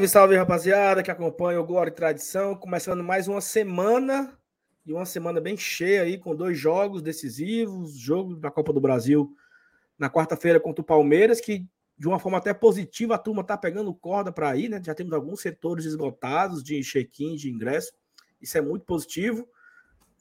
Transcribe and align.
Salve, 0.00 0.08
salve, 0.08 0.36
rapaziada, 0.36 1.02
que 1.02 1.10
acompanha 1.10 1.60
o 1.60 1.66
Glória 1.66 1.90
e 1.90 1.94
Tradição. 1.94 2.54
Começando 2.54 3.04
mais 3.04 3.28
uma 3.28 3.40
semana, 3.42 4.34
e 4.86 4.94
uma 4.94 5.04
semana 5.04 5.42
bem 5.42 5.58
cheia 5.58 6.02
aí, 6.02 6.16
com 6.16 6.34
dois 6.34 6.58
jogos 6.58 7.02
decisivos. 7.02 7.98
Jogo 7.98 8.34
da 8.34 8.50
Copa 8.50 8.72
do 8.72 8.80
Brasil 8.80 9.34
na 9.98 10.08
quarta-feira 10.08 10.58
contra 10.58 10.80
o 10.80 10.84
Palmeiras, 10.84 11.38
que 11.38 11.66
de 11.98 12.08
uma 12.08 12.18
forma 12.18 12.38
até 12.38 12.54
positiva 12.54 13.16
a 13.16 13.18
turma 13.18 13.44
tá 13.44 13.58
pegando 13.58 13.92
corda 13.92 14.32
para 14.32 14.56
ir, 14.56 14.70
né? 14.70 14.80
Já 14.82 14.94
temos 14.94 15.12
alguns 15.12 15.42
setores 15.42 15.84
esgotados 15.84 16.62
de 16.62 16.80
check-in, 16.82 17.36
de 17.36 17.50
ingresso. 17.50 17.92
Isso 18.40 18.56
é 18.56 18.62
muito 18.62 18.86
positivo. 18.86 19.46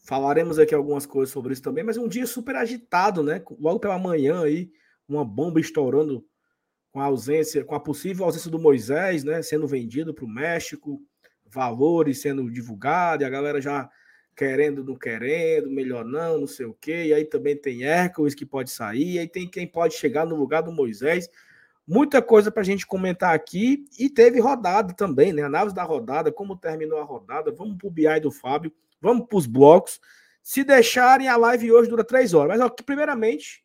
Falaremos 0.03 0.59
aqui 0.59 0.75
algumas 0.75 1.05
coisas 1.05 1.31
sobre 1.31 1.53
isso 1.53 1.61
também, 1.61 1.85
mas 1.85 1.95
um 1.95 2.07
dia 2.09 2.25
super 2.25 2.57
agitado, 2.57 3.23
né? 3.23 3.41
Logo 3.57 3.79
pela 3.79 3.97
manhã 3.97 4.43
aí, 4.43 4.69
uma 5.07 5.23
bomba 5.23 5.59
estourando 5.61 6.25
com 6.91 6.99
a 6.99 7.05
ausência, 7.05 7.63
com 7.63 7.75
a 7.75 7.79
possível 7.79 8.25
ausência 8.25 8.49
do 8.49 8.59
Moisés, 8.59 9.23
né, 9.23 9.41
sendo 9.41 9.67
vendido 9.67 10.13
para 10.13 10.25
o 10.25 10.29
México, 10.29 11.01
valores 11.45 12.21
sendo 12.21 12.49
divulgados, 12.49 13.23
e 13.23 13.27
a 13.27 13.29
galera 13.29 13.61
já 13.61 13.89
querendo, 14.35 14.83
não 14.85 14.95
querendo, 14.95 15.69
melhor 15.69 16.05
não, 16.05 16.39
não 16.39 16.47
sei 16.47 16.65
o 16.65 16.73
quê. 16.73 17.07
E 17.07 17.13
aí 17.13 17.25
também 17.25 17.57
tem 17.57 17.83
Hércules 17.83 18.33
que 18.33 18.45
pode 18.45 18.71
sair, 18.71 19.15
e 19.15 19.19
aí 19.19 19.27
tem 19.27 19.47
quem 19.47 19.67
pode 19.67 19.95
chegar 19.95 20.25
no 20.25 20.35
lugar 20.35 20.61
do 20.61 20.71
Moisés. 20.71 21.29
Muita 21.85 22.21
coisa 22.21 22.51
para 22.51 22.61
a 22.61 22.65
gente 22.65 22.85
comentar 22.85 23.33
aqui. 23.33 23.83
E 23.97 24.09
teve 24.09 24.39
rodada 24.39 24.93
também, 24.93 25.33
né? 25.33 25.41
Análise 25.41 25.75
da 25.75 25.83
rodada, 25.83 26.31
como 26.31 26.55
terminou 26.55 26.99
a 26.99 27.03
rodada. 27.03 27.51
Vamos 27.51 27.77
para 27.77 27.87
o 27.87 27.91
BI 27.91 28.19
do 28.21 28.31
Fábio, 28.31 28.71
vamos 29.01 29.27
para 29.27 29.37
os 29.37 29.45
blocos. 29.45 29.99
Se 30.41 30.63
deixarem, 30.63 31.27
a 31.27 31.35
live 31.35 31.71
hoje 31.71 31.89
dura 31.89 32.03
três 32.03 32.33
horas. 32.33 32.57
Mas, 32.57 32.61
ó, 32.65 32.69
primeiramente, 32.69 33.63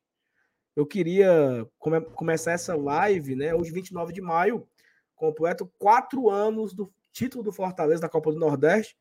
eu 0.77 0.87
queria 0.87 1.67
come 1.79 2.01
começar 2.01 2.53
essa 2.53 2.77
live, 2.77 3.37
né? 3.37 3.55
Hoje, 3.55 3.71
29 3.71 4.13
de 4.13 4.21
maio, 4.21 4.67
completo 5.15 5.71
quatro 5.79 6.29
anos 6.29 6.75
do 6.75 6.93
título 7.13 7.45
do 7.45 7.53
Fortaleza 7.53 8.03
da 8.03 8.09
Copa 8.09 8.33
do 8.33 8.39
Nordeste. 8.39 8.97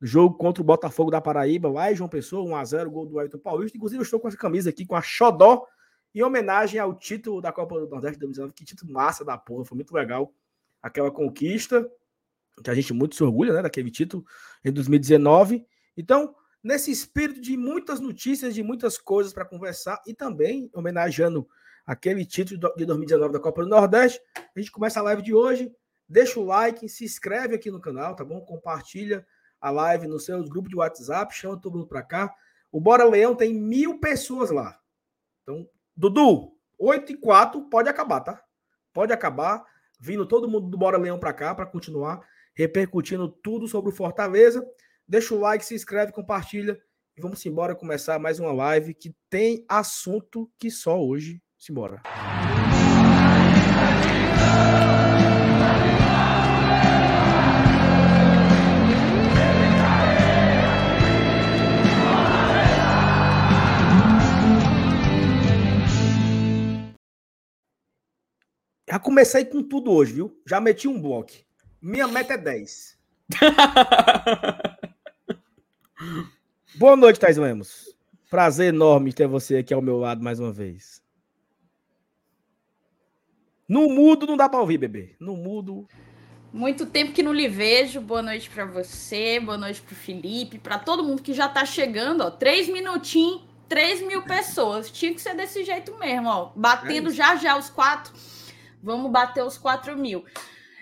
Jogo 0.00 0.36
contra 0.36 0.62
o 0.62 0.64
Botafogo 0.64 1.10
da 1.10 1.20
Paraíba, 1.20 1.70
lá 1.70 1.92
João 1.92 2.08
Pessoa, 2.08 2.62
1x0, 2.62 2.88
gol 2.88 3.04
do 3.04 3.18
Ayrton 3.18 3.38
Paulista. 3.38 3.76
Inclusive, 3.76 4.00
eu 4.00 4.04
estou 4.04 4.18
com 4.18 4.28
essa 4.28 4.36
camisa 4.36 4.70
aqui, 4.70 4.86
com 4.86 4.96
a 4.96 5.02
Xodó, 5.02 5.66
em 6.14 6.22
homenagem 6.22 6.80
ao 6.80 6.94
título 6.94 7.42
da 7.42 7.52
Copa 7.52 7.78
do 7.78 7.86
Nordeste 7.86 8.14
de 8.14 8.20
2019. 8.20 8.54
Que 8.54 8.64
título 8.64 8.90
massa 8.90 9.24
da 9.24 9.36
porra, 9.36 9.66
foi 9.66 9.76
muito 9.76 9.92
legal 9.92 10.32
aquela 10.82 11.10
conquista, 11.10 11.86
que 12.64 12.70
a 12.70 12.74
gente 12.74 12.94
muito 12.94 13.14
se 13.14 13.22
orgulha, 13.22 13.52
né, 13.52 13.62
daquele 13.62 13.90
título 13.90 14.24
em 14.64 14.72
2019. 14.72 15.66
Então, 15.94 16.34
nesse 16.62 16.90
espírito 16.90 17.40
de 17.40 17.56
muitas 17.56 18.00
notícias, 18.00 18.54
de 18.54 18.62
muitas 18.62 18.98
coisas 18.98 19.32
para 19.32 19.44
conversar 19.44 20.00
e 20.06 20.14
também 20.14 20.70
homenageando 20.74 21.48
aquele 21.86 22.24
título 22.24 22.60
de 22.76 22.84
2019 22.84 23.32
da 23.32 23.40
Copa 23.40 23.62
do 23.62 23.68
Nordeste. 23.68 24.20
A 24.36 24.58
gente 24.58 24.70
começa 24.70 25.00
a 25.00 25.02
live 25.02 25.22
de 25.22 25.34
hoje. 25.34 25.72
Deixa 26.08 26.40
o 26.40 26.44
like, 26.44 26.88
se 26.88 27.04
inscreve 27.04 27.54
aqui 27.54 27.70
no 27.70 27.80
canal, 27.80 28.16
tá 28.16 28.24
bom? 28.24 28.40
Compartilha 28.40 29.26
a 29.60 29.70
live 29.70 30.08
no 30.08 30.18
seu 30.18 30.42
grupo 30.44 30.68
de 30.68 30.76
WhatsApp, 30.76 31.34
chama 31.34 31.60
todo 31.60 31.74
mundo 31.74 31.86
para 31.86 32.02
cá. 32.02 32.34
O 32.72 32.80
Bora 32.80 33.04
Leão 33.04 33.34
tem 33.34 33.54
mil 33.54 33.98
pessoas 34.00 34.50
lá. 34.50 34.78
Então, 35.42 35.68
Dudu, 35.96 36.52
8 36.78 37.12
e 37.12 37.16
4 37.16 37.62
pode 37.68 37.88
acabar, 37.88 38.20
tá? 38.20 38.42
Pode 38.92 39.12
acabar. 39.12 39.64
Vindo 40.00 40.26
todo 40.26 40.48
mundo 40.48 40.68
do 40.68 40.78
Bora 40.78 40.96
Leão 40.96 41.18
para 41.18 41.32
cá 41.32 41.54
para 41.54 41.66
continuar 41.66 42.26
repercutindo 42.54 43.28
tudo 43.28 43.68
sobre 43.68 43.90
o 43.90 43.94
Fortaleza. 43.94 44.66
Deixa 45.10 45.34
o 45.34 45.40
like, 45.40 45.64
se 45.64 45.74
inscreve, 45.74 46.12
compartilha 46.12 46.80
e 47.16 47.20
vamos 47.20 47.44
embora 47.44 47.74
começar 47.74 48.16
mais 48.20 48.38
uma 48.38 48.52
live 48.52 48.94
que 48.94 49.12
tem 49.28 49.64
assunto 49.68 50.48
que 50.56 50.70
só 50.70 51.04
hoje. 51.04 51.42
Simbora. 51.58 52.00
Já 68.88 69.00
comecei 69.00 69.44
com 69.44 69.60
tudo 69.60 69.90
hoje, 69.90 70.12
viu? 70.12 70.40
Já 70.46 70.60
meti 70.60 70.86
um 70.86 71.02
bloco. 71.02 71.32
Minha 71.82 72.06
meta 72.06 72.34
é 72.34 72.38
10. 72.38 72.96
Boa 76.76 76.96
noite, 76.96 77.20
Thais 77.20 77.36
Lemos. 77.36 77.94
Prazer 78.30 78.72
enorme 78.72 79.12
ter 79.12 79.26
você 79.26 79.56
aqui 79.56 79.74
ao 79.74 79.82
meu 79.82 79.98
lado 79.98 80.22
mais 80.22 80.40
uma 80.40 80.52
vez. 80.52 81.02
No 83.68 83.88
mudo 83.88 84.26
não 84.26 84.36
dá 84.36 84.48
para 84.48 84.60
ouvir, 84.60 84.78
bebê. 84.78 85.14
No 85.20 85.36
mudo. 85.36 85.86
Muito 86.52 86.86
tempo 86.86 87.12
que 87.12 87.22
não 87.22 87.32
lhe 87.32 87.48
vejo. 87.48 88.00
Boa 88.00 88.22
noite 88.22 88.48
para 88.48 88.64
você, 88.64 89.38
boa 89.38 89.58
noite 89.58 89.82
para 89.82 89.92
o 89.92 89.96
Felipe, 89.96 90.58
para 90.58 90.78
todo 90.78 91.04
mundo 91.04 91.22
que 91.22 91.34
já 91.34 91.46
está 91.46 91.64
chegando. 91.64 92.22
Ó, 92.22 92.30
três 92.30 92.68
minutinhos, 92.68 93.42
três 93.68 94.00
mil 94.00 94.22
pessoas. 94.22 94.90
Tinha 94.90 95.12
que 95.12 95.20
ser 95.20 95.34
desse 95.34 95.64
jeito 95.64 95.96
mesmo, 95.98 96.28
ó. 96.28 96.52
Batendo 96.56 97.10
é 97.10 97.12
já 97.12 97.36
já 97.36 97.56
os 97.56 97.68
quatro. 97.68 98.12
Vamos 98.82 99.10
bater 99.10 99.44
os 99.44 99.58
quatro 99.58 99.96
mil. 99.96 100.24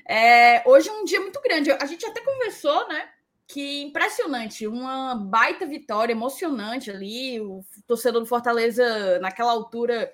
É, 0.07 0.63
hoje 0.67 0.89
é 0.89 0.93
um 0.93 1.05
dia 1.05 1.21
muito 1.21 1.41
grande. 1.43 1.71
A 1.73 1.87
gente 1.87 2.07
até 2.07 2.21
conversou, 2.21 2.89
né? 2.89 3.09
Que 3.49 3.81
impressionante, 3.81 4.67
uma 4.67 5.15
baita 5.15 5.67
vitória 5.67 6.13
emocionante 6.13 6.91
ali, 6.91 7.41
o 7.41 7.65
torcedor 7.87 8.21
do 8.21 8.27
Fortaleza 8.27 9.19
naquela 9.21 9.53
altura 9.53 10.13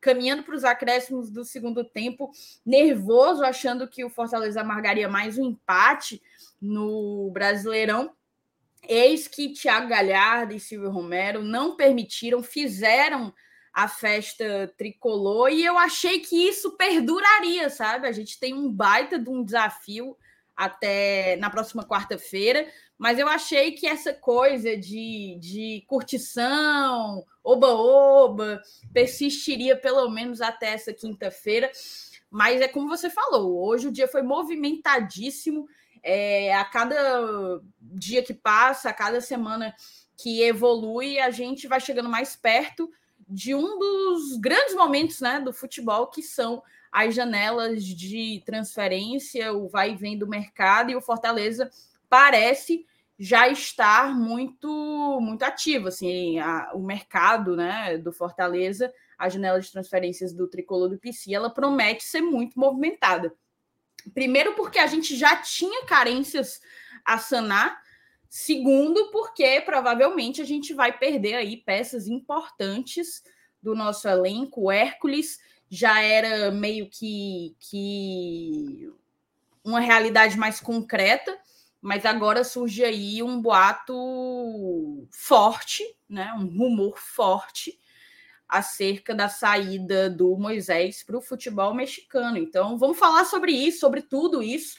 caminhando 0.00 0.44
para 0.44 0.54
os 0.54 0.64
acréscimos 0.64 1.30
do 1.30 1.44
segundo 1.44 1.84
tempo, 1.84 2.30
nervoso, 2.64 3.44
achando 3.44 3.88
que 3.88 4.04
o 4.04 4.10
Fortaleza 4.10 4.60
amargaria 4.60 5.08
mais 5.08 5.38
um 5.38 5.44
empate 5.44 6.22
no 6.60 7.30
Brasileirão. 7.32 8.12
Eis 8.88 9.26
que 9.26 9.52
Thiago 9.52 9.88
Galhardo 9.88 10.54
e 10.54 10.60
Silvio 10.60 10.90
Romero 10.90 11.42
não 11.42 11.76
permitiram, 11.76 12.42
fizeram 12.42 13.34
a 13.72 13.86
festa 13.86 14.72
tricolor 14.76 15.50
e 15.50 15.64
eu 15.64 15.76
achei 15.76 16.20
que 16.20 16.48
isso 16.48 16.76
perduraria, 16.76 17.70
sabe? 17.70 18.06
A 18.08 18.12
gente 18.12 18.38
tem 18.38 18.54
um 18.54 18.72
baita 18.72 19.18
de 19.18 19.28
um 19.28 19.44
desafio 19.44 20.16
até 20.58 21.36
na 21.36 21.48
próxima 21.48 21.86
quarta-feira, 21.86 22.66
mas 22.98 23.16
eu 23.16 23.28
achei 23.28 23.70
que 23.70 23.86
essa 23.86 24.12
coisa 24.12 24.76
de, 24.76 25.38
de 25.40 25.84
curtição, 25.86 27.24
oba-oba, 27.44 28.60
persistiria 28.92 29.76
pelo 29.76 30.10
menos 30.10 30.40
até 30.40 30.72
essa 30.72 30.92
quinta-feira. 30.92 31.70
Mas 32.28 32.60
é 32.60 32.66
como 32.66 32.88
você 32.88 33.08
falou, 33.08 33.64
hoje 33.68 33.86
o 33.86 33.92
dia 33.92 34.08
foi 34.08 34.20
movimentadíssimo. 34.22 35.68
É, 36.02 36.52
a 36.54 36.64
cada 36.64 37.60
dia 37.80 38.22
que 38.22 38.34
passa, 38.34 38.90
a 38.90 38.94
cada 38.94 39.20
semana 39.20 39.72
que 40.16 40.42
evolui, 40.42 41.20
a 41.20 41.30
gente 41.30 41.68
vai 41.68 41.80
chegando 41.80 42.08
mais 42.08 42.34
perto 42.34 42.90
de 43.28 43.54
um 43.54 43.78
dos 43.78 44.36
grandes 44.38 44.74
momentos 44.74 45.20
né, 45.20 45.38
do 45.38 45.52
futebol, 45.52 46.08
que 46.08 46.22
são 46.22 46.62
as 46.92 47.14
janelas 47.14 47.84
de 47.84 48.42
transferência, 48.44 49.52
o 49.52 49.68
vai 49.68 49.92
e 49.92 49.96
vem 49.96 50.18
do 50.18 50.26
mercado, 50.26 50.90
e 50.90 50.96
o 50.96 51.00
Fortaleza 51.00 51.70
parece 52.08 52.86
já 53.18 53.48
estar 53.48 54.14
muito 54.14 55.18
muito 55.20 55.42
ativo, 55.42 55.88
assim, 55.88 56.38
a, 56.38 56.70
o 56.74 56.80
mercado, 56.80 57.56
né, 57.56 57.98
do 57.98 58.12
Fortaleza, 58.12 58.92
a 59.18 59.28
janela 59.28 59.60
de 59.60 59.70
transferências 59.70 60.32
do 60.32 60.46
Tricolor 60.46 60.88
do 60.88 60.98
PC, 60.98 61.34
ela 61.34 61.50
promete 61.50 62.04
ser 62.04 62.20
muito 62.20 62.58
movimentada. 62.58 63.34
Primeiro 64.14 64.54
porque 64.54 64.78
a 64.78 64.86
gente 64.86 65.16
já 65.16 65.36
tinha 65.36 65.84
carências 65.84 66.60
a 67.04 67.18
sanar, 67.18 67.82
segundo 68.28 69.10
porque 69.10 69.60
provavelmente 69.62 70.40
a 70.40 70.44
gente 70.44 70.72
vai 70.72 70.96
perder 70.96 71.34
aí 71.34 71.56
peças 71.56 72.06
importantes 72.06 73.22
do 73.60 73.74
nosso 73.74 74.06
elenco, 74.08 74.62
o 74.62 74.70
Hércules 74.70 75.38
já 75.70 76.00
era 76.00 76.50
meio 76.50 76.88
que, 76.88 77.54
que 77.60 78.90
uma 79.64 79.80
realidade 79.80 80.36
mais 80.36 80.60
concreta, 80.60 81.36
mas 81.80 82.06
agora 82.06 82.42
surge 82.42 82.84
aí 82.84 83.22
um 83.22 83.40
boato 83.40 85.06
forte, 85.10 85.84
né, 86.08 86.32
um 86.34 86.46
rumor 86.46 86.98
forte 86.98 87.78
acerca 88.48 89.14
da 89.14 89.28
saída 89.28 90.08
do 90.08 90.36
Moisés 90.36 91.02
para 91.02 91.18
o 91.18 91.22
futebol 91.22 91.74
mexicano. 91.74 92.38
Então, 92.38 92.78
vamos 92.78 92.98
falar 92.98 93.26
sobre 93.26 93.52
isso, 93.52 93.80
sobre 93.80 94.00
tudo 94.00 94.42
isso 94.42 94.78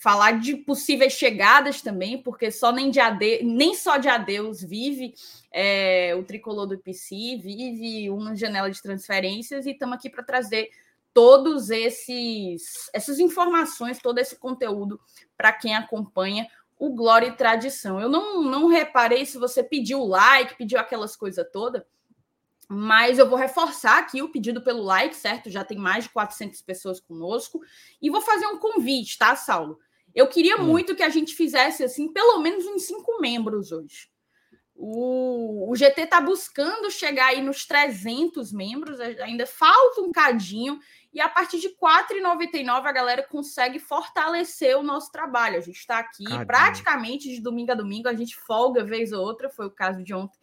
falar 0.00 0.40
de 0.40 0.56
possíveis 0.56 1.12
chegadas 1.12 1.82
também, 1.82 2.22
porque 2.22 2.50
só 2.50 2.72
nem, 2.72 2.90
de 2.90 2.98
ade... 2.98 3.42
nem 3.42 3.74
só 3.74 3.98
de 3.98 4.08
adeus 4.08 4.62
vive 4.62 5.14
é, 5.52 6.14
o 6.18 6.24
tricolor 6.24 6.66
do 6.66 6.78
PC, 6.78 7.36
vive 7.36 8.08
uma 8.08 8.34
janela 8.34 8.70
de 8.70 8.80
transferências 8.80 9.66
e 9.66 9.72
estamos 9.72 9.96
aqui 9.96 10.08
para 10.08 10.24
trazer 10.24 10.70
todos 11.12 11.68
esses 11.68 12.88
essas 12.94 13.18
informações, 13.18 13.98
todo 13.98 14.18
esse 14.18 14.36
conteúdo 14.36 14.98
para 15.36 15.52
quem 15.52 15.76
acompanha 15.76 16.48
o 16.78 16.94
Glória 16.94 17.26
e 17.26 17.36
Tradição. 17.36 18.00
Eu 18.00 18.08
não, 18.08 18.42
não 18.42 18.68
reparei 18.68 19.26
se 19.26 19.36
você 19.36 19.62
pediu 19.62 20.02
like, 20.02 20.56
pediu 20.56 20.78
aquelas 20.80 21.14
coisas 21.14 21.46
todas, 21.52 21.82
Mas 22.66 23.18
eu 23.18 23.28
vou 23.28 23.36
reforçar 23.36 23.98
aqui 23.98 24.22
o 24.22 24.30
pedido 24.30 24.62
pelo 24.62 24.82
like, 24.82 25.14
certo? 25.14 25.50
Já 25.50 25.62
tem 25.62 25.76
mais 25.76 26.04
de 26.04 26.10
400 26.10 26.62
pessoas 26.62 26.98
conosco. 27.00 27.60
E 28.00 28.08
vou 28.08 28.22
fazer 28.22 28.46
um 28.46 28.58
convite, 28.58 29.18
tá, 29.18 29.36
Saulo? 29.36 29.78
Eu 30.14 30.26
queria 30.26 30.56
hum. 30.56 30.64
muito 30.64 30.94
que 30.94 31.02
a 31.02 31.08
gente 31.08 31.34
fizesse, 31.34 31.84
assim, 31.84 32.12
pelo 32.12 32.38
menos 32.40 32.66
uns 32.66 32.86
cinco 32.86 33.20
membros 33.20 33.72
hoje. 33.72 34.08
O, 34.74 35.70
o 35.70 35.76
GT 35.76 36.02
está 36.02 36.20
buscando 36.20 36.90
chegar 36.90 37.26
aí 37.26 37.42
nos 37.42 37.66
300 37.66 38.50
membros, 38.50 38.98
ainda 38.98 39.46
falta 39.46 40.00
um 40.00 40.10
cadinho. 40.10 40.78
E 41.12 41.20
a 41.20 41.28
partir 41.28 41.58
de 41.58 41.68
R$ 41.68 41.74
4,99 41.80 42.86
a 42.86 42.92
galera 42.92 43.22
consegue 43.22 43.78
fortalecer 43.78 44.78
o 44.78 44.82
nosso 44.82 45.12
trabalho. 45.12 45.58
A 45.58 45.60
gente 45.60 45.78
está 45.78 45.98
aqui 45.98 46.24
Cadinho. 46.24 46.46
praticamente 46.46 47.28
de 47.28 47.42
domingo 47.42 47.72
a 47.72 47.74
domingo, 47.74 48.08
a 48.08 48.14
gente 48.14 48.36
folga 48.36 48.82
vez 48.82 49.12
ou 49.12 49.22
outra, 49.22 49.50
foi 49.50 49.66
o 49.66 49.70
caso 49.70 50.02
de 50.02 50.14
ontem 50.14 50.38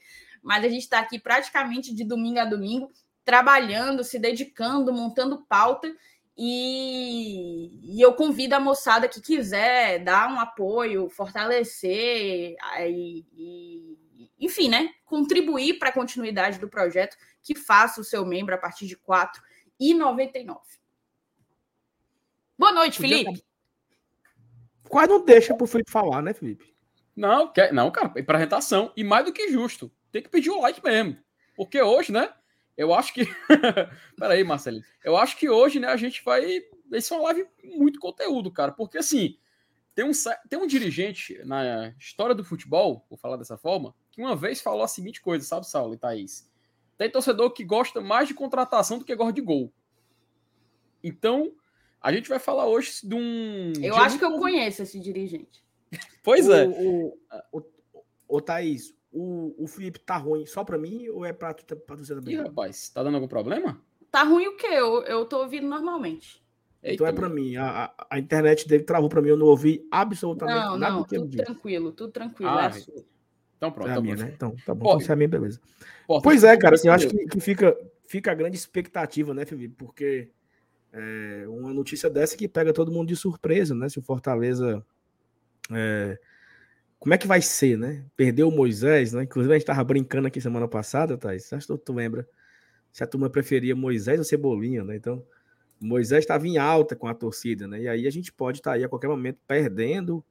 mas 0.48 0.64
a 0.64 0.70
gente 0.70 0.84
está 0.84 1.00
aqui 1.00 1.20
praticamente 1.20 1.94
de 1.94 2.06
domingo 2.06 2.40
a 2.40 2.46
domingo, 2.46 2.90
trabalhando, 3.26 4.02
se 4.02 4.18
dedicando, 4.18 4.94
montando 4.94 5.46
pauta. 5.46 5.94
E, 6.38 7.96
e, 7.98 8.00
eu 8.00 8.14
convido 8.14 8.54
a 8.54 8.60
moçada 8.60 9.08
que 9.08 9.20
quiser 9.20 10.04
dar 10.04 10.32
um 10.32 10.40
apoio, 10.40 11.10
fortalecer, 11.10 12.56
e, 12.80 13.26
e 13.34 13.98
enfim, 14.40 14.70
né? 14.70 14.94
Contribuir 15.04 15.80
para 15.80 15.90
a 15.90 15.94
continuidade 15.94 16.60
do 16.60 16.70
projeto, 16.70 17.18
que 17.42 17.56
faça 17.56 18.00
o 18.00 18.04
seu 18.04 18.26
membro 18.26 18.54
a 18.54 18.58
partir 18.58 18.86
de 18.86 18.94
R$ 18.94 19.02
4,99. 19.80 20.60
Boa 22.58 22.72
noite. 22.72 23.00
Felipe. 23.00 23.44
Quase 24.88 25.10
não 25.10 25.24
deixa 25.24 25.56
para 25.56 25.64
o 25.64 25.68
Felipe 25.68 25.92
falar, 25.92 26.22
né, 26.22 26.34
Felipe? 26.34 26.74
Não, 27.16 27.52
quer, 27.52 27.74
não, 27.74 27.90
cara, 27.90 28.14
é 28.16 28.22
para 28.22 28.38
retação. 28.38 28.94
E 28.96 29.04
mais 29.04 29.26
do 29.26 29.34
que 29.34 29.52
justo 29.52 29.92
tem 30.12 30.22
que 30.22 30.30
pedir 30.30 30.50
o 30.52 30.62
like 30.62 30.84
mesmo. 30.84 31.18
Porque 31.56 31.82
hoje, 31.82 32.12
né? 32.12 32.32
Eu 32.78 32.94
acho 32.94 33.14
que. 33.14 33.26
Peraí, 34.16 34.44
Marcelinho. 34.44 34.84
Eu 35.04 35.18
acho 35.18 35.36
que 35.36 35.50
hoje, 35.50 35.80
né, 35.80 35.88
a 35.88 35.98
gente 35.98 36.24
vai. 36.24 36.62
Vai 36.90 37.02
ser 37.02 37.16
uma 37.16 37.24
live 37.24 37.48
muito 37.64 38.00
conteúdo, 38.00 38.52
cara. 38.52 38.72
Porque 38.72 39.00
assim, 39.00 39.38
tem 39.96 40.06
um, 40.06 40.12
tem 40.48 40.60
um 40.60 40.68
dirigente 40.68 41.42
na 41.44 41.90
história 42.00 42.36
do 42.36 42.44
futebol, 42.46 43.04
vou 43.10 43.18
falar 43.18 43.36
dessa 43.36 43.58
forma, 43.58 43.96
que 44.12 44.22
uma 44.22 44.36
vez 44.36 44.62
falou 44.62 44.84
a 44.84 44.88
seguinte 44.88 45.20
coisa, 45.20 45.44
sabe, 45.44 45.68
Saulo 45.68 45.96
e 45.96 45.98
Thaís? 45.98 46.48
Tem 46.98 47.10
torcedor 47.10 47.52
que 47.52 47.64
gosta 47.64 48.00
mais 48.00 48.28
de 48.28 48.34
contratação 48.34 49.00
do 49.00 49.06
que 49.06 49.16
gosta 49.16 49.34
de 49.34 49.42
gol. 49.42 49.74
Então, 51.04 51.52
a 52.02 52.14
gente 52.14 52.30
vai 52.30 52.40
falar 52.40 52.68
hoje 52.68 53.00
de 53.04 53.16
um. 53.16 53.74
Eu 53.82 53.96
acho 53.96 54.18
que 54.18 54.26
eu 54.26 54.38
conheço 54.38 54.84
esse 54.84 55.00
dirigente. 55.00 55.64
Pois 56.24 56.48
o, 56.48 56.54
é. 56.54 56.68
O, 56.68 57.18
o, 57.52 57.60
o, 57.60 58.04
o 58.28 58.42
Thaís, 58.42 58.97
o, 59.12 59.56
o 59.58 59.68
Felipe 59.68 60.00
tá 60.00 60.18
ruim 60.18 60.46
só 60.46 60.64
pra 60.64 60.78
mim 60.78 61.08
ou 61.10 61.26
é 61.26 61.34
pra, 61.34 61.54
pra 61.54 61.96
você 61.96 62.14
também? 62.14 62.36
Ih, 62.36 62.42
rapaz, 62.42 62.90
tá 62.90 63.04
dando 63.04 63.16
algum 63.16 63.28
problema? 63.28 63.80
Tá 64.12 64.24
ruim 64.24 64.48
o 64.48 64.58
quê? 64.58 64.68
Eu, 64.68 65.04
eu 65.04 65.26
tô 65.26 65.40
ouvindo 65.42 65.68
normalmente. 65.68 66.42
Eita, 66.82 66.96
então 66.96 67.08
é 67.08 67.12
para 67.12 67.30
mim. 67.30 67.56
A, 67.58 67.94
a, 68.10 68.20
internet 68.20 68.68
dele 68.68 68.84
travou 68.84 69.10
para 69.10 69.22
mim, 69.22 69.30
eu 69.30 69.38
não 69.38 69.48
ouvi 69.48 69.86
absolutamente 69.92 70.66
não, 70.66 70.78
nada 70.78 70.94
não, 70.94 71.02
do 71.02 71.08
que 71.08 71.16
tudo 71.16 71.38
tranquilo, 71.38 71.92
tudo 71.92 72.12
tranquilo. 72.12 72.52
Ah, 72.52 72.72
é 72.74 73.02
então 73.58 73.72
pronto. 73.72 73.90
É 73.90 73.96
tá 73.96 74.02
minha, 74.02 74.16
né? 74.16 74.32
Então, 74.36 74.56
tá 74.66 74.74
bom. 74.74 74.86
Então, 74.86 75.00
se 75.00 75.10
é 75.10 75.14
a 75.14 75.16
minha, 75.16 75.28
beleza. 75.28 75.60
pois 76.24 76.44
é, 76.44 76.56
cara, 76.56 76.76
assim, 76.76 76.88
eu 76.88 76.94
acho 76.94 77.08
que, 77.08 77.26
que, 77.26 77.40
fica, 77.40 77.76
fica 78.06 78.32
a 78.32 78.36
grande 78.36 78.56
expectativa, 78.56 79.34
né, 79.34 79.46
Felipe? 79.46 79.76
Porque 79.76 80.30
é, 80.94 81.46
uma 81.48 81.74
notícia 81.74 82.10
dessa 82.10 82.38
que 82.38 82.48
pega 82.48 82.72
todo 82.72 82.92
mundo 82.92 83.08
de 83.08 83.16
surpresa, 83.16 83.74
né? 83.74 83.90
Se 83.90 84.00
o 84.00 84.04
Fortaleza 84.04 84.86
é, 85.72 86.20
como 87.00 87.14
é 87.14 87.18
que 87.18 87.28
vai 87.28 87.42
ser, 87.42 87.78
né? 87.78 88.06
Perdeu 88.16 88.48
o 88.50 88.52
Moisés, 88.52 89.14
né? 89.14 89.24
Inclusive 89.24 89.54
a 89.54 89.58
gente 89.58 89.68
tava 89.68 89.84
brincando 89.84 90.28
aqui 90.28 90.42
semana 90.42 90.68
passada, 90.68 91.18
Thais. 91.18 91.52
Acho 91.54 91.68
que 91.68 91.78
tu 91.78 91.94
lembra 91.94 92.28
se 92.92 93.04
a 93.04 93.08
turma 93.08 93.30
preferia 93.30 93.76
Moisés 93.76 94.18
ou 94.18 94.26
Cebolinha, 94.26 94.84
né? 94.84 94.96
Então, 94.96 95.24
Moisés 95.80 96.24
estava 96.24 96.48
em 96.48 96.58
alta 96.58 96.96
com 96.96 97.08
a 97.08 97.14
torcida, 97.14 97.68
né? 97.68 97.82
E 97.82 97.88
aí 97.88 98.08
a 98.08 98.10
gente 98.10 98.34
pode 98.34 98.60
estar 98.60 98.72
tá 98.72 98.76
aí 98.76 98.84
a 98.84 98.90
qualquer 98.90 99.08
momento 99.08 99.38
perdendo 99.48 100.26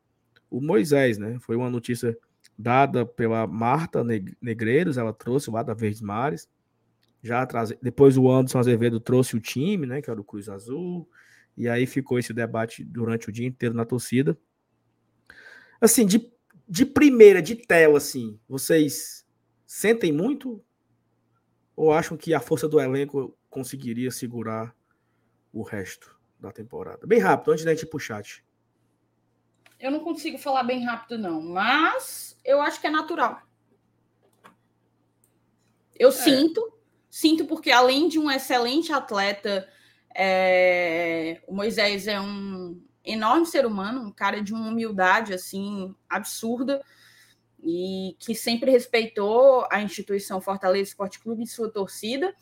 o 0.51 0.61
Moisés, 0.61 1.19
né? 1.19 1.39
Foi 1.41 1.55
uma 1.55 1.71
notícia 1.71 2.17
dada 2.59 3.07
pela 3.07 3.47
Marta 3.47 4.03
Negreiros, 4.41 4.99
ela 4.99 5.13
trouxe 5.13 5.51
lá 5.51 5.63
da 5.63 5.75
Verdes 5.75 6.01
Mares. 6.01 6.49
Já. 7.23 7.47
Depois 7.81 8.17
o 8.17 8.31
Anderson 8.31 8.59
Azevedo 8.59 9.01
trouxe 9.01 9.37
o 9.37 9.41
time, 9.41 9.87
né? 9.87 10.03
Que 10.03 10.11
era 10.11 10.21
o 10.21 10.25
Cruz 10.25 10.49
Azul. 10.49 11.09
E 11.57 11.69
aí 11.69 11.87
ficou 11.87 12.19
esse 12.19 12.33
debate 12.33 12.85
durante 12.85 13.29
o 13.29 13.33
dia 13.33 13.47
inteiro 13.47 13.75
na 13.75 13.85
torcida. 13.85 14.37
Assim, 15.81 16.07
de 16.07 16.19
de 16.69 16.85
primeira, 16.85 17.41
de 17.41 17.55
tela, 17.55 17.99
assim, 17.99 18.39
vocês 18.49 19.25
sentem 19.65 20.13
muito? 20.13 20.63
Ou 21.77 21.93
acham 21.93 22.17
que 22.17 22.35
a 22.35 22.41
força 22.41 22.69
do 22.69 22.81
elenco 22.81 23.37
conseguiria 23.49 24.11
segurar 24.11 24.75
o 25.53 25.63
resto 25.63 26.19
da 26.41 26.51
temporada? 26.51 27.07
Bem 27.07 27.19
rápido, 27.19 27.53
antes 27.53 27.65
da 27.65 27.73
gente 27.73 27.85
ir 27.85 27.91
pro 27.91 27.99
chat. 27.99 28.45
Eu 29.79 29.91
não 29.91 30.01
consigo 30.01 30.39
falar 30.39 30.63
bem 30.63 30.85
rápido, 30.85 31.19
não, 31.19 31.41
mas 31.41 32.39
eu 32.45 32.61
acho 32.61 32.81
que 32.81 32.87
é 32.87 32.91
natural. 32.91 33.43
Eu 35.95 36.09
é. 36.09 36.13
sinto, 36.13 36.73
sinto 37.11 37.45
porque 37.45 37.71
além 37.71 38.09
de 38.09 38.19
um 38.19 38.31
excelente 38.31 38.93
atleta, 38.93 39.69
é, 40.15 41.43
o 41.47 41.55
Moisés 41.55 42.07
é 42.07 42.19
um, 42.19 42.83
enorme 43.07 43.47
ser 43.47 43.65
humano, 43.65 44.03
um 44.03 44.13
cara 44.13 44.43
de 44.43 44.53
uma 44.53 44.69
humildade 44.69 45.33
assim 45.33 45.95
absurda 46.09 46.83
e 47.63 48.17
que 48.19 48.35
sempre 48.35 48.71
respeitou 48.71 49.67
a 49.71 49.81
instituição 49.81 50.41
Fortaleza 50.41 50.91
Esporte 50.91 51.21
Clube 51.21 51.45
e 51.45 51.47
sua 51.47 51.71
torcida. 51.71 52.35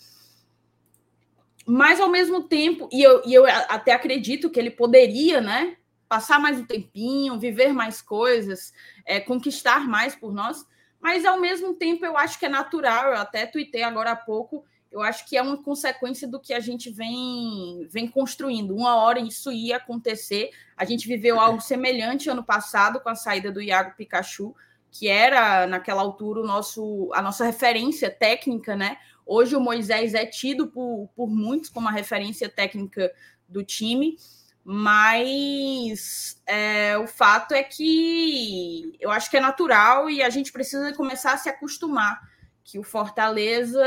Mas 1.66 2.00
ao 2.00 2.09
mesmo 2.09 2.42
tempo, 2.42 2.88
e 2.92 3.02
eu, 3.02 3.23
e 3.25 3.33
eu 3.33 3.47
até 3.47 3.92
acredito 3.92 4.50
que 4.50 4.59
ele 4.59 4.71
poderia, 4.71 5.40
né, 5.40 5.76
passar 6.09 6.38
mais 6.38 6.59
um 6.59 6.66
tempinho, 6.66 7.38
viver 7.38 7.73
mais 7.73 8.02
coisas, 8.02 8.73
é, 9.06 9.18
conquistar 9.21 9.88
mais 9.88 10.14
por 10.14 10.33
nós, 10.33 10.66
mas 11.00 11.25
ao 11.25 11.40
mesmo 11.40 11.75
tempo 11.75 12.04
eu 12.04 12.16
acho 12.16 12.38
que 12.38 12.47
é 12.47 12.49
natural, 12.49 13.12
eu 13.12 13.18
até 13.18 13.47
tuitei 13.47 13.83
agora 13.83 14.12
há 14.12 14.16
pouco, 14.16 14.64
eu 14.94 15.02
acho 15.02 15.26
que 15.26 15.36
é 15.36 15.42
uma 15.42 15.60
consequência 15.60 16.28
do 16.28 16.38
que 16.38 16.54
a 16.54 16.60
gente 16.60 16.88
vem, 16.88 17.84
vem 17.90 18.06
construindo. 18.06 18.76
Uma 18.76 18.94
hora 18.94 19.18
isso 19.18 19.50
ia 19.50 19.78
acontecer. 19.78 20.50
A 20.76 20.84
gente 20.84 21.08
viveu 21.08 21.40
algo 21.40 21.60
semelhante 21.60 22.30
ano 22.30 22.44
passado 22.44 23.00
com 23.00 23.08
a 23.08 23.16
saída 23.16 23.50
do 23.50 23.60
Iago 23.60 23.96
Pikachu, 23.96 24.54
que 24.92 25.08
era, 25.08 25.66
naquela 25.66 26.00
altura, 26.00 26.42
o 26.42 26.46
nosso, 26.46 27.10
a 27.12 27.20
nossa 27.20 27.44
referência 27.44 28.08
técnica, 28.08 28.76
né? 28.76 28.96
Hoje 29.26 29.56
o 29.56 29.60
Moisés 29.60 30.14
é 30.14 30.24
tido 30.24 30.68
por, 30.68 31.08
por 31.16 31.28
muitos 31.28 31.68
como 31.68 31.88
a 31.88 31.92
referência 31.92 32.48
técnica 32.48 33.12
do 33.48 33.64
time, 33.64 34.16
mas 34.62 36.40
é, 36.46 36.96
o 36.98 37.08
fato 37.08 37.52
é 37.52 37.64
que 37.64 38.96
eu 39.00 39.10
acho 39.10 39.28
que 39.28 39.38
é 39.38 39.40
natural 39.40 40.08
e 40.08 40.22
a 40.22 40.30
gente 40.30 40.52
precisa 40.52 40.94
começar 40.94 41.32
a 41.32 41.36
se 41.36 41.48
acostumar 41.48 42.32
que 42.64 42.78
o 42.78 42.83
Fortaleza 42.83 43.85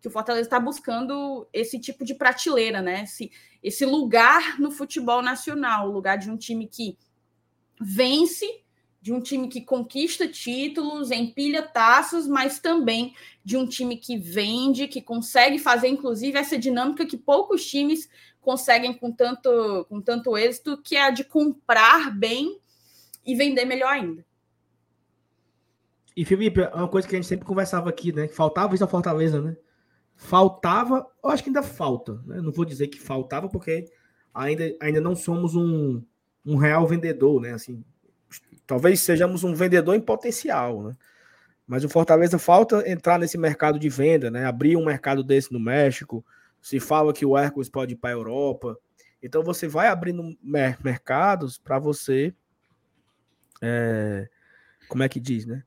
que 0.00 0.06
o 0.06 0.10
Fortaleza 0.10 0.46
está 0.46 0.60
buscando 0.60 1.46
esse 1.52 1.80
tipo 1.80 2.04
de 2.04 2.14
prateleira, 2.14 2.80
né? 2.80 3.02
Esse, 3.02 3.30
esse 3.62 3.84
lugar 3.84 4.58
no 4.60 4.70
futebol 4.70 5.20
nacional, 5.20 5.88
o 5.88 5.92
lugar 5.92 6.16
de 6.16 6.30
um 6.30 6.36
time 6.36 6.68
que 6.68 6.96
vence, 7.80 8.62
de 9.02 9.12
um 9.12 9.20
time 9.20 9.48
que 9.48 9.60
conquista 9.60 10.28
títulos, 10.28 11.10
empilha 11.10 11.62
taças, 11.62 12.28
mas 12.28 12.60
também 12.60 13.14
de 13.44 13.56
um 13.56 13.66
time 13.66 13.96
que 13.96 14.16
vende, 14.16 14.88
que 14.88 15.02
consegue 15.02 15.58
fazer, 15.58 15.88
inclusive, 15.88 16.38
essa 16.38 16.56
dinâmica 16.56 17.04
que 17.04 17.16
poucos 17.16 17.66
times 17.66 18.08
conseguem 18.40 18.94
com 18.94 19.10
tanto, 19.10 19.84
com 19.88 20.00
tanto 20.00 20.36
êxito, 20.38 20.80
que 20.80 20.96
é 20.96 21.02
a 21.02 21.10
de 21.10 21.24
comprar 21.24 22.16
bem 22.16 22.60
e 23.24 23.34
vender 23.34 23.64
melhor 23.64 23.92
ainda. 23.92 24.24
E, 26.16 26.24
Felipe, 26.24 26.62
é 26.62 26.68
uma 26.74 26.88
coisa 26.88 27.06
que 27.06 27.14
a 27.14 27.18
gente 27.18 27.28
sempre 27.28 27.44
conversava 27.44 27.90
aqui, 27.90 28.10
né? 28.10 28.26
Faltava 28.26 28.74
isso 28.74 28.82
a 28.82 28.88
Fortaleza, 28.88 29.42
né? 29.42 29.54
Faltava, 30.14 31.06
eu 31.22 31.28
acho 31.28 31.42
que 31.42 31.50
ainda 31.50 31.62
falta, 31.62 32.14
né? 32.24 32.40
Não 32.40 32.50
vou 32.50 32.64
dizer 32.64 32.88
que 32.88 32.98
faltava, 32.98 33.50
porque 33.50 33.84
ainda, 34.32 34.74
ainda 34.80 34.98
não 34.98 35.14
somos 35.14 35.54
um, 35.54 36.02
um 36.44 36.56
real 36.56 36.86
vendedor, 36.86 37.42
né? 37.42 37.52
Assim, 37.52 37.84
talvez 38.66 39.00
sejamos 39.00 39.44
um 39.44 39.54
vendedor 39.54 39.94
em 39.94 40.00
potencial, 40.00 40.82
né? 40.84 40.96
Mas 41.66 41.84
o 41.84 41.88
Fortaleza 41.88 42.38
falta 42.38 42.88
entrar 42.88 43.18
nesse 43.18 43.36
mercado 43.36 43.78
de 43.78 43.88
venda, 43.90 44.30
né? 44.30 44.46
Abrir 44.46 44.74
um 44.76 44.86
mercado 44.86 45.22
desse 45.22 45.52
no 45.52 45.60
México. 45.60 46.24
Se 46.62 46.80
fala 46.80 47.12
que 47.12 47.26
o 47.26 47.36
Hércules 47.36 47.68
pode 47.68 47.92
ir 47.92 47.96
para 47.96 48.10
a 48.10 48.14
Europa. 48.14 48.78
Então 49.22 49.42
você 49.42 49.68
vai 49.68 49.88
abrindo 49.88 50.34
mercados 50.42 51.58
para 51.58 51.78
você. 51.78 52.32
É, 53.60 54.28
como 54.88 55.02
é 55.02 55.08
que 55.08 55.20
diz, 55.20 55.44
né? 55.44 55.62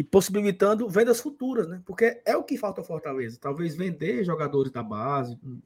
E 0.00 0.02
possibilitando 0.02 0.88
vendas 0.88 1.20
futuras, 1.20 1.68
né? 1.68 1.82
Porque 1.84 2.22
é 2.24 2.34
o 2.34 2.42
que 2.42 2.56
falta 2.56 2.80
ao 2.80 2.86
Fortaleza. 2.86 3.36
Talvez 3.38 3.76
vender 3.76 4.24
jogadores 4.24 4.72
da 4.72 4.82
base. 4.82 5.38
Um, 5.44 5.60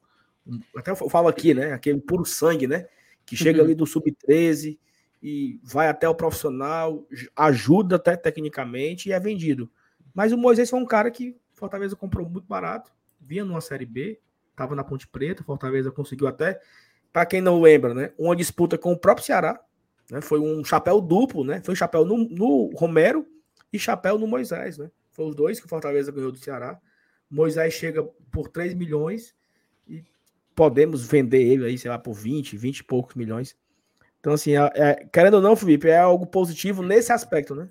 um, 0.44 0.60
até 0.76 0.90
eu 0.90 0.96
falo 0.96 1.28
aqui, 1.28 1.54
né? 1.54 1.72
Aquele 1.72 2.00
puro 2.00 2.24
sangue, 2.24 2.66
né? 2.66 2.88
Que 3.24 3.36
chega 3.36 3.60
uhum. 3.60 3.64
ali 3.64 3.76
do 3.76 3.86
sub-13 3.86 4.76
e 5.22 5.60
vai 5.62 5.86
até 5.86 6.08
o 6.08 6.16
profissional, 6.16 7.06
ajuda 7.36 7.94
até 7.94 8.16
tecnicamente 8.16 9.08
e 9.08 9.12
é 9.12 9.20
vendido. 9.20 9.70
Mas 10.12 10.32
o 10.32 10.36
Moisés 10.36 10.68
foi 10.68 10.80
um 10.80 10.84
cara 10.84 11.12
que 11.12 11.36
Fortaleza 11.52 11.94
comprou 11.94 12.28
muito 12.28 12.48
barato, 12.48 12.90
vinha 13.20 13.44
numa 13.44 13.60
Série 13.60 13.86
B, 13.86 14.18
estava 14.50 14.74
na 14.74 14.82
Ponte 14.82 15.06
Preta, 15.06 15.44
Fortaleza 15.44 15.92
conseguiu 15.92 16.26
até, 16.26 16.60
para 17.12 17.24
quem 17.24 17.40
não 17.40 17.62
lembra, 17.62 17.94
né, 17.94 18.12
uma 18.18 18.34
disputa 18.34 18.76
com 18.76 18.92
o 18.92 18.98
próprio 18.98 19.24
Ceará, 19.24 19.60
né, 20.10 20.20
foi 20.20 20.40
um 20.40 20.64
chapéu 20.64 21.00
duplo, 21.00 21.44
né, 21.44 21.62
foi 21.64 21.72
um 21.72 21.76
chapéu 21.76 22.04
no, 22.04 22.28
no 22.28 22.72
Romero 22.74 23.26
e 23.74 23.78
chapéu 23.78 24.16
no 24.16 24.26
Moisés, 24.28 24.78
né, 24.78 24.88
foi 25.10 25.26
os 25.26 25.34
dois 25.34 25.58
que 25.58 25.66
o 25.66 25.68
Fortaleza 25.68 26.12
ganhou 26.12 26.30
do 26.30 26.38
Ceará. 26.38 26.80
Moisés 27.28 27.74
chega 27.74 28.04
por 28.30 28.48
3 28.48 28.72
milhões 28.74 29.34
e 29.88 30.04
podemos 30.54 31.04
vender 31.04 31.42
ele 31.42 31.66
aí, 31.66 31.76
sei 31.76 31.90
lá, 31.90 31.98
por 31.98 32.14
20, 32.14 32.56
20 32.56 32.78
e 32.78 32.84
poucos 32.84 33.16
milhões. 33.16 33.56
Então, 34.20 34.32
assim, 34.32 34.56
é, 34.56 34.70
é, 34.74 34.94
querendo 35.12 35.34
ou 35.34 35.40
não, 35.40 35.56
Felipe, 35.56 35.88
é 35.88 35.98
algo 35.98 36.24
positivo 36.24 36.82
nesse 36.82 37.12
aspecto, 37.12 37.54
né? 37.54 37.68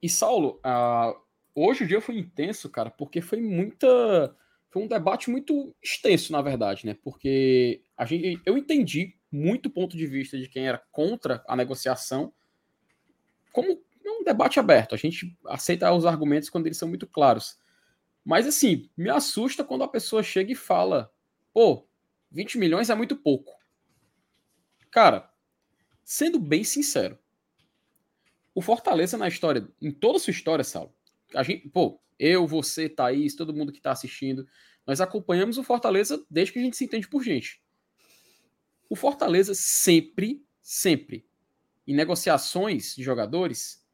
E 0.00 0.08
Saulo, 0.08 0.60
uh, 0.64 1.18
hoje 1.54 1.84
o 1.84 1.86
dia 1.86 2.00
foi 2.00 2.18
intenso, 2.18 2.70
cara, 2.70 2.90
porque 2.90 3.20
foi 3.20 3.40
muita. 3.40 4.34
Foi 4.70 4.82
um 4.82 4.88
debate 4.88 5.28
muito 5.28 5.74
extenso, 5.82 6.32
na 6.32 6.42
verdade, 6.42 6.86
né? 6.86 6.96
Porque 7.02 7.82
a 7.96 8.04
gente, 8.04 8.40
eu 8.46 8.56
entendi 8.56 9.16
muito 9.30 9.70
ponto 9.70 9.96
de 9.96 10.06
vista 10.06 10.38
de 10.38 10.48
quem 10.48 10.68
era 10.68 10.82
contra 10.92 11.42
a 11.48 11.56
negociação 11.56 12.32
como 13.52 13.80
um 14.10 14.24
debate 14.24 14.58
aberto. 14.58 14.94
A 14.94 14.98
gente 14.98 15.36
aceita 15.46 15.92
os 15.92 16.06
argumentos 16.06 16.50
quando 16.50 16.66
eles 16.66 16.78
são 16.78 16.88
muito 16.88 17.06
claros. 17.06 17.58
Mas, 18.24 18.46
assim, 18.46 18.90
me 18.96 19.10
assusta 19.10 19.62
quando 19.64 19.84
a 19.84 19.88
pessoa 19.88 20.22
chega 20.22 20.52
e 20.52 20.56
fala: 20.56 21.12
pô, 21.52 21.88
20 22.30 22.58
milhões 22.58 22.90
é 22.90 22.94
muito 22.94 23.16
pouco. 23.16 23.52
Cara, 24.90 25.30
Sendo 26.08 26.38
bem 26.38 26.62
sincero, 26.62 27.18
o 28.54 28.62
Fortaleza 28.62 29.18
na 29.18 29.26
história, 29.26 29.68
em 29.82 29.90
toda 29.90 30.18
a 30.18 30.20
sua 30.20 30.30
história, 30.30 30.62
Saulo, 30.62 30.94
a 31.34 31.42
gente, 31.42 31.68
pô, 31.68 32.00
eu, 32.16 32.46
você, 32.46 32.88
Thaís, 32.88 33.34
todo 33.34 33.52
mundo 33.52 33.72
que 33.72 33.78
está 33.78 33.90
assistindo, 33.90 34.46
nós 34.86 35.00
acompanhamos 35.00 35.58
o 35.58 35.64
Fortaleza 35.64 36.24
desde 36.30 36.52
que 36.52 36.60
a 36.60 36.62
gente 36.62 36.76
se 36.76 36.84
entende 36.84 37.08
por 37.08 37.24
gente. 37.24 37.60
O 38.88 38.94
Fortaleza 38.94 39.52
sempre, 39.52 40.46
sempre, 40.62 41.28
em 41.88 41.92
negociações 41.92 42.94
de 42.94 43.02
jogadores, 43.02 43.84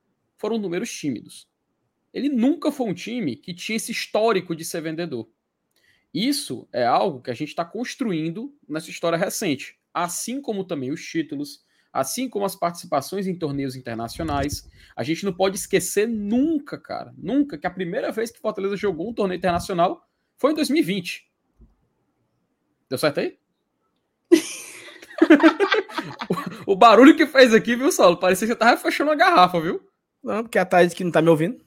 foram 0.42 0.58
números 0.58 0.92
tímidos. 0.92 1.48
Ele 2.12 2.28
nunca 2.28 2.72
foi 2.72 2.88
um 2.88 2.92
time 2.92 3.36
que 3.36 3.54
tinha 3.54 3.76
esse 3.76 3.92
histórico 3.92 4.56
de 4.56 4.64
ser 4.64 4.82
vendedor. 4.82 5.30
Isso 6.12 6.68
é 6.72 6.84
algo 6.84 7.22
que 7.22 7.30
a 7.30 7.34
gente 7.34 7.50
está 7.50 7.64
construindo 7.64 8.52
nessa 8.68 8.90
história 8.90 9.16
recente, 9.16 9.78
assim 9.94 10.42
como 10.42 10.64
também 10.64 10.90
os 10.90 11.00
títulos, 11.00 11.64
assim 11.92 12.28
como 12.28 12.44
as 12.44 12.56
participações 12.56 13.28
em 13.28 13.38
torneios 13.38 13.76
internacionais. 13.76 14.68
A 14.96 15.04
gente 15.04 15.24
não 15.24 15.32
pode 15.32 15.56
esquecer 15.56 16.08
nunca, 16.08 16.76
cara, 16.76 17.14
nunca, 17.16 17.56
que 17.56 17.66
a 17.66 17.70
primeira 17.70 18.10
vez 18.10 18.32
que 18.32 18.40
Fortaleza 18.40 18.76
jogou 18.76 19.10
um 19.10 19.14
torneio 19.14 19.38
internacional 19.38 20.04
foi 20.36 20.50
em 20.50 20.56
2020. 20.56 21.30
Deu 22.88 22.98
certo 22.98 23.20
aí? 23.20 23.38
o, 26.66 26.76
barulho 26.76 27.16
que 27.16 27.26
fez 27.26 27.54
aqui, 27.54 27.76
viu, 27.76 27.90
Saulo? 27.90 28.16
Parecia 28.16 28.46
que 28.46 28.52
você 28.52 28.58
tava 28.58 28.76
fechando 28.76 29.10
uma 29.10 29.16
garrafa, 29.16 29.60
viu? 29.60 29.80
Não, 30.22 30.42
porque 30.42 30.58
a 30.58 30.64
Thaís 30.64 30.94
que 30.94 31.04
não 31.04 31.10
tá 31.10 31.20
me 31.20 31.28
ouvindo. 31.28 31.64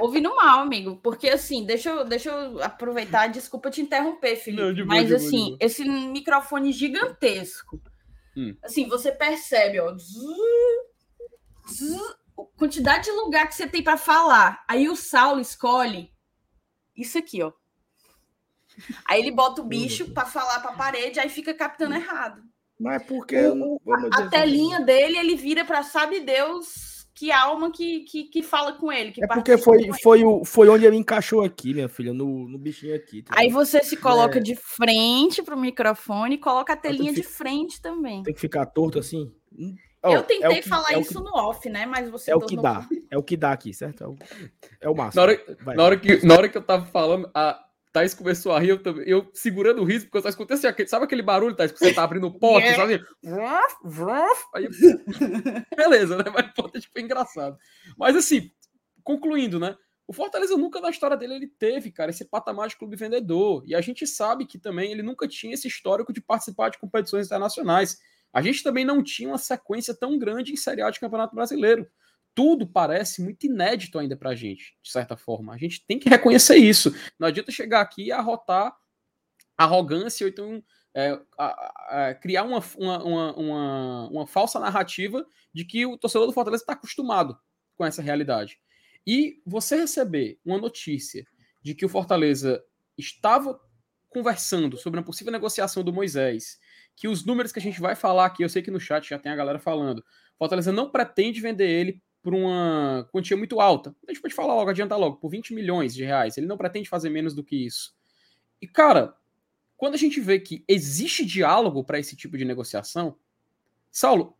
Ouvindo 0.00 0.34
mal, 0.34 0.60
amigo, 0.60 0.96
porque 1.02 1.28
assim, 1.28 1.64
deixa 1.64 1.90
eu, 1.90 2.04
deixa 2.06 2.30
eu 2.30 2.62
aproveitar, 2.62 3.26
desculpa 3.26 3.70
te 3.70 3.82
interromper, 3.82 4.34
Felipe, 4.36 4.62
não, 4.62 4.74
boa, 4.74 4.86
mas 4.86 5.12
assim, 5.12 5.48
boa, 5.48 5.58
esse 5.60 5.84
microfone 5.84 6.72
gigantesco, 6.72 7.80
Hum. 8.36 8.56
Assim, 8.62 8.88
você 8.88 9.12
percebe, 9.12 9.80
ó. 9.80 9.96
quantidade 12.56 13.04
de 13.04 13.12
lugar 13.12 13.48
que 13.48 13.54
você 13.54 13.66
tem 13.66 13.82
para 13.82 13.96
falar. 13.96 14.64
Aí 14.68 14.88
o 14.88 14.96
Saulo 14.96 15.40
escolhe 15.40 16.12
isso 16.96 17.18
aqui, 17.18 17.42
ó. 17.42 17.52
Aí 19.04 19.20
ele 19.20 19.30
bota 19.30 19.60
o 19.60 19.64
bicho 19.64 20.12
para 20.12 20.24
falar 20.24 20.60
para 20.60 20.70
a 20.70 20.76
parede, 20.76 21.20
aí 21.20 21.28
fica 21.28 21.52
captando 21.52 21.94
errado. 21.94 22.42
Mas 22.80 23.02
porque 23.02 23.36
o, 23.36 23.78
a, 24.10 24.22
a 24.22 24.28
telinha 24.28 24.80
dele, 24.80 25.18
ele 25.18 25.36
vira 25.36 25.66
para 25.66 25.82
sabe 25.82 26.20
Deus 26.20 27.06
que 27.14 27.30
alma 27.30 27.70
que, 27.70 28.00
que, 28.04 28.24
que 28.24 28.42
fala 28.42 28.72
com 28.72 28.90
ele. 28.90 29.12
é 29.20 29.26
porque 29.26 29.58
foi, 29.58 29.90
foi, 30.02 30.24
o, 30.24 30.42
foi 30.42 30.70
onde 30.70 30.86
ele 30.86 30.96
encaixou 30.96 31.44
aqui, 31.44 31.74
minha 31.74 31.90
filha, 31.90 32.14
no, 32.14 32.48
no 32.48 32.56
bichinho 32.56 32.96
aqui. 32.96 33.22
Tá 33.22 33.34
Aí 33.36 33.50
você 33.50 33.82
se 33.82 33.98
coloca 33.98 34.38
é... 34.38 34.42
de 34.42 34.56
frente 34.56 35.42
pro 35.42 35.58
microfone 35.58 36.36
e 36.36 36.38
coloca 36.38 36.72
a 36.72 36.76
telinha 36.76 37.12
de 37.12 37.22
frente 37.22 37.82
também. 37.82 38.22
Tem 38.22 38.32
que 38.32 38.40
ficar 38.40 38.64
torto 38.64 38.98
assim? 38.98 39.30
Oh, 40.02 40.12
eu 40.12 40.22
tentei 40.22 40.58
é 40.58 40.62
que, 40.62 40.68
falar 40.70 40.94
é 40.94 41.00
isso 41.00 41.22
que, 41.22 41.22
no 41.22 41.36
off, 41.36 41.68
né? 41.68 41.84
Mas 41.84 42.08
você. 42.08 42.30
É 42.30 42.34
o 42.34 42.40
que 42.40 42.56
dá. 42.56 42.88
É 43.12 43.18
o 43.18 43.22
que 43.24 43.36
dá 43.36 43.50
aqui, 43.50 43.74
certo? 43.74 44.04
É 44.04 44.06
o, 44.06 44.16
é 44.82 44.88
o 44.88 44.94
máximo. 44.94 45.20
Na 45.20 45.22
hora, 45.22 45.56
na 45.76 45.84
hora, 45.84 45.96
que, 45.98 46.24
na 46.24 46.34
hora 46.34 46.48
que 46.48 46.56
eu 46.56 46.62
tava 46.62 46.86
falando, 46.86 47.28
a, 47.34 47.60
Thaís 47.92 48.14
começou 48.14 48.52
a 48.52 48.60
rir, 48.60 48.70
eu, 48.70 48.82
também, 48.82 49.04
eu 49.06 49.28
segurando 49.34 49.82
o 49.82 49.84
riso, 49.84 50.04
porque 50.04 50.18
eu 50.18 50.22
só 50.22 50.28
escutei 50.28 50.56
assim, 50.56 50.66
aquele, 50.66 50.88
sabe 50.88 51.04
aquele 51.04 51.22
barulho, 51.22 51.56
Thaís, 51.56 51.72
que 51.72 51.78
você 51.78 51.92
tá 51.92 52.04
abrindo 52.04 52.30
porta, 52.32 52.68
yeah. 52.68 52.80
sabe? 52.80 53.04
Aí, 54.54 54.68
beleza, 55.76 56.16
né? 56.16 56.24
Mas 56.32 56.52
pô, 56.54 56.68
tipo, 56.68 56.98
é 56.98 57.02
engraçado. 57.02 57.58
Mas 57.98 58.14
assim, 58.14 58.50
concluindo, 59.02 59.58
né? 59.58 59.76
O 60.06 60.12
Fortaleza 60.12 60.56
nunca 60.56 60.80
na 60.80 60.90
história 60.90 61.16
dele 61.16 61.34
ele 61.34 61.46
teve, 61.46 61.90
cara, 61.90 62.10
esse 62.10 62.24
patamar 62.24 62.68
de 62.68 62.76
clube 62.76 62.96
vendedor. 62.96 63.62
E 63.66 63.74
a 63.74 63.80
gente 63.80 64.06
sabe 64.06 64.44
que 64.44 64.58
também 64.58 64.90
ele 64.90 65.02
nunca 65.02 65.26
tinha 65.28 65.54
esse 65.54 65.68
histórico 65.68 66.12
de 66.12 66.20
participar 66.20 66.68
de 66.68 66.78
competições 66.78 67.26
internacionais. 67.26 67.98
A 68.32 68.42
gente 68.42 68.62
também 68.62 68.84
não 68.84 69.02
tinha 69.02 69.28
uma 69.28 69.38
sequência 69.38 69.94
tão 69.94 70.18
grande 70.18 70.52
em 70.52 70.56
Série 70.56 70.82
A 70.82 70.90
de 70.90 70.98
Campeonato 70.98 71.34
Brasileiro 71.34 71.88
tudo 72.40 72.66
parece 72.66 73.22
muito 73.22 73.44
inédito 73.44 73.98
ainda 73.98 74.16
para 74.16 74.30
a 74.30 74.34
gente, 74.34 74.74
de 74.82 74.90
certa 74.90 75.14
forma. 75.14 75.52
A 75.52 75.58
gente 75.58 75.84
tem 75.84 75.98
que 75.98 76.08
reconhecer 76.08 76.56
isso. 76.56 76.90
Não 77.18 77.28
adianta 77.28 77.52
chegar 77.52 77.82
aqui 77.82 78.04
e 78.04 78.12
arrotar 78.12 78.74
arrogância 79.58 80.24
ou 80.24 80.30
então 80.30 80.64
é, 80.94 81.20
a, 81.38 82.06
a, 82.08 82.14
criar 82.14 82.44
uma, 82.44 82.64
uma, 82.78 83.34
uma, 83.34 84.08
uma, 84.08 84.26
falsa 84.26 84.58
narrativa 84.58 85.26
de 85.52 85.66
que 85.66 85.84
o 85.84 85.98
torcedor 85.98 86.26
do 86.26 86.32
Fortaleza 86.32 86.62
está 86.62 86.72
acostumado 86.72 87.38
com 87.76 87.84
essa 87.84 88.00
realidade. 88.00 88.58
E 89.06 89.42
você 89.44 89.76
receber 89.76 90.40
uma 90.42 90.56
notícia 90.56 91.26
de 91.62 91.74
que 91.74 91.84
o 91.84 91.90
Fortaleza 91.90 92.64
estava 92.96 93.60
conversando 94.08 94.78
sobre 94.78 94.98
uma 94.98 95.04
possível 95.04 95.30
negociação 95.30 95.84
do 95.84 95.92
Moisés, 95.92 96.58
que 96.96 97.06
os 97.06 97.22
números 97.22 97.52
que 97.52 97.58
a 97.58 97.62
gente 97.62 97.82
vai 97.82 97.94
falar 97.94 98.24
aqui, 98.24 98.42
eu 98.42 98.48
sei 98.48 98.62
que 98.62 98.70
no 98.70 98.80
chat 98.80 99.06
já 99.10 99.18
tem 99.18 99.30
a 99.30 99.36
galera 99.36 99.58
falando, 99.58 100.02
Fortaleza 100.38 100.72
não 100.72 100.90
pretende 100.90 101.38
vender 101.38 101.68
ele 101.68 102.02
por 102.22 102.34
uma 102.34 103.08
quantia 103.10 103.36
muito 103.36 103.60
alta. 103.60 103.94
A 104.06 104.12
gente 104.12 104.20
pode 104.20 104.34
falar 104.34 104.54
logo, 104.54 104.70
adiantar 104.70 104.98
logo, 104.98 105.16
por 105.16 105.30
20 105.30 105.54
milhões 105.54 105.94
de 105.94 106.04
reais. 106.04 106.36
Ele 106.36 106.46
não 106.46 106.56
pretende 106.56 106.88
fazer 106.88 107.10
menos 107.10 107.34
do 107.34 107.44
que 107.44 107.56
isso. 107.56 107.94
E, 108.60 108.68
cara, 108.68 109.16
quando 109.76 109.94
a 109.94 109.98
gente 109.98 110.20
vê 110.20 110.38
que 110.38 110.64
existe 110.68 111.24
diálogo 111.24 111.82
para 111.82 111.98
esse 111.98 112.14
tipo 112.14 112.36
de 112.36 112.44
negociação, 112.44 113.16
Saulo, 113.90 114.36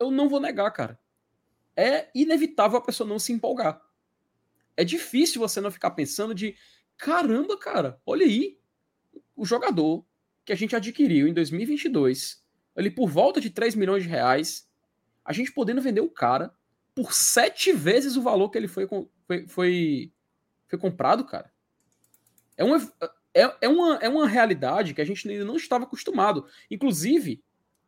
eu 0.00 0.10
não 0.10 0.28
vou 0.28 0.40
negar, 0.40 0.70
cara. 0.70 0.98
É 1.76 2.08
inevitável 2.14 2.78
a 2.78 2.82
pessoa 2.82 3.08
não 3.08 3.18
se 3.18 3.32
empolgar. 3.32 3.80
É 4.76 4.84
difícil 4.84 5.40
você 5.40 5.60
não 5.60 5.70
ficar 5.70 5.90
pensando 5.90 6.34
de 6.34 6.56
caramba, 6.96 7.58
cara, 7.58 8.00
olha 8.06 8.24
aí, 8.24 8.58
o 9.36 9.44
jogador 9.44 10.04
que 10.44 10.52
a 10.52 10.56
gente 10.56 10.74
adquiriu 10.74 11.28
em 11.28 11.34
2022, 11.34 12.42
ali 12.74 12.90
por 12.90 13.08
volta 13.08 13.40
de 13.40 13.50
3 13.50 13.74
milhões 13.74 14.02
de 14.02 14.08
reais, 14.08 14.68
a 15.24 15.32
gente 15.32 15.52
podendo 15.52 15.82
vender 15.82 16.00
o 16.00 16.10
cara 16.10 16.52
por 16.98 17.12
sete 17.12 17.72
vezes 17.72 18.16
o 18.16 18.22
valor 18.22 18.50
que 18.50 18.58
ele 18.58 18.66
foi, 18.66 18.88
foi, 19.24 19.46
foi, 19.46 20.12
foi 20.66 20.78
comprado, 20.80 21.24
cara. 21.24 21.48
É 22.56 22.64
uma, 22.64 22.76
é, 23.32 23.56
é, 23.60 23.68
uma, 23.68 23.94
é 23.98 24.08
uma 24.08 24.26
realidade 24.26 24.92
que 24.92 25.00
a 25.00 25.04
gente 25.04 25.28
ainda 25.28 25.44
não 25.44 25.54
estava 25.54 25.84
acostumado. 25.84 26.44
Inclusive, 26.68 27.40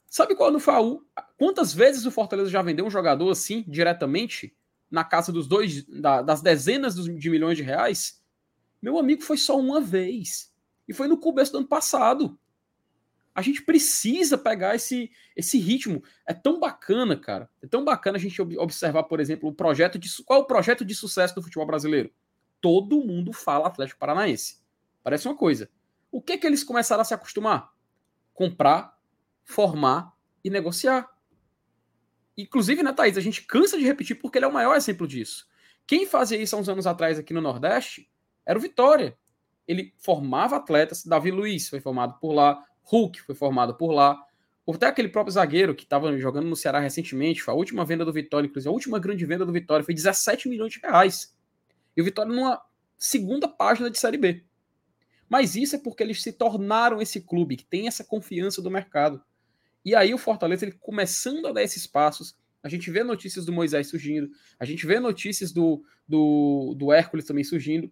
sabe 0.07 0.37
qual 0.37 0.57
foi 0.61 0.75
a, 1.17 1.23
quantas 1.37 1.75
vezes 1.75 2.07
o 2.07 2.11
Fortaleza 2.13 2.49
já 2.49 2.63
vendeu 2.63 2.87
um 2.87 2.91
jogador 2.91 3.29
assim, 3.33 3.65
diretamente, 3.67 4.57
na 4.89 5.03
casa 5.03 5.33
dos 5.33 5.49
dois, 5.49 5.83
da, 5.87 6.23
das 6.23 6.41
dezenas 6.41 6.95
de 6.95 7.31
milhões 7.31 7.57
de 7.57 7.65
reais? 7.65 8.23
Meu 8.81 8.97
amigo, 8.97 9.23
foi 9.23 9.39
só 9.39 9.59
uma 9.59 9.81
vez. 9.81 10.55
E 10.87 10.95
foi 10.95 11.09
no 11.09 11.19
começo 11.19 11.51
do 11.51 11.59
ano 11.59 11.67
passado. 11.67 12.39
A 13.35 13.43
gente 13.43 13.63
precisa 13.63 14.37
pegar 14.37 14.75
esse, 14.75 15.11
esse 15.37 15.59
ritmo. 15.59 16.03
É 16.27 16.35
tão 16.35 16.59
bacana, 16.59 17.17
cara. 17.17 17.49
É 17.63 17.67
tão 17.67 17.85
bacana 17.85 18.19
a 18.19 18.21
gente 18.21 18.41
observar, 18.43 19.05
por 19.05 19.21
exemplo, 19.21 19.49
o 19.49 19.55
projeto 19.55 19.99
de. 19.99 20.09
Qual 20.25 20.41
é 20.41 20.43
o 20.43 20.47
projeto 20.47 20.85
de 20.85 20.95
sucesso 20.95 21.35
do 21.35 21.43
futebol 21.43 21.67
brasileiro? 21.67 22.13
Todo 22.61 23.05
mundo 23.05 23.33
fala 23.33 23.69
Atlético 23.69 24.01
Paranaense. 24.01 24.61
Parece 25.03 25.29
uma 25.29 25.37
coisa. 25.37 25.71
O 26.11 26.21
que 26.21 26.37
que 26.37 26.47
eles 26.47 26.65
começaram 26.65 27.03
a 27.03 27.05
se 27.05 27.15
acostumar? 27.15 27.73
Comprar, 28.35 28.99
formar 29.45 30.13
e 30.45 30.51
negociar. 30.51 31.09
Inclusive, 32.37 32.83
né, 32.83 32.93
Thaís? 32.93 33.17
A 33.17 33.21
gente 33.21 33.43
cansa 33.43 33.79
de 33.79 33.85
repetir 33.85 34.19
porque 34.19 34.39
ele 34.39 34.45
é 34.45 34.49
o 34.49 34.53
maior 34.53 34.75
exemplo 34.77 35.07
disso. 35.07 35.49
Quem 35.87 36.07
fazia 36.07 36.41
isso 36.41 36.57
há 36.57 36.59
uns 36.59 36.69
anos 36.69 36.87
atrás 36.87 37.19
aqui 37.19 37.33
no 37.33 37.41
Nordeste 37.41 38.11
era 38.45 38.59
o 38.59 38.63
Vitória. 38.63 39.17
Ele 39.67 39.95
formava 39.99 40.57
atletas. 40.57 41.05
Davi 41.05 41.31
Luiz 41.31 41.69
foi 41.69 41.81
formado 41.81 42.19
por 42.19 42.33
lá. 42.33 42.65
Hulk 42.91 43.23
foi 43.23 43.35
formado 43.35 43.75
por 43.75 43.93
lá. 43.93 44.21
Até 44.69 44.87
aquele 44.87 45.09
próprio 45.09 45.33
zagueiro 45.33 45.75
que 45.75 45.83
estava 45.83 46.17
jogando 46.19 46.47
no 46.47 46.55
Ceará 46.55 46.79
recentemente, 46.79 47.43
a 47.49 47.53
última 47.53 47.85
venda 47.85 48.05
do 48.05 48.13
Vitória, 48.13 48.47
inclusive 48.47 48.69
a 48.69 48.73
última 48.73 48.99
grande 48.99 49.25
venda 49.25 49.45
do 49.45 49.53
Vitória 49.53 49.85
foi 49.85 49.95
17 49.95 50.49
milhões 50.49 50.73
de 50.73 50.81
reais. 50.81 51.37
E 51.97 52.01
o 52.01 52.05
Vitória 52.05 52.33
numa 52.33 52.61
segunda 52.97 53.49
página 53.49 53.91
de 53.91 53.99
Série 53.99 54.17
B. 54.17 54.45
Mas 55.29 55.57
isso 55.57 55.77
é 55.77 55.79
porque 55.79 56.03
eles 56.03 56.23
se 56.23 56.33
tornaram 56.33 57.01
esse 57.01 57.21
clube 57.21 57.57
que 57.57 57.65
tem 57.65 57.89
essa 57.89 58.05
confiança 58.05 58.61
do 58.63 58.71
mercado. 58.71 59.23
E 59.85 59.95
aí 59.95 60.13
o 60.13 60.19
Fortaleza, 60.19 60.65
ele 60.65 60.73
começando 60.73 61.47
a 61.47 61.53
dar 61.53 61.63
esses 61.63 61.87
passos, 61.87 62.37
a 62.63 62.69
gente 62.69 62.91
vê 62.91 63.03
notícias 63.03 63.45
do 63.45 63.53
Moisés 63.53 63.89
surgindo, 63.89 64.31
a 64.59 64.65
gente 64.65 64.87
vê 64.87 65.01
notícias 65.01 65.53
do, 65.53 65.83
do, 66.07 66.75
do 66.77 66.93
Hércules 66.93 67.25
também 67.25 67.45
surgindo. 67.45 67.91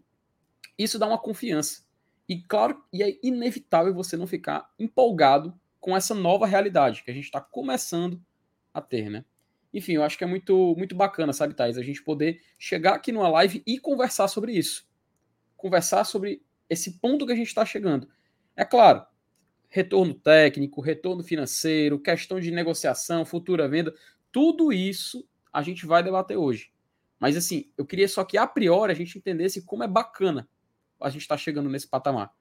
Isso 0.77 0.99
dá 0.99 1.07
uma 1.07 1.19
confiança. 1.19 1.88
E 2.29 2.43
claro, 2.43 2.85
e 2.93 3.03
é 3.03 3.19
inevitável 3.23 3.95
você 3.95 4.17
não 4.17 4.27
ficar 4.27 4.71
empolgado 4.79 5.59
com 5.81 5.97
essa 5.97 6.15
nova 6.15 6.47
realidade 6.47 7.03
que 7.03 7.11
a 7.11 7.15
gente 7.15 7.25
está 7.25 7.41
começando 7.41 8.23
a 8.75 8.83
ter, 8.83 9.09
né? 9.09 9.25
Enfim, 9.73 9.93
eu 9.93 10.03
acho 10.03 10.19
que 10.19 10.25
é 10.25 10.27
muito, 10.27 10.75
muito 10.77 10.95
bacana, 10.95 11.33
sabe, 11.33 11.55
Thais, 11.55 11.79
a 11.79 11.83
gente 11.83 12.03
poder 12.03 12.43
chegar 12.59 12.95
aqui 12.95 13.13
numa 13.13 13.29
live 13.29 13.63
e 13.67 13.79
conversar 13.79 14.29
sobre 14.29 14.53
isso. 14.53 14.87
Conversar 15.57 16.05
sobre 16.05 16.43
esse 16.69 16.99
ponto 16.99 17.27
que 17.27 17.33
a 17.33 17.37
gente 17.37 17.49
está 17.49 17.65
chegando. 17.65 18.09
É 18.55 18.65
claro, 18.65 19.05
retorno 19.69 20.15
técnico, 20.15 20.81
retorno 20.81 21.23
financeiro, 21.23 21.99
questão 21.99 22.41
de 22.41 22.51
negociação, 22.51 23.25
futura 23.25 23.69
venda, 23.69 23.95
tudo 24.31 24.73
isso 24.73 25.27
a 25.53 25.63
gente 25.63 25.87
vai 25.87 26.03
debater 26.03 26.37
hoje. 26.37 26.73
Mas 27.19 27.37
assim, 27.37 27.71
eu 27.77 27.87
queria 27.87 28.09
só 28.09 28.25
que 28.25 28.37
a 28.37 28.47
priori 28.47 28.93
a 28.93 28.97
gente 28.97 29.19
entendesse 29.19 29.63
como 29.63 29.83
é 29.83 29.89
bacana 29.89 30.49
a 31.01 31.09
gente 31.11 31.23
estar 31.23 31.37
tá 31.37 31.39
chegando 31.39 31.69
nesse 31.69 31.87
patamar. 31.87 32.33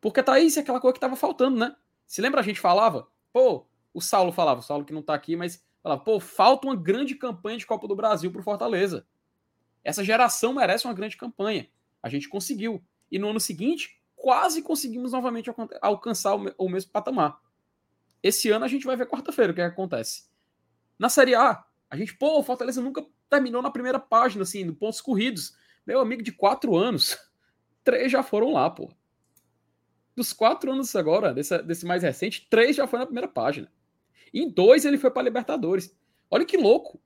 Porque 0.00 0.22
tá 0.22 0.38
isso 0.38 0.58
é 0.58 0.62
aquela 0.62 0.80
coisa 0.80 0.92
que 0.92 0.98
estava 0.98 1.16
faltando, 1.16 1.58
né? 1.58 1.74
Se 2.06 2.20
lembra 2.20 2.40
a 2.40 2.44
gente 2.44 2.60
falava? 2.60 3.08
Pô, 3.32 3.66
o 3.92 4.00
Saulo 4.00 4.32
falava, 4.32 4.60
o 4.60 4.62
Saulo 4.62 4.84
que 4.84 4.92
não 4.92 5.00
está 5.00 5.14
aqui, 5.14 5.36
mas 5.36 5.64
falava, 5.82 6.02
pô, 6.02 6.20
falta 6.20 6.66
uma 6.66 6.76
grande 6.76 7.14
campanha 7.14 7.58
de 7.58 7.66
Copa 7.66 7.86
do 7.88 7.96
Brasil 7.96 8.30
pro 8.30 8.42
Fortaleza. 8.42 9.06
Essa 9.82 10.04
geração 10.04 10.52
merece 10.52 10.86
uma 10.86 10.94
grande 10.94 11.16
campanha. 11.16 11.68
A 12.02 12.08
gente 12.08 12.28
conseguiu. 12.28 12.82
E 13.10 13.18
no 13.18 13.30
ano 13.30 13.40
seguinte, 13.40 14.00
quase 14.14 14.62
conseguimos 14.62 15.12
novamente 15.12 15.50
alcançar 15.80 16.34
o 16.34 16.68
mesmo 16.68 16.90
patamar. 16.90 17.40
Esse 18.22 18.50
ano 18.50 18.64
a 18.64 18.68
gente 18.68 18.84
vai 18.84 18.96
ver 18.96 19.06
quarta-feira 19.06 19.52
o 19.52 19.54
que, 19.54 19.60
é 19.60 19.66
que 19.66 19.72
acontece. 19.72 20.28
Na 20.98 21.08
Série 21.08 21.34
A, 21.34 21.64
a 21.88 21.96
gente, 21.96 22.14
pô, 22.14 22.38
o 22.38 22.42
Fortaleza 22.42 22.82
nunca 22.82 23.06
terminou 23.30 23.62
na 23.62 23.70
primeira 23.70 23.98
página, 23.98 24.42
assim, 24.42 24.64
no 24.64 24.74
pontos 24.74 25.00
corridos. 25.00 25.56
Meu 25.86 26.00
amigo 26.00 26.22
de 26.22 26.32
quatro 26.32 26.76
anos, 26.76 27.16
três 27.88 28.12
já 28.12 28.22
foram 28.22 28.52
lá, 28.52 28.68
pô. 28.68 28.90
Dos 30.14 30.34
quatro 30.34 30.70
anos 30.70 30.94
agora, 30.94 31.32
desse, 31.32 31.56
desse 31.62 31.86
mais 31.86 32.02
recente, 32.02 32.46
três 32.50 32.76
já 32.76 32.86
foi 32.86 32.98
na 32.98 33.06
primeira 33.06 33.26
página. 33.26 33.72
Em 34.32 34.46
dois 34.46 34.84
ele 34.84 34.98
foi 34.98 35.10
para 35.10 35.22
Libertadores. 35.22 35.96
Olha 36.30 36.44
que 36.44 36.58
louco. 36.58 37.00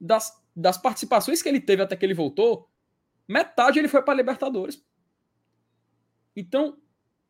Das, 0.00 0.40
das 0.54 0.78
participações 0.78 1.42
que 1.42 1.48
ele 1.48 1.60
teve 1.60 1.82
até 1.82 1.96
que 1.96 2.06
ele 2.06 2.14
voltou, 2.14 2.70
metade 3.26 3.80
ele 3.80 3.88
foi 3.88 4.00
para 4.00 4.14
Libertadores. 4.14 4.80
Então, 6.36 6.78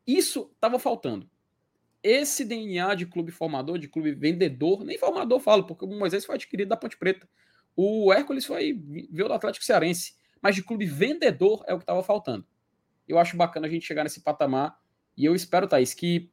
isso 0.05 0.51
estava 0.53 0.77
faltando. 0.77 1.27
Esse 2.03 2.45
DNA 2.45 2.93
de 2.93 3.07
clube 3.07 3.31
formador, 3.31 3.79
de 3.79 3.87
clube 3.87 4.11
vendedor, 4.11 4.83
nem 4.83 4.99
formador 4.99 5.39
falo, 5.39 5.65
porque 5.65 5.83
o 5.83 5.87
Moisés 5.87 6.25
foi 6.25 6.35
adquirido 6.35 6.69
da 6.69 6.77
Ponte 6.77 6.95
Preta. 6.95 7.27
O 7.75 8.13
Hércules 8.13 8.45
foi 8.45 8.73
veio 9.09 9.27
do 9.27 9.33
Atlético 9.33 9.65
Cearense, 9.65 10.13
mas 10.39 10.53
de 10.53 10.61
clube 10.61 10.85
vendedor 10.85 11.63
é 11.65 11.73
o 11.73 11.77
que 11.77 11.83
estava 11.83 12.03
faltando. 12.03 12.45
Eu 13.07 13.17
acho 13.19 13.37
bacana 13.37 13.67
a 13.67 13.69
gente 13.69 13.85
chegar 13.85 14.03
nesse 14.03 14.21
patamar 14.21 14.79
e 15.15 15.25
eu 15.25 15.33
espero, 15.33 15.67
Thaís, 15.67 15.93
que 15.93 16.31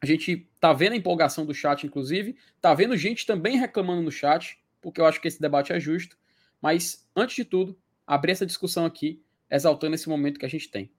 a 0.00 0.06
gente 0.06 0.50
tá 0.58 0.72
vendo 0.72 0.92
a 0.92 0.96
empolgação 0.96 1.46
do 1.46 1.54
chat, 1.54 1.86
inclusive, 1.86 2.36
tá 2.60 2.74
vendo 2.74 2.96
gente 2.96 3.24
também 3.24 3.56
reclamando 3.56 4.02
no 4.02 4.10
chat, 4.10 4.60
porque 4.80 5.00
eu 5.00 5.06
acho 5.06 5.20
que 5.20 5.28
esse 5.28 5.40
debate 5.40 5.72
é 5.72 5.78
justo. 5.78 6.18
Mas, 6.60 7.08
antes 7.14 7.36
de 7.36 7.44
tudo, 7.44 7.78
abrir 8.06 8.32
essa 8.32 8.46
discussão 8.46 8.84
aqui, 8.84 9.24
exaltando 9.50 9.94
esse 9.94 10.08
momento 10.08 10.38
que 10.38 10.46
a 10.46 10.48
gente 10.48 10.68
tem. 10.68 10.90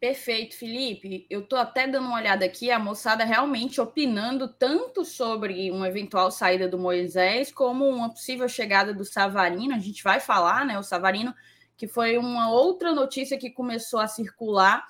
Perfeito, 0.00 0.56
Felipe. 0.56 1.26
Eu 1.28 1.42
tô 1.42 1.56
até 1.56 1.86
dando 1.88 2.06
uma 2.06 2.16
olhada 2.16 2.44
aqui, 2.44 2.70
a 2.70 2.78
moçada 2.78 3.24
realmente 3.24 3.80
opinando 3.80 4.46
tanto 4.46 5.04
sobre 5.04 5.72
uma 5.72 5.88
eventual 5.88 6.30
saída 6.30 6.68
do 6.68 6.78
Moisés, 6.78 7.50
como 7.50 7.84
uma 7.88 8.08
possível 8.08 8.48
chegada 8.48 8.94
do 8.94 9.04
Savarino. 9.04 9.74
A 9.74 9.78
gente 9.80 10.04
vai 10.04 10.20
falar, 10.20 10.64
né? 10.64 10.78
O 10.78 10.84
Savarino, 10.84 11.34
que 11.78 11.86
foi 11.86 12.18
uma 12.18 12.50
outra 12.50 12.92
notícia 12.92 13.38
que 13.38 13.48
começou 13.48 14.00
a 14.00 14.08
circular 14.08 14.84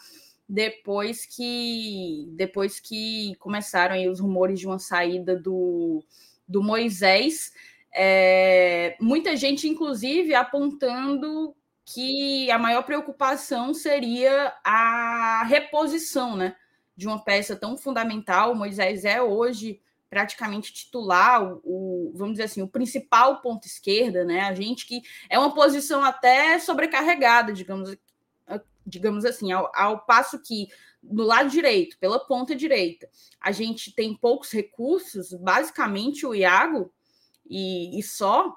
depois 0.48 1.26
que 1.26 2.26
depois 2.32 2.80
que 2.80 3.34
começaram 3.38 4.10
os 4.10 4.18
rumores 4.18 4.58
de 4.58 4.66
uma 4.66 4.78
saída 4.78 5.36
do, 5.36 6.02
do 6.48 6.62
Moisés. 6.62 7.52
É, 7.94 8.96
muita 9.00 9.36
gente, 9.36 9.68
inclusive, 9.68 10.34
apontando 10.34 11.54
que 11.84 12.50
a 12.50 12.58
maior 12.58 12.82
preocupação 12.82 13.74
seria 13.74 14.54
a 14.64 15.44
reposição, 15.46 16.36
né? 16.36 16.56
De 16.96 17.06
uma 17.06 17.22
peça 17.22 17.54
tão 17.54 17.76
fundamental. 17.76 18.52
O 18.52 18.56
Moisés 18.56 19.04
é 19.04 19.22
hoje 19.22 19.80
praticamente 20.10 20.72
titular, 20.72 21.42
o, 21.42 21.60
o, 21.64 22.12
vamos 22.14 22.34
dizer 22.34 22.44
assim, 22.44 22.62
o 22.62 22.68
principal 22.68 23.40
ponto 23.40 23.66
esquerda, 23.66 24.24
né? 24.24 24.40
A 24.42 24.54
gente 24.54 24.86
que 24.86 25.02
é 25.28 25.38
uma 25.38 25.54
posição 25.54 26.02
até 26.02 26.58
sobrecarregada, 26.58 27.52
digamos, 27.52 27.96
digamos 28.88 29.24
assim, 29.24 29.52
ao, 29.52 29.70
ao 29.74 30.00
passo 30.04 30.40
que 30.42 30.68
no 31.02 31.22
lado 31.22 31.48
direito, 31.48 31.96
pela 31.98 32.18
ponta 32.18 32.54
direita, 32.56 33.08
a 33.40 33.52
gente 33.52 33.94
tem 33.94 34.16
poucos 34.16 34.50
recursos, 34.50 35.32
basicamente 35.32 36.26
o 36.26 36.34
Iago 36.34 36.92
e, 37.48 37.98
e 37.98 38.02
só, 38.02 38.56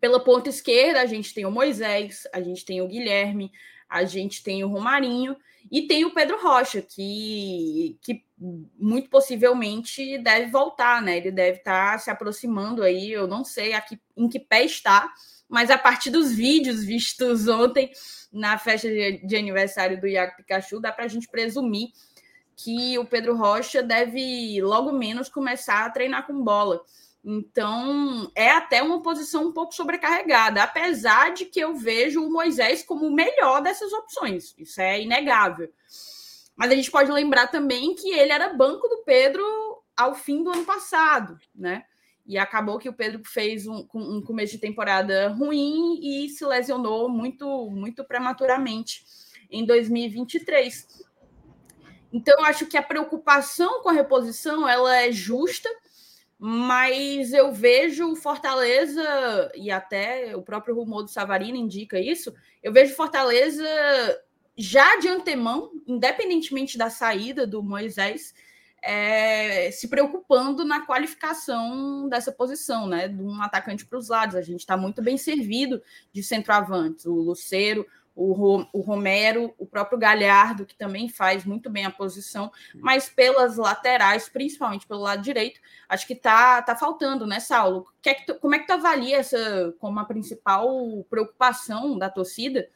pela 0.00 0.18
ponta 0.18 0.48
esquerda, 0.48 1.00
a 1.00 1.06
gente 1.06 1.32
tem 1.32 1.46
o 1.46 1.50
Moisés, 1.50 2.26
a 2.32 2.40
gente 2.40 2.64
tem 2.64 2.80
o 2.80 2.88
Guilherme, 2.88 3.52
a 3.92 4.04
gente 4.04 4.42
tem 4.42 4.64
o 4.64 4.68
Romarinho 4.68 5.36
e 5.70 5.82
tem 5.82 6.04
o 6.04 6.14
Pedro 6.14 6.40
Rocha, 6.42 6.80
que, 6.80 7.98
que 8.00 8.24
muito 8.78 9.10
possivelmente 9.10 10.18
deve 10.18 10.50
voltar, 10.50 11.02
né? 11.02 11.18
Ele 11.18 11.30
deve 11.30 11.58
estar 11.58 11.92
tá 11.92 11.98
se 11.98 12.10
aproximando 12.10 12.82
aí, 12.82 13.12
eu 13.12 13.28
não 13.28 13.44
sei 13.44 13.74
aqui, 13.74 14.00
em 14.16 14.28
que 14.28 14.40
pé 14.40 14.64
está, 14.64 15.12
mas 15.48 15.70
a 15.70 15.76
partir 15.76 16.10
dos 16.10 16.32
vídeos 16.32 16.82
vistos 16.82 17.46
ontem 17.48 17.90
na 18.32 18.56
festa 18.56 18.88
de, 18.88 19.18
de 19.26 19.36
aniversário 19.36 20.00
do 20.00 20.08
Iago 20.08 20.36
Pikachu, 20.36 20.80
dá 20.80 20.90
para 20.90 21.04
a 21.04 21.08
gente 21.08 21.28
presumir 21.28 21.90
que 22.56 22.98
o 22.98 23.04
Pedro 23.04 23.36
Rocha 23.36 23.82
deve 23.82 24.60
logo 24.62 24.92
menos 24.92 25.28
começar 25.28 25.84
a 25.84 25.90
treinar 25.90 26.26
com 26.26 26.42
bola. 26.42 26.82
Então, 27.24 28.30
é 28.34 28.50
até 28.50 28.82
uma 28.82 29.00
posição 29.00 29.46
um 29.46 29.52
pouco 29.52 29.74
sobrecarregada, 29.74 30.62
apesar 30.62 31.32
de 31.32 31.44
que 31.44 31.60
eu 31.60 31.74
vejo 31.74 32.24
o 32.24 32.32
Moisés 32.32 32.82
como 32.82 33.06
o 33.06 33.14
melhor 33.14 33.62
dessas 33.62 33.92
opções. 33.92 34.54
Isso 34.58 34.80
é 34.80 35.00
inegável. 35.00 35.72
Mas 36.56 36.72
a 36.72 36.74
gente 36.74 36.90
pode 36.90 37.12
lembrar 37.12 37.46
também 37.46 37.94
que 37.94 38.10
ele 38.10 38.32
era 38.32 38.52
banco 38.52 38.88
do 38.88 39.04
Pedro 39.04 39.44
ao 39.96 40.14
fim 40.14 40.42
do 40.42 40.50
ano 40.50 40.64
passado, 40.64 41.38
né? 41.54 41.84
E 42.26 42.38
acabou 42.38 42.78
que 42.78 42.88
o 42.88 42.92
Pedro 42.92 43.22
fez 43.24 43.66
um, 43.66 43.86
um 43.94 44.22
começo 44.22 44.52
de 44.52 44.58
temporada 44.58 45.28
ruim 45.28 46.00
e 46.02 46.28
se 46.28 46.44
lesionou 46.44 47.08
muito, 47.08 47.70
muito 47.70 48.04
prematuramente 48.04 49.04
em 49.50 49.64
2023. 49.64 51.04
Então, 52.12 52.38
eu 52.38 52.44
acho 52.44 52.66
que 52.66 52.76
a 52.76 52.82
preocupação 52.82 53.82
com 53.82 53.88
a 53.88 53.92
reposição 53.92 54.68
ela 54.68 54.96
é 54.96 55.10
justa 55.10 55.68
mas 56.44 57.32
eu 57.32 57.52
vejo 57.52 58.10
o 58.10 58.16
Fortaleza, 58.16 59.00
e 59.54 59.70
até 59.70 60.34
o 60.34 60.42
próprio 60.42 60.74
rumor 60.74 61.04
do 61.04 61.08
Savarino 61.08 61.56
indica 61.56 62.00
isso, 62.00 62.34
eu 62.60 62.72
vejo 62.72 62.96
Fortaleza 62.96 63.64
já 64.58 64.98
de 64.98 65.06
antemão, 65.06 65.70
independentemente 65.86 66.76
da 66.76 66.90
saída 66.90 67.46
do 67.46 67.62
Moisés, 67.62 68.34
é, 68.82 69.70
se 69.70 69.86
preocupando 69.86 70.64
na 70.64 70.84
qualificação 70.84 72.08
dessa 72.08 72.32
posição, 72.32 72.88
né? 72.88 73.06
De 73.06 73.22
um 73.22 73.40
atacante 73.40 73.86
para 73.86 73.98
os 73.98 74.08
lados. 74.08 74.34
A 74.34 74.42
gente 74.42 74.60
está 74.60 74.76
muito 74.76 75.00
bem 75.00 75.16
servido 75.16 75.80
de 76.12 76.24
centroavantes. 76.24 77.06
O 77.06 77.14
Luceiro, 77.14 77.86
o, 78.14 78.80
Romero, 78.80 79.54
o 79.58 79.66
próprio 79.66 79.98
Galhardo, 79.98 80.66
que 80.66 80.74
também 80.74 81.08
faz 81.08 81.44
muito 81.44 81.70
bem 81.70 81.84
a 81.84 81.90
posição, 81.90 82.52
mas 82.74 83.08
pelas 83.08 83.56
laterais, 83.56 84.28
principalmente 84.28 84.86
pelo 84.86 85.00
lado 85.00 85.22
direito, 85.22 85.60
acho 85.88 86.06
que 86.06 86.14
tá, 86.14 86.60
tá 86.62 86.76
faltando, 86.76 87.26
né, 87.26 87.40
Saulo? 87.40 87.86
Que 88.02 88.10
é 88.10 88.14
que 88.14 88.26
tu, 88.26 88.34
como 88.36 88.54
é 88.54 88.58
que 88.58 88.66
tu 88.66 88.72
avalia 88.72 89.18
essa 89.18 89.74
como 89.78 89.98
a 89.98 90.04
principal 90.04 90.68
preocupação 91.08 91.98
da 91.98 92.10
torcida? 92.10 92.68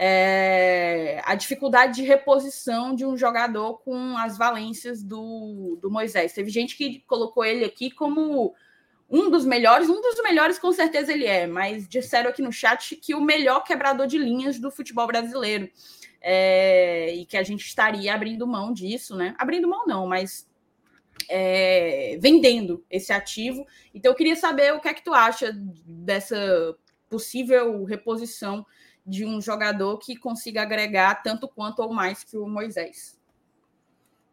É, 0.00 1.20
a 1.24 1.34
dificuldade 1.34 1.96
de 1.96 2.02
reposição 2.04 2.94
de 2.94 3.04
um 3.04 3.16
jogador 3.16 3.78
com 3.78 4.16
as 4.16 4.38
valências 4.38 5.02
do, 5.02 5.76
do 5.82 5.90
Moisés. 5.90 6.32
Teve 6.32 6.50
gente 6.50 6.76
que 6.76 7.00
colocou 7.00 7.44
ele 7.44 7.64
aqui 7.64 7.90
como 7.90 8.54
um 9.10 9.30
dos 9.30 9.44
melhores, 9.44 9.88
um 9.88 10.00
dos 10.00 10.22
melhores 10.22 10.58
com 10.58 10.70
certeza 10.72 11.12
ele 11.12 11.24
é, 11.24 11.46
mas 11.46 11.88
disseram 11.88 12.30
aqui 12.30 12.42
no 12.42 12.52
chat 12.52 12.96
que 12.96 13.14
o 13.14 13.20
melhor 13.20 13.60
quebrador 13.64 14.06
de 14.06 14.18
linhas 14.18 14.58
do 14.58 14.70
futebol 14.70 15.06
brasileiro. 15.06 15.68
É, 16.20 17.14
e 17.14 17.24
que 17.24 17.36
a 17.36 17.44
gente 17.44 17.64
estaria 17.64 18.12
abrindo 18.12 18.44
mão 18.44 18.72
disso, 18.72 19.16
né? 19.16 19.36
Abrindo 19.38 19.68
mão 19.68 19.86
não, 19.86 20.04
mas 20.04 20.48
é, 21.28 22.18
vendendo 22.20 22.84
esse 22.90 23.12
ativo. 23.12 23.64
Então 23.94 24.12
eu 24.12 24.16
queria 24.16 24.36
saber 24.36 24.74
o 24.74 24.80
que 24.80 24.88
é 24.88 24.94
que 24.94 25.04
tu 25.04 25.14
acha 25.14 25.52
dessa 25.86 26.76
possível 27.08 27.84
reposição 27.84 28.66
de 29.06 29.24
um 29.24 29.40
jogador 29.40 29.96
que 29.98 30.16
consiga 30.16 30.62
agregar 30.62 31.22
tanto 31.22 31.48
quanto 31.48 31.80
ou 31.80 31.92
mais 31.92 32.22
que 32.22 32.36
o 32.36 32.46
Moisés. 32.46 33.18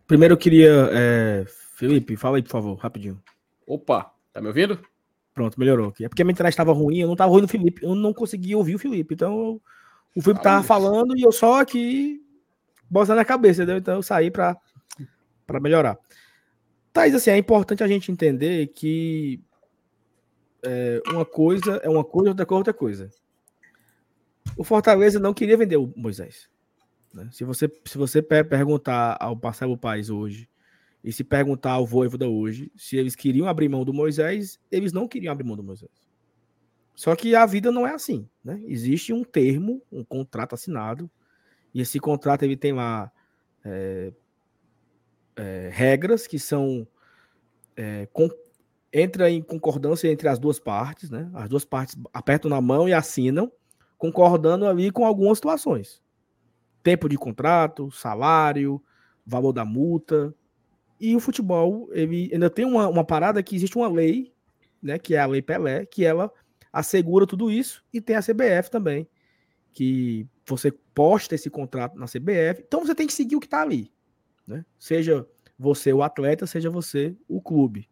Primeiro 0.06 0.34
eu 0.34 0.38
queria. 0.38 0.90
É... 0.92 1.46
Felipe, 1.76 2.16
fala 2.16 2.38
aí, 2.38 2.44
por 2.44 2.50
favor, 2.50 2.76
rapidinho. 2.76 3.22
Opa, 3.68 4.15
tá 4.36 4.42
me 4.42 4.48
ouvindo? 4.48 4.80
Pronto, 5.34 5.60
melhorou 5.60 5.90
aqui. 5.90 6.06
É 6.06 6.10
porque 6.10 6.22
a 6.22 6.26
minha 6.26 6.34
internet 6.34 6.54
estava 6.54 6.74
ruim, 6.74 7.00
eu 7.00 7.08
não 7.08 7.14
estava 7.14 7.32
ouvindo 7.32 7.46
o 7.46 7.52
Felipe, 7.52 7.84
eu 7.84 7.96
não 7.96 8.14
conseguia 8.14 8.58
ouvir 8.58 8.76
o 8.76 8.80
Felipe. 8.80 9.14
Então, 9.14 9.62
o 10.16 10.22
Felipe 10.22 10.40
estava 10.40 10.64
falando 10.64 11.18
e 11.18 11.22
eu 11.22 11.32
só 11.32 11.60
aqui 11.60 12.22
botando 12.90 13.20
a 13.20 13.26
cabeça, 13.26 13.64
entendeu? 13.64 13.78
Então 13.78 13.96
eu 13.96 14.04
saí 14.04 14.30
para 14.30 14.58
melhorar. 15.62 15.98
Thaís, 16.94 17.16
assim, 17.16 17.32
é 17.32 17.38
importante 17.38 17.84
a 17.84 17.88
gente 17.88 18.12
entender 18.12 18.68
que 18.68 19.42
é, 20.64 21.02
uma 21.08 21.26
coisa 21.26 21.78
é 21.84 21.90
uma 21.90 22.04
coisa, 22.04 22.30
outra 22.30 22.46
coisa 22.46 22.56
é 22.56 22.60
outra 22.60 22.74
coisa. 22.74 23.10
O 24.58 24.64
Fortaleza 24.64 25.20
não 25.20 25.34
queria 25.34 25.58
vender 25.58 25.78
o 25.78 25.92
Moisés. 25.96 26.50
Né? 27.14 27.28
Se 27.32 27.44
você, 27.44 27.70
se 27.86 27.98
você 27.98 28.22
perguntar 28.22 29.18
ao 29.20 29.38
Marcelo 29.42 29.78
Paes 29.78 30.10
hoje, 30.10 30.48
e 31.06 31.14
se 31.14 31.24
perguntar 31.24 31.74
ao 31.74 31.86
Voivoda 31.86 32.28
hoje, 32.28 32.72
se 32.76 32.98
eles 32.98 33.16
queriam 33.16 33.48
abrir 33.48 33.70
mão 33.70 33.86
do 33.86 33.94
Moisés, 33.94 34.60
eles 34.72 34.92
não 34.92 35.08
queriam 35.08 35.32
abrir 35.32 35.46
mão 35.46 35.56
do 35.56 35.62
Moisés. 35.62 35.92
Só 36.96 37.16
que 37.16 37.36
a 37.36 37.46
vida 37.46 37.72
não 37.72 37.86
é 37.86 37.94
assim, 37.94 38.28
né? 38.44 38.60
Existe 38.66 39.14
um 39.14 39.24
termo, 39.24 39.84
um 39.92 40.04
contrato 40.04 40.56
assinado, 40.56 41.08
e 41.72 41.80
esse 41.80 42.00
contrato 42.00 42.42
ele 42.42 42.58
tem 42.58 42.74
lá 42.74 43.12
é, 43.64 44.14
é, 45.36 45.70
regras 45.72 46.26
que 46.26 46.40
são 46.40 46.88
é, 47.78 48.08
com, 48.12 48.28
entra 48.92 49.30
em 49.30 49.44
concordância 49.44 50.08
entre 50.08 50.28
as 50.28 50.40
duas 50.40 50.60
partes, 50.60 51.12
né? 51.12 51.30
As 51.36 51.48
duas 51.48 51.64
partes 51.64 51.96
apertam 52.12 52.50
na 52.50 52.60
mão 52.60 52.90
e 52.90 52.94
assinam, 52.94 53.52
concordando 53.96 54.66
ali 54.66 54.90
com 54.90 55.06
algumas 55.06 55.38
situações. 55.38 56.02
Tempo 56.82 57.08
de 57.08 57.16
contrato, 57.16 57.92
salário, 57.92 58.82
valor 59.24 59.54
da 59.54 59.64
multa. 59.64 60.34
E 61.06 61.16
o 61.16 61.20
futebol, 61.20 61.88
ele 61.92 62.32
ainda 62.34 62.50
tem 62.50 62.66
uma, 62.66 62.88
uma 62.88 63.04
parada 63.04 63.44
que 63.44 63.56
existe 63.56 63.78
uma 63.78 63.88
lei, 63.88 64.34
né? 64.82 64.98
Que 64.98 65.14
é 65.14 65.20
a 65.20 65.28
Lei 65.28 65.40
Pelé, 65.40 65.86
que 65.86 66.04
ela 66.04 66.34
assegura 66.74 67.28
tudo 67.28 67.52
isso, 67.52 67.86
e 67.94 68.02
tem 68.02 68.16
a 68.16 68.24
CBF 68.24 68.72
também, 68.72 69.08
que 69.72 70.28
você 70.48 70.72
posta 70.72 71.36
esse 71.36 71.48
contrato 71.48 71.96
na 71.96 72.08
CBF. 72.08 72.64
Então 72.66 72.84
você 72.84 72.96
tem 72.96 73.06
que 73.06 73.14
seguir 73.14 73.36
o 73.36 73.40
que 73.40 73.46
está 73.46 73.62
ali. 73.62 73.92
Né? 74.48 74.66
Seja 74.80 75.28
você 75.60 75.94
o 75.94 76.02
atleta, 76.02 76.48
seja 76.48 76.72
você 76.72 77.16
o 77.28 77.40
clube. 77.40 77.88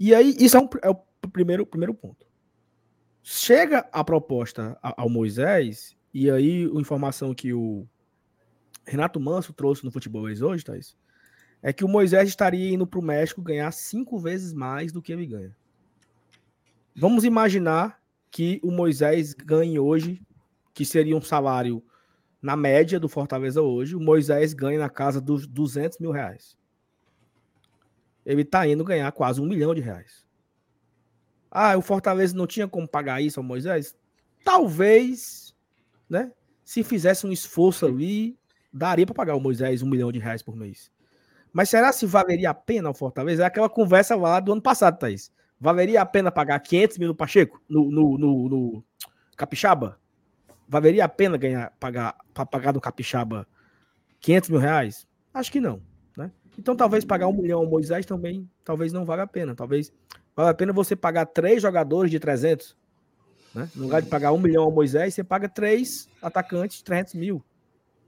E 0.00 0.14
aí, 0.14 0.34
isso 0.40 0.56
é, 0.56 0.60
um, 0.60 0.68
é 0.82 0.88
o 0.88 0.96
primeiro, 1.30 1.66
primeiro 1.66 1.92
ponto. 1.92 2.26
Chega 3.22 3.86
a 3.92 4.02
proposta 4.02 4.78
ao 4.80 5.10
Moisés, 5.10 5.94
e 6.14 6.30
aí 6.30 6.64
a 6.64 6.80
informação 6.80 7.34
que 7.34 7.52
o 7.52 7.86
Renato 8.86 9.20
Manso 9.20 9.52
trouxe 9.52 9.84
no 9.84 9.90
Futebol 9.90 10.22
hoje, 10.22 10.64
Thaís, 10.64 10.96
é 11.62 11.72
que 11.72 11.84
o 11.84 11.88
Moisés 11.88 12.28
estaria 12.28 12.74
indo 12.74 12.86
para 12.86 12.98
o 12.98 13.02
México 13.02 13.40
ganhar 13.40 13.70
cinco 13.70 14.18
vezes 14.18 14.52
mais 14.52 14.90
do 14.90 15.00
que 15.00 15.12
ele 15.12 15.24
ganha. 15.24 15.56
Vamos 16.94 17.24
imaginar 17.24 18.02
que 18.30 18.60
o 18.62 18.70
Moisés 18.70 19.32
ganhe 19.32 19.78
hoje, 19.78 20.20
que 20.74 20.84
seria 20.84 21.16
um 21.16 21.22
salário 21.22 21.82
na 22.42 22.56
média 22.56 22.98
do 22.98 23.08
Fortaleza 23.08 23.62
hoje, 23.62 23.94
o 23.94 24.00
Moisés 24.00 24.52
ganha 24.52 24.80
na 24.80 24.90
casa 24.90 25.20
dos 25.20 25.46
200 25.46 25.98
mil 25.98 26.10
reais. 26.10 26.58
Ele 28.26 28.42
está 28.42 28.66
indo 28.66 28.84
ganhar 28.84 29.10
quase 29.12 29.40
um 29.40 29.46
milhão 29.46 29.72
de 29.74 29.80
reais. 29.80 30.26
Ah, 31.48 31.76
o 31.76 31.82
Fortaleza 31.82 32.36
não 32.36 32.46
tinha 32.46 32.66
como 32.66 32.88
pagar 32.88 33.20
isso 33.20 33.38
ao 33.38 33.44
Moisés? 33.44 33.96
Talvez, 34.44 35.54
né? 36.08 36.32
Se 36.64 36.82
fizesse 36.82 37.26
um 37.26 37.32
esforço 37.32 37.86
ali, 37.86 38.36
daria 38.72 39.06
para 39.06 39.14
pagar 39.14 39.36
o 39.36 39.40
Moisés 39.40 39.82
um 39.82 39.88
milhão 39.88 40.10
de 40.10 40.18
reais 40.18 40.42
por 40.42 40.56
mês. 40.56 40.90
Mas 41.52 41.68
será 41.68 41.92
se 41.92 42.06
valeria 42.06 42.50
a 42.50 42.54
pena 42.54 42.90
o 42.90 42.94
Fortaleza? 42.94 43.42
É 43.42 43.46
aquela 43.46 43.68
conversa 43.68 44.16
lá 44.16 44.40
do 44.40 44.52
ano 44.52 44.62
passado, 44.62 44.98
Thaís. 44.98 45.30
Valeria 45.60 46.00
a 46.02 46.06
pena 46.06 46.32
pagar 46.32 46.58
500 46.58 46.98
mil 46.98 47.08
no 47.08 47.14
Pacheco? 47.14 47.62
No, 47.68 47.90
no, 47.90 48.18
no, 48.18 48.48
no 48.48 48.84
Capixaba? 49.36 49.98
Valeria 50.66 51.04
a 51.04 51.08
pena 51.08 51.36
ganhar, 51.36 51.72
pagar, 51.78 52.16
para 52.32 52.46
pagar 52.46 52.72
no 52.72 52.80
Capixaba 52.80 53.46
500 54.20 54.50
mil 54.50 54.58
reais? 54.58 55.06
Acho 55.34 55.52
que 55.52 55.60
não. 55.60 55.82
Né? 56.16 56.30
Então, 56.58 56.74
talvez 56.74 57.04
pagar 57.04 57.28
um 57.28 57.32
milhão 57.32 57.60
ao 57.60 57.66
Moisés 57.66 58.06
também, 58.06 58.48
talvez 58.64 58.92
não 58.92 59.04
valha 59.04 59.24
a 59.24 59.26
pena. 59.26 59.54
Talvez 59.54 59.92
vale 60.34 60.50
a 60.50 60.54
pena 60.54 60.72
você 60.72 60.96
pagar 60.96 61.26
três 61.26 61.60
jogadores 61.60 62.10
de 62.10 62.18
300. 62.18 62.76
Né? 63.54 63.68
No 63.76 63.82
lugar 63.82 64.00
de 64.00 64.08
pagar 64.08 64.32
um 64.32 64.38
milhão 64.38 64.64
ao 64.64 64.72
Moisés, 64.72 65.14
você 65.14 65.22
paga 65.22 65.48
três 65.48 66.08
atacantes 66.22 66.78
de 66.78 66.84
300 66.84 67.14
mil. 67.14 67.44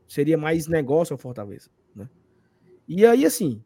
Seria 0.09 0.39
mais 0.39 0.67
negócio 0.67 1.13
ao 1.13 1.19
Fortaleza. 1.19 1.71
E 2.87 3.05
aí, 3.07 3.25
assim, 3.25 3.63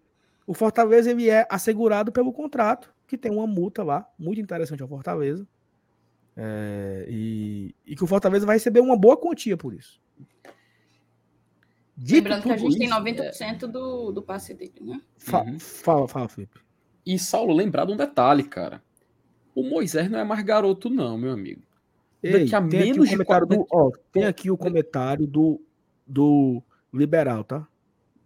o 0.46 0.54
Fortaleza 0.54 1.10
ele 1.10 1.28
é 1.28 1.46
assegurado 1.50 2.10
pelo 2.10 2.32
contrato, 2.32 2.92
que 3.06 3.18
tem 3.18 3.30
uma 3.30 3.46
multa 3.46 3.82
lá, 3.82 4.08
muito 4.18 4.40
interessante 4.40 4.82
ao 4.82 4.88
Fortaleza. 4.88 5.46
É, 6.36 7.04
e, 7.08 7.74
e, 7.84 7.96
que 7.96 8.04
o 8.04 8.06
Fortaleza 8.06 8.46
vai 8.46 8.56
receber 8.56 8.80
uma 8.80 8.96
boa 8.96 9.16
quantia 9.16 9.56
por 9.56 9.74
isso. 9.74 10.00
Dito 11.96 12.14
Lembrando 12.14 12.42
que 12.44 12.52
a 12.52 12.56
gente 12.56 12.70
isso, 12.70 12.78
tem 12.78 12.88
90% 12.88 13.62
é... 13.64 13.66
do, 13.66 14.12
do 14.12 14.22
passe 14.22 14.54
dele, 14.54 14.72
né? 14.80 15.00
Fa 15.16 15.42
uhum. 15.42 15.58
Fala, 15.58 16.06
fala, 16.06 16.28
Felipe. 16.28 16.60
E 17.04 17.18
Saulo, 17.18 17.52
lembrar 17.52 17.86
de 17.86 17.92
um 17.92 17.96
detalhe, 17.96 18.44
cara. 18.44 18.80
O 19.52 19.64
Moisés 19.64 20.08
não 20.08 20.20
é 20.20 20.24
mais 20.24 20.44
garoto, 20.44 20.88
não, 20.88 21.18
meu 21.18 21.32
amigo. 21.32 21.62
Ei, 22.22 22.32
Daqui 22.32 22.54
a 22.54 22.60
menos 22.60 23.08
de 23.08 23.24
quatro... 23.24 23.46
do, 23.46 23.66
ó, 23.72 23.90
Tem 24.12 24.24
aqui 24.24 24.50
o 24.50 24.56
comentário 24.56 25.26
do, 25.26 25.60
do 26.06 26.62
Liberal, 26.92 27.42
tá? 27.42 27.66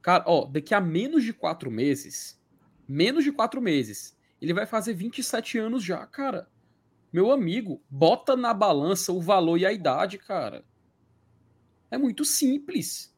Cara, 0.02 0.24
ó, 0.26 0.44
daqui 0.44 0.74
a 0.74 0.80
menos 0.80 1.22
de 1.22 1.32
quatro 1.32 1.70
meses, 1.70 2.40
menos 2.88 3.22
de 3.22 3.30
quatro 3.30 3.62
meses, 3.62 4.18
ele 4.40 4.52
vai 4.52 4.66
fazer 4.66 4.92
27 4.94 5.58
anos 5.58 5.84
já, 5.84 6.04
cara. 6.06 6.48
Meu 7.12 7.30
amigo, 7.30 7.80
bota 7.88 8.34
na 8.36 8.52
balança 8.52 9.12
o 9.12 9.20
valor 9.20 9.56
e 9.58 9.64
a 9.64 9.72
idade, 9.72 10.18
cara. 10.18 10.64
É 11.90 11.96
muito 11.96 12.24
simples. 12.24 13.14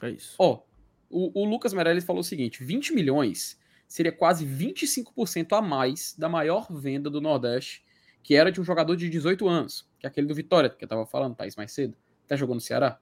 É 0.00 0.10
isso. 0.10 0.36
Ó, 0.38 0.62
o, 1.10 1.42
o 1.42 1.44
Lucas 1.44 1.74
Meirelles 1.74 2.04
falou 2.04 2.20
o 2.20 2.24
seguinte: 2.24 2.64
20 2.64 2.94
milhões 2.94 3.60
seria 3.86 4.12
quase 4.12 4.46
25% 4.46 5.52
a 5.52 5.60
mais 5.60 6.14
da 6.16 6.28
maior 6.28 6.72
venda 6.72 7.10
do 7.10 7.20
Nordeste, 7.20 7.84
que 8.22 8.34
era 8.34 8.50
de 8.50 8.60
um 8.60 8.64
jogador 8.64 8.96
de 8.96 9.10
18 9.10 9.46
anos, 9.48 9.88
que 9.98 10.06
é 10.06 10.08
aquele 10.08 10.26
do 10.26 10.34
Vitória, 10.34 10.70
que 10.70 10.84
eu 10.84 10.88
tava 10.88 11.04
falando, 11.04 11.36
Thaís, 11.36 11.56
mais 11.56 11.72
cedo, 11.72 11.96
até 12.24 12.36
jogou 12.36 12.54
no 12.54 12.60
Ceará. 12.60 12.98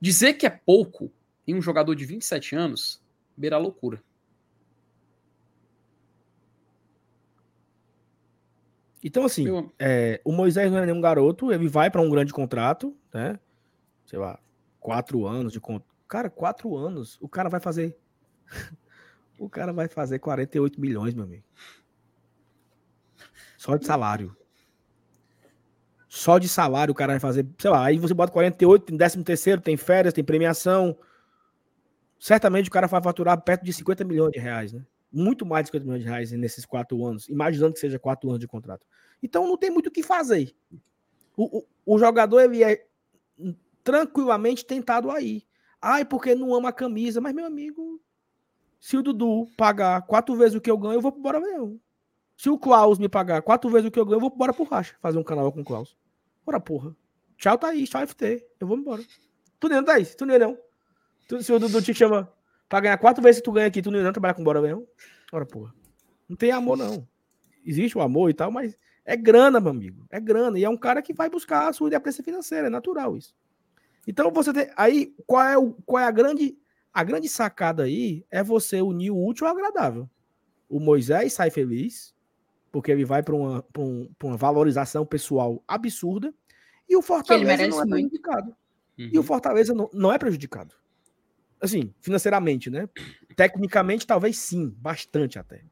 Dizer 0.00 0.34
que 0.34 0.46
é 0.46 0.50
pouco 0.50 1.12
em 1.48 1.54
um 1.54 1.62
jogador 1.62 1.94
de 1.94 2.04
27 2.04 2.54
anos, 2.54 3.02
beira 3.34 3.56
a 3.56 3.58
loucura. 3.58 4.02
Então, 9.02 9.24
assim, 9.24 9.46
é, 9.78 10.20
o 10.24 10.30
Moisés 10.30 10.70
não 10.70 10.78
é 10.78 10.84
nenhum 10.84 11.00
garoto, 11.00 11.50
ele 11.50 11.66
vai 11.66 11.90
para 11.90 12.02
um 12.02 12.10
grande 12.10 12.34
contrato, 12.34 12.94
né? 13.14 13.38
Sei 14.04 14.18
lá, 14.18 14.38
quatro 14.78 15.26
anos 15.26 15.52
de 15.52 15.60
contrato. 15.60 15.88
Cara, 16.06 16.28
quatro 16.28 16.76
anos, 16.76 17.16
o 17.20 17.28
cara 17.28 17.48
vai 17.48 17.60
fazer. 17.60 17.96
o 19.38 19.48
cara 19.48 19.72
vai 19.72 19.88
fazer 19.88 20.18
48 20.18 20.78
milhões, 20.78 21.14
meu 21.14 21.24
amigo. 21.24 21.44
Só 23.56 23.76
de 23.76 23.86
salário. 23.86 24.36
Só 26.08 26.38
de 26.38 26.48
salário 26.48 26.92
o 26.92 26.94
cara 26.94 27.14
vai 27.14 27.20
fazer, 27.20 27.46
sei 27.58 27.70
lá, 27.70 27.86
aí 27.86 27.98
você 27.98 28.12
bota 28.12 28.32
48, 28.32 28.84
tem 28.84 28.98
13 28.98 29.24
terceiro, 29.24 29.60
tem 29.60 29.76
férias, 29.76 30.12
tem 30.12 30.24
premiação. 30.24 30.96
Certamente 32.18 32.68
o 32.68 32.72
cara 32.72 32.86
vai 32.86 33.02
faturar 33.02 33.40
perto 33.40 33.64
de 33.64 33.72
50 33.72 34.04
milhões 34.04 34.32
de 34.32 34.38
reais, 34.38 34.72
né? 34.72 34.84
muito 35.12 35.46
mais 35.46 35.64
de 35.64 35.68
50 35.68 35.84
milhões 35.84 36.02
de 36.02 36.08
reais 36.08 36.32
nesses 36.32 36.64
quatro 36.64 37.04
anos, 37.04 37.28
imaginando 37.28 37.72
que 37.72 37.80
seja 37.80 37.98
quatro 37.98 38.28
anos 38.28 38.40
de 38.40 38.46
contrato. 38.46 38.86
Então 39.22 39.46
não 39.46 39.56
tem 39.56 39.70
muito 39.70 39.88
o 39.88 39.90
que 39.90 40.02
fazer. 40.02 40.54
O, 41.36 41.58
o, 41.58 41.94
o 41.94 41.98
jogador 41.98 42.40
ele 42.40 42.62
é 42.62 42.84
tranquilamente 43.82 44.64
tentado 44.64 45.10
aí. 45.10 45.42
Ai, 45.80 46.04
porque 46.04 46.34
não 46.34 46.54
ama 46.54 46.68
a 46.68 46.72
camisa. 46.72 47.20
Mas, 47.20 47.34
meu 47.34 47.46
amigo, 47.46 48.00
se 48.80 48.96
o 48.96 49.02
Dudu 49.02 49.48
pagar 49.56 50.02
quatro 50.02 50.34
vezes 50.36 50.54
o 50.54 50.60
que 50.60 50.70
eu 50.70 50.76
ganho, 50.76 50.94
eu 50.94 51.00
vou 51.00 51.14
embora 51.16 51.40
mesmo. 51.40 51.80
Se 52.36 52.50
o 52.50 52.58
Klaus 52.58 52.98
me 52.98 53.08
pagar 53.08 53.42
quatro 53.42 53.70
vezes 53.70 53.88
o 53.88 53.90
que 53.90 53.98
eu 53.98 54.04
ganho, 54.04 54.16
eu 54.16 54.20
vou 54.20 54.32
embora 54.32 54.52
pro 54.52 54.64
Racha 54.64 54.96
fazer 55.00 55.18
um 55.18 55.24
canal 55.24 55.50
com 55.50 55.60
o 55.60 55.64
Klaus. 55.64 55.96
Bora, 56.44 56.60
porra. 56.60 56.94
Tchau, 57.36 57.56
Thaís. 57.56 57.88
Tchau, 57.88 58.06
FT. 58.06 58.44
Eu 58.60 58.66
vou 58.66 58.76
embora. 58.76 59.02
Tu 59.58 59.68
nem, 59.68 59.82
Thaís? 59.82 60.14
Tu 60.14 60.26
nem 60.26 60.38
não. 60.38 60.58
Tu, 61.28 61.42
se 61.42 61.52
o 61.52 61.58
Dudu 61.58 61.80
te 61.80 61.94
chama 61.94 62.32
Pra 62.68 62.80
ganhar 62.80 62.98
quatro 62.98 63.22
vezes 63.22 63.40
que 63.40 63.44
tu 63.44 63.52
ganha 63.52 63.66
aqui, 63.66 63.80
tu 63.80 63.90
não 63.90 64.12
trabalhar 64.12 64.34
com 64.34 64.44
bora 64.44 64.60
mesmo? 64.60 64.86
Ora, 65.32 65.46
porra. 65.46 65.74
Não 66.28 66.36
tem 66.36 66.50
amor, 66.50 66.76
não. 66.76 67.08
Existe 67.64 67.96
o 67.96 68.02
amor 68.02 68.28
e 68.28 68.34
tal, 68.34 68.50
mas 68.50 68.76
é 69.04 69.16
grana, 69.16 69.58
meu 69.58 69.70
amigo. 69.70 70.04
É 70.10 70.20
grana. 70.20 70.58
E 70.58 70.64
é 70.64 70.68
um 70.68 70.76
cara 70.76 71.00
que 71.00 71.14
vai 71.14 71.30
buscar 71.30 71.68
a 71.68 71.72
sua 71.72 71.86
independência 71.86 72.22
financeira. 72.22 72.66
É 72.66 72.70
natural 72.70 73.16
isso. 73.16 73.34
Então 74.06 74.30
você 74.30 74.52
tem. 74.52 74.70
Aí, 74.76 75.14
qual 75.26 75.42
é, 75.42 75.56
o, 75.56 75.72
qual 75.86 76.02
é 76.02 76.06
a 76.06 76.10
grande. 76.10 76.58
A 76.92 77.04
grande 77.04 77.28
sacada 77.28 77.84
aí 77.84 78.24
é 78.30 78.42
você 78.42 78.82
unir 78.82 79.10
o 79.10 79.24
útil 79.24 79.46
ao 79.46 79.54
agradável. 79.54 80.08
O 80.68 80.80
Moisés 80.80 81.32
sai 81.32 81.48
feliz, 81.50 82.14
porque 82.72 82.90
ele 82.90 83.04
vai 83.04 83.22
para 83.22 83.34
uma, 83.34 83.64
um, 83.78 84.10
uma 84.22 84.36
valorização 84.36 85.06
pessoal 85.06 85.62
absurda, 85.66 86.34
e 86.88 86.96
o 86.96 87.02
Fortaleza 87.02 87.68
não 87.68 87.82
é 87.82 87.86
prejudicado. 87.86 88.48
Uhum. 88.50 89.10
E 89.12 89.16
o 89.16 89.20
uhum. 89.20 89.22
Fortaleza 89.22 89.74
não, 89.74 89.90
não 89.92 90.12
é 90.12 90.18
prejudicado. 90.18 90.74
Assim, 91.60 91.92
financeiramente, 92.00 92.70
né? 92.70 92.88
Tecnicamente, 93.36 94.06
talvez 94.06 94.38
sim, 94.38 94.68
bastante 94.76 95.38
até. 95.38 95.62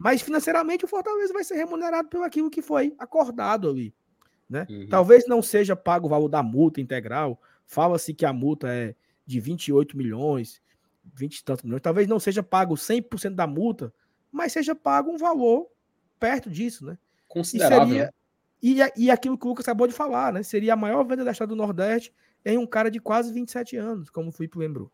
Mas 0.00 0.22
financeiramente 0.22 0.84
o 0.84 0.88
Fortaleza 0.88 1.32
vai 1.32 1.44
ser 1.44 1.54
remunerado 1.54 2.08
pelo 2.08 2.24
aquilo 2.24 2.50
que 2.50 2.62
foi 2.62 2.94
acordado 2.98 3.68
ali. 3.68 3.94
Né? 4.48 4.66
Uhum. 4.68 4.86
Talvez 4.88 5.26
não 5.26 5.42
seja 5.42 5.76
pago 5.76 6.06
o 6.06 6.10
valor 6.10 6.28
da 6.28 6.42
multa 6.42 6.80
integral. 6.80 7.40
Fala-se 7.66 8.12
que 8.12 8.26
a 8.26 8.32
multa 8.32 8.68
é 8.68 8.94
de 9.26 9.40
28 9.40 9.96
milhões, 9.96 10.60
20 11.14 11.38
e 11.38 11.44
tantos 11.44 11.64
milhões. 11.64 11.82
Talvez 11.82 12.06
não 12.08 12.18
seja 12.18 12.42
pago 12.42 12.74
100% 12.74 13.34
da 13.34 13.46
multa, 13.46 13.92
mas 14.30 14.52
seja 14.52 14.74
pago 14.74 15.10
um 15.10 15.16
valor 15.16 15.68
perto 16.18 16.50
disso, 16.50 16.84
né? 16.84 16.98
Considerável. 17.28 18.10
E, 18.62 18.68
seria, 18.68 18.92
e, 18.96 19.04
e 19.04 19.10
aquilo 19.10 19.38
que 19.38 19.46
o 19.46 19.48
Lucas 19.48 19.66
acabou 19.66 19.86
de 19.86 19.94
falar, 19.94 20.32
né? 20.32 20.42
Seria 20.42 20.74
a 20.74 20.76
maior 20.76 21.04
venda 21.04 21.24
da 21.24 21.32
história 21.32 21.48
do 21.48 21.56
Nordeste 21.56 22.12
em 22.44 22.58
um 22.58 22.66
cara 22.66 22.90
de 22.90 23.00
quase 23.00 23.32
27 23.32 23.76
anos, 23.76 24.10
como 24.10 24.28
o 24.28 24.32
Felipe 24.32 24.58
lembrou. 24.58 24.90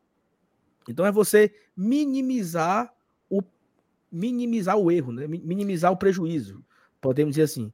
Então 0.89 1.05
é 1.07 1.13
você 1.13 1.55
minimizar 1.77 2.93
o 3.29 3.43
minimizar 4.11 4.77
o 4.77 4.91
erro, 4.91 5.13
né? 5.13 5.27
minimizar 5.27 5.93
o 5.93 5.97
prejuízo, 5.97 6.65
podemos 7.01 7.33
dizer 7.33 7.45
assim. 7.45 7.73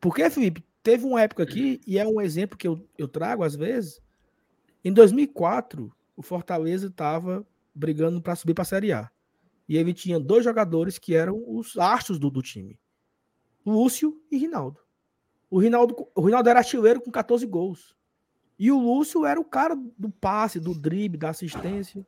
Porque, 0.00 0.28
Felipe, 0.28 0.64
teve 0.82 1.04
uma 1.04 1.22
época 1.22 1.42
aqui, 1.42 1.80
e 1.86 1.98
é 1.98 2.06
um 2.06 2.20
exemplo 2.20 2.58
que 2.58 2.68
eu, 2.68 2.86
eu 2.96 3.08
trago 3.08 3.42
às 3.42 3.56
vezes, 3.56 4.00
em 4.84 4.92
2004, 4.92 5.92
o 6.16 6.22
Fortaleza 6.22 6.88
estava 6.88 7.46
brigando 7.74 8.20
para 8.20 8.36
subir 8.36 8.54
para 8.54 8.62
a 8.62 8.66
Série 8.66 8.92
A. 8.92 9.10
E 9.68 9.76
ele 9.76 9.92
tinha 9.92 10.18
dois 10.18 10.44
jogadores 10.44 10.98
que 10.98 11.14
eram 11.14 11.42
os 11.46 11.76
astros 11.76 12.18
do, 12.18 12.30
do 12.30 12.42
time. 12.42 12.78
Lúcio 13.64 14.20
e 14.30 14.38
Rinaldo. 14.38 14.80
O 15.50 15.58
Rinaldo, 15.58 15.94
o 16.14 16.20
Rinaldo 16.22 16.48
era 16.48 16.60
artilheiro 16.60 17.00
com 17.00 17.10
14 17.10 17.44
gols. 17.46 17.94
E 18.58 18.70
o 18.72 18.78
Lúcio 18.78 19.24
era 19.24 19.38
o 19.38 19.44
cara 19.44 19.76
do 19.96 20.10
passe, 20.10 20.58
do 20.58 20.74
drible, 20.74 21.18
da 21.18 21.30
assistência. 21.30 22.06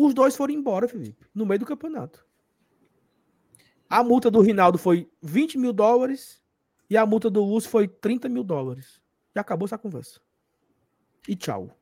Os 0.00 0.14
dois 0.14 0.36
foram 0.36 0.54
embora, 0.54 0.86
Felipe, 0.86 1.26
no 1.34 1.44
meio 1.44 1.58
do 1.58 1.66
campeonato. 1.66 2.24
A 3.90 4.04
multa 4.04 4.30
do 4.30 4.40
Rinaldo 4.40 4.78
foi 4.78 5.10
20 5.20 5.58
mil 5.58 5.72
dólares 5.72 6.40
e 6.88 6.96
a 6.96 7.04
multa 7.04 7.28
do 7.28 7.42
Lúcio 7.42 7.68
foi 7.68 7.88
30 7.88 8.28
mil 8.28 8.44
dólares. 8.44 9.02
Já 9.34 9.40
acabou 9.40 9.66
essa 9.66 9.76
conversa. 9.76 10.20
E 11.26 11.34
tchau. 11.34 11.76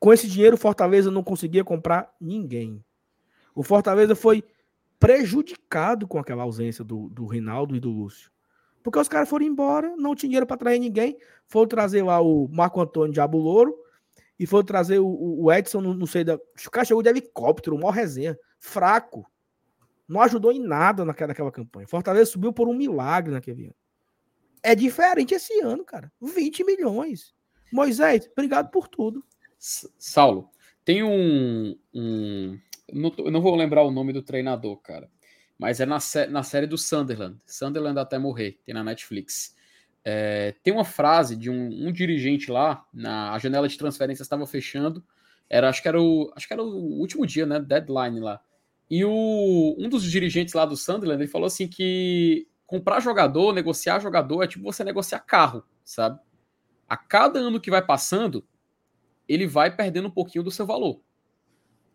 Com 0.00 0.12
esse 0.12 0.26
dinheiro, 0.26 0.56
o 0.56 0.58
Fortaleza 0.58 1.12
não 1.12 1.22
conseguia 1.22 1.62
comprar 1.62 2.12
ninguém. 2.20 2.84
O 3.54 3.62
Fortaleza 3.62 4.16
foi 4.16 4.42
prejudicado 4.98 6.08
com 6.08 6.18
aquela 6.18 6.42
ausência 6.42 6.82
do, 6.82 7.08
do 7.08 7.24
Rinaldo 7.24 7.76
e 7.76 7.80
do 7.80 7.92
Lúcio. 7.92 8.32
Porque 8.82 8.98
os 8.98 9.06
caras 9.06 9.28
foram 9.28 9.46
embora, 9.46 9.94
não 9.96 10.16
tinha 10.16 10.28
dinheiro 10.28 10.46
para 10.46 10.56
trazer 10.56 10.80
ninguém. 10.80 11.18
Foram 11.46 11.68
trazer 11.68 12.02
lá 12.02 12.20
o 12.20 12.48
Marco 12.48 12.80
Antônio 12.80 13.12
Diabo 13.12 13.38
Louro 13.38 13.78
e 14.40 14.46
foram 14.46 14.64
trazer 14.64 14.98
o, 14.98 15.42
o 15.42 15.52
Edson, 15.52 15.82
não, 15.82 15.92
não 15.92 16.06
sei. 16.06 16.24
Da... 16.24 16.36
O 16.36 16.70
cara 16.70 16.86
chegou 16.86 17.02
de 17.02 17.10
helicóptero, 17.10 17.76
maior 17.76 17.90
resenha. 17.90 18.38
Fraco. 18.58 19.30
Não 20.08 20.22
ajudou 20.22 20.50
em 20.50 20.58
nada 20.58 21.04
naquela, 21.04 21.28
naquela 21.28 21.52
campanha. 21.52 21.86
Fortaleza 21.86 22.30
subiu 22.30 22.50
por 22.50 22.66
um 22.66 22.72
milagre 22.72 23.30
naquele 23.30 23.66
ano. 23.66 23.74
É 24.62 24.74
diferente 24.74 25.34
esse 25.34 25.60
ano, 25.60 25.84
cara. 25.84 26.10
20 26.22 26.64
milhões. 26.64 27.34
Moisés, 27.70 28.30
obrigado 28.32 28.70
por 28.70 28.88
tudo. 28.88 29.22
Saulo, 29.58 30.48
tem 30.86 31.02
um. 31.02 31.78
um 31.92 32.58
não, 32.90 33.10
não 33.30 33.42
vou 33.42 33.54
lembrar 33.54 33.82
o 33.82 33.90
nome 33.90 34.10
do 34.10 34.22
treinador, 34.22 34.78
cara. 34.78 35.10
Mas 35.58 35.80
é 35.80 35.86
na, 35.86 35.98
na 36.30 36.42
série 36.42 36.66
do 36.66 36.78
Sunderland. 36.78 37.38
Sunderland 37.44 37.98
até 37.98 38.18
morrer, 38.18 38.58
tem 38.64 38.74
na 38.74 38.82
Netflix. 38.82 39.54
É, 40.04 40.54
tem 40.62 40.72
uma 40.72 40.84
frase 40.84 41.36
de 41.36 41.50
um, 41.50 41.88
um, 41.88 41.92
dirigente 41.92 42.50
lá, 42.50 42.86
na 42.92 43.32
a 43.32 43.38
janela 43.38 43.68
de 43.68 43.76
transferência 43.76 44.22
estava 44.22 44.46
fechando. 44.46 45.04
Era, 45.48 45.68
acho 45.68 45.82
que 45.82 45.88
era 45.88 46.00
o, 46.00 46.32
acho 46.34 46.46
que 46.46 46.52
era 46.52 46.62
o 46.62 46.98
último 46.98 47.26
dia, 47.26 47.44
né? 47.44 47.60
Deadline 47.60 48.20
lá. 48.20 48.40
E 48.90 49.04
o, 49.04 49.76
um 49.78 49.88
dos 49.88 50.02
dirigentes 50.02 50.54
lá 50.54 50.64
do 50.64 50.76
Sunderland 50.76 51.22
ele 51.22 51.30
falou 51.30 51.46
assim 51.46 51.68
que 51.68 52.48
comprar 52.66 53.00
jogador, 53.00 53.52
negociar 53.52 54.00
jogador 54.00 54.42
é 54.42 54.46
tipo 54.46 54.64
você 54.64 54.82
negociar 54.82 55.20
carro, 55.20 55.64
sabe? 55.84 56.18
A 56.88 56.96
cada 56.96 57.38
ano 57.38 57.60
que 57.60 57.70
vai 57.70 57.84
passando, 57.84 58.44
ele 59.28 59.46
vai 59.46 59.74
perdendo 59.74 60.08
um 60.08 60.10
pouquinho 60.10 60.42
do 60.42 60.50
seu 60.50 60.66
valor. 60.66 61.00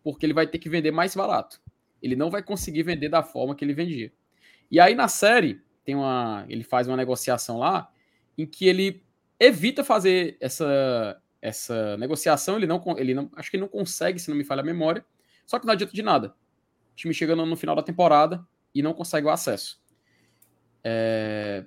Porque 0.03 0.25
ele 0.25 0.33
vai 0.33 0.47
ter 0.47 0.59
que 0.59 0.69
vender 0.69 0.91
mais 0.91 1.15
barato. 1.15 1.61
Ele 2.01 2.15
não 2.15 2.29
vai 2.29 2.43
conseguir 2.43 2.83
vender 2.83 3.09
da 3.09 3.23
forma 3.23 3.55
que 3.55 3.65
ele 3.65 3.73
vendia. 3.73 4.13
E 4.69 4.79
aí 4.79 4.95
na 4.95 5.07
série, 5.07 5.61
tem 5.83 5.95
uma, 5.95 6.45
ele 6.47 6.63
faz 6.63 6.87
uma 6.87 6.95
negociação 6.95 7.57
lá 7.57 7.89
em 8.37 8.45
que 8.45 8.67
ele 8.67 9.03
evita 9.39 9.83
fazer 9.83 10.37
essa, 10.39 11.21
essa 11.41 11.97
negociação, 11.97 12.57
ele 12.57 12.67
não, 12.67 12.81
ele 12.97 13.13
não, 13.13 13.29
acho 13.35 13.49
que 13.49 13.57
ele 13.57 13.61
não 13.61 13.69
consegue, 13.69 14.19
se 14.19 14.29
não 14.29 14.37
me 14.37 14.43
falha 14.43 14.61
a 14.61 14.65
memória, 14.65 15.05
só 15.45 15.59
que 15.59 15.65
não 15.65 15.73
adianta 15.73 15.93
de 15.93 16.01
nada. 16.01 16.35
O 16.91 16.95
time 16.95 17.13
chegando 17.13 17.45
no 17.45 17.55
final 17.55 17.75
da 17.75 17.83
temporada 17.83 18.45
e 18.73 18.81
não 18.81 18.93
consegue 18.93 19.27
o 19.27 19.29
acesso. 19.29 19.81
É... 20.83 21.65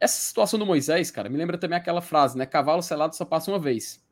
Essa 0.00 0.20
situação 0.20 0.58
do 0.58 0.66
Moisés, 0.66 1.10
cara, 1.10 1.28
me 1.28 1.36
lembra 1.36 1.58
também 1.58 1.76
aquela 1.76 2.00
frase, 2.00 2.38
né? 2.38 2.46
Cavalo 2.46 2.82
selado 2.82 3.16
só 3.16 3.24
passa 3.24 3.50
uma 3.50 3.58
vez. 3.58 4.04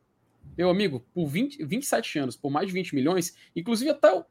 Meu 0.59 0.69
amigo, 0.69 1.07
por 1.14 1.27
20, 1.27 1.64
27 1.64 2.19
anos, 2.19 2.37
por 2.37 2.51
mais 2.51 2.66
de 2.66 2.73
20 2.73 2.95
milhões, 2.95 3.37
inclusive 3.55 3.90
até 3.90 4.25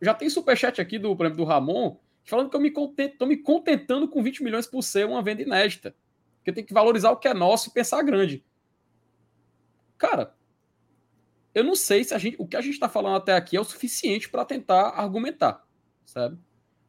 já 0.00 0.14
tem 0.14 0.28
superchat 0.28 0.80
aqui 0.80 0.98
do, 0.98 1.14
por 1.14 1.26
exemplo, 1.26 1.44
do 1.44 1.48
Ramon, 1.48 1.96
falando 2.24 2.50
que 2.50 2.56
eu 2.56 2.60
me 2.60 2.70
contento, 2.70 3.18
tô 3.18 3.26
me 3.26 3.36
contentando 3.36 4.08
com 4.08 4.22
20 4.22 4.42
milhões 4.42 4.66
por 4.66 4.82
ser 4.82 5.06
uma 5.06 5.22
venda 5.22 5.42
inédita. 5.42 5.94
Porque 6.42 6.52
tem 6.52 6.64
que 6.64 6.74
valorizar 6.74 7.12
o 7.12 7.16
que 7.16 7.28
é 7.28 7.32
nosso 7.32 7.68
e 7.68 7.72
pensar 7.72 8.02
grande. 8.02 8.44
Cara, 9.96 10.34
eu 11.54 11.62
não 11.62 11.76
sei 11.76 12.02
se 12.02 12.12
a 12.12 12.18
gente, 12.18 12.36
o 12.36 12.48
que 12.48 12.56
a 12.56 12.60
gente 12.60 12.74
está 12.74 12.88
falando 12.88 13.16
até 13.16 13.34
aqui 13.34 13.56
é 13.56 13.60
o 13.60 13.64
suficiente 13.64 14.28
para 14.28 14.44
tentar 14.44 14.88
argumentar, 14.88 15.64
sabe? 16.04 16.36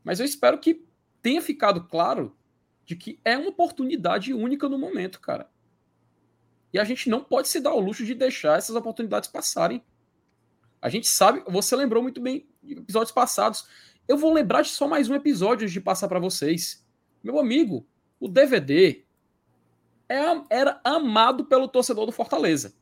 Mas 0.03 0.19
eu 0.19 0.25
espero 0.25 0.57
que 0.57 0.83
tenha 1.21 1.39
ficado 1.39 1.83
claro 1.87 2.35
de 2.83 2.95
que 2.95 3.19
é 3.23 3.37
uma 3.37 3.49
oportunidade 3.49 4.33
única 4.33 4.67
no 4.67 4.79
momento, 4.79 5.21
cara. 5.21 5.47
E 6.73 6.79
a 6.79 6.83
gente 6.83 7.07
não 7.07 7.23
pode 7.23 7.47
se 7.47 7.59
dar 7.59 7.73
o 7.73 7.79
luxo 7.79 8.03
de 8.03 8.15
deixar 8.15 8.57
essas 8.57 8.75
oportunidades 8.75 9.29
passarem. 9.29 9.83
A 10.81 10.89
gente 10.89 11.07
sabe, 11.07 11.43
você 11.47 11.75
lembrou 11.75 12.01
muito 12.01 12.19
bem 12.19 12.49
de 12.63 12.73
episódios 12.73 13.11
passados. 13.11 13.67
Eu 14.07 14.17
vou 14.17 14.33
lembrar 14.33 14.63
de 14.63 14.69
só 14.69 14.87
mais 14.87 15.07
um 15.07 15.13
episódio 15.13 15.65
antes 15.65 15.73
de 15.73 15.79
passar 15.79 16.07
para 16.07 16.19
vocês. 16.19 16.83
Meu 17.23 17.39
amigo, 17.39 17.87
o 18.19 18.27
DVD 18.27 19.02
era 20.07 20.79
amado 20.83 21.45
pelo 21.45 21.67
torcedor 21.67 22.05
do 22.05 22.11
Fortaleza. 22.11 22.73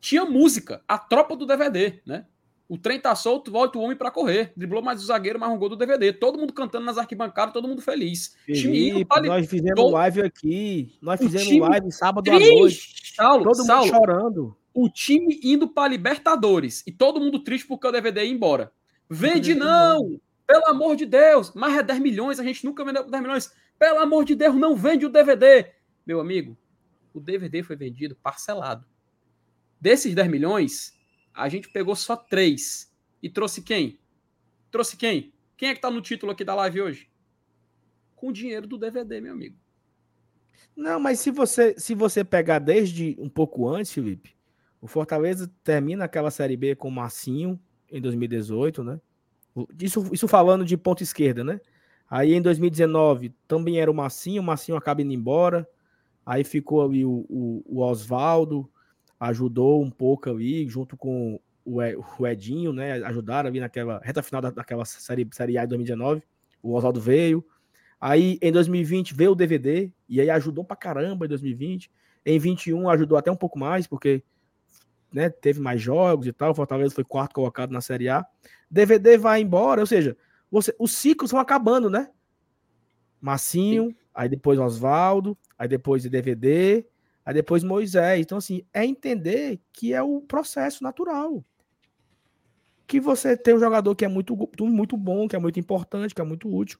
Tinha 0.00 0.24
música, 0.24 0.82
a 0.86 0.98
tropa 0.98 1.34
do 1.36 1.46
DVD, 1.46 2.00
né? 2.06 2.26
O 2.68 2.76
trem 2.76 3.00
tá 3.00 3.14
solto, 3.14 3.50
volta 3.50 3.78
o 3.78 3.82
homem 3.82 3.96
para 3.96 4.10
correr. 4.10 4.52
Driblou 4.56 4.82
mais 4.82 5.00
o 5.00 5.06
zagueiro, 5.06 5.38
mais 5.38 5.52
um 5.52 5.58
gol 5.58 5.68
do 5.68 5.76
DVD. 5.76 6.12
Todo 6.12 6.38
mundo 6.38 6.52
cantando 6.52 6.84
nas 6.84 6.98
arquibancadas, 6.98 7.52
todo 7.52 7.68
mundo 7.68 7.80
feliz. 7.80 8.36
Felipe, 8.44 9.06
nós 9.22 9.46
fizemos 9.48 9.80
todo... 9.80 9.92
live 9.92 10.22
aqui. 10.22 10.92
Nós 11.00 11.20
fizemos 11.20 11.68
live 11.68 11.92
sábado 11.92 12.24
triste. 12.24 12.50
à 12.50 12.58
noite. 12.58 13.14
Saulo, 13.14 13.44
todo 13.44 13.64
Saulo, 13.64 13.86
mundo 13.86 13.96
chorando. 13.96 14.56
O 14.74 14.88
time 14.90 15.40
indo 15.44 15.68
para 15.68 15.88
Libertadores 15.88 16.82
e 16.86 16.92
todo 16.92 17.20
mundo 17.20 17.38
triste 17.38 17.68
porque 17.68 17.86
o 17.86 17.92
DVD 17.92 18.24
ia 18.24 18.32
embora. 18.32 18.72
Vende 19.08 19.54
não! 19.54 20.20
Pelo 20.44 20.66
amor 20.66 20.96
de 20.96 21.06
Deus! 21.06 21.52
Mais 21.54 21.78
é 21.78 21.82
10 21.84 22.00
milhões, 22.00 22.40
a 22.40 22.44
gente 22.44 22.64
nunca 22.64 22.84
vendeu 22.84 23.04
por 23.04 23.10
10 23.10 23.22
milhões. 23.22 23.52
Pelo 23.78 24.00
amor 24.00 24.24
de 24.24 24.34
Deus, 24.34 24.56
não 24.56 24.74
vende 24.74 25.06
o 25.06 25.10
DVD. 25.10 25.66
Meu 26.06 26.20
amigo, 26.20 26.56
o 27.12 27.20
DVD 27.20 27.62
foi 27.62 27.74
vendido 27.74 28.14
parcelado. 28.14 28.86
Desses 29.80 30.14
10 30.14 30.30
milhões, 30.30 30.96
a 31.34 31.48
gente 31.48 31.68
pegou 31.68 31.96
só 31.96 32.16
três. 32.16 32.94
E 33.22 33.28
trouxe 33.28 33.60
quem? 33.62 33.98
Trouxe 34.70 34.96
quem? 34.96 35.34
Quem 35.56 35.70
é 35.70 35.74
que 35.74 35.80
tá 35.80 35.90
no 35.90 36.00
título 36.00 36.30
aqui 36.30 36.44
da 36.44 36.54
live 36.54 36.82
hoje? 36.82 37.10
Com 38.14 38.28
o 38.28 38.32
dinheiro 38.32 38.66
do 38.66 38.78
DVD, 38.78 39.20
meu 39.20 39.32
amigo. 39.32 39.56
Não, 40.76 41.00
mas 41.00 41.18
se 41.20 41.30
você 41.30 41.74
se 41.78 41.94
você 41.94 42.22
pegar 42.22 42.58
desde 42.58 43.16
um 43.18 43.28
pouco 43.28 43.68
antes, 43.68 43.92
Felipe, 43.92 44.36
o 44.80 44.86
Fortaleza 44.86 45.50
termina 45.64 46.04
aquela 46.04 46.30
Série 46.30 46.56
B 46.56 46.76
com 46.76 46.88
o 46.88 46.92
Marcinho 46.92 47.58
em 47.90 48.00
2018, 48.00 48.84
né? 48.84 49.00
Isso, 49.80 50.06
isso 50.12 50.28
falando 50.28 50.64
de 50.64 50.76
ponta 50.76 51.02
esquerda, 51.02 51.42
né? 51.42 51.60
Aí 52.08 52.34
em 52.34 52.42
2019 52.42 53.34
também 53.48 53.80
era 53.80 53.90
o 53.90 53.94
Massinho, 53.94 54.42
o 54.42 54.44
Massinho 54.44 54.76
acaba 54.76 55.02
indo 55.02 55.12
embora. 55.12 55.66
Aí 56.26 56.42
ficou 56.42 56.84
ali 56.84 57.04
o, 57.04 57.24
o, 57.28 57.62
o 57.64 57.80
Oswaldo, 57.80 58.68
ajudou 59.18 59.80
um 59.80 59.90
pouco 59.90 60.28
ali, 60.28 60.68
junto 60.68 60.96
com 60.96 61.40
o 61.64 62.26
Edinho, 62.26 62.72
né? 62.72 62.94
Ajudaram 63.04 63.48
ali 63.48 63.60
naquela 63.60 64.00
reta 64.02 64.22
final 64.22 64.42
da, 64.42 64.50
daquela 64.50 64.84
série, 64.84 65.26
série 65.32 65.56
A 65.56 65.62
de 65.62 65.68
2019. 65.68 66.22
O 66.62 66.74
Oswaldo 66.74 67.00
veio. 67.00 67.44
Aí 68.00 68.38
em 68.42 68.52
2020 68.52 69.14
veio 69.14 69.32
o 69.32 69.34
DVD, 69.36 69.90
e 70.08 70.20
aí 70.20 70.28
ajudou 70.30 70.64
pra 70.64 70.76
caramba 70.76 71.24
em 71.26 71.28
2020. 71.28 71.90
Em 72.24 72.38
21 72.38 72.88
ajudou 72.90 73.16
até 73.16 73.30
um 73.30 73.36
pouco 73.36 73.58
mais, 73.58 73.86
porque 73.86 74.22
né, 75.12 75.30
teve 75.30 75.60
mais 75.60 75.80
jogos 75.80 76.26
e 76.26 76.32
tal. 76.32 76.54
Fortaleza 76.54 76.94
foi 76.94 77.04
quarto 77.04 77.34
colocado 77.34 77.70
na 77.70 77.80
Série 77.80 78.08
A. 78.08 78.26
DVD 78.70 79.16
vai 79.16 79.40
embora, 79.40 79.80
ou 79.80 79.86
seja, 79.86 80.16
você, 80.50 80.74
os 80.78 80.92
ciclos 80.92 81.30
vão 81.30 81.40
acabando, 81.40 81.88
né? 81.88 82.10
Massinho, 83.20 83.90
Sim. 83.90 83.96
aí 84.14 84.28
depois 84.28 84.58
Oswaldo, 84.58 85.36
aí 85.58 85.68
depois 85.68 86.02
DVD, 86.04 86.86
aí 87.24 87.34
depois 87.34 87.64
Moisés. 87.64 88.20
Então, 88.20 88.38
assim, 88.38 88.62
é 88.72 88.84
entender 88.84 89.60
que 89.72 89.92
é 89.92 90.02
o 90.02 90.20
processo 90.20 90.82
natural. 90.82 91.44
Que 92.86 93.00
você 93.00 93.36
tem 93.36 93.54
um 93.54 93.60
jogador 93.60 93.94
que 93.94 94.04
é 94.04 94.08
muito, 94.08 94.36
muito 94.60 94.96
bom, 94.96 95.26
que 95.26 95.34
é 95.34 95.38
muito 95.38 95.58
importante, 95.58 96.14
que 96.14 96.20
é 96.20 96.24
muito 96.24 96.48
útil, 96.48 96.78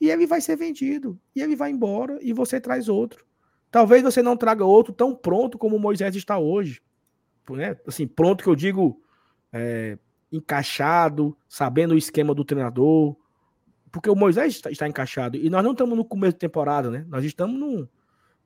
e 0.00 0.10
ele 0.10 0.26
vai 0.26 0.40
ser 0.40 0.56
vendido, 0.56 1.18
e 1.34 1.42
ele 1.42 1.56
vai 1.56 1.70
embora, 1.70 2.18
e 2.22 2.32
você 2.32 2.60
traz 2.60 2.88
outro. 2.88 3.26
Talvez 3.70 4.02
você 4.02 4.22
não 4.22 4.36
traga 4.36 4.64
outro 4.64 4.92
tão 4.92 5.14
pronto 5.14 5.58
como 5.58 5.78
Moisés 5.78 6.14
está 6.16 6.38
hoje. 6.38 6.80
Né? 7.50 7.76
Assim, 7.86 8.06
pronto 8.06 8.42
que 8.42 8.48
eu 8.48 8.54
digo 8.54 9.02
é, 9.52 9.98
encaixado, 10.32 11.36
sabendo 11.48 11.94
o 11.94 11.98
esquema 11.98 12.34
do 12.34 12.44
treinador. 12.44 13.16
Porque 13.90 14.08
o 14.08 14.14
Moisés 14.14 14.54
está, 14.54 14.70
está, 14.70 14.88
encaixado. 14.88 15.36
E 15.36 15.50
nós 15.50 15.64
não 15.64 15.72
estamos 15.72 15.96
no 15.96 16.04
começo 16.04 16.34
da 16.34 16.38
temporada, 16.38 16.90
né? 16.90 17.04
Nós 17.08 17.24
estamos 17.24 17.58
no, 17.58 17.88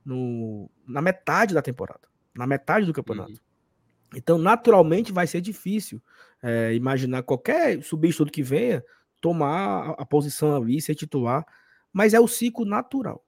no, 0.05 0.69
na 0.87 1.01
metade 1.01 1.53
da 1.53 1.61
temporada. 1.61 2.07
Na 2.35 2.47
metade 2.47 2.85
do 2.85 2.93
campeonato. 2.93 3.31
Uhum. 3.31 3.37
Então, 4.15 4.37
naturalmente, 4.37 5.11
vai 5.11 5.25
ser 5.27 5.41
difícil 5.41 6.01
é, 6.41 6.73
imaginar 6.73 7.23
qualquer 7.23 7.81
substituto 7.83 8.31
que 8.31 8.43
venha 8.43 8.83
tomar 9.19 9.91
a, 9.97 10.05
posição 10.05 10.55
ali, 10.55 10.81
ser 10.81 10.95
titular. 10.95 11.45
Mas 11.91 12.13
é 12.13 12.19
o 12.19 12.27
ciclo 12.27 12.65
natural. 12.65 13.23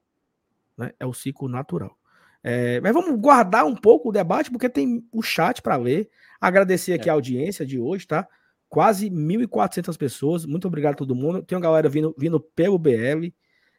Né? 0.76 0.92
É 0.98 1.06
o 1.06 1.12
ciclo 1.12 1.48
natural. 1.48 1.96
É, 2.42 2.80
mas 2.80 2.92
vamos 2.92 3.18
guardar 3.20 3.64
um 3.64 3.74
pouco 3.74 4.08
o 4.08 4.12
debate, 4.12 4.50
porque 4.50 4.68
tem 4.68 5.04
o 5.10 5.22
chat 5.22 5.60
para 5.62 5.76
ler. 5.76 6.08
Agradecer 6.40 6.92
aqui 6.92 7.08
é. 7.08 7.12
a 7.12 7.14
audiência 7.14 7.66
de 7.66 7.78
hoje, 7.78 8.06
tá? 8.06 8.28
Quase 8.68 9.10
1.400 9.10 9.96
pessoas. 9.96 10.44
Muito 10.44 10.68
obrigado 10.68 10.94
a 10.94 10.96
todo 10.96 11.14
mundo. 11.14 11.42
Tem 11.42 11.56
uma 11.56 11.62
galera 11.62 11.88
vindo, 11.88 12.14
vindo 12.16 12.38
pelo 12.38 12.78
BL. 12.78 13.32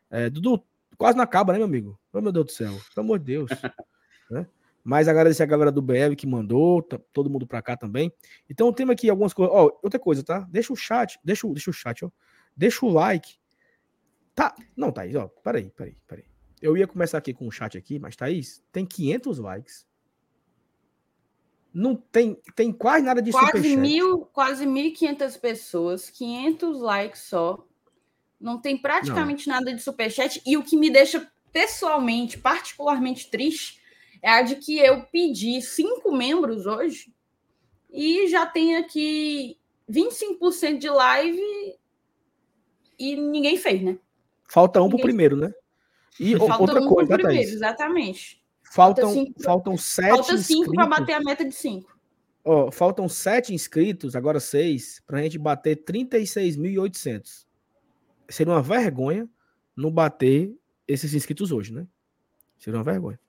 É, 0.09 0.29
Dudu, 0.29 0.63
quase 0.97 1.17
não 1.17 1.23
acaba, 1.23 1.53
né, 1.53 1.59
meu 1.59 1.67
amigo? 1.67 1.99
Oh, 2.11 2.21
meu 2.21 2.31
Deus 2.31 2.45
do 2.47 2.51
céu. 2.51 2.73
Pelo 2.93 3.05
amor 3.05 3.19
de 3.19 3.25
Deus. 3.25 3.49
né? 4.31 4.47
Mas 4.83 5.07
agradecer 5.07 5.43
a 5.43 5.47
galera 5.47 5.71
do 5.71 5.81
BL 5.81 6.15
que 6.17 6.25
mandou, 6.25 6.81
tá, 6.81 6.99
todo 7.11 7.29
mundo 7.29 7.45
para 7.45 7.61
cá 7.61 7.75
também. 7.75 8.11
Então 8.49 8.71
tem 8.71 8.89
aqui 8.89 9.09
algumas 9.09 9.33
coisas. 9.33 9.53
Ó, 9.53 9.67
oh, 9.67 9.79
outra 9.83 9.99
coisa, 9.99 10.23
tá? 10.23 10.47
Deixa 10.49 10.71
o 10.71 10.75
chat, 10.75 11.19
deixa, 11.23 11.47
deixa 11.49 11.69
o 11.69 11.73
chat, 11.73 12.05
ó. 12.05 12.11
Deixa 12.55 12.85
o 12.85 12.89
like. 12.89 13.35
Tá, 14.33 14.55
não, 14.75 14.91
Thaís, 14.91 15.15
ó. 15.15 15.27
Peraí, 15.43 15.69
peraí, 15.71 15.97
peraí. 16.07 16.25
Eu 16.61 16.77
ia 16.77 16.87
começar 16.87 17.17
aqui 17.17 17.33
com 17.33 17.47
o 17.47 17.51
chat 17.51 17.77
aqui, 17.77 17.99
mas 17.99 18.15
Thaís, 18.15 18.63
tem 18.71 18.85
500 18.85 19.39
likes. 19.39 19.85
Não 21.73 21.95
tem, 21.95 22.41
tem 22.55 22.71
quase 22.71 23.05
nada 23.05 23.21
de 23.21 23.31
quase 23.31 23.47
superchat. 23.47 23.77
mil, 23.77 24.25
quase 24.27 24.65
1.500 24.65 25.39
pessoas, 25.39 26.09
500 26.09 26.79
likes 26.79 27.21
só. 27.23 27.66
Não 28.39 28.59
tem 28.59 28.77
praticamente 28.77 29.47
não. 29.47 29.55
nada 29.55 29.73
de 29.73 29.81
superchat. 29.81 30.41
E 30.45 30.57
o 30.57 30.63
que 30.63 30.77
me 30.77 30.89
deixa 30.89 31.29
pessoalmente, 31.51 32.37
particularmente 32.37 33.29
triste, 33.29 33.81
é 34.21 34.29
a 34.29 34.41
de 34.41 34.55
que 34.57 34.77
eu 34.77 35.03
pedi 35.05 35.61
cinco 35.61 36.11
membros 36.11 36.65
hoje 36.65 37.13
e 37.91 38.27
já 38.27 38.45
tem 38.45 38.75
aqui 38.75 39.57
25% 39.89 40.77
de 40.77 40.89
live 40.89 41.41
e 42.99 43.15
ninguém 43.15 43.57
fez, 43.57 43.81
né? 43.81 43.97
Falta 44.47 44.79
um 44.81 44.83
ninguém 44.83 44.97
pro 44.99 45.07
primeiro, 45.07 45.37
né? 45.37 45.53
E 46.19 46.35
Falta 46.37 46.61
outra 46.61 46.81
um 46.81 46.87
coisa, 46.87 47.13
primeiro, 47.13 47.39
Thaís. 47.39 47.53
exatamente. 47.53 48.43
Faltam, 48.63 49.13
cinco, 49.13 49.41
faltam 49.41 49.77
sete. 49.77 50.09
Falta 50.09 50.37
cinco 50.37 50.73
para 50.73 50.85
bater 50.85 51.13
a 51.13 51.21
meta 51.21 51.45
de 51.45 51.55
cinco. 51.55 51.97
Ó, 52.43 52.71
faltam 52.71 53.07
sete 53.07 53.53
inscritos, 53.53 54.15
agora 54.15 54.39
seis, 54.39 55.01
para 55.05 55.19
a 55.19 55.21
gente 55.21 55.37
bater 55.37 55.83
36.800. 55.83 57.46
Seria 58.29 58.53
uma 58.53 58.61
vergonha 58.61 59.27
não 59.75 59.91
bater 59.91 60.55
esses 60.87 61.13
inscritos 61.13 61.51
hoje, 61.51 61.73
né? 61.73 61.87
Seria 62.57 62.77
uma 62.77 62.83
vergonha. 62.83 63.19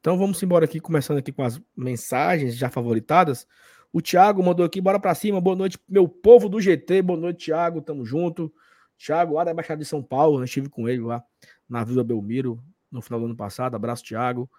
Então 0.00 0.18
vamos 0.18 0.42
embora 0.42 0.66
aqui, 0.66 0.80
começando 0.80 1.18
aqui 1.18 1.32
com 1.32 1.42
as 1.42 1.60
mensagens 1.76 2.56
já 2.56 2.68
favoritadas. 2.68 3.46
O 3.92 4.02
Thiago 4.02 4.42
mandou 4.42 4.66
aqui, 4.66 4.80
bora 4.80 5.00
para 5.00 5.14
cima. 5.14 5.40
Boa 5.40 5.56
noite, 5.56 5.78
meu 5.88 6.08
povo 6.08 6.48
do 6.48 6.60
GT. 6.60 7.00
Boa 7.00 7.18
noite, 7.18 7.46
Thiago. 7.46 7.80
Tamo 7.80 8.04
junto. 8.04 8.52
Thiago, 8.98 9.34
lá 9.34 9.44
da 9.44 9.54
Baixada 9.54 9.80
de 9.80 9.84
São 9.84 10.02
Paulo, 10.02 10.38
né? 10.38 10.44
estive 10.44 10.68
com 10.68 10.88
ele 10.88 11.02
lá 11.02 11.22
na 11.68 11.84
Vila 11.84 12.04
Belmiro 12.04 12.62
no 12.90 13.00
final 13.00 13.20
do 13.20 13.26
ano 13.26 13.36
passado. 13.36 13.74
Abraço, 13.74 14.04
Thiago. 14.04 14.50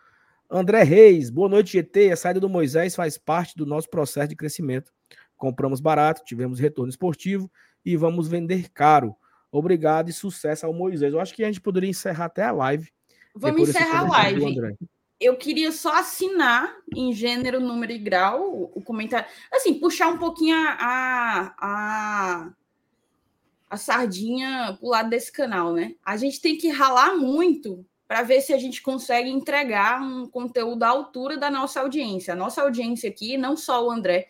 André 0.50 0.84
Reis, 0.84 1.30
boa 1.30 1.50
noite, 1.50 1.74
GT. 1.74 2.12
A 2.12 2.16
saída 2.16 2.40
do 2.40 2.50
Moisés 2.50 2.96
faz 2.96 3.18
parte 3.18 3.56
do 3.56 3.66
nosso 3.66 3.90
processo 3.90 4.30
de 4.30 4.36
crescimento. 4.36 4.92
Compramos 5.36 5.80
barato, 5.80 6.24
tivemos 6.24 6.60
retorno 6.60 6.90
esportivo 6.90 7.52
e 7.84 7.98
vamos 7.98 8.28
vender 8.28 8.70
caro. 8.70 9.16
Obrigado 9.58 10.10
e 10.10 10.14
sucesso 10.14 10.66
ao 10.66 10.74
Moisés. 10.74 11.14
Eu 11.14 11.20
acho 11.20 11.34
que 11.34 11.44
a 11.44 11.48
gente 11.48 11.62
poderia 11.62 11.90
encerrar 11.90 12.26
até 12.26 12.44
a 12.44 12.52
live. 12.52 12.92
Vamos 13.34 13.70
encerrar 13.70 14.00
a 14.00 14.10
live. 14.10 14.78
Eu 15.20 15.38
queria 15.38 15.72
só 15.72 15.98
assinar 15.98 16.76
em 16.94 17.14
gênero, 17.14 17.62
número 17.62 17.94
e 17.94 17.98
grau 17.98 18.70
o 18.76 18.82
comentário. 18.82 19.28
Assim, 19.52 19.76
puxar 19.76 20.10
um 20.10 20.18
pouquinho 20.18 20.58
a, 20.58 21.56
a, 21.58 22.50
a 23.70 23.78
sardinha 23.78 24.76
pro 24.78 24.90
lado 24.90 25.10
desse 25.10 25.32
canal, 25.32 25.74
né? 25.74 25.96
A 26.04 26.18
gente 26.18 26.42
tem 26.42 26.58
que 26.58 26.70
ralar 26.70 27.16
muito 27.16 27.86
para 28.08 28.24
ver 28.24 28.42
se 28.42 28.54
a 28.54 28.58
gente 28.58 28.82
consegue 28.82 29.30
entregar 29.30 30.02
um 30.02 30.28
conteúdo 30.28 30.84
à 30.84 30.90
altura 30.90 31.38
da 31.38 31.50
nossa 31.50 31.80
audiência. 31.80 32.34
A 32.34 32.38
nossa 32.38 32.62
audiência 32.62 33.10
aqui, 33.10 33.38
não 33.38 33.56
só 33.56 33.86
o 33.86 33.92
André, 33.92 34.28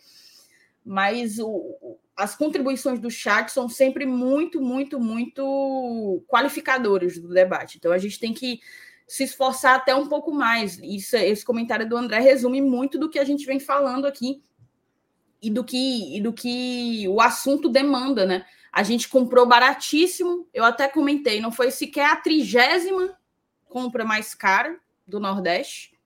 mas 0.85 1.39
o, 1.39 1.97
as 2.15 2.36
contribuições 2.36 2.99
do 2.99 3.12
chat 3.12 3.49
são 3.49 3.67
sempre 3.67 4.06
muito, 4.06 4.62
muito, 4.62 4.99
muito 4.99 6.23
qualificadoras 6.28 7.17
do 7.17 7.28
debate. 7.30 7.78
Então 7.78 7.91
a 7.91 7.97
gente 7.97 8.19
tem 8.19 8.34
que 8.34 8.60
se 9.08 9.23
esforçar 9.23 9.75
até 9.75 9.93
um 9.93 10.08
pouco 10.08 10.32
mais. 10.32 10.80
Isso, 10.82 11.15
esse 11.17 11.43
comentário 11.43 11.88
do 11.88 11.97
André 11.97 12.19
resume 12.19 12.62
muito 12.62 12.97
do 12.97 13.10
que 13.10 13.19
a 13.19 13.23
gente 13.23 13.45
vem 13.45 13.60
falando 13.60 14.06
aqui 14.06 14.41
e 15.41 15.49
do 15.49 15.63
que, 15.63 16.17
e 16.17 16.21
do 16.21 16.32
que 16.32 17.06
o 17.08 17.21
assunto 17.21 17.69
demanda, 17.69 18.25
né? 18.25 18.45
A 18.71 18.82
gente 18.82 19.08
comprou 19.08 19.45
baratíssimo, 19.45 20.47
eu 20.54 20.63
até 20.63 20.88
comentei, 20.88 21.39
não 21.39 21.51
foi 21.51 21.71
sequer 21.71 22.10
a 22.10 22.15
trigésima 22.15 23.17
compra 23.75 24.06
mais 24.06 24.34
cara 24.34 24.80
do 25.06 25.19
Nordeste. 25.19 25.99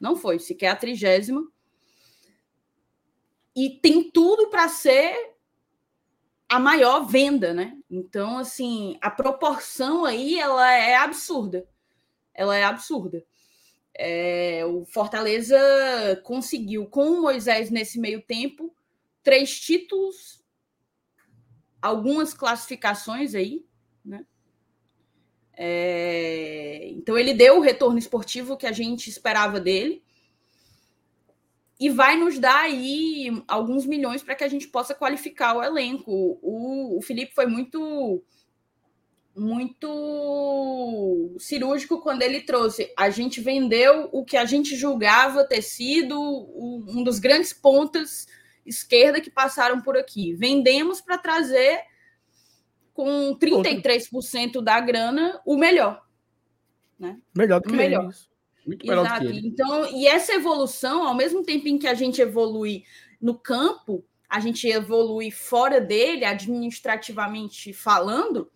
Não 0.00 0.16
foi, 0.16 0.40
sequer 0.40 0.70
a 0.70 0.76
trigésima. 0.76 1.46
E 3.54 3.70
tem 3.70 4.10
tudo 4.10 4.48
para 4.48 4.68
ser 4.68 5.33
a 6.54 6.58
maior 6.60 7.04
venda, 7.04 7.52
né? 7.52 7.76
Então, 7.90 8.38
assim, 8.38 8.96
a 9.00 9.10
proporção 9.10 10.04
aí 10.04 10.38
ela 10.38 10.72
é 10.72 10.94
absurda. 10.94 11.68
Ela 12.32 12.56
é 12.56 12.62
absurda. 12.62 13.24
É, 13.92 14.64
o 14.64 14.84
Fortaleza 14.84 15.58
conseguiu, 16.22 16.86
com 16.86 17.10
o 17.10 17.22
Moisés 17.22 17.70
nesse 17.70 17.98
meio 17.98 18.22
tempo, 18.22 18.72
três 19.20 19.58
títulos, 19.58 20.44
algumas 21.82 22.32
classificações 22.32 23.34
aí, 23.34 23.66
né? 24.04 24.24
É... 25.56 26.88
Então 26.90 27.18
ele 27.18 27.34
deu 27.34 27.58
o 27.58 27.62
retorno 27.62 27.98
esportivo 27.98 28.56
que 28.56 28.66
a 28.66 28.72
gente 28.72 29.10
esperava 29.10 29.58
dele 29.58 30.03
e 31.78 31.90
vai 31.90 32.16
nos 32.16 32.38
dar 32.38 32.62
aí 32.62 33.42
alguns 33.48 33.84
milhões 33.84 34.22
para 34.22 34.34
que 34.34 34.44
a 34.44 34.48
gente 34.48 34.68
possa 34.68 34.94
qualificar 34.94 35.56
o 35.56 35.62
elenco. 35.62 36.38
O, 36.40 36.98
o 36.98 37.02
Felipe 37.02 37.34
foi 37.34 37.46
muito 37.46 38.22
muito 39.36 41.34
cirúrgico 41.40 42.00
quando 42.00 42.22
ele 42.22 42.42
trouxe. 42.42 42.92
A 42.96 43.10
gente 43.10 43.40
vendeu 43.40 44.08
o 44.12 44.24
que 44.24 44.36
a 44.36 44.44
gente 44.44 44.76
julgava 44.76 45.44
ter 45.44 45.60
sido 45.60 46.16
um 46.86 47.02
dos 47.02 47.18
grandes 47.18 47.52
pontas 47.52 48.28
esquerda 48.64 49.20
que 49.20 49.30
passaram 49.30 49.80
por 49.82 49.96
aqui. 49.96 50.34
Vendemos 50.34 51.00
para 51.00 51.18
trazer 51.18 51.82
com 52.92 53.36
33% 53.36 54.62
da 54.62 54.80
grana, 54.80 55.40
o 55.44 55.56
melhor. 55.56 56.00
Né? 56.98 57.18
Melhor 57.36 57.60
do 57.60 57.68
que 57.68 57.74
o 57.74 57.76
melhor. 57.76 58.04
Eles. 58.04 58.33
Muito 58.66 58.86
melhor 58.86 59.04
Exato. 59.04 59.24
do 59.24 59.30
que 59.30 59.38
ele. 59.38 59.48
Então, 59.48 59.86
e 59.90 60.06
essa 60.06 60.32
evolução, 60.32 61.06
ao 61.06 61.14
mesmo 61.14 61.42
tempo 61.42 61.68
em 61.68 61.78
que 61.78 61.86
a 61.86 61.94
gente 61.94 62.20
evolui 62.20 62.84
no 63.20 63.34
campo, 63.38 64.04
a 64.28 64.40
gente 64.40 64.66
evolui 64.66 65.30
fora 65.30 65.80
dele, 65.80 66.24
administrativamente 66.24 67.72
falando, 67.72 68.50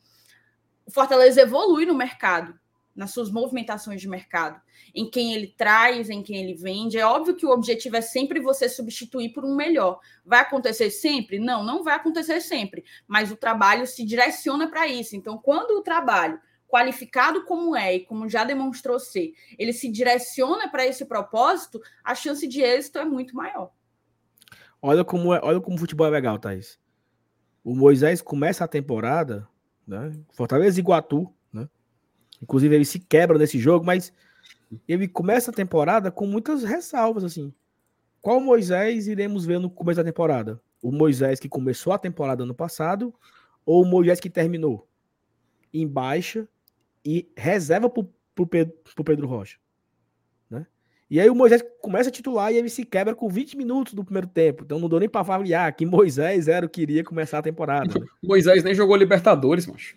o 0.86 0.90
Fortaleza 0.90 1.42
evolui 1.42 1.86
no 1.86 1.94
mercado, 1.94 2.58
nas 2.94 3.12
suas 3.12 3.30
movimentações 3.30 4.00
de 4.00 4.08
mercado 4.08 4.60
em 4.94 5.08
quem 5.08 5.34
ele 5.34 5.48
traz, 5.56 6.10
em 6.10 6.22
quem 6.22 6.36
ele 6.36 6.54
vende. 6.54 6.98
É 6.98 7.06
óbvio 7.06 7.36
que 7.36 7.46
o 7.46 7.50
objetivo 7.50 7.96
é 7.96 8.00
sempre 8.00 8.40
você 8.40 8.68
substituir 8.68 9.32
por 9.32 9.44
um 9.44 9.54
melhor. 9.54 10.00
Vai 10.24 10.40
acontecer 10.40 10.90
sempre? 10.90 11.38
Não, 11.38 11.64
não 11.64 11.82
vai 11.82 11.94
acontecer 11.94 12.40
sempre, 12.40 12.84
mas 13.06 13.30
o 13.30 13.36
trabalho 13.36 13.86
se 13.86 14.04
direciona 14.04 14.68
para 14.68 14.86
isso. 14.86 15.16
Então, 15.16 15.38
quando 15.38 15.78
o 15.78 15.82
trabalho 15.82 16.40
qualificado 16.68 17.44
como 17.44 17.74
é 17.74 17.96
e 17.96 18.00
como 18.00 18.28
já 18.28 18.44
demonstrou 18.44 19.00
ser, 19.00 19.32
ele 19.58 19.72
se 19.72 19.90
direciona 19.90 20.68
para 20.68 20.86
esse 20.86 21.04
propósito, 21.06 21.80
a 22.04 22.14
chance 22.14 22.46
de 22.46 22.60
êxito 22.60 22.98
é 22.98 23.04
muito 23.04 23.34
maior. 23.34 23.70
Olha 24.80 25.04
como 25.04 25.34
é, 25.34 25.40
olha 25.42 25.60
como 25.60 25.76
o 25.76 25.78
futebol 25.78 26.06
é 26.06 26.10
legal, 26.10 26.38
Thaís. 26.38 26.78
O 27.64 27.74
Moisés 27.74 28.22
começa 28.22 28.64
a 28.64 28.68
temporada, 28.68 29.48
né? 29.86 30.12
Fortaleza 30.30 30.78
e 30.78 30.80
Iguatu, 30.80 31.32
né? 31.52 31.68
Inclusive, 32.40 32.74
ele 32.74 32.84
se 32.84 33.00
quebra 33.00 33.38
nesse 33.38 33.58
jogo, 33.58 33.84
mas 33.84 34.12
ele 34.86 35.08
começa 35.08 35.50
a 35.50 35.54
temporada 35.54 36.10
com 36.10 36.26
muitas 36.26 36.62
ressalvas, 36.62 37.24
assim. 37.24 37.52
Qual 38.20 38.40
Moisés 38.40 39.08
iremos 39.08 39.44
ver 39.44 39.58
no 39.58 39.70
começo 39.70 39.96
da 39.96 40.04
temporada? 40.04 40.60
O 40.82 40.92
Moisés 40.92 41.40
que 41.40 41.48
começou 41.48 41.92
a 41.92 41.98
temporada 41.98 42.44
ano 42.44 42.54
passado 42.54 43.12
ou 43.64 43.82
o 43.82 43.86
Moisés 43.86 44.20
que 44.20 44.30
terminou? 44.30 44.86
Em 45.72 45.86
baixa 45.86 46.48
e 47.08 47.26
reserva 47.34 47.88
para 47.88 48.04
o 48.38 48.46
Pedro, 48.46 48.74
Pedro 49.02 49.26
Rocha. 49.26 49.56
Né? 50.50 50.66
E 51.08 51.18
aí 51.18 51.30
o 51.30 51.34
Moisés 51.34 51.64
começa 51.80 52.10
a 52.10 52.12
titular 52.12 52.52
e 52.52 52.58
ele 52.58 52.68
se 52.68 52.84
quebra 52.84 53.14
com 53.14 53.30
20 53.30 53.56
minutos 53.56 53.94
do 53.94 54.04
primeiro 54.04 54.26
tempo. 54.26 54.62
Então 54.62 54.78
não 54.78 54.90
dou 54.90 55.00
nem 55.00 55.08
para 55.08 55.22
avaliar 55.22 55.72
que 55.74 55.86
Moisés 55.86 56.48
era 56.48 56.66
o 56.66 56.68
que 56.68 56.82
iria 56.82 57.02
começar 57.02 57.38
a 57.38 57.42
temporada. 57.42 57.98
Né? 57.98 58.06
Moisés 58.22 58.62
nem 58.62 58.74
jogou 58.74 58.94
Libertadores, 58.94 59.66
macho. 59.66 59.96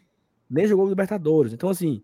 Nem 0.50 0.66
jogou 0.66 0.88
Libertadores. 0.88 1.52
Então, 1.52 1.70
assim, 1.70 2.02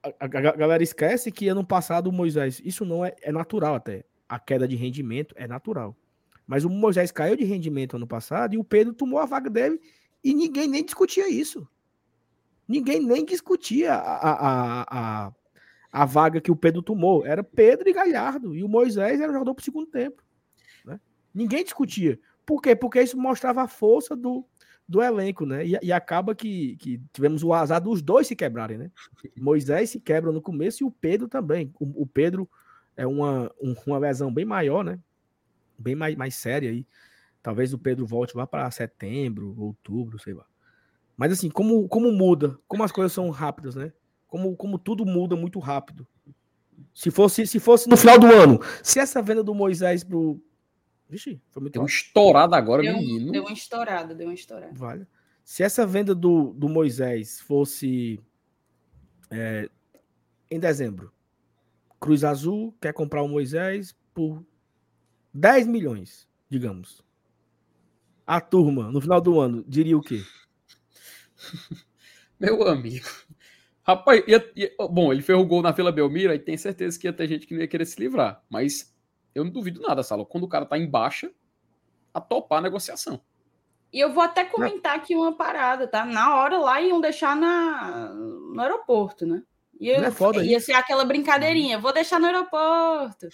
a, 0.00 0.10
a, 0.20 0.24
a, 0.24 0.56
galera 0.56 0.84
esquece 0.84 1.32
que 1.32 1.48
ano 1.48 1.66
passado 1.66 2.06
o 2.06 2.12
Moisés, 2.12 2.62
isso 2.64 2.84
não 2.84 3.04
é, 3.04 3.16
é 3.22 3.32
natural 3.32 3.74
até. 3.74 4.04
A 4.28 4.38
queda 4.38 4.68
de 4.68 4.76
rendimento 4.76 5.34
é 5.36 5.48
natural. 5.48 5.96
Mas 6.46 6.64
o 6.64 6.70
Moisés 6.70 7.10
caiu 7.10 7.34
de 7.34 7.44
rendimento 7.44 7.96
ano 7.96 8.06
passado 8.06 8.54
e 8.54 8.58
o 8.58 8.62
Pedro 8.62 8.94
tomou 8.94 9.18
a 9.18 9.26
vaga 9.26 9.50
dele 9.50 9.80
e 10.22 10.32
ninguém 10.32 10.68
nem 10.68 10.84
discutia 10.84 11.28
isso. 11.28 11.66
Ninguém 12.72 13.04
nem 13.04 13.22
discutia 13.22 13.92
a, 13.92 14.30
a, 14.30 14.86
a, 15.26 15.32
a 15.92 16.06
vaga 16.06 16.40
que 16.40 16.50
o 16.50 16.56
Pedro 16.56 16.80
tomou. 16.80 17.26
Era 17.26 17.44
Pedro 17.44 17.86
e 17.86 17.92
Galhardo. 17.92 18.56
E 18.56 18.64
o 18.64 18.68
Moisés 18.68 19.20
era 19.20 19.30
o 19.30 19.34
jogador 19.34 19.54
para 19.54 19.60
o 19.60 19.64
segundo 19.64 19.86
tempo. 19.88 20.22
Né? 20.82 20.98
Ninguém 21.34 21.62
discutia. 21.62 22.18
Por 22.46 22.62
quê? 22.62 22.74
Porque 22.74 23.02
isso 23.02 23.18
mostrava 23.18 23.60
a 23.60 23.68
força 23.68 24.16
do, 24.16 24.46
do 24.88 25.02
elenco, 25.02 25.44
né? 25.44 25.66
E, 25.66 25.78
e, 25.82 25.92
acaba 25.92 26.34
que, 26.34 26.76
que 26.76 26.98
tivemos 27.12 27.44
o 27.44 27.52
azar 27.52 27.78
dos 27.78 28.00
dois 28.00 28.26
se 28.26 28.34
quebrarem, 28.34 28.78
né? 28.78 28.90
Moisés 29.36 29.90
se 29.90 30.00
quebra 30.00 30.32
no 30.32 30.40
começo 30.40 30.82
e 30.82 30.86
o 30.86 30.90
Pedro 30.90 31.28
também. 31.28 31.70
O, 31.78 32.04
o 32.04 32.06
Pedro 32.06 32.48
é 32.96 33.06
uma, 33.06 33.52
um, 33.60 33.74
uma 33.86 33.98
lesão 33.98 34.32
bem 34.32 34.46
maior, 34.46 34.82
né? 34.82 34.98
Bem 35.78 35.94
mais, 35.94 36.16
mais 36.16 36.36
séria 36.36 36.70
aí. 36.70 36.86
Talvez 37.42 37.74
o 37.74 37.78
Pedro 37.78 38.06
volte 38.06 38.34
lá 38.34 38.46
para 38.46 38.70
setembro, 38.70 39.54
outubro, 39.58 40.18
sei 40.18 40.32
lá. 40.32 40.46
Mas 41.16 41.32
assim, 41.32 41.50
como, 41.50 41.88
como 41.88 42.10
muda, 42.10 42.58
como 42.66 42.82
as 42.82 42.92
coisas 42.92 43.12
são 43.12 43.30
rápidas, 43.30 43.74
né? 43.74 43.92
Como, 44.26 44.56
como 44.56 44.78
tudo 44.78 45.04
muda 45.04 45.36
muito 45.36 45.58
rápido. 45.58 46.06
Se 46.94 47.10
fosse, 47.10 47.46
se 47.46 47.60
fosse 47.60 47.88
no 47.88 47.96
final 47.96 48.18
do 48.18 48.26
ano, 48.26 48.60
se 48.82 48.98
essa 48.98 49.22
venda 49.22 49.42
do 49.42 49.54
Moisés 49.54 50.02
pro, 50.02 50.40
Vixe, 51.12 51.38
foi 51.50 51.60
muito 51.60 51.74
Deu 51.74 51.82
uma 51.82 51.88
estourada 51.88 52.56
agora, 52.56 52.82
deu, 52.82 52.94
menino. 52.94 53.32
Deu 53.32 53.42
uma 53.42 53.52
estourada, 53.52 54.14
deu 54.14 54.28
uma 54.28 54.34
estourada. 54.34 54.72
Vale. 54.72 55.06
Se 55.44 55.62
essa 55.62 55.86
venda 55.86 56.14
do, 56.14 56.54
do 56.54 56.70
Moisés 56.70 57.38
fosse 57.40 58.18
é, 59.30 59.68
em 60.50 60.58
dezembro, 60.58 61.12
Cruz 62.00 62.24
Azul 62.24 62.74
quer 62.80 62.94
comprar 62.94 63.22
o 63.22 63.28
Moisés 63.28 63.94
por 64.14 64.42
10 65.34 65.66
milhões, 65.66 66.26
digamos. 66.48 67.04
A 68.26 68.40
turma, 68.40 68.90
no 68.90 68.98
final 68.98 69.20
do 69.20 69.38
ano, 69.38 69.62
diria 69.68 69.98
o 69.98 70.00
quê? 70.00 70.22
Meu 72.38 72.66
amigo. 72.66 73.06
Rapaz, 73.84 74.22
ia, 74.26 74.52
ia, 74.54 74.72
bom, 74.90 75.12
ele 75.12 75.22
fez 75.22 75.38
o 75.38 75.44
gol 75.44 75.62
na 75.62 75.72
Vila 75.72 75.90
Belmira 75.90 76.34
e 76.34 76.38
tem 76.38 76.56
certeza 76.56 76.98
que 76.98 77.06
ia 77.06 77.12
ter 77.12 77.28
gente 77.28 77.46
que 77.46 77.54
não 77.54 77.60
ia 77.60 77.68
querer 77.68 77.84
se 77.84 78.00
livrar. 78.00 78.42
Mas 78.48 78.94
eu 79.34 79.44
não 79.44 79.50
duvido 79.50 79.80
nada, 79.80 80.02
Salo. 80.02 80.24
Quando 80.24 80.44
o 80.44 80.48
cara 80.48 80.66
tá 80.66 80.78
em 80.78 80.88
baixa, 80.88 81.32
a 82.14 82.20
topar 82.20 82.58
a 82.58 82.62
negociação. 82.62 83.20
E 83.92 84.00
eu 84.00 84.12
vou 84.12 84.22
até 84.22 84.44
comentar 84.44 84.96
aqui 84.96 85.14
uma 85.14 85.36
parada, 85.36 85.86
tá? 85.86 86.04
Na 86.04 86.36
hora 86.36 86.58
lá 86.58 86.80
iam 86.80 87.00
deixar 87.00 87.36
na, 87.36 88.08
no 88.14 88.60
aeroporto, 88.60 89.26
né? 89.26 89.42
Ia, 89.78 89.98
não 90.00 90.06
é 90.06 90.10
foda 90.10 90.44
ia 90.44 90.60
ser 90.60 90.72
aquela 90.72 91.04
brincadeirinha, 91.04 91.78
vou 91.78 91.92
deixar 91.92 92.18
no 92.18 92.26
aeroporto. 92.26 93.28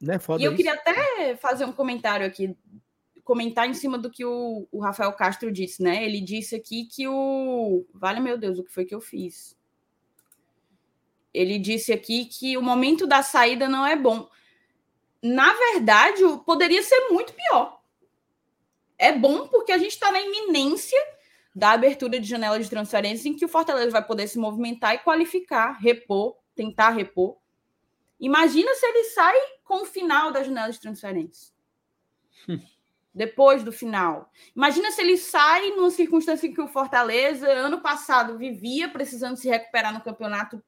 Não 0.00 0.14
é 0.14 0.18
foda 0.18 0.42
e 0.42 0.44
eu 0.44 0.52
isso. 0.52 0.56
queria 0.56 0.74
até 0.74 1.36
fazer 1.36 1.64
um 1.64 1.72
comentário 1.72 2.26
aqui, 2.26 2.56
comentar 3.24 3.68
em 3.68 3.74
cima 3.74 3.98
do 3.98 4.10
que 4.10 4.24
o, 4.24 4.66
o 4.70 4.80
Rafael 4.80 5.12
Castro 5.12 5.52
disse, 5.52 5.82
né? 5.82 6.04
Ele 6.04 6.20
disse 6.20 6.54
aqui 6.54 6.84
que 6.84 7.06
o. 7.08 7.86
Vale, 7.94 8.20
meu 8.20 8.36
Deus, 8.36 8.58
o 8.58 8.64
que 8.64 8.72
foi 8.72 8.84
que 8.84 8.94
eu 8.94 9.00
fiz? 9.00 9.56
Ele 11.32 11.58
disse 11.58 11.92
aqui 11.92 12.26
que 12.26 12.56
o 12.56 12.62
momento 12.62 13.06
da 13.06 13.22
saída 13.22 13.68
não 13.68 13.86
é 13.86 13.96
bom 13.96 14.28
na 15.22 15.52
verdade, 15.52 16.20
poderia 16.44 16.82
ser 16.82 17.08
muito 17.10 17.32
pior. 17.32 17.80
É 18.98 19.12
bom 19.12 19.46
porque 19.46 19.70
a 19.70 19.78
gente 19.78 19.92
está 19.92 20.10
na 20.10 20.20
iminência 20.20 20.98
da 21.54 21.70
abertura 21.70 22.18
de 22.18 22.26
janela 22.26 22.58
de 22.58 22.68
transferência 22.68 23.28
em 23.28 23.36
que 23.36 23.44
o 23.44 23.48
Fortaleza 23.48 23.90
vai 23.90 24.04
poder 24.04 24.26
se 24.26 24.38
movimentar 24.38 24.94
e 24.94 24.98
qualificar, 24.98 25.78
repor, 25.78 26.36
tentar 26.54 26.90
repor. 26.90 27.36
Imagina 28.18 28.74
se 28.74 28.84
ele 28.84 29.04
sai 29.04 29.36
com 29.64 29.82
o 29.82 29.86
final 29.86 30.32
da 30.32 30.42
janela 30.42 30.72
de 30.72 30.80
transferência. 30.80 31.52
Depois 33.14 33.62
do 33.62 33.70
final. 33.70 34.30
Imagina 34.56 34.90
se 34.90 35.02
ele 35.02 35.18
sai 35.18 35.70
numa 35.70 35.90
circunstância 35.90 36.46
em 36.46 36.54
que 36.54 36.60
o 36.62 36.68
Fortaleza, 36.68 37.46
ano 37.46 37.80
passado, 37.80 38.38
vivia 38.38 38.88
precisando 38.88 39.36
se 39.36 39.48
recuperar 39.48 39.92
no 39.92 40.00
campeonato 40.00 40.62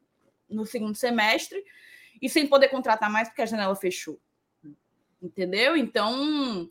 no 0.49 0.67
segundo 0.67 0.95
semestre 0.95 1.65
e 2.21 2.29
sem 2.29 2.47
poder 2.47 2.69
contratar 2.69 3.11
mais 3.11 3.29
porque 3.29 3.43
a 3.43 3.47
janela 3.47 3.75
fechou 3.75 4.21
entendeu? 5.25 5.77
Então, 5.77 6.71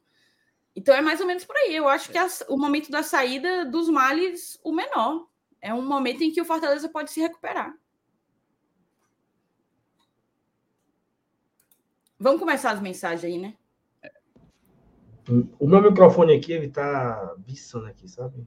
então 0.76 0.96
é 0.96 1.02
mais 1.02 1.20
ou 1.20 1.28
menos 1.28 1.44
por 1.44 1.56
aí. 1.58 1.76
Eu 1.76 1.90
acho 1.90 2.12
que 2.12 2.18
a, 2.18 2.28
o 2.48 2.58
momento 2.58 2.92
da 2.92 3.04
saída 3.04 3.66
dos 3.66 3.90
males, 3.90 4.60
o 4.64 4.72
menor. 4.72 5.28
É 5.60 5.74
um 5.74 5.82
momento 5.82 6.22
em 6.22 6.32
que 6.32 6.42
o 6.42 6.46
Fortaleza 6.46 6.90
pode 6.90 7.10
se 7.10 7.22
recuperar. 7.22 7.74
Vamos 12.20 12.40
começar 12.40 12.72
as 12.72 12.82
mensagens 12.82 13.24
aí, 13.24 13.38
né? 13.38 13.56
O 15.60 15.68
meu 15.68 15.82
microfone 15.82 16.34
aqui, 16.34 16.52
ele 16.52 16.70
tá 16.70 17.36
viçando 17.46 17.86
aqui, 17.86 18.08
sabe? 18.08 18.46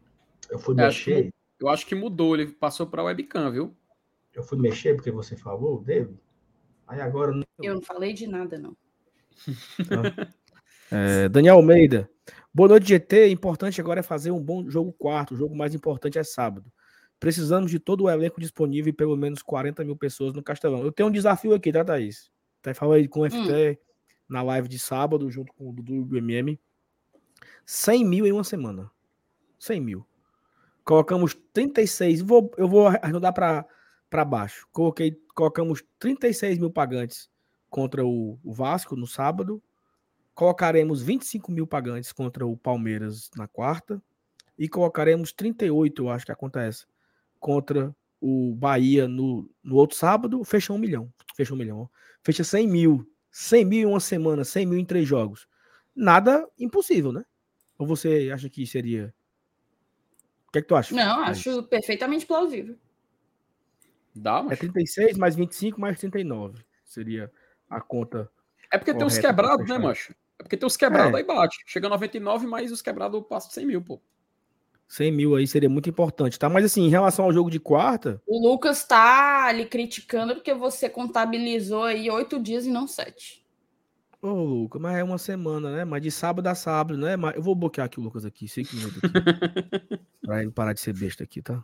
Eu 0.51 0.59
fui 0.59 0.75
eu 0.75 0.77
mexer. 0.77 1.13
Acho 1.13 1.23
que, 1.23 1.35
eu 1.61 1.69
acho 1.69 1.87
que 1.87 1.95
mudou, 1.95 2.35
ele 2.35 2.47
passou 2.47 2.87
para 2.87 3.05
webcam, 3.05 3.51
viu? 3.51 3.77
Eu 4.35 4.43
fui 4.43 4.59
mexer 4.59 4.95
porque 4.95 5.11
você 5.11 5.37
falou 5.37 5.83
dele. 5.83 6.15
Aí 6.87 7.01
agora. 7.01 7.33
Eu 7.63 7.75
não 7.75 7.83
falei 7.83 8.13
de 8.13 8.27
nada, 8.27 8.59
não. 8.59 8.77
É, 10.89 11.29
Daniel 11.29 11.57
Almeida. 11.57 12.09
Boa 12.55 12.69
noite, 12.69 12.87
GT. 12.87 13.29
Importante 13.29 13.81
agora 13.81 13.99
é 13.99 14.05
fazer 14.05 14.31
um 14.31 14.41
bom 14.41 14.71
jogo 14.71 14.93
quarto. 14.93 15.35
O 15.35 15.37
jogo 15.37 15.57
mais 15.57 15.75
importante 15.75 16.17
é 16.17 16.23
sábado. 16.23 16.73
Precisamos 17.19 17.73
de 17.73 17.81
todo 17.81 18.05
o 18.05 18.09
elenco 18.09 18.41
disponível 18.41 18.91
e 18.91 18.93
pelo 18.93 19.17
menos 19.17 19.43
40 19.43 19.85
mil 19.85 19.97
pessoas 19.97 20.33
no 20.33 20.45
Castelão. 20.45 20.85
Eu 20.85 20.93
tenho 20.93 21.09
um 21.09 21.13
desafio 21.13 21.55
aqui, 21.55 21.73
tá, 21.73 21.85
Thaís? 21.85 22.31
Até 22.61 22.73
falei 22.73 23.09
com 23.09 23.23
o 23.23 23.29
FT 23.29 23.37
hum. 23.37 23.86
Na 24.29 24.43
live 24.43 24.69
de 24.69 24.79
sábado, 24.79 25.31
junto 25.31 25.53
com 25.55 25.71
o 25.71 25.73
Dudu 25.73 26.05
do 26.05 26.17
MM. 26.17 26.59
100 27.65 28.05
mil 28.05 28.27
em 28.27 28.33
uma 28.33 28.45
semana. 28.45 28.91
100 29.59 29.81
mil. 29.81 30.07
Colocamos 30.85 31.37
36. 31.53 32.23
Vou, 32.23 32.51
eu 32.57 32.69
vou 32.69 32.87
arredondar 32.87 33.35
para 33.35 34.25
baixo. 34.25 34.69
Coloquei, 34.73 35.21
colocamos 35.35 35.83
36 35.99 36.59
mil 36.59 36.71
pagantes 36.71 37.29
contra 37.69 38.07
o, 38.07 38.39
Vasco 38.45 38.95
no 38.95 39.07
sábado. 39.07 39.63
Colocaremos 40.35 41.03
25 41.03 41.51
mil 41.51 41.67
pagantes 41.67 42.13
contra 42.13 42.47
o 42.47 42.57
Palmeiras 42.57 43.31
na 43.37 43.49
quarta. 43.49 44.01
E 44.59 44.69
colocaremos 44.69 45.33
38, 45.33 46.03
eu 46.03 46.11
acho 46.11 46.25
que 46.25 46.33
acontece, 46.33 46.87
contra 47.39 47.95
o 48.21 48.55
Bahia 48.55 49.07
no, 49.07 49.51
no 49.63 49.77
outro 49.77 49.97
sábado. 49.97 50.43
Fecha 50.45 50.73
um 50.73 50.79
milhão. 50.79 51.13
Fecha 51.37 51.53
um 51.53 51.57
milhão. 51.57 51.91
Fecha 52.23 52.45
100 52.45 52.69
mil. 52.69 53.16
100 53.37 53.65
mil 53.67 53.89
em 53.89 53.93
uma 53.93 54.01
semana, 54.01 54.45
100 54.45 54.65
mil 54.65 54.79
em 54.79 54.85
três 54.85 55.07
jogos. 55.07 55.47
Nada 55.95 56.49
impossível, 56.59 57.13
né? 57.13 57.23
Ou 57.77 57.87
você 57.87 58.31
acha 58.33 58.49
que 58.49 58.67
seria. 58.67 59.15
O 60.49 60.53
que 60.53 60.59
é 60.59 60.63
que 60.63 60.69
tu 60.69 60.75
acha? 60.75 60.95
Não, 60.95 61.21
acho 61.21 61.63
perfeitamente 61.65 62.25
plausível. 62.25 62.79
Dá, 64.15 64.43
mas... 64.43 64.53
É 64.53 64.57
36 64.57 65.19
mais 65.19 65.37
25 65.37 65.79
mais 65.79 65.99
39. 65.99 66.65
Seria 66.83 67.31
a 67.69 67.79
conta. 67.79 68.31
É 68.73 68.79
porque 68.79 68.95
tem 68.95 69.07
os 69.07 69.19
quebrados, 69.19 69.69
né, 69.69 69.77
macho? 69.77 70.15
É 70.39 70.43
porque 70.43 70.57
tem 70.57 70.67
os 70.67 70.77
quebrados 70.77 71.13
é. 71.13 71.17
aí 71.19 71.23
bate. 71.23 71.63
Chega 71.67 71.89
a 71.89 71.91
99, 71.91 72.47
mas 72.47 72.73
os 72.73 72.81
quebrados 72.81 73.23
passam 73.29 73.51
100 73.51 73.67
mil, 73.67 73.83
pô. 73.83 74.01
100 74.89 75.13
mil 75.13 75.35
aí 75.35 75.47
seria 75.47 75.69
muito 75.69 75.91
importante, 75.91 76.39
tá? 76.39 76.49
Mas 76.49 76.65
assim, 76.65 76.83
em 76.83 76.89
relação 76.89 77.25
ao 77.25 77.33
jogo 77.33 77.51
de 77.51 77.59
quarta. 77.59 78.23
O 78.27 78.39
Lucas 78.49 78.85
tá 78.85 79.47
ali 79.47 79.67
criticando 79.67 80.35
porque 80.35 80.55
você 80.55 80.89
contabilizou 80.89 81.85
aí 81.85 82.09
oito 82.11 82.41
dias 82.41 82.67
e 82.67 82.71
não 82.71 82.87
sete. 82.87 83.45
Ô, 84.23 84.29
Lucas, 84.29 84.81
mas 84.81 84.97
é 84.97 85.05
uma 85.05 85.19
semana, 85.19 85.71
né? 85.71 85.85
Mas 85.85 86.03
de 86.03 86.11
sábado 86.11 86.47
a 86.47 86.55
sábado, 86.55 86.97
né? 86.97 87.15
Eu 87.35 87.43
vou 87.43 87.55
bloquear 87.55 87.87
aqui 87.87 88.01
o 88.01 88.03
Lucas 88.03 88.25
aqui, 88.25 88.49
cinco 88.49 88.75
minutos 88.77 88.99
aqui. 89.03 89.11
pra 90.23 90.43
ele 90.43 90.53
parar 90.53 90.73
de 90.73 90.81
ser 90.81 90.93
besta 90.93 91.25
aqui, 91.25 91.43
tá? 91.43 91.63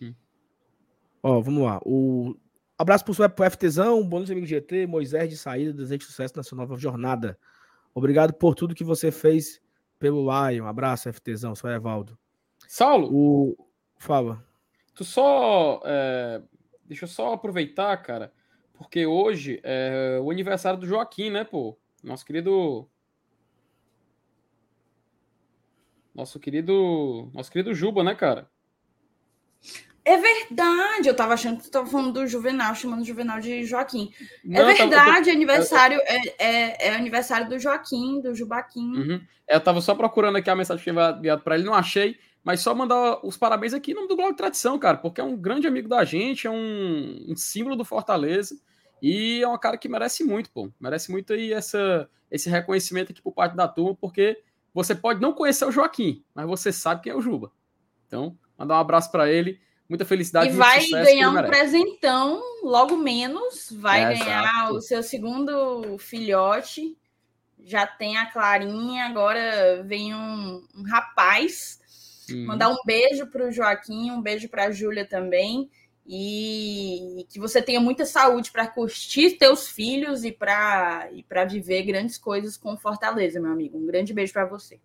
Hum. 0.00 0.14
Ó, 1.22 1.40
vamos 1.40 1.62
lá. 1.62 1.80
O 1.84 2.36
Abraço 2.82 3.04
pro, 3.04 3.30
pro 3.30 3.48
FTzão, 3.48 4.04
bom 4.04 4.24
amigo 4.24 4.44
GT, 4.44 4.88
Moisés 4.88 5.30
de 5.30 5.36
saída, 5.36 5.72
desejo 5.72 6.04
sucesso 6.04 6.36
na 6.36 6.42
sua 6.42 6.56
nova 6.56 6.76
jornada. 6.76 7.38
Obrigado 7.94 8.32
por 8.32 8.56
tudo 8.56 8.74
que 8.74 8.82
você 8.82 9.12
fez 9.12 9.61
pelo 10.02 10.26
Lion. 10.26 10.66
Abraço, 10.66 11.12
FTzão, 11.12 11.54
sou 11.54 11.70
Evaldo. 11.70 12.18
Saulo. 12.66 13.08
O... 13.12 13.68
Fala. 13.96 14.44
tu 14.96 15.04
só. 15.04 15.80
É, 15.84 16.42
deixa 16.84 17.04
eu 17.04 17.08
só 17.08 17.32
aproveitar, 17.32 17.96
cara, 17.98 18.32
porque 18.74 19.06
hoje 19.06 19.60
é 19.62 20.18
o 20.20 20.28
aniversário 20.28 20.80
do 20.80 20.88
Joaquim, 20.88 21.30
né, 21.30 21.44
pô? 21.44 21.78
Nosso 22.02 22.26
querido. 22.26 22.90
Nosso 26.12 26.40
querido. 26.40 27.30
Nosso 27.32 27.52
querido 27.52 27.72
Juba, 27.72 28.02
né, 28.02 28.16
cara? 28.16 28.50
É 30.04 30.16
verdade, 30.16 31.08
eu 31.08 31.14
tava 31.14 31.34
achando 31.34 31.58
que 31.58 31.64
tu 31.64 31.70
tava 31.70 31.86
falando 31.86 32.12
do 32.12 32.26
Juvenal, 32.26 32.74
chamando 32.74 33.02
o 33.02 33.04
Juvenal 33.04 33.38
de 33.38 33.64
Joaquim. 33.64 34.12
É 34.20 34.26
Não, 34.44 34.68
é 34.68 34.74
verdade, 34.74 35.26
tava... 35.26 35.30
aniversário 35.30 36.00
é, 36.04 36.28
é, 36.38 36.88
é, 36.88 36.94
aniversário 36.94 37.48
do 37.48 37.58
Joaquim, 37.58 38.20
do 38.20 38.34
Jubaquim. 38.34 38.96
Uhum. 38.96 39.20
Eu 39.48 39.60
tava 39.60 39.80
só 39.80 39.94
procurando 39.94 40.36
aqui 40.36 40.50
a 40.50 40.56
mensagem 40.56 40.82
que 40.82 40.90
tinha 40.90 41.10
enviado 41.16 41.42
pra 41.42 41.54
ele, 41.54 41.64
não 41.64 41.74
achei, 41.74 42.18
mas 42.42 42.60
só 42.60 42.74
mandar 42.74 43.24
os 43.24 43.36
parabéns 43.36 43.74
aqui 43.74 43.92
em 43.92 43.94
nome 43.94 44.08
do 44.08 44.16
Globo 44.16 44.34
Tradição, 44.34 44.76
cara, 44.76 44.96
porque 44.96 45.20
é 45.20 45.24
um 45.24 45.36
grande 45.36 45.68
amigo 45.68 45.88
da 45.88 46.04
gente, 46.04 46.48
é 46.48 46.50
um, 46.50 47.26
um 47.28 47.36
símbolo 47.36 47.76
do 47.76 47.84
Fortaleza 47.84 48.58
e 49.00 49.40
é 49.40 49.48
um 49.48 49.58
cara 49.58 49.78
que 49.78 49.88
merece 49.88 50.24
muito, 50.24 50.50
pô. 50.50 50.68
Merece 50.80 51.12
muito 51.12 51.32
aí 51.32 51.52
essa, 51.52 52.08
esse 52.28 52.50
reconhecimento 52.50 53.12
aqui 53.12 53.22
por 53.22 53.32
parte 53.32 53.54
da 53.54 53.68
turma, 53.68 53.96
porque 54.00 54.42
você 54.74 54.96
pode 54.96 55.20
não 55.20 55.32
conhecer 55.32 55.64
o 55.64 55.70
Joaquim, 55.70 56.24
mas 56.34 56.46
você 56.46 56.72
sabe 56.72 57.02
quem 57.02 57.12
é 57.12 57.16
o 57.16 57.20
Juba. 57.20 57.52
Então, 58.08 58.36
mandar 58.58 58.74
um 58.74 58.80
abraço 58.80 59.12
para 59.12 59.30
ele 59.30 59.60
muita 59.92 60.06
felicidade. 60.06 60.48
E 60.48 60.56
vai 60.56 60.86
ganhar 60.88 61.30
um 61.30 61.46
presentão, 61.46 62.42
logo 62.62 62.96
menos, 62.96 63.70
vai 63.70 64.02
é, 64.02 64.18
ganhar 64.18 64.42
exato. 64.42 64.74
o 64.74 64.80
seu 64.80 65.02
segundo 65.02 65.98
filhote. 65.98 66.96
Já 67.64 67.86
tem 67.86 68.16
a 68.16 68.26
Clarinha, 68.26 69.04
agora 69.04 69.82
vem 69.84 70.14
um, 70.14 70.66
um 70.74 70.82
rapaz. 70.82 71.78
Hum. 72.30 72.46
Mandar 72.46 72.70
um 72.70 72.78
beijo 72.86 73.26
para 73.26 73.46
o 73.46 73.52
Joaquim, 73.52 74.10
um 74.10 74.22
beijo 74.22 74.48
para 74.48 74.64
a 74.64 74.70
Júlia 74.70 75.04
também. 75.04 75.70
E 76.06 77.24
que 77.30 77.38
você 77.38 77.62
tenha 77.62 77.78
muita 77.78 78.04
saúde 78.04 78.50
para 78.50 78.66
curtir 78.66 79.32
teus 79.32 79.68
filhos 79.68 80.24
e 80.24 80.32
para 80.32 81.08
e 81.12 81.24
viver 81.48 81.82
grandes 81.82 82.18
coisas 82.18 82.56
com 82.56 82.76
Fortaleza, 82.76 83.38
meu 83.38 83.52
amigo. 83.52 83.78
Um 83.78 83.86
grande 83.86 84.12
beijo 84.12 84.32
para 84.32 84.46
você. 84.46 84.80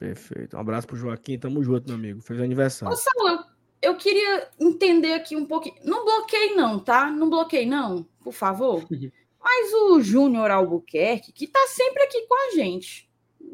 Perfeito. 0.00 0.56
Um 0.56 0.60
abraço 0.60 0.86
pro 0.86 0.96
Joaquim. 0.96 1.38
Tamo 1.38 1.62
junto, 1.62 1.86
meu 1.86 1.96
amigo. 1.96 2.22
Fez 2.22 2.40
aniversário. 2.40 2.94
Ô, 2.94 2.96
Saulo, 2.96 3.44
eu, 3.82 3.90
eu 3.90 3.96
queria 3.98 4.48
entender 4.58 5.12
aqui 5.12 5.36
um 5.36 5.44
pouquinho. 5.44 5.76
Não 5.84 6.06
bloqueei, 6.06 6.54
não, 6.54 6.80
tá? 6.80 7.10
Não 7.10 7.28
bloqueei, 7.28 7.66
não, 7.66 8.08
por 8.18 8.32
favor. 8.32 8.82
Mas 9.38 9.72
o 9.74 10.00
Júnior 10.00 10.50
Albuquerque, 10.50 11.32
que 11.32 11.46
tá 11.46 11.60
sempre 11.68 12.02
aqui 12.02 12.26
com 12.26 12.34
a 12.34 12.54
gente. 12.54 13.10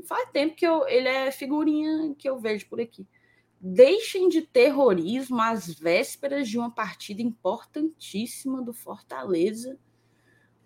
Faz 0.06 0.30
tempo 0.30 0.54
que 0.54 0.64
eu, 0.64 0.86
ele 0.86 1.08
é 1.08 1.32
figurinha 1.32 2.14
que 2.16 2.28
eu 2.28 2.38
vejo 2.38 2.68
por 2.68 2.80
aqui. 2.80 3.04
Deixem 3.60 4.28
de 4.28 4.42
terrorismo 4.42 5.40
às 5.40 5.66
vésperas 5.74 6.48
de 6.48 6.58
uma 6.58 6.70
partida 6.70 7.22
importantíssima 7.22 8.62
do 8.62 8.72
Fortaleza. 8.72 9.76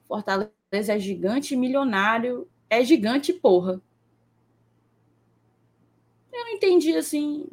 Fortaleza 0.06 0.52
é 0.72 0.98
gigante 0.98 1.56
milionário. 1.56 2.46
É 2.68 2.84
gigante, 2.84 3.32
porra. 3.32 3.80
Eu 6.40 6.44
não 6.46 6.52
entendi 6.52 6.96
assim. 6.96 7.46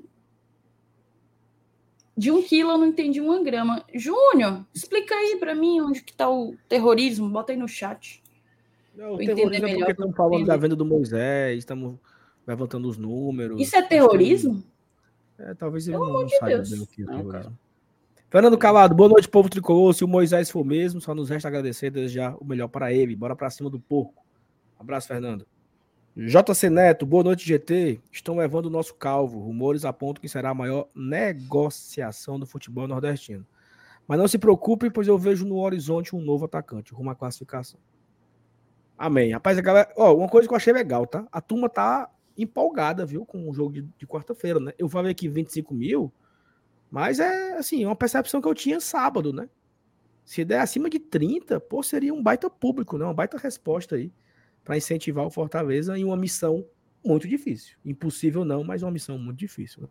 De 2.15 2.31
um 2.31 2.41
quilo 2.41 2.71
eu 2.71 2.77
não 2.77 2.87
entendi 2.87 3.19
uma 3.19 3.43
grama. 3.43 3.83
Júnior, 3.93 4.65
explica 4.73 5.13
aí 5.13 5.35
para 5.37 5.53
mim 5.53 5.81
onde 5.81 6.01
que 6.01 6.13
tá 6.13 6.29
o 6.29 6.55
terrorismo. 6.69 7.29
Bota 7.29 7.51
aí 7.51 7.57
no 7.57 7.67
chat. 7.67 8.23
Não, 8.95 9.13
o 9.13 9.17
terrorismo 9.17 9.67
é 9.67 9.75
porque 9.75 9.91
estamos 9.91 10.15
falando 10.15 10.45
da 10.45 10.57
venda 10.57 10.75
do 10.75 10.85
Moisés, 10.85 11.59
estamos 11.59 11.99
levantando 12.47 12.87
os 12.87 12.97
números. 12.97 13.61
Isso 13.61 13.75
é 13.75 13.81
terrorismo? 13.81 14.63
É, 15.37 15.53
talvez 15.53 15.87
ele 15.87 15.97
Pelo 15.97 16.13
não, 16.13 16.21
não 16.21 16.29
saiba 16.29 16.63
bem 16.63 16.79
o 16.79 16.87
que 16.87 17.03
é 17.03 17.05
terrorismo. 17.05 17.59
Fernando 18.29 18.57
Calado, 18.57 18.95
boa 18.95 19.09
noite, 19.09 19.27
povo 19.27 19.49
tricolor. 19.49 19.93
Se 19.93 20.03
o 20.03 20.07
Moisés 20.07 20.49
for 20.49 20.65
mesmo, 20.65 20.99
só 20.99 21.13
nos 21.13 21.29
resta 21.29 21.49
agradecer 21.49 21.87
e 21.87 21.91
desejar 21.91 22.35
o 22.39 22.45
melhor 22.45 22.69
para 22.69 22.91
ele. 22.91 23.15
Bora 23.15 23.35
para 23.35 23.49
cima 23.49 23.69
do 23.69 23.79
porco. 23.79 24.25
abraço, 24.79 25.07
Fernando. 25.07 25.45
JC 26.19 26.71
Neto, 26.71 27.05
boa 27.05 27.23
noite, 27.23 27.45
GT. 27.45 28.01
Estão 28.11 28.37
levando 28.37 28.65
o 28.65 28.71
nosso 28.71 28.95
calvo. 28.95 29.37
Rumores 29.39 29.85
apontam 29.85 30.19
que 30.19 30.27
será 30.27 30.49
a 30.49 30.53
maior 30.53 30.87
negociação 30.95 32.39
do 32.39 32.45
futebol 32.47 32.87
nordestino. 32.87 33.45
Mas 34.07 34.17
não 34.17 34.27
se 34.27 34.39
preocupe, 34.39 34.89
pois 34.89 35.07
eu 35.07 35.15
vejo 35.15 35.45
no 35.45 35.59
horizonte 35.59 36.15
um 36.15 36.19
novo 36.19 36.45
atacante, 36.45 36.91
rumo 36.91 37.11
à 37.11 37.15
classificação. 37.15 37.79
Amém. 38.97 39.31
Rapaz, 39.31 39.59
a 39.59 39.61
galera. 39.61 39.93
Ó, 39.95 40.15
uma 40.15 40.27
coisa 40.27 40.47
que 40.47 40.53
eu 40.55 40.57
achei 40.57 40.73
legal, 40.73 41.05
tá? 41.05 41.27
A 41.31 41.39
turma 41.39 41.69
tá 41.69 42.09
empolgada, 42.35 43.05
viu, 43.05 43.23
com 43.23 43.47
o 43.47 43.53
jogo 43.53 43.73
de, 43.73 43.81
de 43.83 44.07
quarta-feira, 44.07 44.59
né? 44.59 44.73
Eu 44.79 44.89
falei 44.89 45.11
aqui 45.11 45.29
25 45.29 45.71
mil, 45.71 46.11
mas 46.89 47.19
é, 47.19 47.59
assim, 47.59 47.85
uma 47.85 47.95
percepção 47.95 48.41
que 48.41 48.47
eu 48.47 48.55
tinha 48.55 48.79
sábado, 48.79 49.31
né? 49.31 49.47
Se 50.25 50.43
der 50.43 50.61
acima 50.61 50.89
de 50.89 50.97
30, 50.97 51.59
pô, 51.59 51.83
seria 51.83 52.11
um 52.11 52.23
baita 52.23 52.49
público, 52.49 52.97
né? 52.97 53.05
Uma 53.05 53.13
baita 53.13 53.37
resposta 53.37 53.97
aí 53.97 54.11
para 54.67 54.75
incentivar 54.75 55.25
o 55.25 55.29
Fortaleza 55.29 55.97
em 55.97 56.03
uma 56.03 56.17
missão 56.17 56.65
muito 57.01 57.25
difícil. 57.25 57.77
Impossível 57.85 58.43
não, 58.43 58.65
mas 58.65 58.83
uma 58.83 58.91
missão 58.91 59.17
muito 59.17 59.39
difícil. 59.39 59.83
Né? 59.83 59.87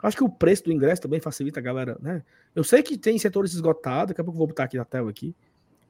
Acho 0.00 0.16
que 0.16 0.22
o 0.22 0.28
preço 0.28 0.62
do 0.62 0.72
ingresso 0.72 1.02
também 1.02 1.18
facilita 1.18 1.58
a 1.58 1.62
galera, 1.62 1.98
né? 2.00 2.22
Eu 2.54 2.62
sei 2.62 2.84
que 2.84 2.96
tem 2.96 3.18
setores 3.18 3.52
esgotados, 3.52 4.10
daqui 4.10 4.20
a 4.20 4.24
pouco 4.24 4.38
vou 4.38 4.46
botar 4.46 4.62
aqui 4.62 4.76
na 4.76 4.84
tela 4.84 5.10
aqui, 5.10 5.34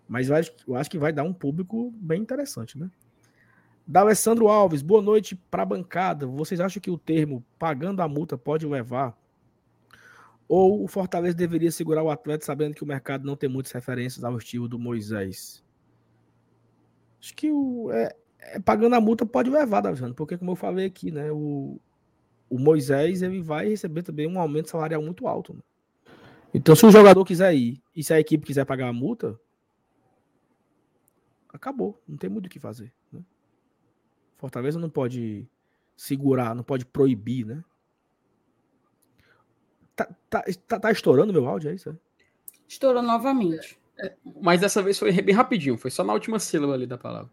mas 0.09 0.31
eu 0.31 0.75
acho 0.75 0.91
que 0.91 0.97
vai 0.97 1.13
dar 1.13 1.25
um 1.25 1.33
público 1.35 1.93
bem 1.95 2.23
interessante, 2.23 2.79
né? 2.79 2.91
Da 3.87 4.01
Alessandro 4.01 4.49
Alves, 4.49 4.81
boa 4.81 5.03
noite 5.03 5.37
para 5.51 5.65
a 5.65 5.67
bancada. 5.67 6.27
Vocês 6.27 6.59
acham 6.59 6.81
que 6.81 6.91
o 6.91 6.97
termo 6.97 7.45
pagando 7.59 8.01
a 8.01 8.09
multa 8.09 8.39
pode 8.39 8.65
levar? 8.65 9.15
Ou 10.49 10.83
o 10.83 10.89
Fortaleza 10.89 11.37
deveria 11.37 11.71
segurar 11.71 12.03
o 12.03 12.09
atleta 12.09 12.47
sabendo 12.47 12.75
que 12.75 12.83
o 12.83 12.87
mercado 12.87 13.27
não 13.27 13.37
tem 13.37 13.51
muitas 13.51 13.73
referências 13.73 14.25
ao 14.25 14.39
estilo 14.39 14.67
do 14.67 14.79
Moisés? 14.79 15.66
Acho 17.27 17.35
que 17.35 17.51
o, 17.51 17.91
é, 17.91 18.17
é, 18.39 18.61
pagando 18.61 18.95
a 18.95 19.01
multa 19.01 19.27
pode 19.27 19.51
levar, 19.51 19.81
Daviano, 19.81 20.15
porque 20.15 20.39
como 20.39 20.53
eu 20.53 20.57
falei 20.57 20.87
aqui, 20.87 21.11
né, 21.11 21.33
o, 21.33 21.81
o 22.49 22.57
Moisés 22.57 23.21
ele 23.21 23.43
vai 23.43 23.69
receber 23.69 24.05
também 24.05 24.29
um 24.29 24.39
aumento 24.39 24.71
salarial 24.71 25.03
muito 25.03 25.27
alto. 25.27 25.53
Né? 25.53 25.61
Então, 26.55 26.77
se 26.77 26.87
o 26.87 26.91
jogador 26.93 27.25
quiser 27.25 27.53
ir 27.53 27.83
e 27.97 28.05
se 28.05 28.15
a 28.15 28.21
equipe 28.21 28.47
quiser 28.47 28.65
pagar 28.65 28.87
a 28.87 28.93
multa, 28.93 29.37
acabou, 31.53 32.01
não 32.07 32.17
tem 32.17 32.31
muito 32.31 32.47
o 32.47 32.49
que 32.49 32.61
fazer. 32.61 32.95
Né? 33.11 33.21
Fortaleza 34.37 34.79
não 34.79 34.89
pode 34.89 35.49
segurar, 35.97 36.55
não 36.55 36.63
pode 36.63 36.87
proibir, 36.87 37.45
né? 37.45 37.65
Tá, 39.97 40.09
tá, 40.31 40.45
tá, 40.69 40.79
tá 40.79 40.93
estourando 40.93 41.33
meu 41.33 41.49
áudio, 41.49 41.71
é 41.71 41.75
isso? 41.75 41.91
É? 41.91 41.97
Estourou 42.69 43.03
novamente. 43.03 43.81
Mas 44.41 44.61
dessa 44.61 44.83
vez 44.83 44.99
foi 44.99 45.13
bem 45.23 45.35
rapidinho, 45.35 45.77
foi 45.77 45.91
só 45.91 46.05
na 46.05 46.13
última 46.13 46.39
sílaba 46.39 46.75
ali 46.75 46.87
da 46.87 46.99
palavra. 46.99 47.31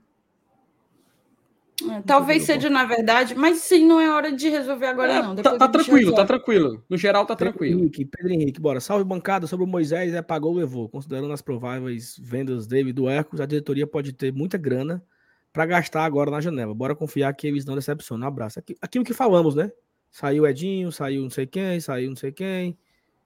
É, 1.89 2.01
talvez 2.03 2.43
seja 2.43 2.69
na 2.69 2.85
verdade, 2.85 3.35
mas 3.35 3.57
sim, 3.57 3.85
não 3.85 3.99
é 3.99 4.09
hora 4.09 4.31
de 4.31 4.47
resolver 4.47 4.85
agora, 4.85 5.13
é, 5.13 5.21
não. 5.21 5.35
tá, 5.35 5.57
tá 5.57 5.67
tranquilo, 5.67 5.97
resolve. 5.97 6.15
tá 6.15 6.25
tranquilo. 6.25 6.85
No 6.89 6.97
geral, 6.97 7.25
tá 7.25 7.35
Pedro 7.35 7.53
tranquilo. 7.53 7.79
Henrique, 7.81 8.05
Pedro 8.05 8.31
Henrique, 8.31 8.61
bora. 8.61 8.79
Salve 8.79 9.03
bancada 9.03 9.47
sobre 9.47 9.65
o 9.65 9.67
Moisés, 9.67 10.13
é 10.13 10.21
pagou, 10.21 10.53
levou. 10.53 10.87
Considerando 10.87 11.33
as 11.33 11.41
prováveis 11.41 12.15
vendas 12.21 12.67
dele 12.67 12.93
do 12.93 13.09
Hercules, 13.09 13.41
a 13.41 13.45
diretoria 13.45 13.87
pode 13.87 14.13
ter 14.13 14.31
muita 14.31 14.57
grana 14.57 15.03
para 15.51 15.65
gastar 15.65 16.05
agora 16.05 16.31
na 16.31 16.39
janela. 16.39 16.73
Bora 16.73 16.95
confiar 16.95 17.33
que 17.33 17.47
eles 17.47 17.65
não 17.65 17.75
decepcionam. 17.75 18.25
Um 18.25 18.27
abraço. 18.27 18.61
Aquilo 18.81 19.03
que 19.03 19.13
falamos, 19.13 19.55
né? 19.55 19.71
Saiu 20.11 20.45
Edinho, 20.45 20.91
saiu 20.91 21.23
não 21.23 21.29
sei 21.29 21.47
quem, 21.47 21.79
saiu 21.79 22.09
não 22.09 22.15
sei 22.15 22.31
quem. 22.31 22.77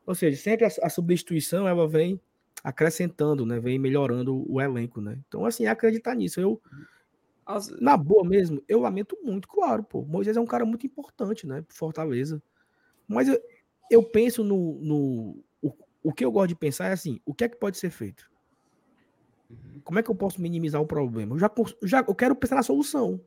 Ou 0.05 0.15
seja, 0.15 0.37
sempre 0.37 0.65
a, 0.65 0.69
a 0.83 0.89
substituição 0.89 1.67
ela 1.67 1.87
vem 1.87 2.19
acrescentando, 2.67 3.45
né? 3.45 3.61
Vem 3.61 3.79
melhorando 3.79 4.43
o 4.51 4.59
elenco, 4.59 4.99
né? 4.99 5.17
Então, 5.25 5.45
assim, 5.45 5.63
é 5.63 5.69
acreditar 5.69 6.13
nisso. 6.13 6.41
Eu, 6.41 6.61
As... 7.45 7.69
na 7.79 7.95
boa 7.95 8.25
mesmo, 8.25 8.61
eu 8.67 8.81
lamento 8.81 9.17
muito, 9.23 9.47
claro, 9.47 9.83
pô. 9.83 10.01
Moisés 10.01 10.35
é 10.35 10.41
um 10.41 10.45
cara 10.45 10.65
muito 10.65 10.85
importante, 10.85 11.47
né? 11.47 11.63
Fortaleza. 11.69 12.43
Mas 13.07 13.29
eu, 13.29 13.41
eu 13.89 14.03
penso 14.03 14.43
no. 14.43 14.81
no 14.81 15.43
o, 15.61 15.71
o 16.03 16.11
que 16.11 16.25
eu 16.25 16.31
gosto 16.31 16.49
de 16.49 16.55
pensar 16.55 16.87
é 16.87 16.91
assim: 16.91 17.21
o 17.25 17.33
que 17.33 17.45
é 17.45 17.47
que 17.47 17.55
pode 17.55 17.77
ser 17.77 17.89
feito? 17.89 18.29
Uhum. 19.49 19.79
Como 19.85 19.99
é 19.99 20.03
que 20.03 20.11
eu 20.11 20.15
posso 20.15 20.41
minimizar 20.41 20.81
o 20.81 20.85
problema? 20.85 21.35
Eu 21.35 21.39
já, 21.39 21.49
já 21.83 22.05
eu 22.05 22.15
quero 22.15 22.35
pensar 22.35 22.55
na 22.55 22.63
solução. 22.63 23.21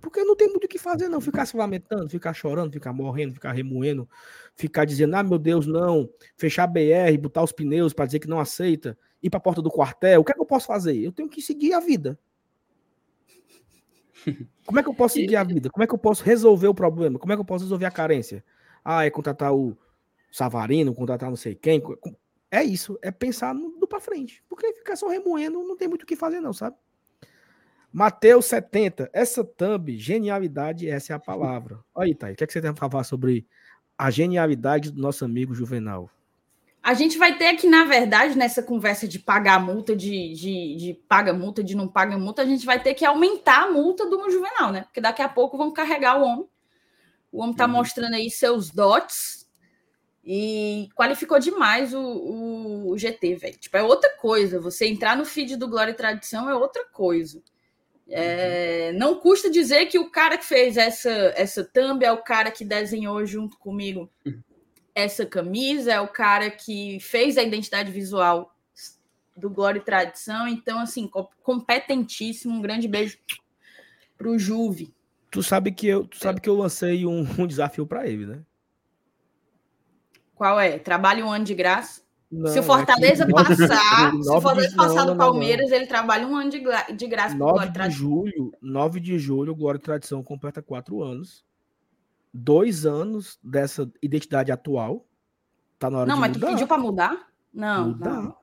Porque 0.00 0.22
não 0.22 0.36
tem 0.36 0.48
muito 0.48 0.64
o 0.64 0.68
que 0.68 0.78
fazer, 0.78 1.08
não. 1.08 1.20
Ficar 1.20 1.46
se 1.46 1.56
lamentando, 1.56 2.08
ficar 2.08 2.32
chorando, 2.32 2.72
ficar 2.72 2.92
morrendo, 2.92 3.34
ficar 3.34 3.52
remoendo, 3.52 4.08
ficar 4.54 4.84
dizendo, 4.84 5.16
ah, 5.16 5.22
meu 5.22 5.38
Deus, 5.38 5.66
não, 5.66 6.08
fechar 6.36 6.64
a 6.64 6.66
BR, 6.66 7.18
botar 7.20 7.42
os 7.42 7.52
pneus 7.52 7.92
para 7.92 8.06
dizer 8.06 8.20
que 8.20 8.28
não 8.28 8.38
aceita, 8.38 8.96
ir 9.22 9.30
para 9.30 9.38
a 9.38 9.40
porta 9.42 9.60
do 9.60 9.70
quartel. 9.70 10.20
O 10.20 10.24
que 10.24 10.32
é 10.32 10.34
que 10.34 10.40
eu 10.40 10.46
posso 10.46 10.66
fazer? 10.66 10.96
Eu 10.96 11.12
tenho 11.12 11.28
que 11.28 11.42
seguir 11.42 11.72
a 11.72 11.80
vida. 11.80 12.18
Como 14.66 14.78
é 14.78 14.82
que 14.82 14.88
eu 14.88 14.94
posso 14.94 15.14
seguir 15.14 15.36
a 15.36 15.44
vida? 15.44 15.70
Como 15.70 15.82
é 15.82 15.86
que 15.86 15.94
eu 15.94 15.98
posso 15.98 16.22
resolver 16.22 16.68
o 16.68 16.74
problema? 16.74 17.18
Como 17.18 17.32
é 17.32 17.36
que 17.36 17.40
eu 17.40 17.44
posso 17.44 17.64
resolver 17.64 17.86
a 17.86 17.90
carência? 17.90 18.44
Ah, 18.84 19.04
é 19.04 19.10
contratar 19.10 19.52
o 19.52 19.76
Savarino, 20.30 20.94
contratar 20.94 21.28
não 21.28 21.36
sei 21.36 21.54
quem. 21.54 21.82
É 22.50 22.62
isso, 22.62 22.98
é 23.02 23.10
pensar 23.10 23.54
no, 23.54 23.78
do 23.78 23.86
para 23.86 24.00
frente. 24.00 24.44
Porque 24.48 24.72
ficar 24.74 24.96
só 24.96 25.08
remoendo 25.08 25.62
não 25.62 25.76
tem 25.76 25.88
muito 25.88 26.02
o 26.02 26.06
que 26.06 26.16
fazer, 26.16 26.40
não, 26.40 26.52
sabe? 26.52 26.76
Mateus 27.92 28.46
70. 28.46 29.10
Essa 29.12 29.44
thumb, 29.44 29.96
genialidade, 29.96 30.88
essa 30.88 31.12
é 31.12 31.16
a 31.16 31.18
palavra. 31.18 31.80
Olha 31.94 32.06
aí, 32.06 32.14
Thay, 32.14 32.32
o 32.32 32.36
que, 32.36 32.44
é 32.44 32.46
que 32.46 32.52
você 32.52 32.60
tem 32.60 32.70
a 32.70 32.74
falar 32.74 33.04
sobre 33.04 33.46
a 33.98 34.10
genialidade 34.10 34.90
do 34.90 35.00
nosso 35.00 35.24
amigo 35.24 35.54
Juvenal. 35.54 36.08
A 36.82 36.94
gente 36.94 37.18
vai 37.18 37.36
ter 37.36 37.48
aqui, 37.48 37.68
na 37.68 37.84
verdade, 37.84 38.38
nessa 38.38 38.62
conversa 38.62 39.06
de 39.06 39.18
pagar 39.18 39.60
multa, 39.60 39.94
de, 39.94 40.32
de, 40.32 40.76
de 40.76 40.94
paga 41.06 41.34
multa, 41.34 41.62
de 41.62 41.76
não 41.76 41.86
paga 41.86 42.16
multa, 42.16 42.40
a 42.40 42.46
gente 42.46 42.64
vai 42.64 42.82
ter 42.82 42.94
que 42.94 43.04
aumentar 43.04 43.64
a 43.64 43.70
multa 43.70 44.08
do 44.08 44.30
Juvenal, 44.30 44.72
né? 44.72 44.84
Porque 44.84 45.02
daqui 45.02 45.20
a 45.20 45.28
pouco 45.28 45.58
vão 45.58 45.70
carregar 45.70 46.18
o 46.18 46.24
homem. 46.24 46.48
O 47.30 47.42
homem 47.42 47.54
tá 47.54 47.66
uhum. 47.66 47.72
mostrando 47.72 48.14
aí 48.14 48.30
seus 48.30 48.70
dots 48.70 49.46
e 50.24 50.88
qualificou 50.94 51.38
demais 51.38 51.92
o, 51.92 52.00
o, 52.00 52.90
o 52.92 52.98
GT, 52.98 53.34
velho. 53.34 53.58
Tipo, 53.58 53.76
é 53.76 53.82
outra 53.82 54.16
coisa. 54.16 54.58
Você 54.60 54.86
entrar 54.86 55.14
no 55.14 55.26
feed 55.26 55.56
do 55.56 55.68
Glória 55.68 55.92
e 55.92 55.94
Tradição 55.94 56.48
é 56.48 56.54
outra 56.54 56.86
coisa. 56.86 57.42
É, 58.10 58.92
não 58.94 59.14
custa 59.20 59.48
dizer 59.48 59.86
que 59.86 59.98
o 59.98 60.10
cara 60.10 60.36
que 60.36 60.44
fez 60.44 60.76
essa, 60.76 61.10
essa 61.36 61.64
thumb 61.64 62.04
é 62.04 62.10
o 62.10 62.22
cara 62.22 62.50
que 62.50 62.64
desenhou 62.64 63.24
junto 63.24 63.56
comigo 63.58 64.10
uhum 64.26 64.42
essa 64.94 65.24
camisa, 65.26 65.92
é 65.92 66.00
o 66.00 66.08
cara 66.08 66.50
que 66.50 66.98
fez 67.00 67.36
a 67.38 67.42
identidade 67.42 67.90
visual 67.90 68.54
do 69.36 69.48
Glória 69.48 69.78
e 69.78 69.84
Tradição. 69.84 70.46
Então, 70.48 70.78
assim, 70.78 71.10
competentíssimo. 71.42 72.54
Um 72.54 72.60
grande 72.60 72.88
beijo 72.88 73.18
pro 74.16 74.38
Juve. 74.38 74.94
Tu 75.30 75.42
sabe 75.42 75.72
que 75.72 75.86
eu, 75.86 76.06
tu 76.06 76.18
sabe 76.18 76.40
que 76.40 76.48
eu 76.48 76.56
lancei 76.56 77.06
um, 77.06 77.20
um 77.38 77.46
desafio 77.46 77.86
para 77.86 78.06
ele, 78.06 78.26
né? 78.26 78.42
Qual 80.34 80.58
é? 80.58 80.78
Trabalhe 80.78 81.22
um 81.22 81.30
ano 81.30 81.44
de 81.44 81.54
graça? 81.54 81.99
Não, 82.30 82.50
se 82.50 82.60
o 82.60 82.62
Fortaleza 82.62 83.24
é 83.24 83.26
que... 83.26 83.32
passar, 83.32 84.12
se 84.12 84.30
o 84.30 84.40
Fortaleza 84.40 84.76
passar 84.76 85.04
do 85.04 85.16
Palmeiras, 85.16 85.72
ele 85.72 85.86
trabalha 85.86 86.26
um 86.26 86.36
ano 86.36 86.50
de, 86.50 86.62
de 86.94 87.06
graça. 87.08 87.34
9 87.36 87.68
de 87.68 87.90
julho, 87.90 88.52
9 88.62 89.00
de 89.00 89.18
julho, 89.18 89.52
o 89.52 89.56
Glória 89.56 89.78
e 89.78 89.82
Tradição 89.82 90.22
completa 90.22 90.62
quatro 90.62 91.02
anos 91.02 91.44
dois 92.32 92.86
anos 92.86 93.38
dessa 93.42 93.90
identidade 94.02 94.50
atual. 94.52 95.06
Tá 95.78 95.90
na 95.90 95.98
hora 95.98 96.06
não, 96.06 96.14
de 96.16 96.20
mas 96.20 96.32
tu 96.32 96.40
pediu 96.40 96.66
para 96.66 96.78
mudar? 96.78 97.28
Não, 97.52 97.88
mudar. 97.88 98.22
não. 98.22 98.36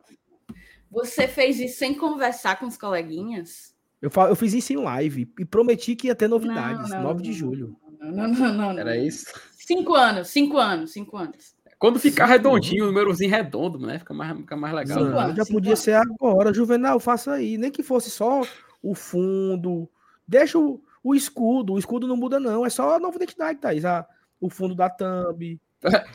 Você 0.90 1.28
fez 1.28 1.60
isso 1.60 1.80
sem 1.80 1.96
conversar 1.96 2.60
com 2.60 2.66
os 2.66 2.78
coleguinhas? 2.78 3.76
Eu, 4.02 4.10
eu 4.30 4.36
fiz 4.36 4.54
isso 4.54 4.74
em 4.74 4.78
live 4.78 5.32
e 5.40 5.46
prometi 5.46 5.96
que 5.96 6.08
ia 6.08 6.16
ter 6.16 6.28
novidades, 6.28 6.90
não, 6.90 6.98
não, 6.98 7.04
9 7.10 7.24
de 7.24 7.34
julho. 7.34 7.76
Não, 8.00 8.12
não, 8.12 8.28
não, 8.28 8.54
não. 8.74 8.80
Era 8.80 8.98
isso? 8.98 9.26
Cinco 9.54 9.96
anos, 9.96 10.30
cinco 10.30 10.58
anos, 10.58 10.92
cinco 10.92 11.18
anos. 11.18 11.56
Quando 11.80 12.00
ficar 12.00 12.26
redondinho, 12.26 12.86
o 12.86 12.88
númerozinho 12.88 13.30
redondo, 13.30 13.78
né? 13.80 14.00
Fica 14.00 14.14
mais, 14.14 14.36
fica 14.38 14.56
mais 14.56 14.74
legal. 14.74 15.04
Não, 15.04 15.20
anos, 15.20 15.36
já 15.36 15.46
podia 15.46 15.76
ser 15.76 15.94
agora. 15.94 16.54
Juvenal, 16.54 17.00
faça 17.00 17.34
aí. 17.34 17.58
Nem 17.58 17.70
que 17.70 17.84
fosse 17.84 18.10
só 18.10 18.42
o 18.82 18.96
fundo. 18.96 19.88
Deixa 20.28 20.58
o, 20.58 20.82
o 21.04 21.14
escudo, 21.14 21.74
o 21.74 21.80
escudo 21.80 22.08
não 22.08 22.18
muda, 22.18 22.40
não. 22.40 22.66
É 22.66 22.70
só 22.70 22.96
a 22.96 23.00
nova 23.00 23.16
identidade, 23.18 23.60
Thaís. 23.60 23.86
A, 23.86 24.08
o 24.42 24.50
fundo 24.50 24.74
da 24.74 24.90
thumb. 24.90 25.60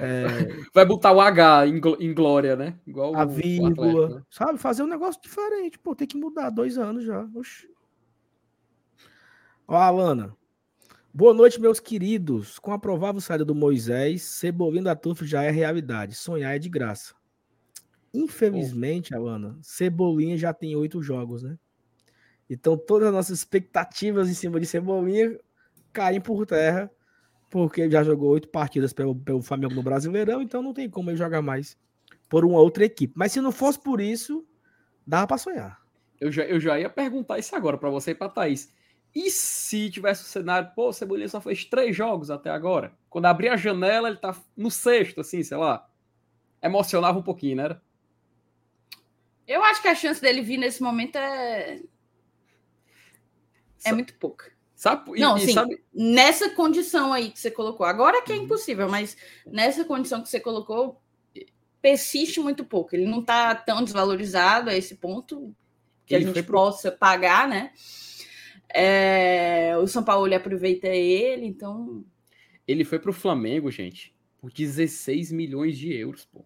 É... 0.00 0.26
Vai 0.74 0.84
botar 0.84 1.12
o 1.12 1.20
H 1.20 1.66
em, 1.68 1.80
em 2.00 2.12
glória, 2.12 2.56
né? 2.56 2.74
Igual 2.84 3.14
a 3.14 3.24
o, 3.24 3.28
vírgula. 3.28 4.06
O 4.06 4.14
né? 4.16 4.22
sabe? 4.28 4.58
Fazer 4.58 4.82
um 4.82 4.88
negócio 4.88 5.22
diferente. 5.22 5.78
Pô, 5.78 5.94
tem 5.94 6.08
que 6.08 6.16
mudar. 6.16 6.50
Dois 6.50 6.76
anos 6.76 7.04
já. 7.04 7.24
Oxi. 7.34 7.70
Ó, 9.68 9.76
Alana. 9.76 10.36
Boa 11.14 11.34
noite, 11.34 11.60
meus 11.60 11.78
queridos. 11.78 12.58
Com 12.58 12.72
a 12.72 12.78
provável 12.78 13.20
saída 13.20 13.44
do 13.44 13.54
Moisés, 13.54 14.22
Cebolinha 14.22 14.84
da 14.84 14.96
Turf 14.96 15.20
já 15.26 15.42
é 15.42 15.50
realidade. 15.50 16.14
Sonhar 16.14 16.56
é 16.56 16.58
de 16.58 16.70
graça. 16.70 17.14
Infelizmente, 18.14 19.14
Alana, 19.14 19.58
Cebolinha 19.60 20.38
já 20.38 20.54
tem 20.54 20.74
oito 20.74 21.02
jogos, 21.02 21.42
né? 21.42 21.58
Então, 22.48 22.78
todas 22.78 23.08
as 23.08 23.14
nossas 23.14 23.38
expectativas 23.40 24.30
em 24.30 24.32
cima 24.32 24.58
de 24.58 24.64
Cebolinha 24.64 25.38
caem 25.92 26.18
por 26.18 26.46
terra, 26.46 26.90
porque 27.50 27.82
ele 27.82 27.92
já 27.92 28.02
jogou 28.02 28.30
oito 28.30 28.48
partidas 28.48 28.94
pelo, 28.94 29.14
pelo 29.14 29.42
Flamengo 29.42 29.74
no 29.74 29.82
Brasileirão, 29.82 30.40
então 30.40 30.62
não 30.62 30.72
tem 30.72 30.88
como 30.88 31.10
ele 31.10 31.18
jogar 31.18 31.42
mais 31.42 31.76
por 32.26 32.42
uma 32.42 32.58
outra 32.58 32.86
equipe. 32.86 33.12
Mas 33.14 33.32
se 33.32 33.40
não 33.42 33.52
fosse 33.52 33.78
por 33.78 34.00
isso, 34.00 34.46
dava 35.06 35.26
para 35.26 35.36
sonhar. 35.36 35.78
Eu 36.18 36.32
já, 36.32 36.44
eu 36.44 36.58
já 36.58 36.80
ia 36.80 36.88
perguntar 36.88 37.38
isso 37.38 37.54
agora 37.54 37.76
para 37.76 37.90
você 37.90 38.12
e 38.12 38.14
para 38.14 38.30
Thaís. 38.30 38.72
E 39.14 39.30
se 39.30 39.90
tivesse 39.90 40.22
o 40.22 40.26
cenário, 40.26 40.70
pô, 40.74 40.88
o 40.88 40.92
Cebolinha 40.92 41.28
só 41.28 41.40
fez 41.40 41.64
três 41.64 41.94
jogos 41.94 42.30
até 42.30 42.50
agora? 42.50 42.92
Quando 43.10 43.26
abrir 43.26 43.48
a 43.48 43.56
janela, 43.56 44.08
ele 44.08 44.16
tá 44.16 44.34
no 44.56 44.70
sexto, 44.70 45.20
assim, 45.20 45.42
sei 45.42 45.56
lá. 45.56 45.86
Emocionava 46.62 47.18
um 47.18 47.22
pouquinho, 47.22 47.56
né? 47.56 47.80
Eu 49.46 49.62
acho 49.64 49.82
que 49.82 49.88
a 49.88 49.94
chance 49.94 50.20
dele 50.20 50.40
vir 50.40 50.56
nesse 50.56 50.82
momento 50.82 51.16
é 51.16 51.82
é 53.84 53.92
muito 53.92 54.14
pouca. 54.14 54.50
Sabe? 54.74 55.20
Não, 55.20 55.36
e, 55.36 55.52
sabe... 55.52 55.82
nessa 55.92 56.50
condição 56.50 57.12
aí 57.12 57.30
que 57.30 57.38
você 57.38 57.50
colocou. 57.50 57.86
Agora 57.86 58.22
que 58.22 58.32
é 58.32 58.36
uhum. 58.36 58.44
impossível, 58.44 58.88
mas 58.88 59.16
nessa 59.46 59.84
condição 59.84 60.22
que 60.22 60.28
você 60.28 60.40
colocou, 60.40 61.00
persiste 61.80 62.40
muito 62.40 62.64
pouco. 62.64 62.94
Ele 62.94 63.06
não 63.06 63.20
está 63.20 63.54
tão 63.54 63.84
desvalorizado 63.84 64.70
a 64.70 64.74
esse 64.74 64.96
ponto 64.96 65.54
que 66.04 66.14
ele 66.14 66.24
a 66.24 66.26
gente 66.28 66.42
pro... 66.42 66.54
possa 66.54 66.90
pagar, 66.90 67.46
né? 67.48 67.72
É... 68.68 69.76
o 69.76 69.86
São 69.86 70.02
Paulo 70.04 70.34
aproveita 70.34 70.88
ele, 70.88 71.46
então. 71.46 72.04
Ele 72.66 72.84
foi 72.84 72.98
para 72.98 73.10
o 73.10 73.14
Flamengo, 73.14 73.70
gente, 73.70 74.14
por 74.38 74.50
16 74.52 75.32
milhões 75.32 75.76
de 75.76 75.92
euros, 75.92 76.24
pô. 76.24 76.44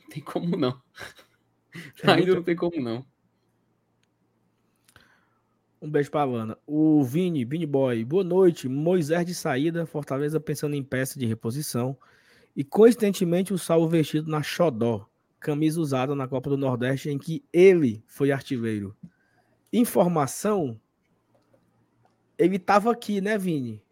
Não 0.00 0.08
tem 0.08 0.22
como 0.22 0.56
não. 0.56 0.80
É 2.02 2.10
Ainda 2.10 2.16
muito... 2.16 2.34
não 2.34 2.42
tem 2.42 2.56
como 2.56 2.80
não. 2.80 3.06
Um 5.80 5.88
beijo 5.88 6.10
pra 6.10 6.22
Havana. 6.22 6.58
O 6.66 7.04
Vini, 7.04 7.44
Vini 7.44 7.66
Boy. 7.66 8.04
Boa 8.04 8.24
noite. 8.24 8.68
Moisés 8.68 9.24
de 9.24 9.32
saída, 9.32 9.86
Fortaleza 9.86 10.40
pensando 10.40 10.74
em 10.74 10.82
peça 10.82 11.18
de 11.18 11.24
reposição. 11.24 11.96
E 12.56 12.64
coincidentemente 12.64 13.54
o 13.54 13.58
salvo 13.58 13.86
vestido 13.86 14.28
na 14.28 14.42
Xodó, 14.42 15.08
camisa 15.38 15.80
usada 15.80 16.16
na 16.16 16.26
Copa 16.26 16.50
do 16.50 16.56
Nordeste, 16.56 17.08
em 17.08 17.16
que 17.16 17.44
ele 17.52 18.02
foi 18.08 18.32
artilheiro. 18.32 18.96
Informação: 19.72 20.80
ele 22.38 22.58
tava 22.58 22.92
aqui, 22.92 23.20
né, 23.20 23.36
Vini? 23.36 23.82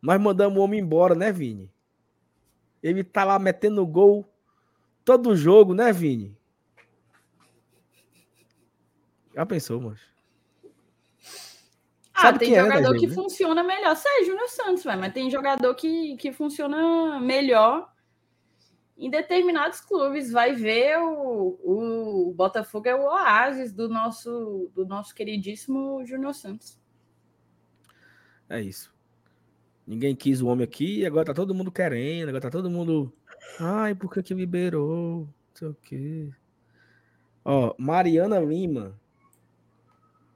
Nós 0.00 0.20
mandamos 0.20 0.58
o 0.58 0.62
homem 0.62 0.80
embora, 0.80 1.14
né, 1.14 1.30
Vini? 1.30 1.70
Ele 2.82 3.04
tá 3.04 3.24
lá 3.24 3.38
metendo 3.38 3.86
gol 3.86 4.26
todo 5.04 5.36
jogo, 5.36 5.74
né, 5.74 5.92
Vini? 5.92 6.36
Já 9.34 9.46
pensou, 9.46 9.80
mas? 9.80 10.00
Ah, 12.14 12.32
tem 12.32 12.54
é, 12.54 12.62
né, 12.62 12.68
jogador 12.68 12.96
é, 12.96 12.98
que 12.98 13.08
funciona 13.08 13.62
melhor. 13.62 13.96
Sérgio 13.96 14.32
Júnior 14.32 14.48
Santos, 14.48 14.84
vai, 14.84 14.96
mas 14.96 15.12
tem 15.12 15.30
jogador 15.30 15.74
que, 15.74 16.16
que 16.16 16.32
funciona 16.32 17.18
melhor 17.20 17.91
em 18.96 19.10
determinados 19.10 19.80
clubes. 19.80 20.30
Vai 20.30 20.54
ver 20.54 20.98
o, 20.98 22.28
o 22.28 22.34
Botafogo 22.34 22.88
é 22.88 22.94
o 22.94 23.04
oásis 23.04 23.72
do 23.72 23.88
nosso, 23.88 24.70
do 24.74 24.86
nosso 24.86 25.14
queridíssimo 25.14 26.04
Júnior 26.06 26.34
Santos. 26.34 26.80
É 28.48 28.60
isso. 28.60 28.92
Ninguém 29.86 30.14
quis 30.14 30.40
o 30.40 30.46
homem 30.46 30.64
aqui, 30.64 31.04
agora 31.04 31.26
tá 31.26 31.34
todo 31.34 31.54
mundo 31.54 31.72
querendo, 31.72 32.28
agora 32.28 32.42
tá 32.42 32.50
todo 32.50 32.70
mundo. 32.70 33.12
Ai, 33.58 33.94
por 33.94 34.12
que 34.12 34.22
que 34.22 34.34
liberou? 34.34 35.26
Não 35.26 35.54
sei 35.54 35.68
o 35.68 35.74
quê. 35.82 36.30
Ó, 37.44 37.74
Mariana 37.76 38.38
Lima. 38.38 38.98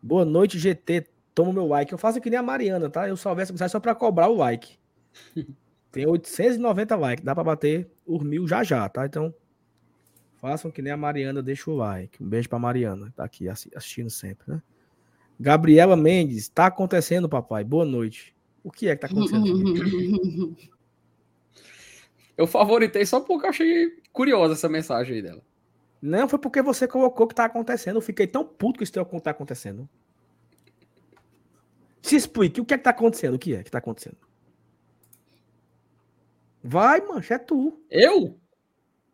Boa 0.03 0.25
noite, 0.25 0.59
GT 0.59 1.07
toma 1.35 1.51
o 1.51 1.53
meu 1.53 1.67
like. 1.67 1.93
Eu 1.93 1.99
faço 1.99 2.21
que 2.21 2.31
nem 2.31 2.39
a 2.39 2.43
Mariana, 2.43 2.91
tá? 2.91 3.09
Eu 3.09 3.17
salvei 3.17 3.43
essa 3.43 3.53
mensagem 3.53 3.73
só 3.73 3.79
para 3.79 3.95
cobrar 3.95 4.29
o 4.29 4.37
like. 4.37 4.79
Tem 5.97 6.07
890 6.07 6.95
likes, 6.95 7.25
dá 7.25 7.35
para 7.35 7.43
bater 7.43 7.91
os 8.05 8.23
mil 8.23 8.47
já 8.47 8.63
já, 8.63 8.87
tá? 8.87 9.07
Então, 9.07 9.35
façam 10.35 10.71
que 10.71 10.83
nem 10.83 10.93
a 10.93 10.97
Mariana, 10.97 11.43
deixa 11.43 11.71
o 11.71 11.75
like. 11.75 12.23
Um 12.23 12.29
beijo 12.29 12.51
para 12.51 12.59
Mariana, 12.59 13.11
tá 13.17 13.25
aqui 13.25 13.49
assistindo 13.49 14.11
sempre, 14.11 14.45
né? 14.47 14.63
Gabriela 15.41 15.97
Mendes, 15.97 16.51
tá 16.51 16.67
acontecendo, 16.67 17.31
papai? 17.31 17.65
Boa 17.65 17.87
noite. 17.87 18.37
O 18.63 18.71
que 18.71 18.89
é 18.89 18.95
que 18.95 19.01
tá 19.01 19.07
acontecendo? 19.07 20.55
eu 22.37 22.47
favoritei 22.47 23.07
só 23.07 23.19
porque 23.21 23.47
eu 23.47 23.51
achei 23.51 23.99
curiosa 24.13 24.53
essa 24.53 24.69
mensagem 24.69 25.17
aí 25.17 25.23
dela. 25.23 25.41
Não, 26.03 26.29
foi 26.29 26.39
porque 26.39 26.61
você 26.61 26.87
colocou 26.87 27.27
que 27.27 27.35
tá 27.35 27.47
acontecendo. 27.47 27.97
Eu 27.97 28.03
fiquei 28.03 28.27
tão 28.27 28.45
puto 28.45 28.77
que 28.77 28.85
isso 28.85 28.93
tá 28.93 29.31
acontecendo. 29.31 29.89
Se 32.03 32.17
explique 32.17 32.61
o 32.61 32.67
que 32.67 32.75
é 32.75 32.77
que 32.77 32.85
tá 32.85 32.91
acontecendo. 32.91 33.37
O 33.37 33.39
que 33.39 33.55
é 33.55 33.63
que 33.63 33.71
tá 33.71 33.79
acontecendo? 33.79 34.19
Vai, 36.67 37.01
mancha, 37.01 37.35
é 37.35 37.39
tu. 37.39 37.81
Eu? 37.91 38.39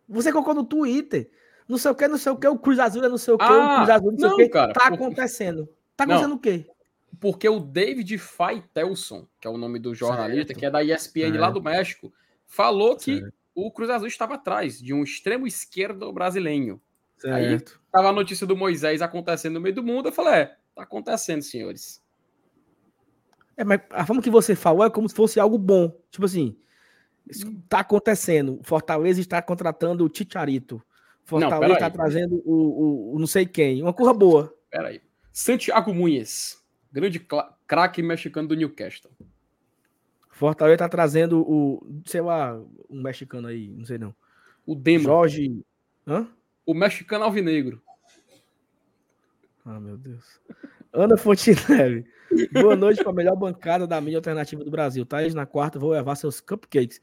Você 0.09 0.33
colocou 0.33 0.55
no 0.55 0.65
Twitter. 0.65 1.31
Não 1.69 1.79
sei 1.79 1.91
o 1.91 1.95
que, 1.95 2.09
não 2.09 2.19
sei 2.19 2.33
o 2.33 2.37
que, 2.37 2.47
o 2.47 2.59
Cruz 2.59 2.79
Azul 2.79 3.05
é 3.05 3.09
não 3.09 3.19
sei 3.19 3.35
o 3.35 3.39
que, 3.39 3.45
ah, 3.45 3.49
o 3.49 3.77
Cruz 3.77 3.91
Azul 3.91 4.13
não 4.13 4.19
sei 4.19 4.29
não, 4.29 4.35
o 4.35 4.39
que. 4.39 4.49
Cara, 4.49 4.73
tá 4.73 4.87
acontecendo. 4.89 5.69
Tá 5.97 6.05
acontecendo 6.05 6.31
não, 6.31 6.37
o 6.37 6.41
quê? 6.41 6.67
Porque 7.21 7.49
o 7.49 7.61
David 7.61 8.19
Faitelson, 8.19 9.29
que 9.41 9.47
é 9.47 9.51
o 9.51 9.57
nome 9.57 9.79
do 9.79 9.95
jornalista, 9.95 10.49
certo. 10.49 10.59
que 10.59 10.67
é 10.67 10.71
da 10.71 10.83
ESPN 10.83 11.37
é. 11.37 11.41
lá 11.41 11.51
do 11.51 11.63
México, 11.63 12.13
falou 12.47 12.99
certo. 12.99 13.05
que 13.05 13.33
o 13.55 13.71
Cruz 13.71 13.91
Azul 13.91 14.09
estava 14.09 14.35
atrás 14.35 14.81
de 14.81 14.93
um 14.93 15.03
extremo 15.03 15.47
esquerdo 15.47 16.13
brasileiro. 16.13 16.81
Certo. 17.19 17.35
Aí 17.35 17.79
tava 17.93 18.09
a 18.09 18.13
notícia 18.13 18.47
do 18.47 18.57
Moisés 18.57 19.01
acontecendo 19.01 19.55
no 19.55 19.61
meio 19.61 19.75
do 19.75 19.83
mundo. 19.83 20.09
Eu 20.09 20.13
falei, 20.13 20.35
é, 20.35 20.57
tá 20.75 20.83
acontecendo, 20.83 21.43
senhores. 21.43 22.03
É, 23.57 23.65
mas 23.65 23.81
a 23.91 24.05
forma 24.05 24.23
que 24.23 24.31
você 24.31 24.57
falou 24.57 24.85
é 24.85 24.91
como 24.91 25.09
se 25.09 25.15
fosse 25.15 25.39
algo 25.39 25.59
bom. 25.59 25.97
Tipo 26.11 26.25
assim, 26.25 26.57
isso 27.29 27.53
tá 27.69 27.81
acontecendo. 27.81 28.61
Fortaleza 28.63 29.21
está 29.21 29.41
contratando 29.41 30.05
o 30.05 30.09
Ticharito. 30.09 30.83
Fortaleza 31.25 31.69
Não, 31.69 31.75
está 31.75 31.91
peraí. 31.91 31.97
trazendo 31.97 32.43
o, 32.45 32.53
o, 32.53 33.17
o 33.17 33.19
não 33.19 33.27
sei 33.27 33.47
quem. 33.47 33.83
Uma 33.83 33.93
coisa 33.93 34.13
boa. 34.13 34.55
Pera 34.71 34.89
aí. 34.89 35.01
Santiago 35.33 35.95
Munhes, 35.95 36.63
grande 36.91 37.25
craque 37.67 38.03
mexicano 38.03 38.49
do 38.49 38.57
Newcastle. 38.57 39.11
Fortaleza 40.29 40.75
está 40.75 40.89
trazendo 40.89 41.41
o, 41.41 42.03
sei 42.07 42.21
lá, 42.21 42.61
um 42.91 43.01
mexicano 43.01 43.49
aí, 43.49 43.69
não 43.69 43.85
sei 43.85 43.99
não. 43.99 44.15
O 44.67 44.75
Dema, 44.75 45.05
Jorge. 45.05 45.65
Hã? 46.07 46.29
o 46.65 46.75
mexicano 46.75 47.25
alvinegro. 47.25 47.83
Ah, 49.65 49.79
meu 49.79 49.97
Deus. 49.97 50.41
Ana 50.93 51.17
Fontinelli. 51.17 52.05
Boa 52.53 52.77
noite 52.77 53.03
para 53.03 53.11
a 53.11 53.15
melhor 53.15 53.37
bancada 53.37 53.87
da 53.87 54.01
mídia 54.01 54.19
alternativa 54.19 54.65
do 54.65 54.71
Brasil. 54.71 55.05
Thaís, 55.05 55.35
na 55.35 55.47
quarta, 55.47 55.79
vou 55.79 55.91
levar 55.91 56.15
seus 56.15 56.41
cupcakes. 56.41 57.01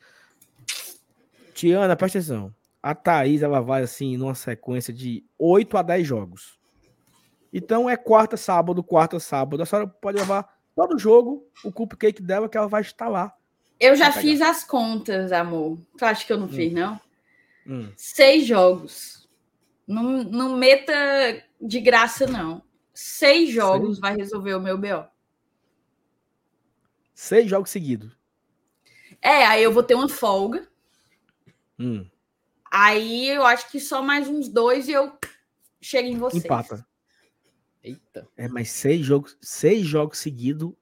Tiana, 1.53 1.95
presta 1.95 2.19
atenção. 2.19 2.53
A 2.81 2.95
Thaís, 2.95 3.41
ela 3.41 3.59
vai 3.59 3.83
assim, 3.83 4.17
numa 4.17 4.35
sequência 4.35 4.93
de 4.93 5.23
8 5.37 5.77
a 5.77 5.81
10 5.81 6.07
jogos. 6.07 6.59
Então 7.51 7.89
é 7.89 7.97
quarta, 7.97 8.37
sábado, 8.37 8.83
quarta, 8.83 9.19
sábado. 9.19 9.61
A 9.61 9.65
senhora 9.65 9.87
pode 9.87 10.19
levar 10.19 10.47
todo 10.75 10.97
jogo, 10.97 11.47
o 11.63 11.71
cupcake 11.71 12.21
dela, 12.21 12.47
que 12.47 12.57
ela 12.57 12.67
vai 12.67 12.81
estar 12.81 13.07
lá. 13.07 13.33
Eu 13.79 13.95
já 13.95 14.11
fiz 14.11 14.41
as 14.41 14.63
contas, 14.63 15.31
amor. 15.31 15.79
Tu 15.97 16.05
acha 16.05 16.25
que 16.25 16.33
eu 16.33 16.37
não 16.37 16.47
fiz, 16.47 16.71
não? 16.71 16.99
Hum. 17.65 17.91
Seis 17.95 18.45
jogos. 18.45 19.27
Não, 19.87 20.23
não 20.23 20.55
meta 20.55 20.93
de 21.59 21.79
graça, 21.79 22.27
não. 22.27 22.61
Seis 23.01 23.49
jogos 23.49 23.97
vai 23.97 24.13
resolver 24.13 24.53
o 24.55 24.59
meu 24.59 24.77
BO. 24.77 25.05
Seis 27.13 27.49
jogos 27.49 27.69
seguidos. 27.69 28.11
É, 29.21 29.45
aí 29.45 29.63
eu 29.63 29.71
vou 29.71 29.81
ter 29.83 29.95
uma 29.95 30.09
folga. 30.09 30.67
Hum. 31.79 32.05
Aí 32.69 33.29
eu 33.29 33.45
acho 33.45 33.71
que 33.71 33.79
só 33.79 34.01
mais 34.01 34.27
uns 34.27 34.49
dois 34.49 34.89
e 34.89 34.91
eu 34.91 35.17
chego 35.81 36.09
em 36.09 36.17
vocês. 36.17 36.43
Empata. 36.43 36.85
Eita. 37.81 38.27
É, 38.35 38.49
mas 38.49 38.69
seis 38.69 39.05
jogos, 39.05 39.37
seis 39.41 39.85
jogos 39.85 40.17
seguidos 40.19 40.73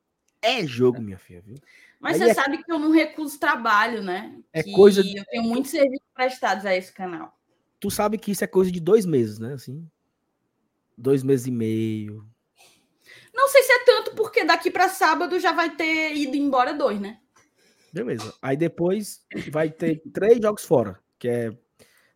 é 0.41 0.65
jogo, 0.65 0.99
minha 0.99 1.19
filha, 1.19 1.41
viu? 1.41 1.55
Mas 1.99 2.19
Aí 2.19 2.25
você 2.27 2.31
é- 2.31 2.33
sabe 2.33 2.63
que 2.63 2.71
eu 2.71 2.79
não 2.79 2.89
recuso 2.89 3.39
trabalho, 3.39 4.01
né? 4.01 4.39
É 4.51 4.63
Que 4.63 4.71
coisa- 4.71 5.01
Eu 5.01 5.23
tenho 5.25 5.43
muitos 5.43 5.69
serviços 5.69 6.07
prestados 6.15 6.65
a 6.65 6.75
esse 6.75 6.91
canal. 6.91 7.37
Tu 7.79 7.91
sabe 7.91 8.17
que 8.17 8.31
isso 8.31 8.43
é 8.43 8.47
coisa 8.47 8.71
de 8.71 8.79
dois 8.79 9.05
meses, 9.05 9.37
né? 9.37 9.53
Assim. 9.53 9.87
Dois 10.97 11.23
meses 11.23 11.45
e 11.47 11.51
meio. 11.51 12.25
Não 13.33 13.47
sei 13.49 13.61
se 13.63 13.71
é 13.71 13.83
tanto, 13.85 14.15
porque 14.15 14.43
daqui 14.43 14.71
para 14.71 14.89
sábado 14.89 15.39
já 15.39 15.51
vai 15.53 15.75
ter 15.75 16.15
ido 16.15 16.35
embora 16.35 16.73
dois, 16.73 16.99
né? 16.99 17.19
Beleza. 17.93 18.33
Aí 18.41 18.57
depois 18.57 19.21
vai 19.51 19.69
ter 19.69 20.01
três 20.11 20.39
jogos 20.41 20.65
fora, 20.65 20.99
que 21.19 21.27
é 21.27 21.57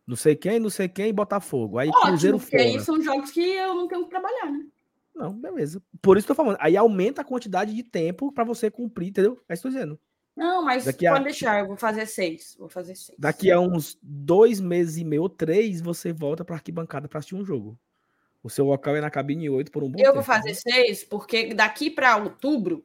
não 0.06 0.16
sei 0.16 0.34
quem, 0.34 0.58
não 0.58 0.68
sei 0.68 0.88
quem 0.88 1.08
e 1.08 1.12
Botafogo. 1.12 1.78
Aí 1.78 1.90
Cruzeiro 1.90 2.36
Ótimo, 2.36 2.50
porque 2.50 2.58
fora. 2.58 2.68
aí 2.78 2.80
são 2.80 3.00
jogos 3.00 3.30
que 3.30 3.40
eu 3.40 3.74
não 3.74 3.86
tenho 3.88 4.04
que 4.04 4.10
trabalhar, 4.10 4.50
né? 4.50 4.66
Não, 5.14 5.32
beleza. 5.32 5.80
Por 6.00 6.16
isso 6.16 6.26
que 6.26 6.32
eu 6.32 6.36
tô 6.36 6.42
falando. 6.42 6.58
Aí 6.60 6.76
aumenta 6.76 7.20
a 7.20 7.24
quantidade 7.24 7.72
de 7.74 7.82
tempo 7.84 8.32
pra 8.32 8.44
você 8.44 8.70
cumprir, 8.70 9.08
entendeu? 9.08 9.40
É 9.48 9.54
isso 9.54 9.62
que 9.62 9.68
eu 9.68 9.72
tô 9.72 9.78
dizendo. 9.78 10.00
Não, 10.34 10.64
mas 10.64 10.84
Daqui 10.86 11.06
a- 11.06 11.12
pode 11.12 11.24
deixar, 11.24 11.60
eu 11.60 11.66
vou 11.68 11.76
fazer 11.76 12.06
seis. 12.06 12.56
Vou 12.58 12.68
fazer 12.68 12.94
seis. 12.96 13.16
Daqui 13.18 13.50
a 13.50 13.60
uns 13.60 13.96
dois 14.02 14.58
meses 14.60 14.96
e 14.96 15.04
meio 15.04 15.22
ou 15.22 15.28
três, 15.28 15.80
você 15.80 16.12
volta 16.12 16.44
pra 16.44 16.56
arquibancada 16.56 17.06
pra 17.08 17.18
assistir 17.18 17.34
um 17.36 17.44
jogo. 17.44 17.78
O 18.42 18.50
seu 18.50 18.64
local 18.64 18.96
é 18.96 19.00
na 19.00 19.10
cabine 19.10 19.48
8 19.48 19.70
por 19.70 19.84
um 19.84 19.88
bom 19.88 19.98
Eu 19.98 20.06
tempo. 20.06 20.14
vou 20.14 20.22
fazer 20.22 20.54
seis, 20.54 21.04
porque 21.04 21.54
daqui 21.54 21.90
para 21.90 22.16
outubro 22.16 22.84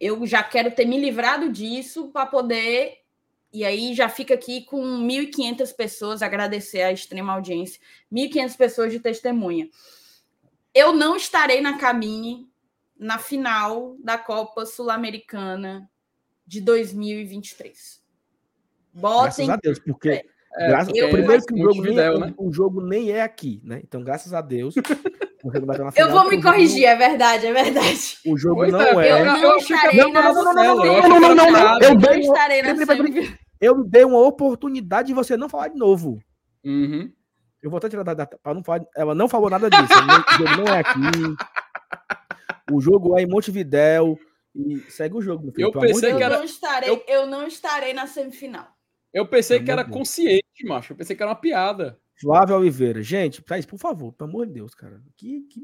eu 0.00 0.26
já 0.26 0.42
quero 0.42 0.70
ter 0.70 0.86
me 0.86 0.98
livrado 0.98 1.50
disso 1.50 2.08
para 2.08 2.26
poder. 2.26 3.02
E 3.52 3.64
aí 3.64 3.94
já 3.94 4.08
fica 4.08 4.34
aqui 4.34 4.62
com 4.62 4.82
1.500 4.82 5.74
pessoas, 5.74 6.22
agradecer 6.22 6.82
a 6.82 6.92
extrema 6.92 7.32
audiência, 7.32 7.80
1.500 8.12 8.56
pessoas 8.56 8.92
de 8.92 9.00
testemunha. 9.00 9.68
Eu 10.74 10.92
não 10.92 11.16
estarei 11.16 11.60
na 11.60 11.78
cabine 11.78 12.50
na 12.98 13.18
final 13.18 13.96
da 13.98 14.18
Copa 14.18 14.66
Sul-Americana 14.66 15.90
de 16.46 16.60
2023. 16.60 18.02
Graças 18.94 19.36
Botem 19.36 19.50
a 19.50 19.56
Deus, 19.56 19.78
porque 19.78 20.26
Graças- 20.56 20.88
porque 20.88 21.08
primeiro 21.08 21.42
que 21.44 21.54
o 21.54 21.58
jogo, 21.58 21.82
nem, 21.82 21.98
o- 22.10 22.18
né? 22.18 22.34
o 22.38 22.52
jogo 22.52 22.80
nem 22.86 23.10
é 23.10 23.22
aqui, 23.22 23.60
né? 23.64 23.80
Então, 23.84 24.02
graças 24.02 24.32
a 24.32 24.40
Deus. 24.40 24.74
não 25.44 25.52
na 25.66 25.74
Eu 25.86 25.92
final, 25.92 26.10
vou 26.10 26.28
me 26.30 26.42
corrigir, 26.42 26.84
é 26.86 26.96
verdade, 26.96 27.46
é 27.46 27.52
verdade. 27.52 28.18
não- 28.24 28.32
O 28.34 28.38
jogo 28.38 28.56
Pois 28.56 28.72
não 28.72 28.80
é, 28.80 29.08
é. 29.08 29.12
Eu 29.12 29.16
eu 29.18 29.24
não 29.24 29.56
estarei 29.58 30.00
era 30.00 30.10
na 30.10 30.20
eu 30.20 30.30
achei 30.32 30.56
não, 30.56 30.70
que 30.70 30.76
não, 30.76 30.90
era 30.90 31.08
não, 31.18 31.34
não, 31.34 31.46
piada. 31.46 31.84
eu 31.84 31.90
Eu 31.92 31.96
dei 31.96 32.08
não 32.08 32.16
uma- 32.16 32.20
estarei 32.34 32.62
na. 32.62 33.38
Eu 33.60 33.84
dei 33.84 34.04
uma 34.04 34.20
oportunidade 34.20 35.08
de 35.08 35.14
você 35.14 35.36
não 35.36 35.48
falar 35.48 35.68
de 35.68 35.78
novo. 35.78 36.18
Uhum. 36.64 37.10
Eu 37.62 37.70
vou 37.70 37.78
até 37.78 37.88
tirar 37.88 38.02
da 38.02 38.14
data 38.14 38.38
para 38.42 38.54
não 38.54 38.62
falar. 38.62 38.84
Ela 38.96 39.14
não 39.14 39.28
falou 39.28 39.48
nada 39.50 39.68
disso. 39.70 39.82
O 39.84 40.38
jogo 40.38 40.56
não 40.62 40.74
é 40.74 40.80
aqui. 40.80 41.00
O 42.72 42.80
jogo 42.80 43.18
é 43.18 43.22
em 43.22 43.26
Montevidéu. 43.26 44.18
E 44.54 44.78
segue 44.90 45.16
o 45.16 45.20
jogo, 45.22 45.44
meu 45.44 45.52
filho. 45.52 45.66
Eu 45.68 45.72
pensei 45.72 46.12
Eu 46.12 46.16
que 46.16 46.22
era- 46.22 46.38
não 46.38 46.44
estarei, 46.44 46.88
eu- 46.90 47.02
eu... 47.06 47.26
não 47.26 47.46
estarei 47.46 47.92
na 47.92 48.06
semifinal. 48.06 48.66
Eu 49.16 49.26
pensei 49.26 49.64
que 49.64 49.70
era 49.70 49.82
consciente, 49.82 50.62
macho. 50.66 50.92
Eu 50.92 50.96
pensei 50.96 51.16
que 51.16 51.22
era 51.22 51.30
uma 51.30 51.40
piada. 51.40 51.98
Flávio 52.20 52.54
Oliveira. 52.56 53.02
Gente, 53.02 53.40
Thaís, 53.40 53.64
por 53.64 53.78
favor, 53.78 54.12
pelo 54.12 54.28
amor 54.28 54.46
de 54.46 54.52
Deus, 54.52 54.74
cara. 54.74 55.02
Que, 55.16 55.40
que... 55.50 55.62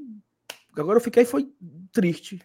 Agora 0.75 0.97
eu 0.97 1.03
fiquei 1.03 1.27
foi 1.27 1.53
triste. 1.93 2.41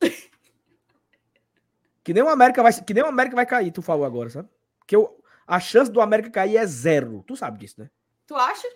que 2.02 2.12
nem 2.12 2.24
o 2.24 2.28
América 2.28 2.60
vai, 2.60 2.72
que 2.72 2.92
nem 2.92 3.04
o 3.04 3.06
América 3.06 3.36
vai 3.36 3.46
cair, 3.46 3.70
tu 3.70 3.80
falou 3.82 4.04
agora, 4.04 4.30
sabe? 4.30 4.48
Que 4.84 4.96
eu, 4.96 5.22
a 5.46 5.60
chance 5.60 5.92
do 5.92 6.00
América 6.00 6.28
cair 6.28 6.56
é 6.56 6.66
zero. 6.66 7.22
Tu 7.24 7.36
sabe 7.36 7.58
disso, 7.58 7.80
né? 7.80 7.88
Tu 8.26 8.34
acha? 8.34 8.66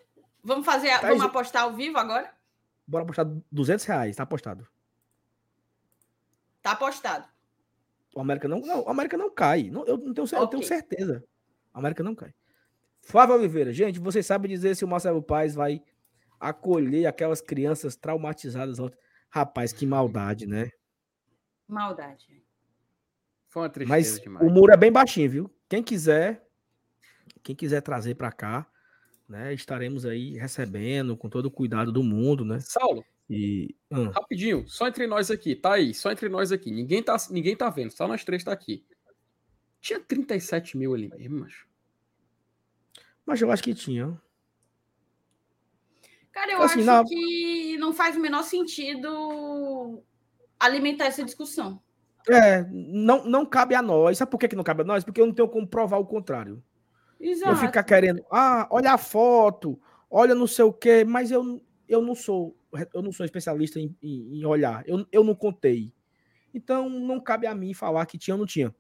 Vamos 0.40 0.64
fazer, 0.64 0.88
a- 0.90 1.00
Tá, 1.00 1.08
vamos 1.08 1.24
apostar 1.24 1.64
ao 1.64 1.74
vivo 1.74 1.98
agora? 1.98 2.32
Bora 2.86 3.02
apostar 3.02 3.26
200 3.50 3.84
reais, 3.86 4.14
tá 4.14 4.22
apostado. 4.22 4.68
Tá 6.62 6.72
apostado. 6.72 7.26
O 8.14 8.20
América 8.20 8.46
não, 8.46 8.60
não, 8.60 8.84
o 8.84 8.88
América 8.88 9.16
não 9.16 9.34
cai. 9.34 9.64
Não, 9.68 9.84
eu 9.84 9.96
não 9.96 10.14
tenho, 10.14 10.28
cer- 10.28 10.38
eu 10.38 10.46
tenho 10.46 10.62
certeza. 10.62 11.24
O 11.74 11.78
América 11.78 12.02
não 12.02 12.14
cai. 12.14 12.34
Flávio 13.00 13.34
Oliveira, 13.34 13.72
gente, 13.72 13.98
vocês 13.98 14.24
sabem 14.24 14.50
dizer 14.50 14.76
se 14.76 14.84
o 14.84 14.88
Marcelo 14.88 15.22
Paes 15.22 15.54
vai 15.54 15.82
acolher 16.38 17.06
aquelas 17.06 17.40
crianças 17.40 17.96
traumatizadas 17.96 18.78
ontem. 18.78 18.98
Rapaz, 19.30 19.72
que 19.72 19.86
maldade, 19.86 20.46
né? 20.46 20.70
Maldade. 21.66 22.42
Foi 23.48 23.62
uma 23.62 23.68
tristeza 23.68 23.96
Mas 23.96 24.20
demais. 24.20 24.46
o 24.46 24.50
muro 24.50 24.72
é 24.72 24.76
bem 24.76 24.92
baixinho, 24.92 25.30
viu? 25.30 25.54
Quem 25.68 25.82
quiser, 25.82 26.46
quem 27.42 27.54
quiser 27.54 27.80
trazer 27.80 28.14
para 28.14 28.30
cá, 28.32 28.66
né? 29.28 29.52
Estaremos 29.54 30.04
aí 30.04 30.34
recebendo 30.38 31.16
com 31.16 31.28
todo 31.28 31.46
o 31.46 31.50
cuidado 31.50 31.90
do 31.92 32.02
mundo, 32.02 32.44
né? 32.44 32.58
Saulo, 32.60 33.04
E 33.28 33.74
hum, 33.90 34.10
rapidinho, 34.10 34.66
só 34.68 34.88
entre 34.88 35.06
nós 35.06 35.30
aqui, 35.30 35.54
tá 35.54 35.74
aí, 35.74 35.94
só 35.94 36.10
entre 36.12 36.28
nós 36.28 36.52
aqui. 36.52 36.70
Ninguém 36.70 37.02
tá, 37.02 37.16
ninguém 37.30 37.56
tá 37.56 37.70
vendo, 37.70 37.90
só 37.90 38.06
nós 38.06 38.24
três 38.24 38.44
tá 38.44 38.52
aqui. 38.52 38.84
Tinha 39.82 40.00
37 40.00 40.78
mil 40.78 40.94
ali 40.94 41.08
mesmo, 41.10 41.40
macho. 41.40 41.66
mas 43.26 43.42
eu 43.42 43.50
acho 43.50 43.62
que 43.62 43.74
tinha. 43.74 44.18
Cara, 46.32 46.52
eu 46.52 46.62
Assim, 46.62 46.78
acho 46.80 46.86
na- 46.86 47.04
que 47.04 47.76
não 47.78 47.92
faz 47.92 48.16
o 48.16 48.20
menor 48.20 48.42
sentido 48.44 50.02
alimentar 50.58 51.06
essa 51.06 51.22
discussão. 51.24 51.82
É, 52.28 52.62
não, 52.70 53.24
não 53.24 53.44
cabe 53.44 53.74
a 53.74 53.82
nós. 53.82 54.16
Sabe 54.18 54.30
por 54.30 54.38
que, 54.38 54.48
que 54.48 54.56
não 54.56 54.62
cabe 54.64 54.82
a 54.82 54.84
nós? 54.84 55.04
Porque 55.04 55.20
eu 55.20 55.26
não 55.26 55.34
tenho 55.34 55.48
como 55.48 55.66
provar 55.66 55.98
o 55.98 56.06
contrário. 56.06 56.62
Exato. 57.20 57.52
Eu 57.52 57.56
ficar 57.56 57.82
querendo, 57.82 58.24
ah, 58.30 58.66
olha 58.70 58.92
a 58.92 58.98
foto, 58.98 59.78
olha 60.10 60.34
não 60.34 60.46
sei 60.46 60.64
o 60.64 60.72
quê, 60.72 61.04
mas 61.04 61.30
eu, 61.30 61.62
eu 61.88 62.00
não 62.00 62.14
sou 62.14 62.56
eu 62.94 63.02
não 63.02 63.12
sou 63.12 63.26
especialista 63.26 63.78
em, 63.78 63.94
em- 64.02 64.38
em 64.38 64.44
olhar. 64.46 64.82
Eu, 64.88 65.04
eu 65.12 65.22
não 65.22 65.34
contei. 65.34 65.92
Então 66.54 66.88
não 66.88 67.20
cabe 67.20 67.46
a 67.46 67.54
mim 67.54 67.74
falar 67.74 68.06
que 68.06 68.16
tinha 68.16 68.34
ou 68.34 68.38
não 68.38 68.46
tinha. 68.46 68.74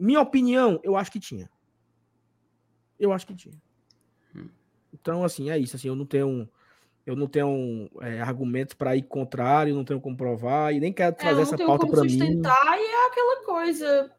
Minha 0.00 0.20
opinião, 0.22 0.80
eu 0.82 0.96
acho 0.96 1.12
que 1.12 1.20
tinha. 1.20 1.50
Eu 2.98 3.12
acho 3.12 3.26
que 3.26 3.34
tinha. 3.34 3.54
Hum. 4.34 4.48
Então, 4.94 5.22
assim, 5.22 5.50
é 5.50 5.58
isso. 5.58 5.76
Assim, 5.76 5.88
eu 5.88 5.94
não 5.94 6.06
tenho, 6.06 6.48
eu 7.04 7.14
não 7.14 7.26
tenho 7.26 7.90
é, 8.00 8.20
argumentos 8.22 8.74
para 8.74 8.96
ir 8.96 9.02
contrário, 9.02 9.74
não 9.74 9.84
tenho 9.84 10.00
como 10.00 10.16
provar 10.16 10.72
e 10.72 10.80
nem 10.80 10.90
quero 10.92 11.10
É, 11.10 11.14
eu 11.14 11.18
trazer 11.18 11.34
não 11.36 11.42
essa 11.42 11.56
tenho 11.58 11.68
pauta 11.68 11.86
para 11.86 12.02
mim. 12.02 12.08
sustentar 12.08 12.78
e 12.78 12.82
é 12.82 13.06
aquela 13.08 13.44
coisa. 13.44 14.10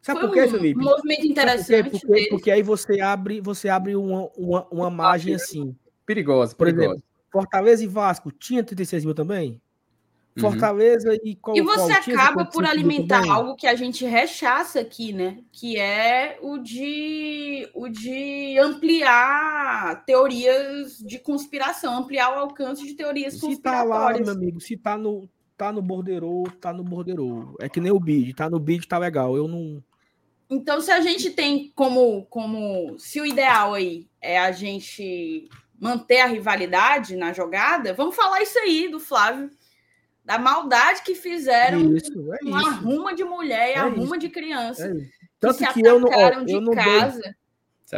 Sabe 0.00 0.20
Foi 0.20 0.28
por 0.28 0.34
quê, 0.34 0.42
um 0.44 0.48
Felipe? 0.50 0.80
movimento 0.80 1.16
Sabe 1.20 1.26
por 1.26 1.30
interessante 1.30 1.90
Porque, 1.90 2.26
porque 2.30 2.50
aí 2.50 2.62
você 2.62 3.00
abre, 3.00 3.40
você 3.40 3.68
abre 3.68 3.94
uma, 3.96 4.28
uma, 4.36 4.66
uma 4.70 4.90
margem 4.90 5.34
assim. 5.34 5.76
Perigosa, 6.06 6.54
Por 6.56 6.66
perigosa. 6.66 6.94
exemplo, 6.94 7.04
Fortaleza 7.32 7.84
e 7.84 7.86
Vasco 7.86 8.30
tinha 8.32 8.62
36 8.64 9.04
mil 9.04 9.14
também? 9.14 9.60
Fortaleza 10.38 11.10
uhum. 11.10 11.18
e 11.22 11.34
qual, 11.36 11.56
E 11.56 11.60
você 11.60 11.92
acaba 11.92 12.46
por 12.46 12.64
alimentar 12.64 13.22
algo 13.30 13.54
que 13.54 13.66
a 13.66 13.74
gente 13.74 14.06
rechaça 14.06 14.80
aqui, 14.80 15.12
né? 15.12 15.38
Que 15.52 15.78
é 15.78 16.38
o 16.40 16.56
de 16.56 17.68
o 17.74 17.88
de 17.88 18.58
ampliar 18.58 20.04
teorias 20.06 20.98
de 20.98 21.18
conspiração, 21.18 21.98
ampliar 21.98 22.30
o 22.30 22.38
alcance 22.38 22.82
de 22.82 22.94
teorias 22.94 23.34
se 23.34 23.40
conspiratórias. 23.40 24.26
Tá 24.26 24.32
lá, 24.32 24.34
meu 24.34 24.42
amigo, 24.42 24.60
se 24.60 24.76
tá 24.76 24.96
no 24.96 25.28
tá 25.54 25.70
no 25.70 25.82
borderou, 25.82 26.44
tá 26.60 26.72
no 26.72 26.82
borderou. 26.82 27.54
É 27.60 27.68
que 27.68 27.80
nem 27.80 27.92
o 27.92 28.00
bid, 28.00 28.32
tá 28.34 28.48
no 28.48 28.58
bid, 28.58 28.88
tá 28.88 28.96
legal. 28.96 29.36
Eu 29.36 29.46
não 29.46 29.84
Então, 30.48 30.80
se 30.80 30.90
a 30.90 31.00
gente 31.02 31.30
tem 31.30 31.70
como 31.74 32.24
como 32.30 32.98
se 32.98 33.20
o 33.20 33.26
ideal 33.26 33.74
aí 33.74 34.08
é 34.18 34.38
a 34.38 34.50
gente 34.50 35.46
manter 35.78 36.20
a 36.20 36.26
rivalidade 36.26 37.16
na 37.16 37.34
jogada, 37.34 37.92
vamos 37.92 38.16
falar 38.16 38.40
isso 38.40 38.58
aí 38.58 38.88
do 38.88 38.98
Flávio 38.98 39.50
da 40.24 40.38
maldade 40.38 41.02
que 41.02 41.14
fizeram 41.14 41.96
isso, 41.96 42.32
é 42.32 42.38
com 42.38 42.48
isso. 42.48 42.68
arruma 42.68 43.14
de 43.14 43.24
mulher 43.24 43.70
e 43.70 43.72
é 43.72 43.78
arruma 43.78 44.16
de 44.16 44.28
criança. 44.28 44.86
É 44.86 45.22
Tanto 45.40 45.58
que, 45.58 45.72
que 45.72 45.86
eu 45.86 45.98
não, 45.98 46.08
ó, 46.08 46.30
de 46.44 46.52
eu 46.52 46.60
não 46.60 46.72
casa. 46.72 47.20
Dei, 47.20 47.34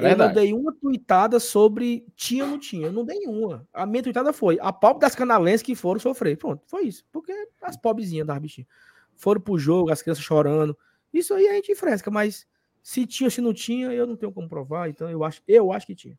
é 0.03 0.13
eu 0.13 0.17
não 0.17 0.33
dei 0.33 0.53
uma 0.53 0.73
tuitada 0.73 1.39
sobre 1.39 2.07
tinha 2.17 2.45
ou 2.45 2.51
não 2.51 2.59
tinha. 2.59 2.87
Eu 2.87 2.93
não 2.93 3.05
dei 3.05 3.27
uma. 3.27 3.69
A 3.73 3.85
minha 3.85 4.03
tuitada 4.03 4.33
foi 4.33 4.59
a 4.61 4.73
pobre 4.73 5.01
das 5.01 5.15
canalenses 5.15 5.63
que 5.63 5.75
foram 5.75 6.01
sofrer. 6.01 6.37
Pronto, 6.39 6.63
foi 6.67 6.85
isso. 6.85 7.05
Porque 7.13 7.33
as 7.61 7.77
pobrezinhas 7.77 8.27
das 8.27 8.39
bichinhas 8.39 8.69
foram 9.15 9.41
pro 9.41 9.59
jogo, 9.59 9.93
as 9.93 10.01
crianças 10.01 10.25
chorando. 10.25 10.77
Isso 11.13 11.35
aí 11.35 11.47
a 11.47 11.53
gente 11.53 11.75
fresca, 11.75 12.11
mas 12.11 12.47
se 12.83 13.07
tinha 13.07 13.27
ou 13.27 13.31
se 13.31 13.41
não 13.41 13.53
tinha, 13.53 13.93
eu 13.93 14.07
não 14.07 14.17
tenho 14.17 14.33
como 14.33 14.49
provar. 14.49 14.89
Então 14.89 15.09
eu 15.11 15.23
acho, 15.23 15.43
eu 15.47 15.71
acho 15.71 15.87
que 15.87 15.95
tinha. 15.95 16.19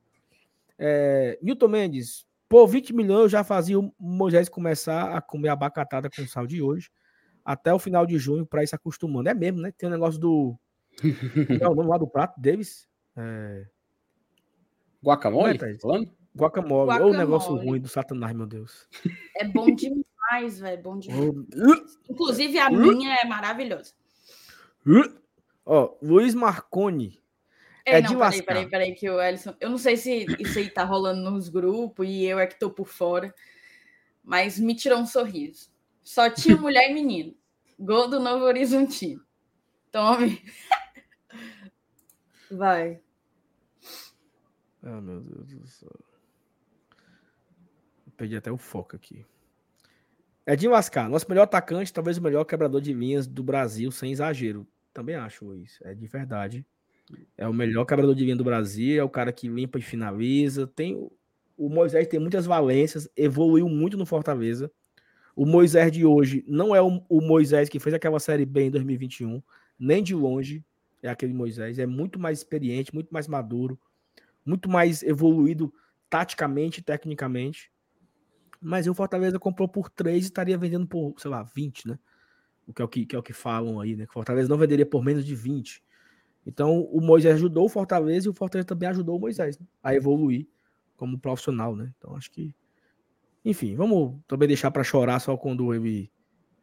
É, 0.78 1.38
Milton 1.42 1.68
Mendes, 1.68 2.26
por 2.48 2.68
20 2.68 2.94
milhões 2.94 3.22
eu 3.22 3.30
já 3.30 3.44
fazia 3.44 3.80
o 3.80 3.94
Moisés 4.00 4.50
começar 4.50 5.16
a 5.16 5.22
comer 5.22 5.50
abacatada 5.50 6.10
com 6.10 6.28
sal 6.28 6.46
de 6.46 6.62
hoje 6.62 6.90
até 7.46 7.72
o 7.74 7.80
final 7.80 8.06
de 8.06 8.18
junho 8.18 8.46
para 8.46 8.64
ir 8.64 8.68
se 8.68 8.76
acostumando. 8.76 9.30
É 9.30 9.34
mesmo, 9.34 9.62
né? 9.62 9.72
Tem 9.72 9.88
um 9.88 9.92
negócio 9.92 10.20
do. 10.20 10.58
é 11.62 11.68
o 11.68 11.76
nome 11.76 11.90
lá 11.90 11.98
do 11.98 12.08
prato, 12.08 12.40
Davis? 12.42 12.88
É... 13.16 13.68
Guacamole? 15.04 15.60
É, 15.62 15.78
falando? 15.78 16.12
Guacamole. 16.36 16.90
Guacamole. 16.90 17.04
Ou 17.04 17.12
o 17.12 17.18
negócio 17.18 17.56
ruim 17.56 17.80
do 17.80 17.88
Satanás, 17.88 18.36
meu 18.36 18.48
Deus. 18.48 18.88
É 19.38 19.48
bom 19.48 19.68
demais, 19.76 20.60
velho. 20.60 20.82
Bom 20.82 20.98
demais. 20.98 22.00
Inclusive, 22.10 22.58
a 22.58 22.72
minha 22.72 23.16
é 23.16 23.26
maravilhosa. 23.26 23.94
Ó, 25.66 25.96
Luiz 26.02 26.34
Marconi 26.34 27.22
é, 27.86 28.00
é 28.00 28.02
não, 28.02 28.10
de 28.10 28.16
peraí, 28.16 28.18
lascar. 28.18 28.46
peraí, 28.46 28.70
peraí, 28.70 28.96
que 28.96 29.10
o 29.10 29.22
Ellison. 29.22 29.56
Eu 29.60 29.70
não 29.70 29.78
sei 29.78 29.96
se 29.96 30.26
isso 30.40 30.58
aí 30.58 30.70
tá 30.70 30.84
rolando 30.84 31.30
nos 31.30 31.48
grupos 31.50 32.08
e 32.08 32.26
eu 32.26 32.40
é 32.40 32.48
que 32.48 32.60
tô 32.60 32.72
por 32.72 32.88
fora, 32.88 33.34
mas 34.24 34.58
me 34.58 34.76
tirou 34.76 35.00
um 35.00 35.06
sorriso. 35.06 35.70
Só 36.04 36.30
tinha 36.30 36.58
mulher 36.58 36.90
e 36.90 36.94
menino. 36.94 37.36
Gol 37.78 38.10
do 38.10 38.20
Novo 38.20 38.44
Horizontino. 38.46 39.24
Tome. 39.92 40.44
Vai. 42.50 43.00
Ah, 44.82 45.02
meu 45.02 45.22
Deus 45.22 45.48
do 45.48 45.68
céu. 45.68 45.90
Perdi 48.18 48.38
até 48.38 48.52
o 48.52 48.58
foco 48.58 48.96
aqui. 48.96 49.26
É 50.46 50.56
de 50.56 50.68
lascar. 50.68 51.10
Nosso 51.10 51.28
melhor 51.28 51.44
atacante, 51.44 51.92
talvez 51.92 52.18
o 52.18 52.22
melhor 52.22 52.46
quebrador 52.46 52.80
de 52.80 52.94
linhas 52.94 53.28
do 53.28 53.44
Brasil, 53.44 53.92
sem 53.92 54.12
exagero. 54.12 54.68
Também 54.94 55.16
acho 55.16 55.54
isso. 55.56 55.86
É 55.86 55.94
de 55.94 56.08
verdade. 56.08 56.66
É 57.38 57.48
o 57.48 57.54
melhor 57.54 57.86
quebrador 57.86 58.16
de 58.16 58.24
linha 58.24 58.36
do 58.36 58.44
Brasil, 58.44 59.00
é 59.00 59.04
o 59.04 59.10
cara 59.10 59.32
que 59.32 59.48
limpa 59.48 59.78
e 59.78 59.82
finaliza. 59.82 60.66
Tem 60.68 61.10
o 61.58 61.70
Moisés 61.70 62.08
tem 62.08 62.20
muitas 62.20 62.46
valências, 62.46 63.10
evoluiu 63.16 63.70
muito 63.70 63.98
no 63.98 64.06
Fortaleza. 64.06 64.72
O 65.36 65.46
Moisés 65.46 65.92
de 65.92 66.06
hoje 66.06 66.44
não 66.48 66.76
é 66.76 66.82
o, 66.82 67.02
o 67.10 67.22
Moisés 67.22 67.70
que 67.70 67.80
fez 67.80 67.94
aquela 67.94 68.20
série 68.20 68.46
B 68.46 68.66
em 68.66 68.72
2021, 68.72 69.42
nem 69.78 70.02
de 70.02 70.16
longe 70.16 70.64
é 71.02 71.10
aquele 71.10 71.34
Moisés. 71.34 71.78
É 71.78 71.86
muito 71.86 72.20
mais 72.20 72.40
experiente, 72.40 72.94
muito 72.94 73.14
mais 73.14 73.28
maduro, 73.28 73.80
muito 74.46 74.70
mais 74.70 75.04
evoluído 75.04 75.74
taticamente, 76.10 76.82
tecnicamente. 76.82 77.72
Mas 78.62 78.88
o 78.88 78.94
Fortaleza 78.94 79.38
comprou 79.38 79.68
por 79.68 79.90
3 79.90 80.24
e 80.24 80.28
estaria 80.28 80.58
vendendo 80.58 80.88
por, 80.88 81.14
sei 81.18 81.30
lá, 81.30 81.44
20, 81.44 81.88
né? 81.88 82.00
O 82.66 82.74
que 82.74 82.82
é 82.82 82.86
o 82.86 82.88
que, 82.88 83.06
que, 83.06 83.16
é 83.16 83.20
o 83.20 83.24
que 83.24 83.34
falam 83.34 83.80
aí, 83.80 83.96
né? 83.96 84.06
Que 84.06 84.12
o 84.12 84.14
Fortaleza 84.14 84.50
não 84.50 84.58
venderia 84.58 84.86
por 84.86 85.04
menos 85.04 85.26
de 85.26 85.36
20. 85.36 85.84
Então, 86.46 86.82
o 86.92 87.02
Moisés 87.02 87.36
ajudou 87.36 87.66
o 87.66 87.70
Fortaleza 87.70 88.28
e 88.28 88.30
o 88.30 88.34
Fortaleza 88.34 88.68
também 88.68 88.88
ajudou 88.90 89.18
o 89.18 89.20
Moisés 89.20 89.58
né? 89.58 89.66
a 89.82 89.96
evoluir 89.96 90.48
como 90.96 91.20
profissional, 91.20 91.76
né? 91.76 91.92
Então, 91.98 92.16
acho 92.16 92.32
que. 92.32 92.54
Enfim, 93.44 93.76
vamos 93.76 94.20
também 94.28 94.48
deixar 94.48 94.72
para 94.72 94.84
chorar 94.84 95.20
só 95.20 95.36
quando 95.36 95.74
ele 95.74 96.12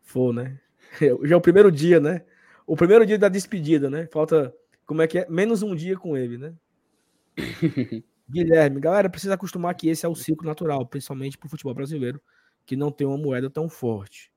for, 0.02 0.32
né? 0.32 0.58
Já 1.24 1.34
é 1.34 1.36
o 1.36 1.40
primeiro 1.40 1.70
dia, 1.70 1.98
né? 2.00 2.24
O 2.66 2.76
primeiro 2.76 3.04
dia 3.04 3.18
da 3.18 3.28
despedida, 3.28 3.90
né? 3.90 4.06
Falta, 4.06 4.54
como 4.86 5.02
é 5.02 5.06
que 5.06 5.18
é? 5.18 5.28
Menos 5.28 5.62
um 5.62 5.74
dia 5.74 5.96
com 5.96 6.16
ele, 6.16 6.38
né? 6.38 6.54
Guilherme, 8.30 8.80
galera, 8.80 9.10
precisa 9.10 9.34
acostumar 9.34 9.74
que 9.74 9.88
esse 9.88 10.06
é 10.06 10.08
o 10.08 10.14
ciclo 10.14 10.46
natural, 10.46 10.86
principalmente 10.86 11.36
para 11.36 11.46
o 11.46 11.50
futebol 11.50 11.74
brasileiro, 11.74 12.20
que 12.64 12.76
não 12.76 12.90
tem 12.90 13.06
uma 13.06 13.18
moeda 13.18 13.50
tão 13.50 13.68
forte. 13.68 14.32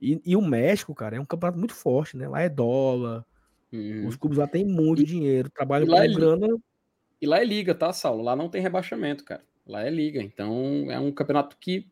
E, 0.00 0.20
e, 0.24 0.36
o 0.36 0.42
México, 0.42 0.94
cara, 0.94 1.16
é 1.16 1.20
um 1.20 1.24
campeonato 1.24 1.58
muito 1.58 1.74
forte, 1.74 2.16
né? 2.16 2.28
Lá 2.28 2.40
é 2.40 2.48
dólar, 2.48 3.24
Hum. 3.72 4.06
Os 4.06 4.16
clubes 4.16 4.38
lá 4.38 4.46
têm 4.46 4.64
muito 4.64 5.02
e, 5.02 5.04
dinheiro, 5.04 5.50
trabalham 5.50 5.86
com 5.86 5.96
é 5.96 6.08
grana. 6.08 6.48
E 7.20 7.26
lá 7.26 7.40
é 7.40 7.44
liga, 7.44 7.74
tá, 7.74 7.92
Saulo? 7.92 8.22
Lá 8.22 8.36
não 8.36 8.48
tem 8.48 8.60
rebaixamento, 8.60 9.24
cara. 9.24 9.44
Lá 9.66 9.82
é 9.82 9.90
liga. 9.90 10.22
Então 10.22 10.90
é 10.90 10.98
um 10.98 11.10
campeonato 11.10 11.56
que 11.58 11.88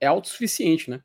é 0.00 0.06
autossuficiente, 0.06 0.90
né? 0.90 1.02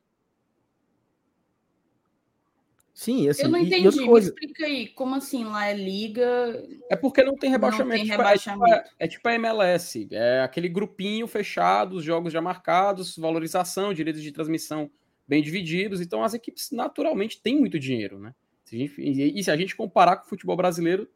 Sim, 2.98 3.30
assim, 3.30 3.44
Eu 3.44 3.50
não 3.50 3.60
entendi, 3.60 3.96
me 3.96 4.20
explica 4.20 4.66
aí, 4.66 4.88
como 4.88 5.14
assim 5.14 5.44
lá 5.44 5.68
é 5.68 5.74
liga? 5.76 6.68
É 6.90 6.96
porque 6.96 7.22
não 7.22 7.36
tem 7.36 7.52
rebaixamento. 7.52 7.90
Não 7.90 7.96
tem 7.96 8.06
rebaixamento. 8.08 8.66
Tipo, 8.66 8.76
é, 8.76 8.82
tipo, 8.82 8.96
é, 8.98 9.08
tipo 9.08 9.30
a 9.30 9.34
MLS, 9.36 10.08
é 10.12 10.42
aquele 10.42 10.68
grupinho 10.68 11.28
fechado, 11.28 11.98
os 11.98 12.04
jogos 12.04 12.34
já 12.34 12.42
marcados, 12.42 13.16
valorização, 13.16 13.94
direitos 13.94 14.24
de 14.24 14.32
transmissão 14.32 14.90
bem 15.28 15.44
divididos, 15.44 16.02
então 16.02 16.24
as 16.24 16.34
equipes 16.34 16.72
naturalmente 16.72 17.40
têm 17.40 17.60
muito 17.60 17.78
dinheiro, 17.78 18.18
né? 18.18 18.34
Se 18.68 18.78
gente, 18.78 19.02
e 19.02 19.42
se 19.42 19.50
a 19.50 19.56
gente 19.56 19.74
comparar 19.78 20.18
com 20.18 20.26
o 20.26 20.30
futebol 20.30 20.58
brasileiro, 20.58 21.08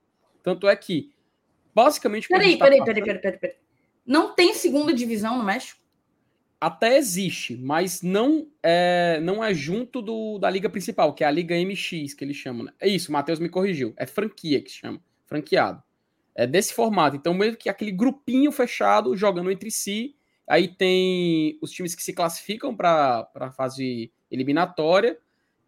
tanto 0.41 0.69
é 0.69 0.75
que, 0.75 1.11
basicamente. 1.75 2.29
Peraí, 2.29 2.57
tá 2.57 2.63
peraí, 2.63 2.79
passando... 2.79 2.95
peraí, 2.95 3.03
peraí, 3.03 3.21
peraí, 3.21 3.39
peraí. 3.39 3.55
Não 4.05 4.33
tem 4.33 4.53
segunda 4.53 4.93
divisão 4.93 5.37
no 5.37 5.43
México? 5.43 5.81
Até 6.61 6.95
existe, 6.97 7.57
mas 7.57 8.01
não 8.01 8.47
é, 8.63 9.19
não 9.21 9.43
é 9.43 9.53
junto 9.53 10.01
do, 10.01 10.39
da 10.39 10.49
liga 10.49 10.69
principal, 10.69 11.13
que 11.13 11.25
é 11.25 11.27
a 11.27 11.31
Liga 11.31 11.55
MX, 11.55 12.13
que 12.13 12.23
eles 12.23 12.37
chamam. 12.37 12.63
Né? 12.65 12.73
É 12.79 12.87
isso, 12.87 13.09
o 13.09 13.11
Matheus 13.11 13.39
me 13.39 13.49
corrigiu. 13.49 13.93
É 13.97 14.05
franquia 14.05 14.61
que 14.61 14.71
se 14.71 14.77
chama, 14.77 15.01
franqueado. 15.25 15.83
É 16.33 16.47
desse 16.47 16.73
formato. 16.73 17.17
Então, 17.17 17.33
mesmo 17.33 17.57
que 17.57 17.67
aquele 17.67 17.91
grupinho 17.91 18.51
fechado 18.51 19.13
jogando 19.17 19.51
entre 19.51 19.69
si, 19.69 20.15
aí 20.47 20.69
tem 20.69 21.57
os 21.61 21.71
times 21.71 21.95
que 21.95 22.03
se 22.03 22.13
classificam 22.13 22.73
para 22.73 23.27
a 23.35 23.51
fase 23.51 24.09
eliminatória, 24.29 25.19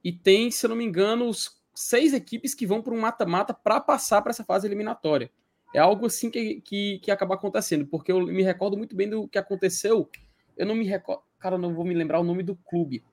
e 0.01 0.13
tem, 0.13 0.51
se 0.51 0.65
eu 0.65 0.69
não 0.69 0.77
me 0.77 0.85
engano, 0.85 1.27
os 1.27 1.62
seis 1.73 2.13
equipes 2.13 2.53
que 2.53 2.65
vão 2.65 2.81
para 2.81 2.93
um 2.93 2.99
mata-mata 2.99 3.53
para 3.53 3.79
passar 3.79 4.21
para 4.21 4.31
essa 4.31 4.43
fase 4.43 4.67
eliminatória. 4.67 5.31
É 5.73 5.79
algo 5.79 6.05
assim 6.05 6.29
que, 6.29 6.61
que, 6.61 6.99
que 6.99 7.11
acaba 7.11 7.35
acontecendo, 7.35 7.85
porque 7.87 8.11
eu 8.11 8.25
me 8.27 8.43
recordo 8.43 8.77
muito 8.77 8.95
bem 8.95 9.09
do 9.09 9.27
que 9.27 9.37
aconteceu. 9.37 10.09
Eu 10.55 10.65
não 10.65 10.75
me 10.75 10.85
recordo, 10.85 11.23
cara, 11.39 11.57
não 11.57 11.73
vou 11.73 11.83
me 11.83 11.93
lembrar 11.95 12.19
o 12.19 12.23
nome 12.23 12.43
do 12.43 12.55
clube, 12.55 13.03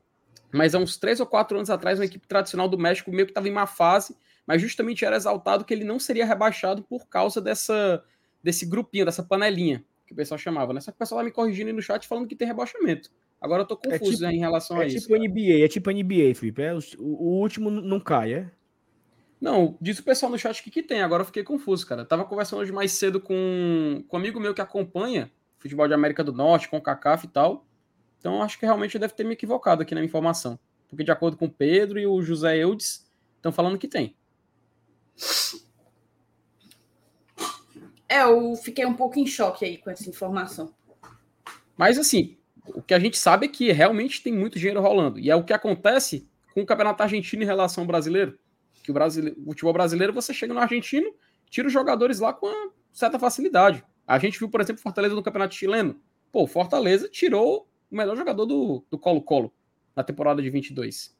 mas 0.53 0.75
há 0.75 0.79
uns 0.79 0.97
três 0.97 1.21
ou 1.21 1.27
quatro 1.27 1.57
anos 1.57 1.71
atrás, 1.71 1.99
uma 1.99 2.05
equipe 2.05 2.27
tradicional 2.27 2.69
do 2.69 2.79
México 2.79 3.11
meio 3.11 3.27
que 3.27 3.31
estava 3.31 3.49
em 3.49 3.53
má 3.53 3.67
fase, 3.67 4.17
mas 4.47 4.61
justamente 4.61 5.05
era 5.05 5.17
exaltado 5.17 5.65
que 5.65 5.73
ele 5.73 5.85
não 5.85 5.99
seria 5.99 6.27
rebaixado 6.27 6.83
por 6.83 7.07
causa 7.09 7.41
dessa, 7.41 8.05
desse 8.43 8.67
grupinho, 8.67 9.05
dessa 9.05 9.23
panelinha 9.23 9.85
que 10.07 10.13
o 10.13 10.17
pessoal 10.17 10.39
chamava, 10.39 10.73
né? 10.73 10.81
Só 10.81 10.91
que 10.91 10.97
o 10.97 10.99
pessoal 10.99 11.19
vai 11.19 11.27
me 11.27 11.31
corrigindo 11.31 11.73
no 11.73 11.81
chat 11.81 12.07
falando 12.07 12.27
que 12.27 12.35
tem 12.35 12.49
rebaixamento. 12.49 13.11
Agora 13.41 13.63
eu 13.63 13.67
tô 13.67 13.75
é 13.85 13.99
confuso 13.99 14.13
é 14.13 14.15
tipo, 14.15 14.23
né, 14.23 14.35
em 14.35 14.39
relação 14.39 14.77
é 14.81 14.85
a 14.85 14.87
isso. 14.87 14.99
É 14.99 15.01
tipo 15.01 15.17
NBA, 15.17 15.65
é 15.65 15.69
tipo 15.69 15.91
NBA, 15.91 16.35
Felipe. 16.35 16.63
É, 16.63 16.75
o, 16.75 16.81
o, 16.99 17.41
último 17.41 17.71
não 17.71 17.99
cai, 17.99 18.35
é? 18.35 18.51
Não, 19.41 19.79
diz 19.81 19.99
o 19.99 20.05
pessoal 20.05 20.31
no 20.31 20.39
chat 20.39 20.63
que, 20.63 20.71
que 20.71 20.83
tem, 20.83 21.01
agora 21.01 21.23
eu 21.23 21.27
fiquei 21.27 21.43
confuso, 21.43 21.87
cara. 21.87 22.05
tava 22.05 22.27
conversando 22.27 22.61
hoje 22.61 22.73
mais 22.73 22.93
cedo 22.93 23.19
com, 23.19 24.05
com 24.07 24.17
um 24.17 24.21
amigo 24.21 24.39
meu 24.39 24.53
que 24.53 24.61
acompanha 24.61 25.31
futebol 25.57 25.89
de 25.89 25.95
América 25.95 26.23
do 26.23 26.33
Norte, 26.33 26.69
com 26.69 26.77
o 26.77 26.83
CACAF 26.83 27.27
e 27.27 27.31
tal. 27.31 27.65
Então 28.19 28.43
acho 28.43 28.59
que 28.59 28.67
realmente 28.67 28.99
deve 28.99 29.15
ter 29.15 29.25
me 29.25 29.33
equivocado 29.33 29.81
aqui 29.81 29.95
na 29.95 30.05
informação. 30.05 30.59
Porque 30.89 31.05
de 31.05 31.11
acordo 31.11 31.37
com 31.37 31.47
o 31.47 31.51
Pedro 31.51 31.99
e 31.99 32.07
o 32.07 32.21
José 32.21 32.59
Eudes, 32.59 33.07
estão 33.37 33.51
falando 33.51 33.79
que 33.79 33.89
tem. 33.89 34.15
É, 38.07 38.23
eu 38.23 38.57
fiquei 38.57 38.85
um 38.85 38.95
pouco 38.95 39.19
em 39.19 39.27
choque 39.27 39.65
aí 39.65 39.79
com 39.79 39.89
essa 39.89 40.09
informação. 40.09 40.75
Mas 41.77 41.97
assim, 41.97 42.37
o 42.75 42.83
que 42.83 42.95
a 42.95 42.99
gente 42.99 43.19
sabe 43.19 43.47
é 43.47 43.49
que 43.49 43.73
realmente 43.73 44.23
tem 44.23 44.33
muito 44.33 44.59
dinheiro 44.59 44.81
rolando. 44.81 45.19
E 45.19 45.31
é 45.31 45.37
o 45.37 45.45
que 45.45 45.53
acontece 45.53 46.29
com 46.55 46.63
o 46.63 46.67
campeonato 46.67 47.03
argentino 47.03 47.43
em 47.43 47.47
relação 47.47 47.83
ao 47.83 47.87
brasileiro. 47.87 48.39
Que 48.83 48.91
o, 48.91 48.95
brasileiro, 48.95 49.37
o 49.41 49.51
futebol 49.51 49.73
brasileiro, 49.73 50.13
você 50.13 50.33
chega 50.33 50.55
no 50.55 50.61
argentino, 50.61 51.13
tira 51.49 51.67
os 51.67 51.73
jogadores 51.73 52.19
lá 52.19 52.33
com 52.33 52.71
certa 52.93 53.19
facilidade. 53.19 53.85
A 54.07 54.19
gente 54.19 54.39
viu, 54.39 54.49
por 54.49 54.61
exemplo, 54.61 54.83
Fortaleza 54.83 55.15
no 55.15 55.23
campeonato 55.23 55.55
chileno. 55.55 56.01
Pô, 56.33 56.47
Fortaleza 56.47 57.09
tirou 57.09 57.69
o 57.91 57.97
melhor 57.97 58.17
jogador 58.17 58.47
do 58.47 58.99
Colo-Colo. 58.99 59.53
na 59.95 60.03
temporada 60.03 60.41
de 60.43 60.51
22. 60.51 61.17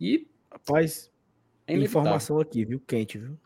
E. 0.00 0.26
Rapaz, 0.50 1.10
é 1.66 1.76
informação 1.76 2.40
aqui, 2.40 2.64
viu? 2.64 2.80
Quente, 2.80 3.18
viu? 3.18 3.36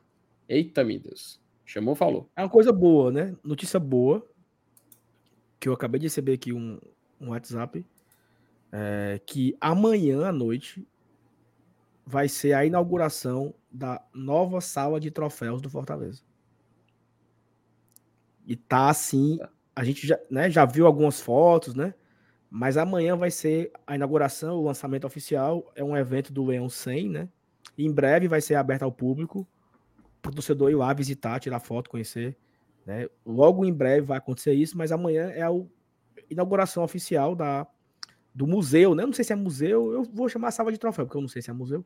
Eita, 0.49 0.85
meu 0.85 0.99
Deus. 0.99 1.41
Chamou, 1.65 1.95
falou. 1.95 2.29
É 2.37 2.43
uma 2.43 2.49
coisa 2.49 2.73
boa, 2.73 3.11
né? 3.11 3.37
Notícia 3.43 3.81
boa. 3.81 4.29
Que 5.59 5.69
eu 5.69 5.73
acabei 5.73 6.01
de 6.01 6.07
receber 6.07 6.35
aqui 6.35 6.53
um, 6.53 6.79
um 7.21 7.31
WhatsApp. 7.31 7.85
É, 8.73 9.21
que 9.27 9.57
amanhã 9.61 10.29
à 10.29 10.33
noite 10.33 10.87
vai 12.07 12.29
ser 12.29 12.53
a 12.53 12.65
inauguração 12.65 13.55
da 13.71 14.01
nova 14.15 14.61
sala 14.61 15.01
de 15.01 15.11
troféus 15.11 15.61
do 15.61 15.69
Fortaleza. 15.69 16.23
E 18.47 18.57
tá 18.57 18.89
assim, 18.89 19.39
a 19.75 19.85
gente 19.85 20.07
já, 20.07 20.19
né, 20.31 20.51
já 20.51 20.65
viu 20.65 20.87
algumas 20.87 21.21
fotos, 21.21 21.75
né? 21.75 21.95
Mas 22.51 22.77
amanhã 22.77 23.17
vai 23.17 23.31
ser 23.31 23.71
a 23.87 23.95
inauguração, 23.95 24.57
o 24.57 24.65
lançamento 24.65 25.07
oficial. 25.07 25.71
É 25.75 25.85
um 25.85 25.97
evento 25.97 26.33
do 26.33 26.45
Leão 26.45 26.69
100, 26.69 27.09
né? 27.09 27.29
E 27.79 27.87
em 27.87 27.93
breve 27.93 28.27
vai 28.27 28.41
ser 28.41 28.57
aberto 28.57 28.83
ao 28.83 28.91
público 28.91 29.47
para 30.21 30.33
o 30.33 30.35
torcedor 30.35 30.71
ir 30.71 30.75
lá 30.75 30.93
visitar, 30.93 31.39
tirar 31.39 31.61
foto, 31.61 31.89
conhecer. 31.89 32.37
Né? 32.85 33.09
Logo 33.25 33.65
em 33.65 33.73
breve 33.73 34.03
vai 34.03 34.19
acontecer 34.19 34.53
isso, 34.53 34.77
mas 34.77 34.91
amanhã 34.91 35.31
é 35.31 35.43
a 35.43 35.51
inauguração 36.31 36.83
oficial 36.83 37.35
da, 37.35 37.67
do 38.35 38.47
museu, 38.47 38.95
né? 38.95 39.05
Não 39.05 39.13
sei 39.13 39.25
se 39.25 39.33
é 39.33 39.37
museu, 39.37 39.93
eu 39.93 40.05
vou 40.05 40.29
chamar 40.29 40.51
sala 40.51 40.73
de 40.73 40.79
troféu, 40.79 41.05
porque 41.05 41.19
eu 41.19 41.23
não 41.23 41.29
sei 41.29 41.43
se 41.43 41.51
é 41.51 41.53
museu, 41.53 41.85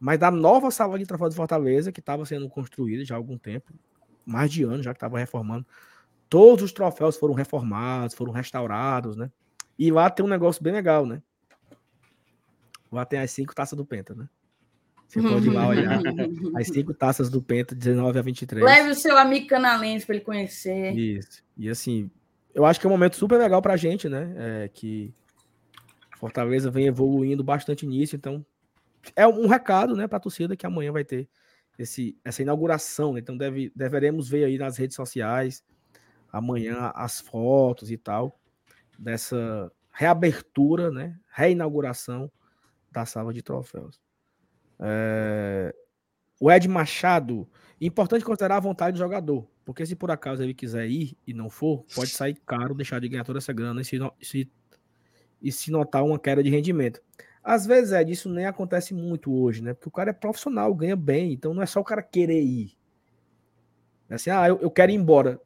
mas 0.00 0.18
da 0.18 0.30
nova 0.30 0.70
sala 0.70 0.98
de 0.98 1.06
troféu 1.06 1.28
de 1.28 1.36
Fortaleza, 1.36 1.92
que 1.92 2.00
estava 2.00 2.24
sendo 2.24 2.48
construída 2.48 3.04
já 3.04 3.14
há 3.14 3.18
algum 3.18 3.38
tempo, 3.38 3.72
mais 4.24 4.50
de 4.50 4.64
anos 4.64 4.84
já 4.84 4.92
que 4.92 4.98
estava 4.98 5.18
reformando. 5.18 5.66
Todos 6.28 6.64
os 6.64 6.72
troféus 6.72 7.16
foram 7.16 7.34
reformados, 7.34 8.14
foram 8.14 8.32
restaurados, 8.32 9.16
né? 9.16 9.30
E 9.78 9.90
lá 9.90 10.08
tem 10.08 10.24
um 10.24 10.28
negócio 10.28 10.62
bem 10.62 10.72
legal, 10.72 11.06
né? 11.06 11.22
Lá 12.90 13.04
tem 13.04 13.18
as 13.18 13.30
cinco 13.30 13.54
taças 13.54 13.76
do 13.76 13.84
Penta, 13.84 14.14
né? 14.14 14.28
Você 15.06 15.20
pode 15.20 15.46
ir 15.46 15.50
lá 15.50 15.68
olhar 15.68 16.00
as 16.56 16.68
cinco 16.68 16.94
taças 16.94 17.28
do 17.28 17.42
Penta, 17.42 17.74
19 17.74 18.18
a 18.18 18.22
23. 18.22 18.64
Leve 18.64 18.90
o 18.90 18.94
seu 18.94 19.16
amigo 19.16 19.46
canalense 19.46 20.06
para 20.06 20.16
ele 20.16 20.24
conhecer. 20.24 20.92
Isso. 20.96 21.42
E 21.56 21.68
assim, 21.68 22.10
eu 22.54 22.64
acho 22.64 22.80
que 22.80 22.86
é 22.86 22.88
um 22.88 22.92
momento 22.92 23.16
super 23.16 23.38
legal 23.38 23.60
para 23.60 23.74
a 23.74 23.76
gente, 23.76 24.08
né? 24.08 24.34
É, 24.36 24.68
que 24.68 25.12
Fortaleza 26.16 26.70
vem 26.70 26.86
evoluindo 26.86 27.42
bastante 27.42 27.86
nisso, 27.86 28.16
então 28.16 28.44
é 29.14 29.26
um 29.26 29.46
recado, 29.46 29.94
né, 29.94 30.06
para 30.06 30.16
a 30.16 30.20
torcida 30.20 30.56
que 30.56 30.64
amanhã 30.64 30.90
vai 30.92 31.04
ter 31.04 31.28
esse, 31.78 32.16
essa 32.24 32.42
inauguração. 32.42 33.12
Né? 33.12 33.20
Então 33.20 33.36
deve, 33.36 33.72
deveremos 33.74 34.28
ver 34.28 34.44
aí 34.44 34.56
nas 34.56 34.76
redes 34.78 34.96
sociais 34.96 35.62
amanhã 36.32 36.90
as 36.94 37.20
fotos 37.20 37.90
e 37.90 37.96
tal 37.98 38.40
dessa 38.98 39.70
reabertura, 39.92 40.90
né, 40.90 41.18
reinauguração 41.28 42.30
da 42.90 43.04
sala 43.04 43.32
de 43.32 43.42
troféus. 43.42 44.00
É... 44.80 45.74
O 46.40 46.50
Ed 46.50 46.68
Machado, 46.68 47.48
importante 47.80 48.24
considerar 48.24 48.56
a 48.56 48.60
vontade 48.60 48.94
do 48.94 48.98
jogador, 48.98 49.48
porque 49.64 49.86
se 49.86 49.96
por 49.96 50.10
acaso 50.10 50.42
ele 50.42 50.54
quiser 50.54 50.86
ir 50.88 51.16
e 51.26 51.32
não 51.32 51.48
for, 51.48 51.84
pode 51.94 52.10
sair 52.10 52.34
caro, 52.46 52.74
deixar 52.74 53.00
de 53.00 53.08
ganhar 53.08 53.24
toda 53.24 53.38
essa 53.38 53.52
grana 53.52 53.80
e 53.80 53.84
se, 53.84 53.98
se, 54.20 54.50
e 55.40 55.50
se 55.50 55.70
notar 55.70 56.04
uma 56.04 56.18
queda 56.18 56.42
de 56.42 56.50
rendimento. 56.50 57.00
Às 57.42 57.66
vezes, 57.66 57.92
Ed, 57.92 58.10
isso 58.10 58.28
nem 58.28 58.46
acontece 58.46 58.94
muito 58.94 59.32
hoje, 59.32 59.62
né? 59.62 59.74
Porque 59.74 59.88
o 59.88 59.92
cara 59.92 60.10
é 60.10 60.14
profissional, 60.14 60.74
ganha 60.74 60.96
bem, 60.96 61.32
então 61.32 61.52
não 61.52 61.62
é 61.62 61.66
só 61.66 61.80
o 61.80 61.84
cara 61.84 62.02
querer 62.02 62.42
ir. 62.42 62.72
É 64.08 64.14
assim, 64.14 64.30
ah, 64.30 64.48
eu, 64.48 64.58
eu 64.60 64.70
quero 64.70 64.92
ir 64.92 64.94
embora. 64.94 65.40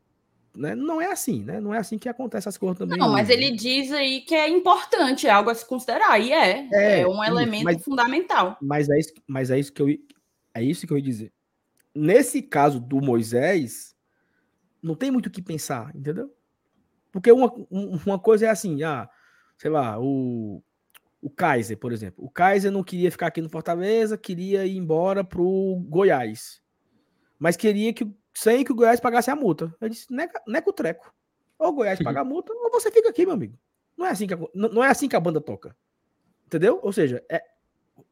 Né? 0.54 0.74
Não 0.74 1.00
é 1.00 1.06
assim, 1.06 1.42
né? 1.44 1.60
Não 1.60 1.72
é 1.72 1.78
assim 1.78 1.98
que 1.98 2.08
acontece 2.08 2.48
as 2.48 2.56
coisas 2.56 2.78
também. 2.78 2.98
Não, 2.98 3.06
hoje, 3.06 3.14
mas 3.14 3.30
ele 3.30 3.50
né? 3.50 3.56
diz 3.56 3.92
aí 3.92 4.20
que 4.22 4.34
é 4.34 4.48
importante, 4.48 5.26
é 5.26 5.30
algo 5.30 5.50
a 5.50 5.54
se 5.54 5.66
considerar, 5.66 6.20
e 6.20 6.32
é. 6.32 6.68
É, 6.72 7.00
é 7.00 7.06
um 7.06 7.22
elemento 7.22 7.64
mas, 7.64 7.82
fundamental. 7.82 8.56
Mas 8.60 8.88
é, 8.88 8.98
isso, 8.98 9.12
mas 9.26 9.50
é 9.50 9.58
isso 9.58 9.72
que 9.72 9.82
eu 9.82 9.88
é 10.54 10.62
isso 10.62 10.86
que 10.86 10.92
eu 10.92 10.96
ia 10.96 11.02
dizer. 11.02 11.32
Nesse 11.94 12.42
caso 12.42 12.80
do 12.80 13.00
Moisés, 13.00 13.94
não 14.82 14.94
tem 14.94 15.10
muito 15.10 15.26
o 15.26 15.30
que 15.30 15.42
pensar, 15.42 15.94
entendeu? 15.94 16.34
Porque 17.10 17.32
uma, 17.32 17.52
uma 17.70 18.18
coisa 18.18 18.46
é 18.46 18.50
assim, 18.50 18.82
ah, 18.82 19.08
sei 19.56 19.70
lá, 19.70 19.98
o, 19.98 20.62
o 21.20 21.30
Kaiser, 21.30 21.76
por 21.78 21.92
exemplo. 21.92 22.24
O 22.24 22.30
Kaiser 22.30 22.70
não 22.70 22.84
queria 22.84 23.10
ficar 23.10 23.28
aqui 23.28 23.40
no 23.40 23.48
Fortaleza, 23.48 24.16
queria 24.18 24.64
ir 24.66 24.76
embora 24.76 25.24
pro 25.24 25.82
Goiás. 25.88 26.60
Mas 27.38 27.56
queria 27.56 27.92
que 27.92 28.10
sem 28.34 28.64
que 28.64 28.70
o 28.70 28.74
Goiás 28.74 29.00
pagasse 29.00 29.30
a 29.30 29.36
multa. 29.36 29.74
Eu 29.80 29.88
disse, 29.88 30.12
neca, 30.12 30.40
neca 30.46 30.70
o 30.70 30.72
treco. 30.72 31.12
Ou 31.58 31.70
o 31.70 31.72
Goiás 31.72 32.00
paga 32.00 32.20
a 32.20 32.24
multa, 32.24 32.52
ou 32.52 32.70
você 32.70 32.90
fica 32.90 33.08
aqui, 33.08 33.24
meu 33.24 33.34
amigo. 33.34 33.58
Não 33.96 34.06
é 34.06 34.10
assim 34.10 34.28
que 34.28 34.34
a, 34.34 34.38
não 34.54 34.84
é 34.84 34.88
assim 34.88 35.08
que 35.08 35.16
a 35.16 35.20
banda 35.20 35.40
toca. 35.40 35.76
Entendeu? 36.46 36.78
Ou 36.82 36.92
seja, 36.92 37.24
é, 37.28 37.42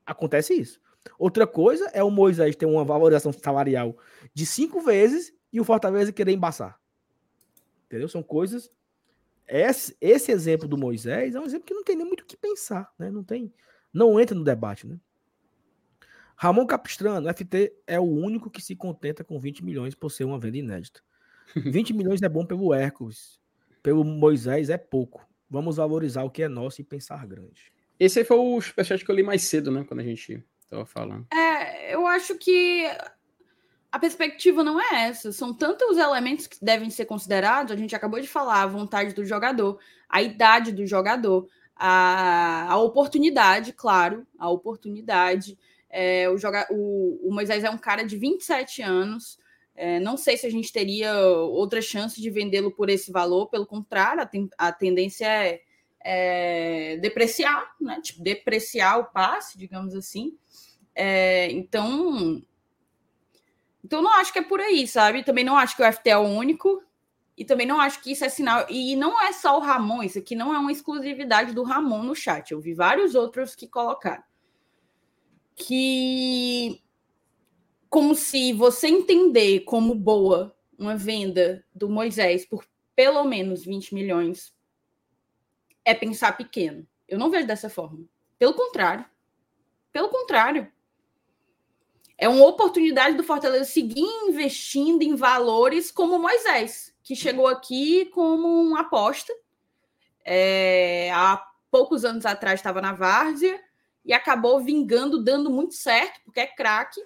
acontece 0.05 0.53
isso. 0.53 0.81
Outra 1.19 1.47
coisa 1.47 1.89
é 1.93 2.03
o 2.03 2.11
Moisés 2.11 2.57
ter 2.57 2.67
uma 2.67 2.85
valorização 2.85 3.33
salarial 3.33 3.97
de 4.35 4.45
cinco 4.45 4.81
vezes 4.81 5.33
e 5.53 5.61
o 5.61 5.65
Fortaleza 5.65 6.13
querer 6.13 6.33
embaçar. 6.33 6.79
Entendeu? 7.87 8.09
São 8.09 8.23
coisas. 8.23 8.71
Esse, 9.47 9.97
esse 10.01 10.33
exemplo 10.33 10.67
do 10.67 10.77
Moisés 10.77 11.35
é 11.35 11.41
um 11.41 11.45
exemplo 11.45 11.67
que 11.67 11.75
não 11.75 11.85
tem 11.85 11.97
nem 11.97 12.07
muito 12.07 12.23
o 12.23 12.27
que 12.27 12.37
pensar, 12.37 12.93
né? 12.99 13.11
Não 13.11 13.23
tem, 13.23 13.53
não 13.93 14.21
entra 14.21 14.37
no 14.37 14.43
debate, 14.43 14.87
né? 14.87 14.99
Ramon 16.37 16.67
Capistrano, 16.67 17.33
FT 17.33 17.73
é 17.87 17.99
o 17.99 18.05
único 18.05 18.51
que 18.51 18.61
se 18.61 18.77
contenta 18.77 19.25
com 19.25 19.39
20 19.39 19.65
milhões 19.65 19.95
por 19.95 20.11
ser 20.11 20.25
uma 20.25 20.39
venda 20.39 20.59
inédita. 20.59 21.01
20 21.57 21.95
milhões 21.95 22.21
é 22.21 22.29
bom 22.29 22.45
pelo 22.45 22.75
Hércules, 22.75 23.41
pelo 23.83 24.05
Moisés 24.05 24.69
é 24.69 24.77
pouco. 24.77 25.27
Vamos 25.49 25.77
valorizar 25.77 26.25
o 26.25 26.31
que 26.31 26.43
é 26.43 26.49
nosso 26.49 26.81
e 26.81 26.85
pensar 26.85 27.25
grande. 27.27 27.73
Esse 27.99 28.19
aí 28.19 28.25
foi 28.25 28.37
o 28.37 28.61
superchat 28.61 29.03
que 29.05 29.11
eu 29.11 29.15
li 29.15 29.23
mais 29.23 29.43
cedo, 29.43 29.71
né? 29.71 29.85
Quando 29.85 30.01
a 30.01 30.03
gente 30.03 30.45
estava 30.61 30.85
falando. 30.85 31.27
É, 31.33 31.95
eu 31.95 32.07
acho 32.07 32.37
que 32.37 32.85
a 33.97 33.99
perspectiva 33.99 34.63
não 34.63 34.79
é 34.79 35.09
essa. 35.09 35.33
São 35.33 35.55
tantos 35.55 35.97
elementos 35.97 36.47
que 36.47 36.63
devem 36.63 36.91
ser 36.91 37.07
considerados. 37.07 37.73
A 37.73 37.77
gente 37.77 37.97
acabou 37.97 38.21
de 38.21 38.29
falar 38.29 38.63
a 38.63 38.67
vontade 38.67 39.15
do 39.15 39.25
jogador, 39.25 39.79
a 40.07 40.21
idade 40.21 40.71
do 40.71 40.87
jogador, 40.87 41.49
a, 41.75 42.71
a 42.71 42.77
oportunidade, 42.77 43.73
claro, 43.73 44.27
a 44.39 44.51
oportunidade. 44.51 45.59
É, 45.89 46.29
o, 46.29 46.37
joga, 46.37 46.67
o, 46.71 47.27
o, 47.27 47.33
Moisés 47.33 47.65
é 47.65 47.71
um 47.71 47.79
cara 47.79 48.03
de 48.03 48.19
27 48.19 48.83
anos. 48.83 49.39
É, 49.75 49.99
não 49.99 50.19
sei 50.19 50.37
se 50.37 50.47
a 50.47 50.51
gente 50.51 50.71
teria 50.71 51.19
outra 51.19 51.81
chance 51.81 52.21
de 52.21 52.29
vendê-lo 52.29 52.71
por 52.71 52.91
esse 52.91 53.11
valor. 53.11 53.47
Pelo 53.47 53.65
contrário, 53.65 54.21
a, 54.21 54.27
ten, 54.27 54.47
a 54.59 54.73
tendência 54.73 55.25
é, 55.25 55.63
é, 56.05 56.99
depreciar, 56.99 57.75
né? 57.81 57.99
Tipo, 58.03 58.23
depreciar 58.23 58.99
o 58.99 59.07
passe, 59.07 59.57
digamos 59.57 59.95
assim. 59.95 60.37
É, 60.95 61.51
então, 61.51 62.43
então 63.87 64.03
não 64.03 64.13
acho 64.15 64.33
que 64.33 64.41
é 64.41 64.43
por 64.43 64.61
aí, 64.61 64.85
sabe? 64.87 65.23
Também 65.23 65.45
não 65.45 65.57
acho 65.57 65.77
que 65.77 65.83
o 65.83 65.93
FT 65.93 66.11
é 66.11 66.19
o 66.19 66.23
único. 66.23 66.83
E 67.39 67.45
também 67.45 67.67
não 67.67 67.81
acho 67.81 68.03
que 68.03 68.11
isso 68.11 68.25
é 68.25 68.29
sinal. 68.29 68.67
E 68.69 68.97
não 68.97 69.23
é 69.23 69.33
só 69.33 69.57
o 69.57 69.61
Ramon, 69.61 70.03
isso 70.03 70.19
aqui 70.19 70.35
não 70.35 70.53
é 70.53 70.59
uma 70.59 70.73
exclusividade 70.73 71.53
do 71.53 71.63
Ramon 71.63 72.03
no 72.03 72.15
chat. 72.15 72.51
Eu 72.51 72.61
vi 72.61 72.75
vários 72.75 73.15
outros 73.15 73.55
que 73.55 73.69
colocaram 73.69 74.25
que 75.55 76.83
como 77.89 78.15
se 78.15 78.53
você 78.53 78.89
entender 78.89 79.61
como 79.61 79.95
boa 79.95 80.55
uma 80.79 80.97
venda 80.97 81.65
do 81.75 81.89
Moisés 81.89 82.45
por 82.45 82.67
pelo 82.95 83.25
menos 83.25 83.65
20 83.65 83.95
milhões 83.95 84.53
é 85.85 85.95
pensar 85.95 86.37
pequeno. 86.37 86.87
Eu 87.09 87.19
não 87.19 87.31
vejo 87.31 87.47
dessa 87.47 87.71
forma. 87.71 88.05
Pelo 88.39 88.53
contrário. 88.53 89.07
Pelo 89.93 90.09
contrário. 90.09 90.71
É 92.19 92.29
uma 92.29 92.47
oportunidade 92.47 93.17
do 93.17 93.25
Fortaleza 93.25 93.65
seguir 93.65 94.07
investindo 94.29 95.03
em 95.03 95.15
valores 95.15 95.91
como 95.91 96.19
Moisés, 96.19 96.95
que 97.03 97.15
chegou 97.15 97.47
aqui 97.47 98.07
como 98.07 98.49
uma 98.63 98.81
aposta. 98.81 99.33
É, 100.25 101.11
há 101.13 101.45
poucos 101.71 102.05
anos 102.05 102.25
atrás 102.25 102.59
estava 102.59 102.81
na 102.81 102.93
Várzea, 102.93 103.61
e 104.07 104.13
acabou 104.13 104.63
vingando, 104.63 105.23
dando 105.23 105.51
muito 105.51 105.75
certo, 105.75 106.21
porque 106.25 106.39
é 106.39 106.47
craque. 106.47 107.05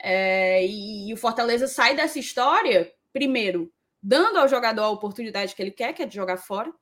É, 0.00 0.66
e, 0.66 1.08
e, 1.08 1.14
o 1.14 1.16
Fortaleza 1.16 1.68
sai 1.68 1.94
dessa 1.94 2.18
história, 2.18 2.92
primeiro, 3.12 3.72
dando 4.02 4.38
ao 4.38 4.48
jogador 4.48 4.82
a 4.82 4.90
oportunidade 4.90 5.54
que 5.54 5.62
ele 5.62 5.70
quer, 5.70 5.92
que 5.92 6.02
é 6.02 6.06
de 6.06 6.16
jogar 6.16 6.36
fora. 6.36 6.72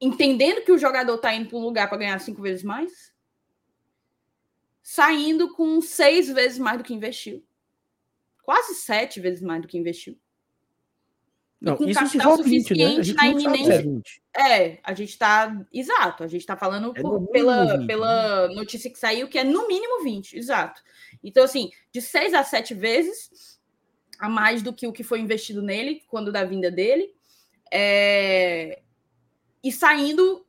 Entendendo 0.00 0.64
que 0.64 0.72
o 0.72 0.78
jogador 0.78 1.16
está 1.16 1.34
indo 1.34 1.48
para 1.48 1.58
um 1.58 1.62
lugar 1.62 1.88
para 1.88 1.98
ganhar 1.98 2.18
cinco 2.20 2.40
vezes 2.40 2.62
mais. 2.62 3.12
Saindo 4.88 5.52
com 5.52 5.80
seis 5.80 6.28
vezes 6.28 6.60
mais 6.60 6.78
do 6.78 6.84
que 6.84 6.94
investiu. 6.94 7.44
Quase 8.40 8.76
sete 8.76 9.18
vezes 9.18 9.42
mais 9.42 9.60
do 9.60 9.66
que 9.66 9.76
investiu. 9.76 10.16
Não, 11.60 11.76
com 11.76 11.86
isso 11.86 11.98
capital 11.98 12.36
suficiente 12.36 13.12
20, 13.12 13.16
né? 13.16 13.16
na 13.16 13.26
iminência. 13.26 14.02
É, 14.32 14.78
a 14.84 14.94
gente 14.94 15.08
está. 15.08 15.66
Exato, 15.72 16.22
a 16.22 16.28
gente 16.28 16.42
está 16.42 16.56
falando 16.56 16.92
é 16.94 17.02
por, 17.02 17.26
pela, 17.32 17.78
20, 17.78 17.86
pela 17.88 18.46
né? 18.46 18.54
notícia 18.54 18.88
que 18.88 18.96
saiu, 18.96 19.26
que 19.26 19.36
é 19.36 19.42
no 19.42 19.66
mínimo 19.66 20.04
20, 20.04 20.38
exato. 20.38 20.80
Então, 21.20 21.42
assim, 21.42 21.72
de 21.90 22.00
6 22.00 22.32
a 22.32 22.44
7 22.44 22.72
vezes 22.72 23.58
a 24.20 24.28
mais 24.28 24.62
do 24.62 24.72
que 24.72 24.86
o 24.86 24.92
que 24.92 25.02
foi 25.02 25.18
investido 25.18 25.62
nele 25.62 26.04
quando 26.06 26.30
da 26.30 26.44
vinda 26.44 26.70
dele. 26.70 27.12
É... 27.72 28.82
E 29.64 29.72
saindo 29.72 30.46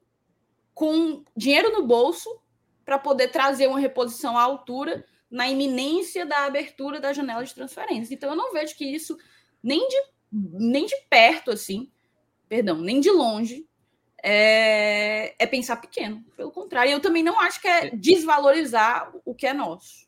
com 0.75 1.23
dinheiro 1.35 1.71
no 1.71 1.87
bolso 1.87 2.29
para 2.87 2.97
poder 2.97 3.27
trazer 3.27 3.67
uma 3.67 3.81
reposição 3.81 4.37
à 4.37 4.41
altura 4.41 5.03
na 5.29 5.49
iminência 5.49 6.25
da 6.25 6.45
abertura 6.45 7.01
da 7.01 7.11
janela 7.11 7.43
de 7.43 7.53
transferência. 7.53 8.13
Então 8.13 8.29
eu 8.29 8.35
não 8.35 8.53
vejo 8.53 8.77
que 8.77 8.85
isso 8.85 9.17
nem 9.61 9.85
de 9.89 9.97
nem 10.31 10.85
de 10.85 10.95
perto 11.09 11.51
assim, 11.51 11.91
perdão, 12.47 12.77
nem 12.77 13.01
de 13.01 13.11
longe 13.11 13.67
é, 14.23 15.35
é 15.37 15.45
pensar 15.45 15.75
pequeno. 15.75 16.23
Pelo 16.37 16.49
contrário, 16.49 16.89
eu 16.89 17.01
também 17.01 17.23
não 17.23 17.37
acho 17.41 17.59
que 17.59 17.67
é, 17.67 17.87
é. 17.87 17.89
desvalorizar 17.89 19.13
o 19.25 19.35
que 19.35 19.45
é 19.45 19.53
nosso. 19.53 20.07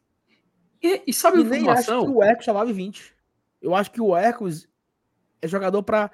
E, 0.82 1.04
e 1.06 1.14
sabe 1.14 1.42
e 1.42 1.44
nem 1.44 1.60
informação? 1.60 1.98
acho 1.98 2.14
que 2.14 2.42
o 2.42 2.44
só 2.44 2.54
vale 2.54 2.72
20. 2.72 3.14
Eu 3.62 3.76
acho 3.76 3.92
que 3.92 4.00
o 4.00 4.16
Hércules 4.16 4.70
é 5.42 5.50
jogador 5.50 5.84
para 5.84 6.10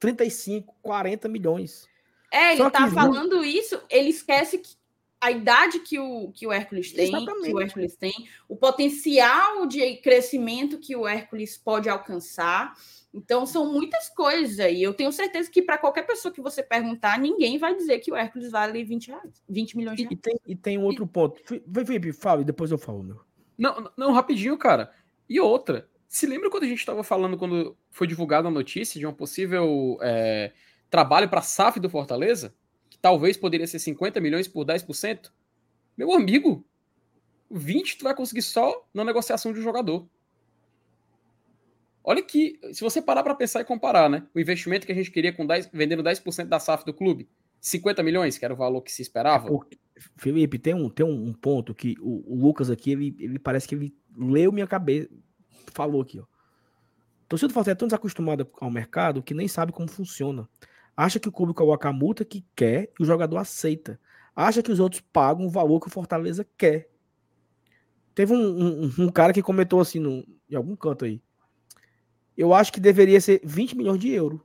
35, 0.00 0.74
40 0.80 1.28
milhões. 1.28 1.86
É, 2.32 2.52
ele 2.52 2.56
Só 2.62 2.70
tá 2.70 2.90
falando 2.90 3.44
isso, 3.44 3.80
ele 3.90 4.08
esquece 4.08 4.58
que 4.58 4.77
a 5.20 5.30
idade 5.30 5.80
que 5.80 5.98
o, 5.98 6.30
que 6.32 6.46
o 6.46 6.52
Hércules 6.52 6.92
tem, 6.92 7.10
que 7.10 7.52
o 7.52 7.60
Hércules 7.60 7.96
tem, 7.96 8.12
o 8.48 8.56
potencial 8.56 9.66
de 9.66 9.96
crescimento 9.96 10.78
que 10.78 10.94
o 10.94 11.06
Hércules 11.06 11.56
pode 11.56 11.88
alcançar. 11.88 12.74
Então, 13.12 13.44
são 13.46 13.72
muitas 13.72 14.08
coisas 14.10 14.60
aí. 14.60 14.82
Eu 14.82 14.94
tenho 14.94 15.10
certeza 15.10 15.50
que 15.50 15.62
para 15.62 15.78
qualquer 15.78 16.06
pessoa 16.06 16.32
que 16.32 16.40
você 16.40 16.62
perguntar, 16.62 17.18
ninguém 17.18 17.58
vai 17.58 17.74
dizer 17.74 17.98
que 17.98 18.12
o 18.12 18.16
Hércules 18.16 18.50
vale 18.50 18.84
20, 18.84 19.08
reais, 19.08 19.42
20 19.48 19.76
milhões 19.76 19.96
de 19.96 20.02
reais. 20.04 20.18
E 20.18 20.20
tem, 20.20 20.40
e 20.46 20.56
tem 20.56 20.78
um 20.78 20.84
outro 20.84 21.06
ponto. 21.06 21.40
Felipe, 21.44 22.12
fala 22.12 22.42
e 22.42 22.44
depois 22.44 22.70
eu 22.70 22.78
falo, 22.78 23.02
meu. 23.02 23.20
Não, 23.56 23.90
não, 23.96 24.12
rapidinho, 24.12 24.56
cara. 24.56 24.92
E 25.28 25.40
outra, 25.40 25.88
se 26.06 26.26
lembra 26.26 26.48
quando 26.48 26.62
a 26.62 26.68
gente 26.68 26.78
estava 26.78 27.02
falando, 27.02 27.36
quando 27.36 27.76
foi 27.90 28.06
divulgada 28.06 28.46
a 28.46 28.52
notícia 28.52 29.00
de 29.00 29.06
um 29.06 29.12
possível 29.12 29.98
é, 30.00 30.52
trabalho 30.88 31.28
para 31.28 31.40
a 31.40 31.42
SAF 31.42 31.80
do 31.80 31.90
Fortaleza? 31.90 32.54
Talvez 33.00 33.36
poderia 33.36 33.66
ser 33.66 33.78
50 33.78 34.20
milhões 34.20 34.48
por 34.48 34.64
10%? 34.64 35.30
Meu 35.96 36.12
amigo, 36.12 36.64
20 37.50 37.98
tu 37.98 38.04
vai 38.04 38.14
conseguir 38.14 38.42
só 38.42 38.86
na 38.92 39.04
negociação 39.04 39.52
de 39.52 39.60
um 39.60 39.62
jogador. 39.62 40.08
Olha 42.02 42.22
que, 42.22 42.58
se 42.72 42.80
você 42.80 43.02
parar 43.02 43.22
para 43.22 43.34
pensar 43.34 43.60
e 43.60 43.64
comparar, 43.64 44.08
né? 44.08 44.26
O 44.34 44.40
investimento 44.40 44.86
que 44.86 44.92
a 44.92 44.94
gente 44.94 45.10
queria 45.10 45.32
com 45.32 45.46
10, 45.46 45.70
vendendo 45.72 46.02
10% 46.02 46.46
da 46.46 46.58
SAF 46.58 46.84
do 46.84 46.94
clube, 46.94 47.28
50 47.60 48.02
milhões, 48.02 48.38
que 48.38 48.44
era 48.44 48.54
o 48.54 48.56
valor 48.56 48.80
que 48.82 48.90
se 48.90 49.02
esperava. 49.02 49.48
Felipe, 50.16 50.58
tem 50.58 50.74
um, 50.74 50.88
tem 50.88 51.04
um 51.04 51.32
ponto 51.32 51.74
que 51.74 51.96
o, 52.00 52.32
o, 52.32 52.40
Lucas 52.40 52.70
aqui, 52.70 52.92
ele, 52.92 53.16
ele 53.18 53.38
parece 53.38 53.66
que 53.66 53.74
ele 53.74 53.94
leu 54.16 54.52
minha 54.52 54.66
cabeça, 54.66 55.08
falou 55.72 56.00
aqui, 56.00 56.18
ó. 56.18 56.24
Torcedor 57.28 57.50
do 57.50 57.52
Fortaleza 57.52 57.76
é 57.76 57.78
tão 57.78 57.88
desacostumado 57.88 58.48
ao 58.58 58.70
mercado 58.70 59.22
que 59.22 59.34
nem 59.34 59.46
sabe 59.46 59.70
como 59.70 59.90
funciona. 59.90 60.48
Acha 60.98 61.20
que 61.20 61.28
o 61.28 61.32
clube 61.32 61.54
coloca 61.54 61.88
a 61.88 61.92
multa 61.92 62.24
que 62.24 62.44
quer 62.56 62.90
e 62.98 63.04
o 63.04 63.06
jogador 63.06 63.36
aceita. 63.36 64.00
Acha 64.34 64.64
que 64.64 64.72
os 64.72 64.80
outros 64.80 65.00
pagam 65.12 65.46
o 65.46 65.48
valor 65.48 65.78
que 65.78 65.86
o 65.86 65.90
Fortaleza 65.90 66.44
quer. 66.56 66.90
Teve 68.16 68.32
um, 68.32 68.86
um, 68.86 68.92
um 69.04 69.08
cara 69.08 69.32
que 69.32 69.40
comentou 69.40 69.80
assim 69.80 70.00
no, 70.00 70.26
em 70.50 70.56
algum 70.56 70.74
canto 70.74 71.04
aí. 71.04 71.22
Eu 72.36 72.52
acho 72.52 72.72
que 72.72 72.80
deveria 72.80 73.20
ser 73.20 73.40
20 73.44 73.76
milhões 73.76 74.00
de 74.00 74.10
euros. 74.10 74.40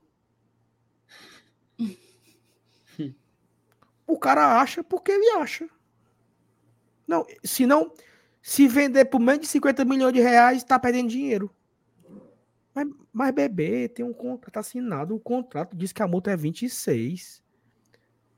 o 4.06 4.20
cara 4.20 4.62
acha 4.62 4.84
porque 4.84 5.12
ele 5.12 5.32
acha. 5.32 5.68
Não, 7.08 7.26
se 7.44 7.66
não, 7.66 7.92
se 8.44 8.68
vender 8.68 9.06
por 9.06 9.20
menos 9.20 9.42
de 9.42 9.48
50 9.48 9.84
milhões 9.86 10.14
de 10.14 10.22
reais, 10.22 10.64
tá 10.64 10.78
perdendo 10.78 11.10
dinheiro. 11.10 11.50
Mas, 12.74 12.88
mas 13.12 13.34
bebê, 13.34 13.88
tem 13.88 14.04
um 14.04 14.14
contrato 14.14 14.58
assinado, 14.58 15.16
o 15.16 15.20
contrato 15.20 15.76
diz 15.76 15.92
que 15.92 16.02
a 16.02 16.08
multa 16.08 16.32
é 16.32 16.38
26. 16.38 17.44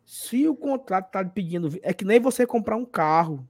Se 0.06 0.48
o 0.48 0.56
contrato 0.56 1.12
tá 1.12 1.24
pedindo, 1.24 1.70
é 1.82 1.94
que 1.94 2.06
nem 2.06 2.20
você 2.20 2.46
comprar 2.46 2.76
um 2.76 2.86
carro. 2.86 3.48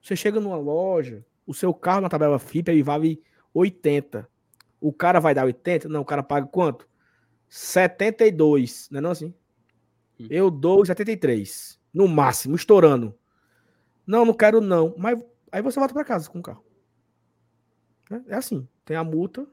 Você 0.00 0.16
chega 0.16 0.40
numa 0.40 0.56
loja, 0.56 1.24
o 1.46 1.52
seu 1.52 1.74
carro 1.74 2.00
na 2.00 2.08
tabela 2.08 2.38
FIP 2.38 2.70
ele 2.70 2.82
vale 2.82 3.22
80. 3.52 4.28
O 4.80 4.92
cara 4.92 5.20
vai 5.20 5.34
dar 5.34 5.44
80? 5.44 5.88
Não, 5.88 6.00
o 6.00 6.04
cara 6.04 6.22
paga 6.22 6.46
quanto? 6.46 6.88
72, 7.48 8.88
não 8.90 8.98
é 8.98 9.00
não 9.02 9.10
assim? 9.10 9.34
Eu 10.30 10.50
dou 10.50 10.84
73. 10.84 11.78
No 11.92 12.08
máximo, 12.08 12.56
estourando. 12.56 13.14
Não, 14.06 14.24
não 14.24 14.34
quero 14.34 14.60
não. 14.60 14.94
Mas 14.96 15.22
aí 15.50 15.60
você 15.60 15.78
volta 15.78 15.92
para 15.92 16.04
casa 16.04 16.30
com 16.30 16.38
o 16.38 16.42
carro. 16.42 16.64
É, 18.10 18.32
é 18.32 18.34
assim. 18.34 18.66
Tem 18.84 18.96
a 18.96 19.04
multa, 19.04 19.46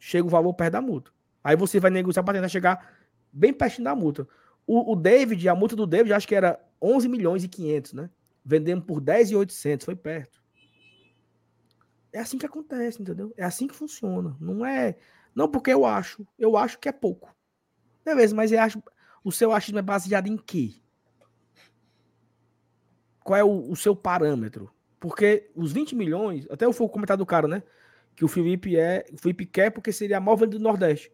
chega 0.00 0.26
o 0.26 0.30
valor 0.30 0.54
perto 0.54 0.72
da 0.72 0.80
multa. 0.80 1.12
Aí 1.44 1.54
você 1.54 1.78
vai 1.78 1.90
negociar 1.90 2.24
para 2.24 2.34
tentar 2.34 2.48
chegar 2.48 2.96
bem 3.30 3.52
pertinho 3.52 3.84
da 3.84 3.94
multa. 3.94 4.26
O, 4.66 4.92
o, 4.92 4.96
David, 4.96 5.48
a 5.48 5.54
multa 5.54 5.76
do 5.76 5.86
David, 5.86 6.12
acho 6.12 6.26
que 6.26 6.34
era 6.34 6.58
11 6.82 7.08
milhões 7.08 7.44
e 7.44 7.48
500, 7.48 7.92
né? 7.92 8.10
Vendendo 8.44 8.82
por 8.82 9.00
10 9.00 9.30
e 9.30 9.36
800, 9.36 9.84
foi 9.84 9.94
perto. 9.94 10.40
É 12.12 12.18
assim 12.18 12.38
que 12.38 12.46
acontece, 12.46 13.00
entendeu? 13.00 13.32
É 13.36 13.44
assim 13.44 13.66
que 13.66 13.74
funciona. 13.74 14.36
Não 14.40 14.64
é. 14.64 14.96
Não 15.34 15.48
porque 15.48 15.72
eu 15.72 15.84
acho. 15.84 16.26
Eu 16.38 16.56
acho 16.56 16.78
que 16.78 16.88
é 16.88 16.92
pouco. 16.92 17.34
Beleza, 18.04 18.34
mas 18.34 18.50
eu 18.50 18.60
acho. 18.60 18.82
O 19.22 19.30
seu 19.30 19.52
achismo 19.52 19.78
é 19.78 19.82
baseado 19.82 20.26
em 20.26 20.36
quê? 20.36 20.74
Qual 23.22 23.36
é 23.36 23.44
o, 23.44 23.70
o 23.70 23.76
seu 23.76 23.94
parâmetro? 23.94 24.72
Porque 24.98 25.50
os 25.54 25.72
20 25.72 25.94
milhões, 25.94 26.46
até 26.50 26.64
eu 26.64 26.72
fui 26.72 26.88
comentar 26.88 27.16
do 27.16 27.26
cara, 27.26 27.46
né? 27.46 27.62
Que 28.20 28.24
o 28.26 28.28
Felipe 28.28 28.76
é, 28.76 29.06
o 29.10 29.16
Felipe 29.16 29.46
quer 29.46 29.70
porque 29.70 29.90
seria 29.90 30.18
a 30.18 30.20
maior 30.20 30.46
do 30.46 30.58
Nordeste. 30.58 31.10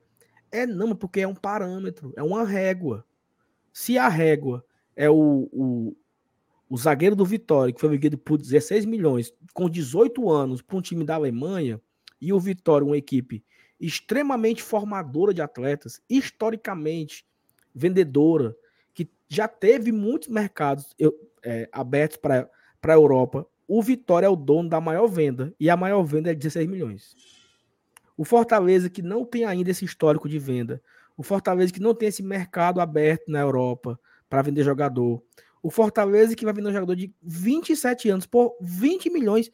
É 0.50 0.66
não, 0.66 0.92
porque 0.92 1.20
é 1.20 1.28
um 1.28 1.36
parâmetro, 1.36 2.12
é 2.16 2.22
uma 2.22 2.42
régua. 2.42 3.06
Se 3.72 3.96
a 3.96 4.08
régua 4.08 4.64
é 4.96 5.08
o, 5.08 5.48
o, 5.52 5.96
o 6.68 6.76
zagueiro 6.76 7.14
do 7.14 7.24
Vitória, 7.24 7.72
que 7.72 7.80
foi 7.80 7.90
vendido 7.90 8.18
por 8.18 8.36
16 8.36 8.84
milhões, 8.86 9.32
com 9.54 9.70
18 9.70 10.28
anos, 10.28 10.60
para 10.60 10.76
um 10.76 10.80
time 10.80 11.04
da 11.04 11.14
Alemanha, 11.14 11.80
e 12.20 12.32
o 12.32 12.40
Vitória, 12.40 12.84
uma 12.84 12.96
equipe 12.96 13.44
extremamente 13.78 14.60
formadora 14.60 15.32
de 15.32 15.40
atletas, 15.40 16.02
historicamente 16.10 17.24
vendedora, 17.72 18.56
que 18.92 19.08
já 19.28 19.46
teve 19.46 19.92
muitos 19.92 20.26
mercados 20.26 20.92
eu, 20.98 21.14
é, 21.44 21.68
abertos 21.70 22.16
para 22.16 22.50
a 22.82 22.92
Europa. 22.92 23.46
O 23.68 23.82
Vitória 23.82 24.26
é 24.26 24.28
o 24.28 24.36
dono 24.36 24.68
da 24.68 24.80
maior 24.80 25.06
venda, 25.06 25.54
e 25.58 25.68
a 25.68 25.76
maior 25.76 26.02
venda 26.02 26.30
é 26.30 26.34
16 26.34 26.68
milhões. 26.68 27.14
O 28.16 28.24
Fortaleza, 28.24 28.88
que 28.88 29.02
não 29.02 29.24
tem 29.24 29.44
ainda 29.44 29.70
esse 29.70 29.84
histórico 29.84 30.28
de 30.28 30.38
venda, 30.38 30.82
o 31.16 31.22
Fortaleza, 31.22 31.72
que 31.72 31.80
não 31.80 31.94
tem 31.94 32.08
esse 32.08 32.22
mercado 32.22 32.80
aberto 32.80 33.30
na 33.30 33.40
Europa 33.40 33.98
para 34.28 34.42
vender 34.42 34.62
jogador, 34.62 35.22
o 35.62 35.70
Fortaleza, 35.70 36.36
que 36.36 36.44
vai 36.44 36.54
vender 36.54 36.68
um 36.68 36.72
jogador 36.72 36.94
de 36.94 37.12
27 37.22 38.08
anos 38.08 38.26
por 38.26 38.56
20 38.60 39.10
milhões, 39.10 39.50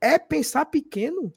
é 0.00 0.18
pensar 0.18 0.66
pequeno. 0.66 1.34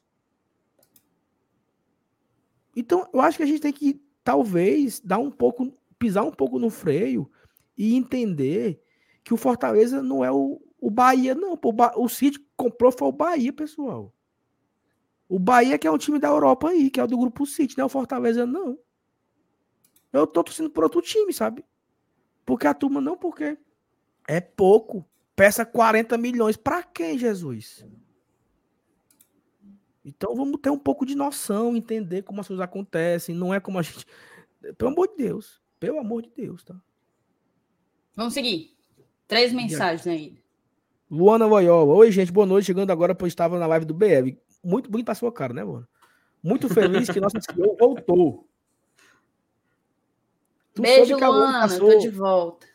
Então, 2.76 3.10
eu 3.12 3.22
acho 3.22 3.38
que 3.38 3.44
a 3.44 3.48
gente 3.48 3.62
tem 3.62 3.74
que, 3.74 4.00
talvez, 4.24 5.00
dar 5.00 5.18
um 5.18 5.32
pouco 5.32 5.74
pisar 5.98 6.24
um 6.24 6.32
pouco 6.32 6.60
no 6.60 6.70
freio 6.70 7.30
e 7.78 7.96
entender 7.96 8.82
que 9.24 9.34
o 9.34 9.38
Fortaleza 9.38 10.02
não 10.02 10.24
é 10.24 10.32
o, 10.32 10.62
o 10.80 10.90
Bahia, 10.90 11.36
não. 11.36 11.58
Pô, 11.58 11.74
o 11.96 12.08
City 12.08 12.40
comprou 12.56 12.92
foi 12.92 13.08
o 13.08 13.12
Bahia, 13.12 13.52
pessoal. 13.52 14.14
O 15.28 15.38
Bahia 15.38 15.78
que 15.78 15.88
é 15.88 15.92
um 15.92 15.98
time 15.98 16.20
da 16.20 16.28
Europa 16.28 16.70
aí, 16.70 16.90
que 16.90 17.00
é 17.00 17.04
o 17.04 17.08
do 17.08 17.18
grupo 17.18 17.46
City, 17.46 17.78
não 17.78 17.84
é 17.84 17.86
o 17.86 17.90
Fortaleza, 17.90 18.46
não. 18.46 18.78
Eu 20.12 20.26
tô 20.26 20.44
torcendo 20.44 20.70
por 20.70 20.84
outro 20.84 21.02
time, 21.02 21.32
sabe? 21.32 21.64
Porque 22.46 22.66
a 22.66 22.74
turma 22.74 23.00
não, 23.00 23.16
porque 23.16 23.58
é 24.28 24.42
pouco. 24.42 25.06
Peça 25.36 25.66
40 25.66 26.18
milhões. 26.18 26.58
Pra 26.58 26.82
quem, 26.82 27.18
Jesus? 27.18 27.86
Então 30.04 30.36
vamos 30.36 30.60
ter 30.60 30.72
um 30.72 30.80
pouco 30.80 31.06
de 31.06 31.16
noção, 31.16 31.76
entender 31.76 32.24
como 32.24 32.42
as 32.42 32.48
coisas 32.48 32.64
acontecem. 32.64 33.36
Não 33.36 33.54
é 33.54 33.60
como 33.60 33.78
a 33.78 33.82
gente. 33.84 34.06
Pelo 34.78 34.92
amor 34.92 35.08
de 35.10 35.18
Deus. 35.18 35.62
Pelo 35.80 36.00
amor 36.00 36.24
de 36.24 36.32
Deus, 36.36 36.64
tá? 36.64 36.76
Vamos 38.16 38.34
seguir. 38.34 38.76
Três 39.28 39.54
mensagens 39.54 40.08
aí. 40.08 40.42
Luana 41.10 41.46
Loyola. 41.46 41.94
Oi, 41.96 42.12
gente, 42.12 42.32
boa 42.32 42.46
noite. 42.46 42.66
Chegando 42.66 42.92
agora, 42.92 43.16
pois 43.16 43.32
estava 43.32 43.58
na 43.58 43.66
live 43.66 43.86
do 43.86 43.94
BL. 43.94 44.38
Muito 44.64 44.90
bonito 44.90 45.10
a 45.10 45.16
sua 45.16 45.32
cara, 45.32 45.54
né, 45.54 45.64
mano? 45.64 45.88
Muito 46.44 46.70
feliz 46.70 47.10
que 47.10 47.20
nosso 47.20 47.38
CEO 47.42 47.76
voltou. 47.80 48.48
Tu 50.74 50.82
Beijo, 50.82 51.18
Luana. 51.18 51.62
Passou... 51.62 51.92
Tô 51.92 51.98
de 51.98 52.10
volta. 52.10 52.68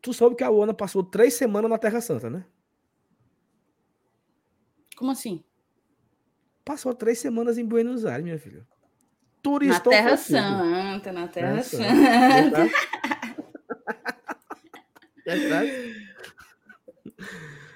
Tu 0.00 0.12
soube 0.12 0.34
que 0.34 0.42
a 0.42 0.48
Luana 0.48 0.74
passou 0.74 1.04
três 1.04 1.34
semanas 1.34 1.70
na 1.70 1.78
Terra 1.78 2.00
Santa, 2.00 2.28
né? 2.28 2.44
Como 4.96 5.12
assim? 5.12 5.44
Passou 6.64 6.92
três 6.92 7.18
semanas 7.18 7.56
em 7.58 7.64
Buenos 7.64 8.04
Aires, 8.04 8.24
minha 8.24 8.38
filha. 8.38 8.66
Turistou 9.40 9.92
na 9.92 9.98
Terra 9.98 10.16
Santa, 10.16 11.12
na 11.12 11.28
Terra 11.28 11.58
é 11.58 11.62
Santa. 11.62 12.68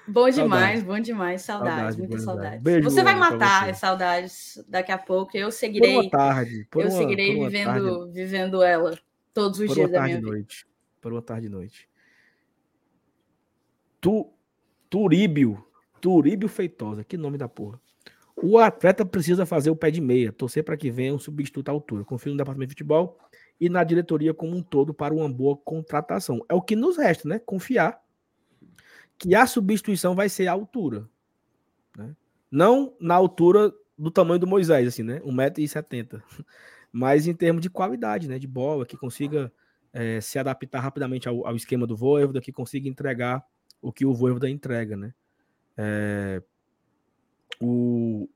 Bom 0.08 0.30
demais, 0.30 0.82
bom 0.82 1.00
demais. 1.00 1.42
Saudades, 1.42 1.96
muita 1.96 2.18
saudade. 2.18 2.62
Beijo, 2.62 2.88
você 2.88 3.02
vai 3.02 3.16
matar 3.16 3.68
as 3.68 3.78
saudades 3.78 4.64
daqui 4.68 4.92
a 4.92 4.98
pouco. 4.98 5.36
Eu 5.36 5.50
seguirei. 5.50 5.94
Por 5.94 6.02
uma 6.02 6.10
tarde. 6.10 6.66
Por 6.70 6.82
eu 6.82 6.88
uma, 6.88 6.98
seguirei 6.98 7.34
vivendo, 7.34 7.98
tarde. 7.98 8.12
vivendo 8.12 8.62
ela 8.62 8.98
todos 9.34 9.58
os 9.58 9.66
por 9.66 9.74
dias 9.74 9.90
da 9.90 10.02
minha 10.02 10.16
vida. 10.16 10.28
Noite. 10.28 10.66
Por 11.00 11.12
uma 11.12 11.22
tarde 11.22 11.46
e 11.46 11.50
noite. 11.50 11.88
Tu, 14.00 14.30
Turíbio. 14.88 15.64
Turíbio 16.00 16.48
Feitosa. 16.48 17.02
Que 17.02 17.16
nome 17.16 17.36
da 17.36 17.48
porra. 17.48 17.80
O 18.36 18.58
atleta 18.58 19.04
precisa 19.04 19.46
fazer 19.46 19.70
o 19.70 19.76
pé 19.76 19.90
de 19.90 20.00
meia, 20.00 20.30
torcer 20.30 20.62
para 20.62 20.76
que 20.76 20.90
venha 20.90 21.14
um 21.14 21.18
substituto 21.18 21.68
à 21.70 21.72
altura. 21.72 22.04
Confio 22.04 22.32
no 22.32 22.38
departamento 22.38 22.68
de 22.68 22.74
futebol 22.74 23.18
e 23.58 23.68
na 23.68 23.82
diretoria 23.82 24.34
como 24.34 24.54
um 24.54 24.62
todo 24.62 24.92
para 24.94 25.14
uma 25.14 25.28
boa 25.28 25.56
contratação. 25.56 26.44
É 26.48 26.54
o 26.54 26.60
que 26.60 26.76
nos 26.76 26.96
resta, 26.98 27.26
né? 27.26 27.38
Confiar 27.38 27.98
que 29.18 29.34
a 29.34 29.46
substituição 29.46 30.14
vai 30.14 30.28
ser 30.28 30.46
à 30.46 30.52
altura. 30.52 31.08
Né? 31.96 32.14
Não 32.50 32.94
na 33.00 33.14
altura 33.14 33.72
do 33.98 34.10
tamanho 34.10 34.38
do 34.38 34.46
Moisés, 34.46 34.86
assim, 34.88 35.02
né? 35.02 35.20
1,70m. 35.20 36.22
Mas 36.92 37.26
em 37.26 37.34
termos 37.34 37.62
de 37.62 37.70
qualidade, 37.70 38.28
né? 38.28 38.38
De 38.38 38.46
bola, 38.46 38.86
que 38.86 38.96
consiga 38.96 39.52
é, 39.92 40.20
se 40.20 40.38
adaptar 40.38 40.80
rapidamente 40.80 41.28
ao, 41.28 41.46
ao, 41.46 41.56
esquema 41.56 41.86
do 41.86 41.96
Voivoda, 41.96 42.40
que 42.40 42.52
consiga 42.52 42.88
entregar 42.88 43.44
o 43.80 43.92
que 43.92 44.04
o 44.04 44.14
Voivoda 44.14 44.48
entrega, 44.48 44.96
né? 44.96 45.14
É, 45.76 46.42
o... 47.60 48.28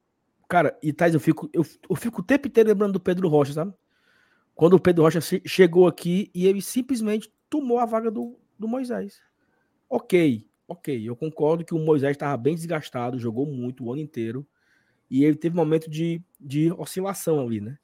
Cara, 0.49 0.77
e 0.83 0.93
Thais, 0.93 1.15
eu 1.15 1.21
fico, 1.21 1.49
eu, 1.53 1.65
eu 1.89 1.97
fico 1.97 2.21
o 2.21 2.25
tempo 2.25 2.49
inteiro 2.49 2.69
lembrando 2.71 2.95
do 2.95 3.01
Pedro 3.01 3.29
Rocha, 3.29 3.53
sabe? 3.53 3.73
Quando 4.55 4.75
o 4.75 4.81
Pedro 4.81 5.05
Rocha 5.05 5.21
chegou 5.47 5.87
aqui 5.87 6.31
e 6.35 6.47
ele 6.47 6.61
simplesmente 6.61 7.33
tomou 7.49 7.79
a 7.79 7.87
vaga 7.87 8.11
do, 8.11 8.39
do 8.59 8.67
Moisés. 8.67 9.21
Ok, 9.89 10.47
ok, 10.71 11.09
eu 11.09 11.17
concordo 11.17 11.65
que 11.65 11.75
o 11.75 11.79
Moisés 11.81 12.13
estava 12.13 12.37
bem 12.37 12.55
desgastado, 12.55 13.19
jogou 13.19 13.45
muito 13.45 13.85
o 13.85 13.93
ano 13.93 14.01
inteiro, 14.01 14.47
e 15.11 15.25
ele 15.25 15.35
teve 15.35 15.57
um 15.57 15.57
momento 15.57 15.91
de, 15.91 16.23
de 16.41 16.71
oscilação 16.79 17.41
ali, 17.41 17.61
né? 17.61 17.77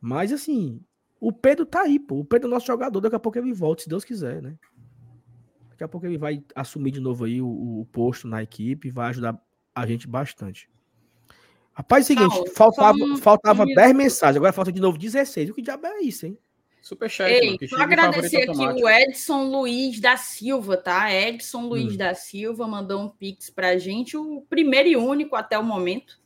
Mas 0.00 0.32
assim, 0.32 0.80
o 1.20 1.32
Pedro 1.32 1.64
tá 1.64 1.82
aí, 1.82 2.00
pô. 2.00 2.16
O 2.16 2.24
Pedro 2.24 2.48
é 2.48 2.50
nosso 2.50 2.66
jogador, 2.66 3.00
daqui 3.00 3.14
a 3.14 3.20
pouco 3.20 3.38
ele 3.38 3.52
volta, 3.52 3.84
se 3.84 3.88
Deus 3.88 4.04
quiser, 4.04 4.42
né? 4.42 4.58
Daqui 5.70 5.84
a 5.84 5.88
pouco 5.88 6.04
ele 6.04 6.18
vai 6.18 6.44
assumir 6.56 6.90
de 6.90 6.98
novo 6.98 7.24
aí 7.24 7.40
o, 7.40 7.46
o 7.46 7.86
posto 7.92 8.26
na 8.26 8.42
equipe 8.42 8.88
e 8.88 8.90
vai 8.90 9.10
ajudar 9.10 9.40
a 9.72 9.86
gente 9.86 10.08
bastante. 10.08 10.68
Rapaz, 11.72 12.10
é 12.10 12.14
o 12.14 12.18
seguinte, 12.18 12.50
faltava, 12.50 12.98
um... 12.98 13.16
faltava 13.16 13.64
10 13.64 13.94
mensagens, 13.94 14.36
agora 14.36 14.52
falta 14.52 14.72
de 14.72 14.80
novo 14.80 14.98
16. 14.98 15.50
O 15.50 15.54
que 15.54 15.62
diabo 15.62 15.86
é 15.86 16.00
isso, 16.00 16.26
hein? 16.26 16.36
Superchat. 16.82 17.30
Ei, 17.30 17.68
só 17.68 17.76
agradecer 17.76 18.50
aqui 18.50 18.82
o 18.82 18.88
Edson 18.88 19.44
Luiz 19.44 20.00
da 20.00 20.16
Silva, 20.16 20.76
tá? 20.76 21.14
Edson 21.14 21.68
Luiz 21.68 21.94
hum. 21.94 21.96
da 21.96 22.12
Silva 22.12 22.66
mandou 22.66 23.00
um 23.00 23.08
pix 23.08 23.48
pra 23.48 23.78
gente, 23.78 24.16
o 24.16 24.44
primeiro 24.50 24.88
e 24.88 24.96
único 24.96 25.36
até 25.36 25.56
o 25.56 25.62
momento. 25.62 26.20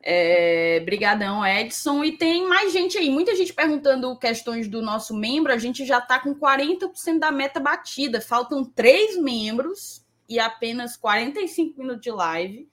É, 0.00 0.80
brigadão, 0.80 1.44
Edson. 1.44 2.04
E 2.04 2.12
tem 2.12 2.46
mais 2.46 2.72
gente 2.72 2.96
aí, 2.96 3.10
muita 3.10 3.34
gente 3.34 3.52
perguntando 3.52 4.16
questões 4.16 4.68
do 4.68 4.80
nosso 4.80 5.12
membro. 5.12 5.52
A 5.52 5.58
gente 5.58 5.84
já 5.84 5.98
está 5.98 6.20
com 6.20 6.34
40% 6.34 7.18
da 7.18 7.32
meta 7.32 7.58
batida. 7.58 8.20
Faltam 8.20 8.64
três 8.64 9.16
membros 9.16 10.06
e 10.28 10.38
apenas 10.38 10.96
45 10.96 11.80
minutos 11.80 12.02
de 12.02 12.10
live. 12.12 12.68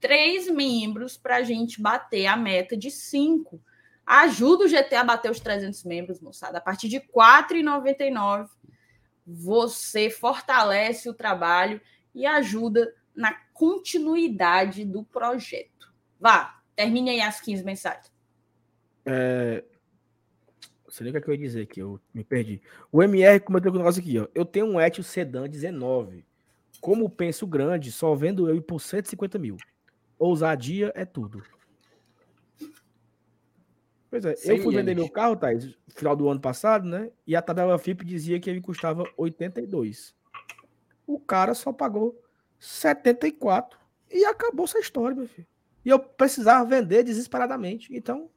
Três 0.00 0.48
membros 0.48 1.16
para 1.16 1.36
a 1.36 1.42
gente 1.42 1.80
bater 1.80 2.26
a 2.26 2.36
meta 2.36 2.76
de 2.76 2.90
cinco. 2.90 3.62
Ajuda 4.12 4.64
o 4.64 4.68
GT 4.68 4.96
a 4.96 5.04
bater 5.04 5.30
os 5.30 5.38
300 5.38 5.84
membros, 5.84 6.20
moçada. 6.20 6.58
A 6.58 6.60
partir 6.60 6.88
de 6.88 6.98
R$ 6.98 7.04
4,99, 7.14 8.48
você 9.24 10.10
fortalece 10.10 11.08
o 11.08 11.14
trabalho 11.14 11.80
e 12.14 12.26
ajuda 12.26 12.92
na 13.14 13.32
continuidade 13.52 14.84
do 14.84 15.04
projeto. 15.04 15.92
Vá, 16.18 16.60
Termine 16.80 17.10
aí 17.10 17.20
as 17.20 17.38
15 17.42 17.62
mensagens. 17.62 18.10
É... 19.04 19.62
Você 20.88 21.04
nem 21.04 21.14
o 21.14 21.22
que 21.22 21.28
eu 21.28 21.34
ia 21.34 21.38
dizer 21.38 21.62
aqui, 21.62 21.80
eu 21.80 22.00
me 22.12 22.24
perdi. 22.24 22.62
O 22.90 23.02
MR 23.02 23.38
comentou 23.38 23.70
com 23.70 23.76
o 23.76 23.80
negócio 23.80 24.00
aqui, 24.00 24.18
ó. 24.18 24.26
Eu 24.34 24.46
tenho 24.46 24.64
um 24.64 24.80
Etios 24.80 25.06
Sedan 25.06 25.46
19. 25.46 26.24
Como 26.80 27.10
penso 27.10 27.46
grande, 27.46 27.92
só 27.92 28.14
vendo 28.14 28.48
eu 28.48 28.56
ir 28.56 28.62
por 28.62 28.80
150 28.80 29.38
mil. 29.38 29.58
Ousadia 30.18 30.90
é 30.96 31.04
tudo. 31.04 31.42
Pois 34.10 34.24
é, 34.24 34.34
eu 34.44 34.62
fui 34.62 34.74
vender 34.74 34.94
meu 34.94 35.08
carro, 35.08 35.36
Thais, 35.36 35.66
no 35.66 35.74
final 35.94 36.16
do 36.16 36.28
ano 36.28 36.40
passado, 36.40 36.86
né? 36.86 37.10
E 37.24 37.36
a 37.36 37.40
tabela 37.40 37.78
FIP 37.78 38.04
dizia 38.04 38.40
que 38.40 38.50
ele 38.50 38.60
custava 38.60 39.04
82. 39.16 40.14
O 41.06 41.20
cara 41.20 41.54
só 41.54 41.72
pagou 41.72 42.20
74 42.58 43.78
e 44.10 44.24
acabou 44.24 44.64
essa 44.64 44.80
história, 44.80 45.16
meu 45.16 45.28
filho. 45.28 45.46
E 45.84 45.88
eu 45.88 45.98
precisava 45.98 46.68
vender 46.68 47.04
desesperadamente. 47.04 47.94
Então. 47.94 48.28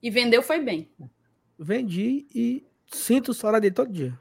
E 0.00 0.08
vendeu 0.08 0.40
foi 0.40 0.60
bem. 0.60 0.88
Vendi 1.58 2.26
e 2.32 2.64
sinto 2.86 3.32
história 3.32 3.60
dele 3.60 3.74
todo 3.74 3.92
dia. 3.92 4.16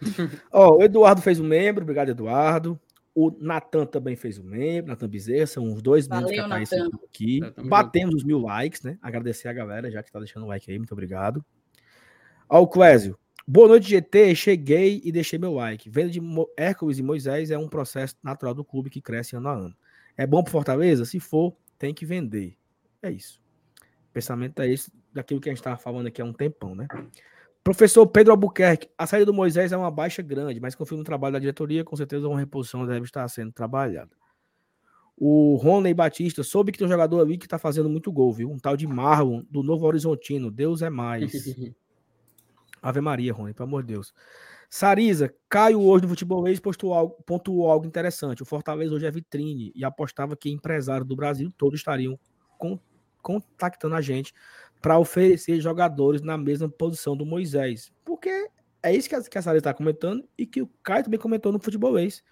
Ó, 0.50 0.76
o 0.78 0.82
Eduardo 0.82 1.20
fez 1.20 1.38
um 1.38 1.46
membro, 1.46 1.82
obrigado, 1.82 2.08
Eduardo. 2.08 2.80
O 3.20 3.32
Natan 3.40 3.84
também 3.84 4.14
fez 4.14 4.38
um 4.38 4.44
membro, 4.44 4.92
Natan 4.92 5.08
Bezerra, 5.08 5.44
são 5.44 5.72
os 5.72 5.82
dois 5.82 6.06
membros 6.06 6.30
que 6.30 6.38
aparecem 6.38 6.88
aqui. 7.04 7.40
Batemos 7.64 8.14
os 8.14 8.22
mil 8.22 8.38
likes, 8.38 8.82
né? 8.82 8.96
Agradecer 9.02 9.48
a 9.48 9.52
galera 9.52 9.90
já 9.90 10.04
que 10.04 10.12
tá 10.12 10.20
deixando 10.20 10.44
o 10.44 10.46
like 10.46 10.70
aí, 10.70 10.78
muito 10.78 10.92
obrigado. 10.92 11.44
Ó, 12.48 12.60
o 12.60 12.68
Clésio. 12.68 13.18
Boa 13.44 13.66
noite, 13.66 13.88
GT. 13.88 14.36
Cheguei 14.36 15.00
e 15.02 15.10
deixei 15.10 15.36
meu 15.36 15.52
like. 15.52 15.90
Venda 15.90 16.10
de 16.10 16.20
Hércules 16.56 17.00
e 17.00 17.02
Moisés 17.02 17.50
é 17.50 17.58
um 17.58 17.68
processo 17.68 18.14
natural 18.22 18.54
do 18.54 18.64
clube 18.64 18.88
que 18.88 19.00
cresce 19.00 19.34
ano 19.34 19.48
a 19.48 19.52
ano. 19.52 19.76
É 20.16 20.24
bom 20.24 20.40
para 20.40 20.52
Fortaleza? 20.52 21.04
Se 21.04 21.18
for, 21.18 21.56
tem 21.76 21.92
que 21.92 22.06
vender. 22.06 22.56
É 23.02 23.10
isso. 23.10 23.40
O 24.10 24.12
pensamento 24.12 24.62
é 24.62 24.70
esse 24.70 24.92
daquilo 25.12 25.40
que 25.40 25.48
a 25.48 25.52
gente 25.52 25.58
estava 25.58 25.76
falando 25.76 26.06
aqui 26.06 26.22
há 26.22 26.24
um 26.24 26.32
tempão, 26.32 26.72
né? 26.72 26.86
Professor 27.68 28.06
Pedro 28.06 28.32
Albuquerque, 28.32 28.88
a 28.96 29.06
saída 29.06 29.26
do 29.26 29.34
Moisés 29.34 29.72
é 29.72 29.76
uma 29.76 29.90
baixa 29.90 30.22
grande, 30.22 30.58
mas 30.58 30.74
confio 30.74 30.96
no 30.96 31.04
trabalho 31.04 31.34
da 31.34 31.38
diretoria, 31.38 31.84
com 31.84 31.94
certeza 31.94 32.26
uma 32.26 32.38
reposição 32.38 32.86
deve 32.86 33.04
estar 33.04 33.28
sendo 33.28 33.52
trabalhada. 33.52 34.08
O 35.14 35.54
Rony 35.56 35.92
Batista, 35.92 36.42
soube 36.42 36.72
que 36.72 36.78
tem 36.78 36.86
um 36.86 36.90
jogador 36.90 37.20
ali 37.20 37.36
que 37.36 37.44
está 37.44 37.58
fazendo 37.58 37.90
muito 37.90 38.10
gol, 38.10 38.32
viu? 38.32 38.50
Um 38.50 38.58
tal 38.58 38.74
de 38.74 38.86
Marlon, 38.86 39.42
do 39.50 39.62
Novo 39.62 39.84
Horizontino. 39.84 40.50
Deus 40.50 40.80
é 40.80 40.88
mais. 40.88 41.30
Ave 42.80 43.02
Maria, 43.02 43.34
Rony, 43.34 43.52
pelo 43.52 43.68
amor 43.68 43.82
de 43.82 43.92
Deus. 43.92 44.14
Sariza, 44.70 45.30
Caio 45.46 45.82
hoje 45.82 46.04
no 46.04 46.08
Futebolês 46.08 46.58
postou 46.58 46.94
algo, 46.94 47.22
pontuou 47.26 47.70
algo 47.70 47.84
interessante. 47.84 48.42
O 48.42 48.46
Fortaleza 48.46 48.94
hoje 48.94 49.04
é 49.04 49.10
vitrine 49.10 49.72
e 49.76 49.84
apostava 49.84 50.34
que 50.34 50.48
empresários 50.48 51.06
do 51.06 51.14
Brasil 51.14 51.52
todos 51.54 51.80
estariam 51.80 52.18
con, 52.56 52.80
contactando 53.20 53.94
a 53.94 54.00
gente 54.00 54.32
para 54.80 54.98
oferecer 54.98 55.60
jogadores 55.60 56.22
na 56.22 56.36
mesma 56.36 56.68
posição 56.68 57.16
do 57.16 57.26
Moisés. 57.26 57.92
Porque 58.04 58.48
é 58.82 58.94
isso 58.94 59.08
que 59.08 59.14
a, 59.14 59.22
que 59.22 59.38
a 59.38 59.42
Sariza 59.42 59.58
está 59.58 59.74
comentando 59.74 60.24
e 60.36 60.46
que 60.46 60.62
o 60.62 60.70
Caio 60.82 61.04
também 61.04 61.18
comentou 61.18 61.52
no 61.52 61.58
Futebolês. 61.58 62.22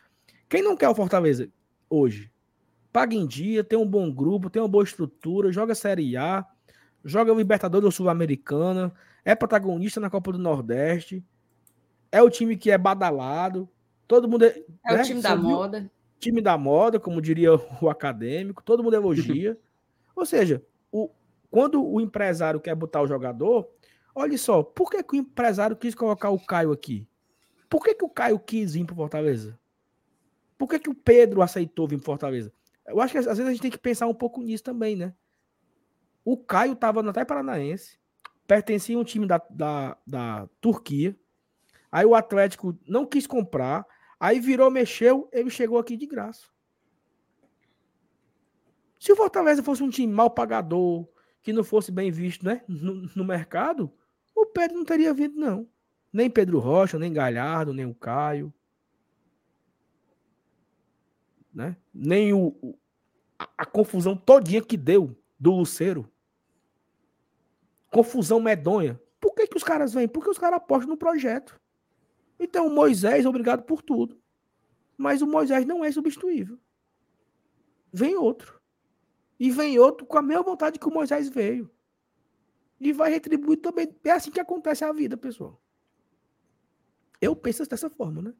Quem 0.49 0.63
não 0.63 0.77
quer 0.77 0.89
o 0.89 0.95
Fortaleza 0.95 1.49
hoje? 1.91 2.31
Paga 2.93 3.15
em 3.15 3.27
dia, 3.27 3.65
tem 3.65 3.79
um 3.79 3.87
bom 3.87 4.11
grupo, 4.11 4.49
tem 4.49 4.63
uma 4.63 4.69
boa 4.69 4.85
estrutura, 4.85 5.53
joga 5.53 5.75
Série 5.75 6.17
A, 6.17 6.47
joga 7.05 7.33
Libertadores 7.33 7.95
Sul-Americana, 7.95 8.95
é 9.25 9.35
protagonista 9.35 10.01
na 10.01 10.09
Copa 10.09 10.33
do 10.33 10.39
Nordeste 10.39 11.25
é 12.11 12.23
o 12.23 12.31
time 12.31 12.57
que 12.57 12.71
é 12.71 12.79
badalado. 12.79 13.69
Todo 14.07 14.29
mundo. 14.29 14.45
É, 14.45 14.65
é 14.87 14.95
né? 14.95 15.03
o 15.03 15.05
time 15.05 15.21
da 15.21 15.37
moda. 15.37 15.91
Time 16.19 16.41
da 16.41 16.57
moda, 16.57 16.99
como 16.99 17.21
diria 17.21 17.55
o 17.55 17.89
acadêmico, 17.91 18.63
todo 18.63 18.83
mundo 18.83 18.97
elogia. 18.97 19.59
Ou 20.17 20.25
seja, 20.25 20.63
o, 20.91 21.11
quando 21.57 21.83
o 21.83 22.03
empresário 22.03 22.61
quer 22.61 22.75
botar 22.75 23.01
o 23.01 23.07
jogador, 23.07 23.67
olha 24.15 24.37
só, 24.37 24.63
por 24.63 24.91
que, 24.91 25.03
que 25.03 25.15
o 25.15 25.21
empresário 25.21 25.75
quis 25.75 25.95
colocar 25.95 26.29
o 26.29 26.39
Caio 26.39 26.71
aqui? 26.71 27.09
Por 27.67 27.83
que, 27.83 27.95
que 27.95 28.05
o 28.05 28.11
Caio 28.11 28.39
quis 28.39 28.75
vir 28.75 28.85
para 28.85 28.95
Fortaleza? 28.95 29.59
Por 30.59 30.69
que, 30.69 30.79
que 30.79 30.91
o 30.91 30.95
Pedro 30.95 31.41
aceitou 31.41 31.89
vir 31.89 31.97
para 31.97 32.05
Fortaleza? 32.05 32.53
Eu 32.87 33.01
acho 33.01 33.13
que 33.13 33.19
às 33.21 33.25
vezes 33.25 33.47
a 33.47 33.51
gente 33.53 33.63
tem 33.63 33.71
que 33.71 33.79
pensar 33.79 34.07
um 34.07 34.13
pouco 34.13 34.43
nisso 34.43 34.65
também, 34.65 34.97
né? 34.97 35.15
O 36.23 36.37
Caio 36.37 36.75
estava 36.75 37.03
no 37.03 37.09
Atlético 37.09 37.29
Paranaense, 37.29 37.99
pertencia 38.47 38.95
a 38.95 39.01
um 39.01 39.05
time 39.05 39.27
da, 39.27 39.41
da, 39.49 39.97
da 40.07 40.47
Turquia, 40.61 41.17
Aí 41.91 42.05
o 42.05 42.15
Atlético 42.15 42.79
não 42.87 43.07
quis 43.07 43.27
comprar, 43.27 43.87
aí 44.21 44.41
virou, 44.41 44.71
mexeu, 44.71 45.27
ele 45.33 45.49
chegou 45.49 45.79
aqui 45.79 45.97
de 45.97 46.05
graça. 46.05 46.49
Se 49.01 49.11
o 49.11 49.17
Fortaleza 49.17 49.63
fosse 49.63 49.83
um 49.83 49.89
time 49.89 50.13
mal 50.13 50.29
pagador, 50.29 51.09
que 51.47 51.53
não 51.53 51.63
fosse 51.63 51.93
bem 51.93 52.11
visto 52.11 52.45
né, 52.45 52.61
no, 52.67 53.09
no 53.15 53.25
mercado, 53.25 53.89
o 54.35 54.47
Pedro 54.47 54.79
não 54.79 54.85
teria 54.85 55.15
vindo, 55.15 55.37
não. 55.37 55.69
Nem 56.13 56.29
Pedro 56.29 56.59
Rocha, 56.59 56.99
nem 56.99 57.13
Galhardo, 57.13 57.73
nem 57.73 57.87
o 57.87 57.95
Caio. 57.95 58.53
Né? 61.55 61.77
Nem 61.95 62.33
o, 62.33 62.77
a, 63.39 63.49
a 63.59 63.65
confusão 63.65 64.17
todinha 64.17 64.61
que 64.61 64.77
deu 64.77 65.17
do 65.39 65.53
Luceiro. 65.53 66.11
Confusão 67.93 68.41
medonha. 68.41 69.01
Por 69.21 69.33
que, 69.33 69.47
que 69.47 69.57
os 69.57 69.63
caras 69.63 69.95
vêm? 69.95 70.09
Porque 70.09 70.31
os 70.31 70.39
caras 70.39 70.57
apostam 70.57 70.89
no 70.89 70.97
projeto. 70.97 71.61
Então, 72.41 72.69
Moisés, 72.69 73.25
obrigado 73.25 73.63
por 73.63 73.83
tudo. 73.83 74.21
Mas 74.99 75.23
o 75.23 75.29
Moisés 75.29 75.65
não 75.65 75.85
é 75.85 75.93
substituível. 75.93 76.59
Vem 77.93 78.17
outro. 78.17 78.56
E 79.39 79.51
vem 79.51 79.79
outro 79.79 80.07
com 80.07 80.19
a 80.19 80.23
mesma 80.23 80.43
vontade 80.43 80.79
que 80.79 80.89
o 80.89 80.93
Moisés 80.93 81.29
veio. 81.29 81.71
E 82.81 82.93
vai 82.93 83.11
retribuir 83.11 83.59
também. 83.59 83.95
É 84.05 84.11
assim 84.11 84.31
que 84.31 84.41
acontece 84.41 84.85
a 84.85 84.93
vida, 84.93 85.17
pessoal. 85.17 85.61
Eu 87.21 87.35
penso 87.35 87.67
dessa 87.67 87.89
forma, 87.89 88.23
né? 88.23 88.35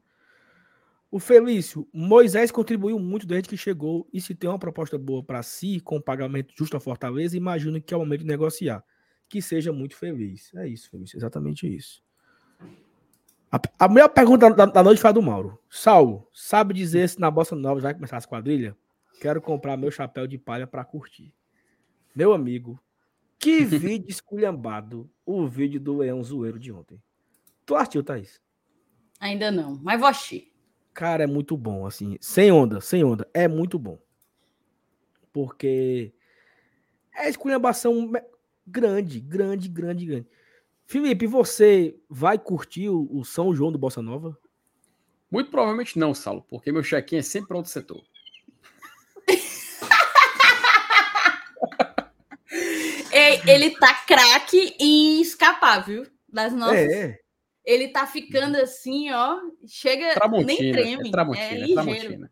O 1.09 1.19
Felício, 1.19 1.87
Moisés 1.93 2.51
contribuiu 2.51 2.99
muito 2.99 3.25
desde 3.25 3.47
que 3.47 3.55
chegou 3.55 4.07
e 4.11 4.19
se 4.19 4.35
tem 4.35 4.49
uma 4.49 4.59
proposta 4.59 4.97
boa 4.97 5.23
para 5.23 5.41
si, 5.41 5.79
com 5.79 6.01
pagamento 6.01 6.53
justo 6.55 6.75
a 6.75 6.81
Fortaleza, 6.81 7.37
imagino 7.37 7.81
que 7.81 7.93
é 7.93 7.97
o 7.97 8.01
momento 8.01 8.21
de 8.21 8.27
negociar. 8.27 8.83
Que 9.29 9.41
seja 9.41 9.71
muito 9.71 9.95
feliz. 9.95 10.53
É 10.55 10.67
isso, 10.67 10.89
Felício, 10.89 11.17
exatamente 11.17 11.73
isso. 11.73 12.03
A, 13.49 13.59
a 13.79 13.87
melhor 13.87 14.09
pergunta 14.09 14.53
da, 14.53 14.65
da, 14.65 14.83
noite 14.83 14.99
foi 14.99 15.09
a 15.09 15.13
do 15.13 15.21
Mauro. 15.21 15.57
Saulo, 15.69 16.27
sabe 16.33 16.73
dizer 16.73 17.07
se 17.07 17.19
na 17.19 17.31
Bossa 17.31 17.55
Nova 17.55 17.79
já 17.79 17.87
vai 17.87 17.93
começar 17.93 18.17
as 18.17 18.25
quadrilhas? 18.25 18.75
Quero 19.19 19.41
comprar 19.41 19.77
meu 19.77 19.91
chapéu 19.91 20.27
de 20.27 20.37
palha 20.37 20.67
para 20.67 20.85
curtir. 20.85 21.33
Meu 22.15 22.33
amigo, 22.33 22.79
que 23.39 23.63
vídeo 23.65 24.09
esculhambado 24.09 25.09
o 25.25 25.47
vídeo 25.47 25.79
do 25.79 25.97
Leão 25.97 26.23
Zoeiro 26.23 26.59
de 26.59 26.71
ontem. 26.71 27.01
Tu 27.65 27.75
assistiu, 27.75 28.03
Thaís? 28.03 28.41
Ainda 29.19 29.51
não, 29.51 29.79
mas 29.81 29.99
vou 29.99 30.07
assistir. 30.07 30.53
Cara, 30.93 31.23
é 31.23 31.27
muito 31.27 31.55
bom, 31.55 31.85
assim. 31.85 32.17
Sem 32.19 32.51
onda, 32.51 32.81
sem 32.81 33.03
onda. 33.03 33.29
É 33.33 33.47
muito 33.47 33.77
bom. 33.77 33.99
Porque 35.31 36.13
é 37.13 37.29
esculhambação 37.29 38.11
grande, 38.65 39.19
grande, 39.19 39.69
grande, 39.69 40.05
grande. 40.05 40.27
Felipe, 40.85 41.27
você 41.27 41.99
vai 42.09 42.39
curtir 42.39 42.89
o, 42.89 43.23
São 43.23 43.53
João 43.53 43.71
do 43.71 43.77
Bossa 43.77 44.01
Nova? 44.01 44.37
Muito 45.29 45.51
provavelmente 45.51 45.99
não, 45.99 46.13
Saulo, 46.13 46.45
porque 46.47 46.71
meu 46.71 46.81
check-in 46.81 47.17
é 47.17 47.21
sempre 47.21 47.49
para 47.49 47.57
outro 47.57 47.71
setor. 47.71 48.01
Ele 53.47 53.71
tá 53.71 53.93
craque 54.05 54.75
e 54.79 55.21
escapar, 55.21 55.85
viu? 55.85 56.05
Das 56.27 56.53
nossas. 56.53 56.91
É. 56.91 57.19
Ele 57.65 57.89
tá 57.89 58.07
ficando 58.07 58.55
assim, 58.57 59.11
ó. 59.11 59.37
Chega. 59.67 60.13
Tramontina, 60.13 60.47
nem 60.47 60.71
treme. 60.71 61.09
É, 61.09 61.11
tramontina, 61.11 61.45
é, 61.45 61.61
é 61.61 61.73
tramontina. 61.73 62.31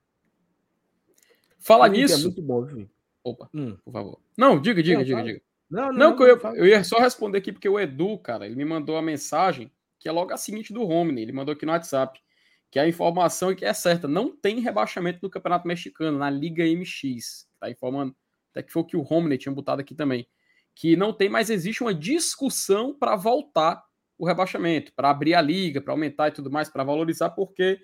Fala 1.60 1.90
nisso. 1.90 2.14
É 2.14 2.18
muito 2.20 2.42
bom, 2.42 2.64
viu? 2.64 2.90
Opa, 3.24 3.50
hum. 3.54 3.76
por 3.84 3.92
favor. 3.92 4.22
Não, 4.38 4.62
diga, 4.62 4.84
diga, 4.84 5.00
não, 5.00 5.04
diga, 5.04 5.24
diga. 5.24 5.42
Não, 5.70 5.92
não, 5.92 6.16
não, 6.16 6.28
eu, 6.28 6.40
eu, 6.56 6.68
ia 6.68 6.84
só 6.84 7.00
responder 7.00 7.40
aqui 7.40 7.52
porque 7.52 7.68
o 7.68 7.80
Edu, 7.80 8.20
cara, 8.20 8.46
ele 8.46 8.56
me 8.56 8.64
mandou 8.64 8.98
a 8.98 9.02
mensagem 9.02 9.72
que 10.00 10.08
é 10.08 10.12
logo 10.12 10.32
a 10.32 10.38
seguinte 10.38 10.72
do 10.72 10.84
Romney. 10.84 11.24
Ele 11.24 11.32
mandou 11.32 11.54
aqui 11.54 11.66
no 11.66 11.72
WhatsApp 11.72 12.22
que 12.70 12.78
a 12.78 12.88
informação 12.88 13.50
é 13.50 13.56
que 13.56 13.66
é 13.66 13.74
certa. 13.74 14.08
Não 14.08 14.36
tem 14.36 14.60
rebaixamento 14.60 15.20
no 15.24 15.30
Campeonato 15.30 15.68
Mexicano, 15.68 16.20
na 16.20 16.30
Liga 16.30 16.64
MX. 16.64 17.48
Tá 17.60 17.70
informando. 17.70 18.16
Até 18.52 18.62
que 18.62 18.72
foi 18.72 18.84
o 18.84 18.86
que 18.86 18.96
o 18.96 19.02
Romney 19.02 19.38
tinha 19.38 19.52
botado 19.54 19.82
aqui 19.82 19.96
também. 19.96 20.28
Que 20.76 20.96
não 20.96 21.14
tem, 21.14 21.30
mas 21.30 21.50
existe 21.50 21.82
uma 21.82 21.94
discussão 21.94 22.94
para 22.94 23.16
voltar 23.16 23.84
o 24.18 24.26
rebaixamento, 24.26 24.94
para 24.94 25.10
abrir 25.10 25.34
a 25.34 25.42
liga, 25.42 25.82
para 25.82 25.94
aumentar 25.94 26.28
e 26.28 26.32
tudo 26.32 26.52
mais, 26.52 26.70
para 26.70 26.84
valorizar, 26.84 27.32
porque 27.32 27.80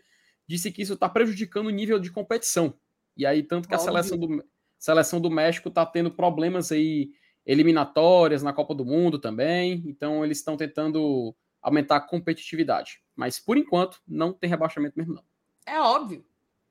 disse 0.47 0.71
que 0.71 0.81
isso 0.81 0.93
está 0.93 1.07
prejudicando 1.07 1.67
o 1.67 1.71
nível 1.71 1.99
de 1.99 2.11
competição. 2.11 2.73
E 3.15 3.25
aí, 3.25 3.43
tanto 3.43 3.67
que 3.67 3.75
a 3.75 3.79
seleção 3.79 4.17
do, 4.17 4.43
seleção 4.77 5.21
do 5.21 5.29
México 5.29 5.69
está 5.69 5.85
tendo 5.85 6.11
problemas 6.11 6.71
aí 6.71 7.11
eliminatórias 7.45 8.43
na 8.43 8.53
Copa 8.53 8.73
do 8.73 8.85
Mundo 8.85 9.19
também. 9.19 9.83
Então, 9.85 10.23
eles 10.23 10.37
estão 10.37 10.57
tentando 10.57 11.35
aumentar 11.61 11.97
a 11.97 12.01
competitividade. 12.01 13.01
Mas, 13.15 13.39
por 13.39 13.57
enquanto, 13.57 13.99
não 14.07 14.33
tem 14.33 14.49
rebaixamento 14.49 14.97
mesmo, 14.97 15.13
não. 15.13 15.23
É 15.65 15.79
óbvio. 15.79 16.25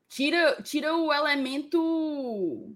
Tira, 0.09 0.61
tira 0.63 0.97
o 0.97 1.13
elemento 1.13 2.75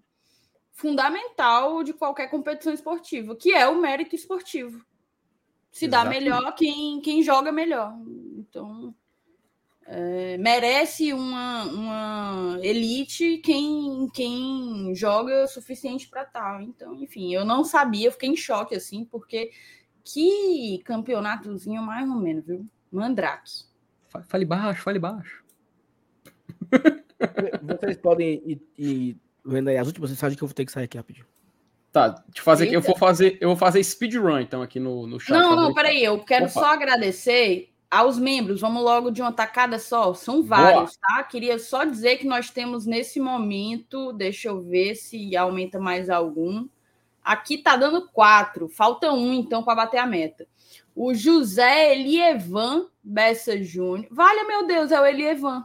fundamental 0.74 1.82
de 1.82 1.94
qualquer 1.94 2.28
competição 2.28 2.74
esportiva, 2.74 3.34
que 3.34 3.52
é 3.52 3.66
o 3.66 3.80
mérito 3.80 4.14
esportivo 4.14 4.84
se 5.74 5.88
dá 5.88 6.04
melhor 6.04 6.54
quem, 6.54 7.00
quem 7.00 7.20
joga 7.20 7.50
melhor. 7.50 7.98
Então, 8.38 8.94
é, 9.84 10.38
merece 10.38 11.12
uma, 11.12 11.64
uma 11.64 12.58
elite 12.62 13.38
quem, 13.38 14.08
quem 14.14 14.94
joga 14.94 15.42
o 15.42 15.48
suficiente 15.48 16.08
para 16.08 16.24
tal. 16.24 16.60
Então, 16.60 16.94
enfim, 16.94 17.34
eu 17.34 17.44
não 17.44 17.64
sabia, 17.64 18.12
fiquei 18.12 18.28
em 18.28 18.36
choque, 18.36 18.76
assim, 18.76 19.04
porque 19.04 19.50
que 20.04 20.80
campeonatozinho 20.84 21.82
mais 21.82 22.08
ou 22.08 22.20
menos, 22.20 22.46
viu? 22.46 22.64
Mandrake. 22.92 23.64
Fale 24.28 24.44
baixo, 24.44 24.80
fale 24.80 25.00
baixo. 25.00 25.44
Vocês 27.80 27.96
podem 27.96 28.40
ir, 28.46 28.62
ir 28.78 29.16
vendo 29.44 29.68
aí 29.68 29.76
as 29.76 29.86
últimas 29.86 30.10
mensagens 30.10 30.36
que 30.36 30.42
eu 30.42 30.48
vou 30.48 30.54
ter 30.54 30.64
que 30.64 30.72
sair 30.72 30.84
aqui 30.84 30.96
rapidinho. 30.96 31.26
Tá, 31.92 32.08
deixa 32.08 32.40
eu 32.40 32.42
fazer 32.42 32.64
aqui. 32.64 32.74
Eu 32.74 32.80
vou 32.80 32.96
fazer, 32.96 33.38
eu 33.40 33.48
vou 33.50 33.56
fazer 33.56 33.84
speedrun, 33.84 34.40
então, 34.40 34.62
aqui 34.62 34.80
no, 34.80 35.06
no 35.06 35.20
chat. 35.20 35.38
Não, 35.38 35.54
não, 35.54 35.72
peraí. 35.72 36.02
Eu 36.02 36.18
quero 36.24 36.46
Opa. 36.46 36.52
só 36.52 36.64
agradecer 36.64 37.72
aos 37.88 38.18
membros. 38.18 38.60
Vamos 38.60 38.82
logo 38.82 39.12
de 39.12 39.22
uma 39.22 39.32
tacada 39.32 39.78
só. 39.78 40.12
São 40.12 40.42
vários, 40.42 40.96
Boa. 40.96 41.18
tá? 41.18 41.22
Queria 41.22 41.56
só 41.58 41.84
dizer 41.84 42.16
que 42.16 42.26
nós 42.26 42.50
temos 42.50 42.84
nesse 42.84 43.20
momento. 43.20 44.12
Deixa 44.12 44.48
eu 44.48 44.60
ver 44.60 44.96
se 44.96 45.36
aumenta 45.36 45.78
mais 45.78 46.10
algum. 46.10 46.66
Aqui 47.22 47.58
tá 47.58 47.76
dando 47.76 48.08
quatro. 48.08 48.68
Falta 48.68 49.12
um, 49.12 49.32
então, 49.32 49.62
para 49.62 49.76
bater 49.76 49.98
a 49.98 50.06
meta. 50.06 50.48
O 50.96 51.14
José 51.14 51.94
Elievan 51.94 52.86
Bessa 53.02 53.62
Júnior. 53.62 54.08
Vale, 54.10 54.42
meu 54.44 54.66
Deus, 54.66 54.90
é 54.90 55.00
o 55.00 55.06
Elievan. 55.06 55.64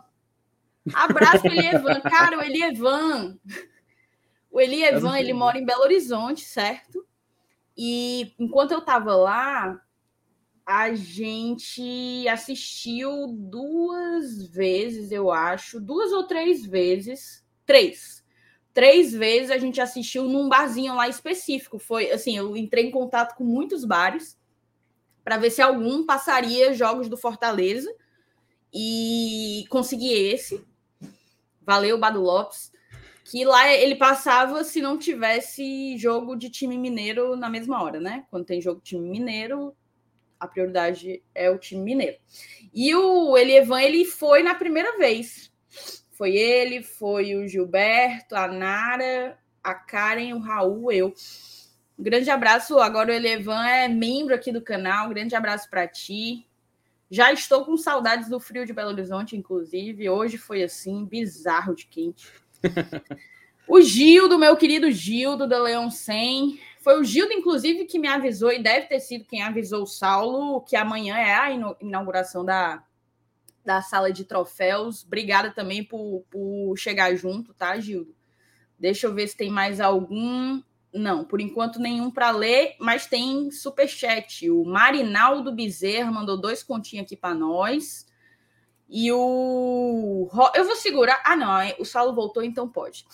Abraço, 0.93 1.45
Elievan. 1.47 2.01
Cara, 2.01 2.37
o 2.37 2.41
Elievan. 2.41 3.37
O 4.51 4.59
Elievan, 4.59 5.17
ele 5.19 5.33
mora 5.33 5.57
em 5.57 5.65
Belo 5.65 5.83
Horizonte, 5.83 6.41
certo? 6.41 7.05
E 7.77 8.33
enquanto 8.39 8.71
eu 8.71 8.79
estava 8.79 9.15
lá, 9.15 9.79
a 10.65 10.93
gente 10.93 12.27
assistiu 12.27 13.27
duas 13.27 14.47
vezes, 14.47 15.11
eu 15.11 15.31
acho, 15.31 15.79
duas 15.79 16.11
ou 16.11 16.27
três 16.27 16.65
vezes, 16.65 17.45
três. 17.65 18.23
Três 18.73 19.11
vezes 19.11 19.51
a 19.51 19.57
gente 19.57 19.81
assistiu 19.81 20.23
num 20.25 20.47
barzinho 20.47 20.95
lá 20.95 21.07
específico. 21.07 21.79
Foi 21.79 22.11
assim, 22.11 22.37
eu 22.37 22.55
entrei 22.55 22.85
em 22.85 22.91
contato 22.91 23.35
com 23.35 23.43
muitos 23.43 23.83
bares 23.83 24.37
para 25.23 25.37
ver 25.37 25.49
se 25.49 25.61
algum 25.61 26.05
passaria 26.05 26.73
jogos 26.73 27.09
do 27.09 27.17
Fortaleza 27.17 27.93
e 28.73 29.65
consegui 29.69 30.13
esse. 30.13 30.63
Valeu, 31.69 31.99
Bado 31.99 32.19
Lopes 32.19 32.71
que 33.29 33.45
lá 33.45 33.71
ele 33.71 33.95
passava 33.95 34.63
se 34.63 34.81
não 34.81 34.97
tivesse 34.97 35.95
jogo 35.99 36.35
de 36.35 36.49
time 36.49 36.75
mineiro 36.75 37.35
na 37.35 37.47
mesma 37.47 37.83
hora, 37.83 37.99
né? 37.99 38.25
Quando 38.31 38.43
tem 38.45 38.59
jogo 38.59 38.81
de 38.81 38.89
time 38.89 39.07
mineiro, 39.07 39.75
a 40.39 40.47
prioridade 40.47 41.21
é 41.35 41.47
o 41.51 41.59
time 41.59 41.83
mineiro. 41.83 42.17
E 42.73 42.95
o 42.95 43.37
Elievan, 43.37 43.83
ele 43.83 44.03
foi 44.03 44.41
na 44.41 44.55
primeira 44.55 44.97
vez. 44.97 45.51
Foi 46.11 46.35
ele, 46.35 46.81
foi 46.81 47.35
o 47.35 47.47
Gilberto, 47.47 48.35
a 48.35 48.47
Nara, 48.47 49.37
a 49.63 49.75
Karen, 49.75 50.33
o 50.33 50.39
Raul, 50.39 50.91
eu. 50.91 51.13
Um 51.99 52.03
grande 52.03 52.31
abraço. 52.31 52.79
Agora 52.79 53.11
o 53.11 53.15
Elevan 53.15 53.63
é 53.63 53.87
membro 53.87 54.33
aqui 54.33 54.51
do 54.51 54.61
canal. 54.61 55.05
Um 55.05 55.13
grande 55.13 55.35
abraço 55.35 55.69
para 55.69 55.87
ti. 55.87 56.48
Já 57.09 57.33
estou 57.33 57.65
com 57.65 57.75
saudades 57.75 58.29
do 58.29 58.39
frio 58.39 58.65
de 58.65 58.73
Belo 58.73 58.91
Horizonte, 58.91 59.35
inclusive. 59.35 60.09
Hoje 60.09 60.37
foi 60.37 60.63
assim, 60.63 61.05
bizarro 61.05 61.75
de 61.75 61.87
quente 61.87 62.31
o 63.67 63.81
Gildo, 63.81 64.39
meu 64.39 64.57
querido 64.57 64.91
Gildo 64.91 65.47
da 65.47 65.61
Leão 65.61 65.89
100. 65.91 66.59
Foi 66.81 66.99
o 66.99 67.03
Gildo, 67.03 67.33
inclusive, 67.33 67.85
que 67.85 67.99
me 67.99 68.07
avisou, 68.07 68.51
e 68.51 68.61
deve 68.61 68.87
ter 68.87 68.99
sido 68.99 69.25
quem 69.25 69.43
avisou 69.43 69.83
o 69.83 69.87
Saulo, 69.87 70.61
que 70.61 70.75
amanhã 70.75 71.17
é 71.17 71.35
a 71.35 71.51
inauguração 71.79 72.43
da, 72.43 72.83
da 73.63 73.81
sala 73.81 74.11
de 74.11 74.25
troféus. 74.25 75.03
Obrigada 75.03 75.51
também 75.51 75.83
por, 75.83 76.23
por 76.29 76.75
chegar 76.77 77.15
junto, 77.15 77.53
tá, 77.53 77.79
Gildo? 77.79 78.15
Deixa 78.77 79.07
eu 79.07 79.13
ver 79.13 79.27
se 79.27 79.37
tem 79.37 79.49
mais 79.51 79.79
algum. 79.79 80.61
Não, 80.93 81.23
por 81.23 81.39
enquanto 81.39 81.79
nenhum 81.79 82.09
para 82.09 82.31
ler, 82.31 82.75
mas 82.79 83.05
tem 83.05 83.51
super 83.51 83.87
chat. 83.87 84.49
O 84.49 84.65
Marinaldo 84.65 85.53
Bezerra 85.53 86.11
mandou 86.11 86.39
dois 86.39 86.63
continhos 86.63 87.05
aqui 87.05 87.15
para 87.15 87.35
nós. 87.35 88.07
E 88.89 89.11
o. 89.11 90.27
Eu 90.55 90.65
vou 90.65 90.75
segurar. 90.75 91.21
Ah, 91.23 91.35
não. 91.35 91.49
O 91.77 91.85
Saulo 91.85 92.15
voltou, 92.15 92.41
então 92.41 92.67
pode. 92.67 93.05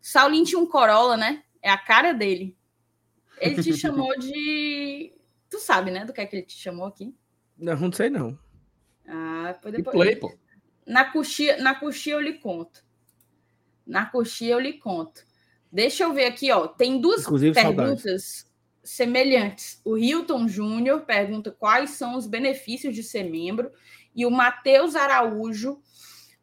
Saulinho 0.00 0.44
tinha 0.44 0.58
um 0.60 0.66
Corolla, 0.66 1.16
né? 1.16 1.42
É 1.60 1.68
a 1.68 1.76
cara 1.76 2.12
dele. 2.12 2.56
Ele 3.38 3.60
te 3.60 3.72
chamou 3.76 4.16
de. 4.16 5.12
Tu 5.50 5.58
sabe, 5.58 5.90
né? 5.90 6.04
Do 6.04 6.12
que 6.12 6.20
é 6.20 6.26
que 6.26 6.36
ele 6.36 6.46
te 6.46 6.56
chamou 6.56 6.86
aqui? 6.86 7.12
Não, 7.58 7.76
não 7.76 7.92
sei, 7.92 8.08
não. 8.08 8.38
Ah, 9.06 9.52
depois. 9.52 9.74
depois... 9.74 9.96
Play, 9.96 10.16
pô. 10.16 10.32
Na 10.86 11.04
coxia, 11.04 11.60
na 11.60 11.74
coxia 11.74 12.14
eu 12.14 12.20
lhe 12.20 12.34
conto. 12.34 12.84
Na 13.84 14.06
coxia 14.06 14.52
eu 14.52 14.60
lhe 14.60 14.74
conto. 14.74 15.24
Deixa 15.70 16.04
eu 16.04 16.12
ver 16.12 16.26
aqui, 16.26 16.50
ó. 16.50 16.66
Tem 16.66 17.00
duas 17.00 17.22
Inclusive, 17.22 17.54
perguntas 17.54 18.50
semelhantes. 18.82 19.80
O 19.84 19.96
Hilton 19.96 20.48
Júnior 20.48 21.02
pergunta 21.02 21.50
quais 21.50 21.90
são 21.90 22.16
os 22.16 22.26
benefícios 22.26 22.94
de 22.94 23.02
ser 23.02 23.24
membro. 23.24 23.70
E 24.14 24.26
o 24.26 24.30
Matheus 24.30 24.96
Araújo 24.96 25.80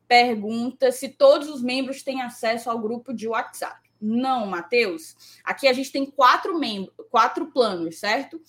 pergunta 0.07 0.91
se 0.91 1.09
todos 1.09 1.49
os 1.49 1.61
membros 1.61 2.03
têm 2.03 2.21
acesso 2.21 2.69
ao 2.69 2.79
grupo 2.79 3.13
de 3.13 3.27
WhatsApp. 3.27 3.87
Não, 3.99 4.45
Matheus. 4.45 5.15
Aqui 5.43 5.67
a 5.67 5.73
gente 5.73 5.91
tem 5.91 6.05
quatro 6.05 6.57
membros, 6.57 6.93
quatro 7.09 7.47
planos, 7.47 7.99
certo? 7.99 8.39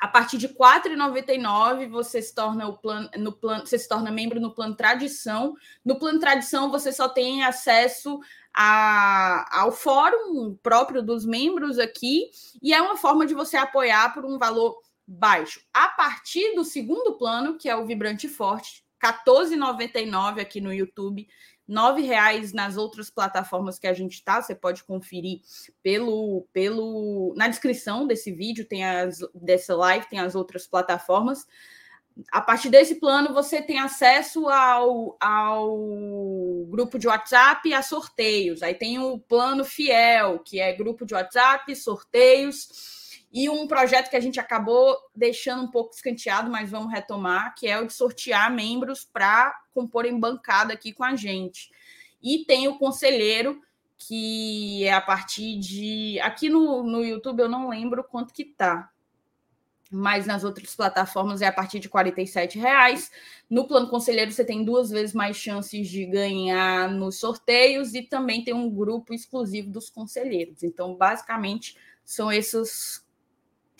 A 0.00 0.08
partir 0.08 0.38
de 0.38 0.46
R$ 0.46 0.54
4,99 0.54 1.90
você 1.90 2.22
se 2.22 2.34
torna 2.34 2.66
o 2.66 2.78
no 3.18 3.32
plano, 3.32 3.66
você 3.66 3.78
se 3.78 3.86
torna 3.86 4.10
membro 4.10 4.40
no 4.40 4.54
plano 4.54 4.74
tradição. 4.74 5.54
No 5.84 5.98
plano 5.98 6.18
tradição 6.18 6.70
você 6.70 6.90
só 6.90 7.06
tem 7.06 7.44
acesso 7.44 8.18
a, 8.54 9.60
ao 9.60 9.70
fórum 9.70 10.56
próprio 10.62 11.02
dos 11.02 11.26
membros 11.26 11.78
aqui 11.78 12.30
e 12.62 12.72
é 12.72 12.80
uma 12.80 12.96
forma 12.96 13.26
de 13.26 13.34
você 13.34 13.58
apoiar 13.58 14.14
por 14.14 14.24
um 14.24 14.38
valor 14.38 14.80
baixo. 15.06 15.60
A 15.72 15.88
partir 15.88 16.54
do 16.54 16.64
segundo 16.64 17.18
plano, 17.18 17.58
que 17.58 17.68
é 17.68 17.76
o 17.76 17.84
Vibrante 17.84 18.26
Forte, 18.26 18.82
R$ 19.02 19.12
14,99 19.26 20.40
aqui 20.40 20.60
no 20.60 20.72
YouTube, 20.72 21.28
R$ 21.70 22.02
reais 22.02 22.52
nas 22.52 22.76
outras 22.76 23.08
plataformas 23.08 23.78
que 23.78 23.86
a 23.86 23.94
gente 23.94 24.14
está. 24.14 24.42
Você 24.42 24.54
pode 24.54 24.84
conferir 24.84 25.40
pelo, 25.82 26.46
pelo 26.52 27.32
na 27.36 27.48
descrição 27.48 28.06
desse 28.06 28.32
vídeo, 28.32 28.64
tem 28.64 28.84
as 28.84 29.20
dessa 29.34 29.74
live, 29.76 30.08
tem 30.08 30.18
as 30.18 30.34
outras 30.34 30.66
plataformas. 30.66 31.46
A 32.30 32.40
partir 32.40 32.68
desse 32.68 32.96
plano, 32.96 33.32
você 33.32 33.62
tem 33.62 33.78
acesso 33.78 34.48
ao, 34.48 35.16
ao 35.20 35.78
grupo 36.68 36.98
de 36.98 37.06
WhatsApp 37.06 37.68
e 37.68 37.72
a 37.72 37.82
sorteios. 37.82 38.62
Aí 38.62 38.74
tem 38.74 38.98
o 38.98 39.18
plano 39.18 39.64
fiel, 39.64 40.40
que 40.40 40.60
é 40.60 40.72
grupo 40.72 41.06
de 41.06 41.14
WhatsApp, 41.14 41.74
sorteios 41.76 42.99
e 43.32 43.48
um 43.48 43.66
projeto 43.68 44.10
que 44.10 44.16
a 44.16 44.20
gente 44.20 44.40
acabou 44.40 44.96
deixando 45.14 45.62
um 45.62 45.70
pouco 45.70 45.94
escanteado, 45.94 46.50
mas 46.50 46.68
vamos 46.68 46.92
retomar, 46.92 47.54
que 47.54 47.68
é 47.68 47.78
o 47.80 47.86
de 47.86 47.92
sortear 47.92 48.52
membros 48.52 49.04
para 49.04 49.56
comporem 49.72 50.18
bancada 50.18 50.72
aqui 50.72 50.92
com 50.92 51.04
a 51.04 51.14
gente. 51.14 51.70
E 52.20 52.44
tem 52.44 52.66
o 52.66 52.76
conselheiro, 52.76 53.62
que 53.96 54.84
é 54.84 54.92
a 54.92 55.00
partir 55.00 55.58
de. 55.58 56.18
Aqui 56.20 56.48
no, 56.48 56.82
no 56.82 57.04
YouTube 57.04 57.40
eu 57.40 57.48
não 57.48 57.68
lembro 57.68 58.02
quanto 58.02 58.34
que 58.34 58.44
tá. 58.44 58.90
Mas 59.92 60.26
nas 60.26 60.44
outras 60.44 60.74
plataformas 60.74 61.42
é 61.42 61.46
a 61.46 61.52
partir 61.52 61.80
de 61.80 61.88
R$ 61.88 62.60
reais. 62.60 63.10
No 63.48 63.66
plano 63.66 63.88
conselheiro, 63.88 64.30
você 64.30 64.44
tem 64.44 64.64
duas 64.64 64.90
vezes 64.90 65.12
mais 65.12 65.36
chances 65.36 65.88
de 65.88 66.06
ganhar 66.06 66.88
nos 66.88 67.18
sorteios 67.18 67.92
e 67.94 68.02
também 68.02 68.44
tem 68.44 68.54
um 68.54 68.70
grupo 68.70 69.12
exclusivo 69.12 69.68
dos 69.68 69.90
conselheiros. 69.90 70.62
Então, 70.62 70.94
basicamente, 70.94 71.76
são 72.04 72.30
esses 72.30 73.04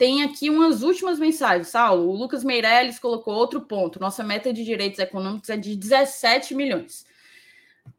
Tem 0.00 0.22
aqui 0.22 0.48
umas 0.48 0.82
últimas 0.82 1.18
mensagens, 1.18 1.68
Saulo. 1.68 2.08
O 2.08 2.16
Lucas 2.16 2.42
Meirelles 2.42 2.98
colocou 2.98 3.34
outro 3.34 3.60
ponto. 3.60 4.00
Nossa 4.00 4.24
meta 4.24 4.50
de 4.50 4.64
direitos 4.64 4.98
econômicos 4.98 5.50
é 5.50 5.58
de 5.58 5.76
17 5.76 6.54
milhões 6.54 7.04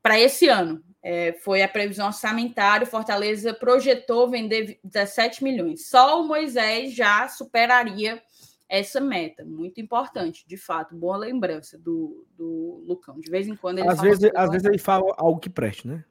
para 0.02 0.19
esse 0.19 0.48
ano. 0.48 0.84
É, 1.03 1.34
foi 1.34 1.61
a 1.61 1.68
previsão 1.68 2.07
orçamentária. 2.07 2.88
Fortaleza 2.88 3.53
projetou 3.53 4.28
vender 4.28 4.80
17 4.84 5.44
milhões. 5.44 5.90
Só 5.90 6.19
o 6.19 6.28
Moisés 6.28 6.95
já 6.95 7.28
superaria 7.28 8.19
essa 8.68 8.99
meta. 8.99 9.45
Muito 9.45 9.80
importante, 9.80 10.44
de 10.48 10.57
fato. 10.57 10.95
Boa 10.95 11.18
lembrança 11.18 11.78
do, 11.78 12.26
do 12.36 12.84
Lucão. 12.84 13.19
De 13.19 13.30
vez 13.30 13.48
em 13.48 13.56
quando 13.56 13.78
ele 13.78 13.88
às 13.88 13.98
fala. 13.98 14.10
Vezes, 14.10 14.32
às 14.34 14.49
vezes 14.49 14.65
ele 14.65 14.80
fala 14.80 15.14
algo 15.19 15.40
que 15.40 15.52
preste, 15.52 15.88
né? 15.88 16.03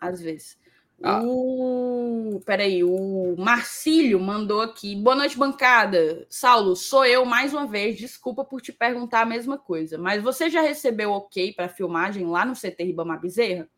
Às 0.00 0.22
vezes. 0.22 0.56
Ah. 1.02 1.22
O. 1.22 2.40
Peraí, 2.44 2.82
o 2.82 3.36
Marcílio 3.38 4.18
mandou 4.20 4.60
aqui. 4.60 4.96
Boa 4.96 5.14
noite, 5.14 5.38
bancada. 5.38 6.26
Saulo, 6.28 6.74
sou 6.74 7.04
eu 7.04 7.24
mais 7.24 7.52
uma 7.52 7.66
vez. 7.66 7.96
Desculpa 7.98 8.44
por 8.44 8.60
te 8.60 8.72
perguntar 8.72 9.22
a 9.22 9.26
mesma 9.26 9.56
coisa. 9.56 9.96
Mas 9.96 10.22
você 10.22 10.50
já 10.50 10.60
recebeu 10.60 11.10
ok 11.12 11.52
para 11.52 11.68
filmagem 11.68 12.26
lá 12.26 12.44
no 12.44 12.54
CT 12.54 12.84
Ribamar 12.84 13.20
Bezerra? 13.20 13.68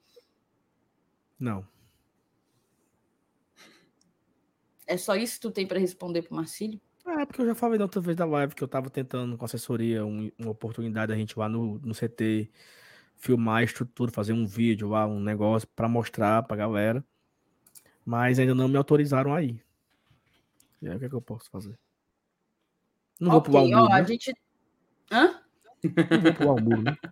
Não. 1.38 1.66
É 4.86 4.96
só 4.96 5.14
isso 5.14 5.34
que 5.34 5.40
tu 5.42 5.50
tem 5.50 5.66
para 5.66 5.78
responder 5.78 6.22
pro 6.22 6.34
Marcílio? 6.34 6.80
É, 7.06 7.24
porque 7.24 7.42
eu 7.42 7.46
já 7.46 7.54
falei 7.54 7.78
da 7.78 7.84
outra 7.84 8.00
vez 8.00 8.16
da 8.16 8.24
live 8.24 8.54
que 8.54 8.62
eu 8.62 8.68
tava 8.68 8.90
tentando 8.90 9.36
com 9.36 9.44
assessoria 9.44 10.04
um, 10.04 10.30
uma 10.38 10.50
oportunidade 10.50 11.12
a 11.12 11.16
gente 11.16 11.38
lá 11.38 11.48
no, 11.48 11.78
no 11.78 11.94
CT 11.94 12.50
filmar 13.20 13.58
a 13.58 13.62
estrutura, 13.62 14.10
fazer 14.10 14.32
um 14.32 14.46
vídeo 14.46 14.88
lá, 14.88 15.06
um 15.06 15.20
negócio 15.20 15.68
para 15.76 15.88
mostrar 15.88 16.42
pra 16.42 16.56
galera. 16.56 17.04
Mas 18.04 18.38
ainda 18.38 18.54
não 18.54 18.66
me 18.66 18.78
autorizaram 18.78 19.34
aí. 19.34 19.62
E 20.80 20.88
aí 20.88 20.96
o 20.96 20.98
que, 20.98 21.04
é 21.04 21.08
que 21.08 21.14
eu 21.14 21.20
posso 21.20 21.50
fazer? 21.50 21.78
Não 23.20 23.28
okay, 23.28 23.32
vou 23.32 23.42
pular 23.42 23.62
o 23.62 23.68
muro, 23.68 23.82
ó, 23.82 23.88
né? 23.88 24.00
a 24.00 24.02
gente... 24.02 24.34
Hã? 25.12 25.38
Não 25.84 26.20
vou 26.22 26.34
pular 26.34 26.52
o 26.54 26.60
muro, 26.62 26.82
né? 26.82 26.96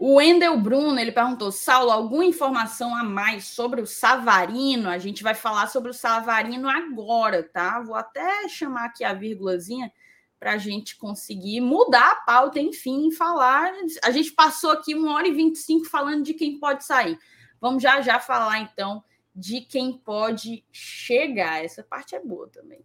O 0.00 0.14
Wendel 0.14 0.56
Bruno, 0.60 0.96
ele 1.00 1.10
perguntou, 1.10 1.50
Saulo, 1.50 1.90
alguma 1.90 2.24
informação 2.24 2.94
a 2.94 3.02
mais 3.02 3.48
sobre 3.48 3.80
o 3.80 3.86
Savarino? 3.86 4.88
A 4.88 4.96
gente 4.96 5.24
vai 5.24 5.34
falar 5.34 5.66
sobre 5.66 5.90
o 5.90 5.92
Savarino 5.92 6.68
agora, 6.68 7.42
tá? 7.42 7.80
Vou 7.80 7.96
até 7.96 8.48
chamar 8.48 8.84
aqui 8.84 9.02
a 9.02 9.12
vírgulazinha 9.12 9.90
para 10.38 10.52
a 10.52 10.58
gente 10.58 10.96
conseguir 10.96 11.60
mudar 11.60 12.12
a 12.12 12.16
pauta, 12.16 12.60
enfim, 12.60 13.10
falar. 13.10 13.72
A 14.02 14.10
gente 14.10 14.32
passou 14.32 14.70
aqui 14.70 14.94
uma 14.94 15.14
hora 15.14 15.26
e 15.26 15.32
25 15.32 15.86
falando 15.86 16.24
de 16.24 16.34
quem 16.34 16.58
pode 16.58 16.84
sair. 16.84 17.18
Vamos 17.60 17.82
já 17.82 18.00
já 18.00 18.20
falar, 18.20 18.60
então, 18.60 19.02
de 19.34 19.60
quem 19.60 19.98
pode 19.98 20.64
chegar. 20.70 21.64
Essa 21.64 21.82
parte 21.82 22.14
é 22.14 22.20
boa 22.20 22.48
também. 22.48 22.84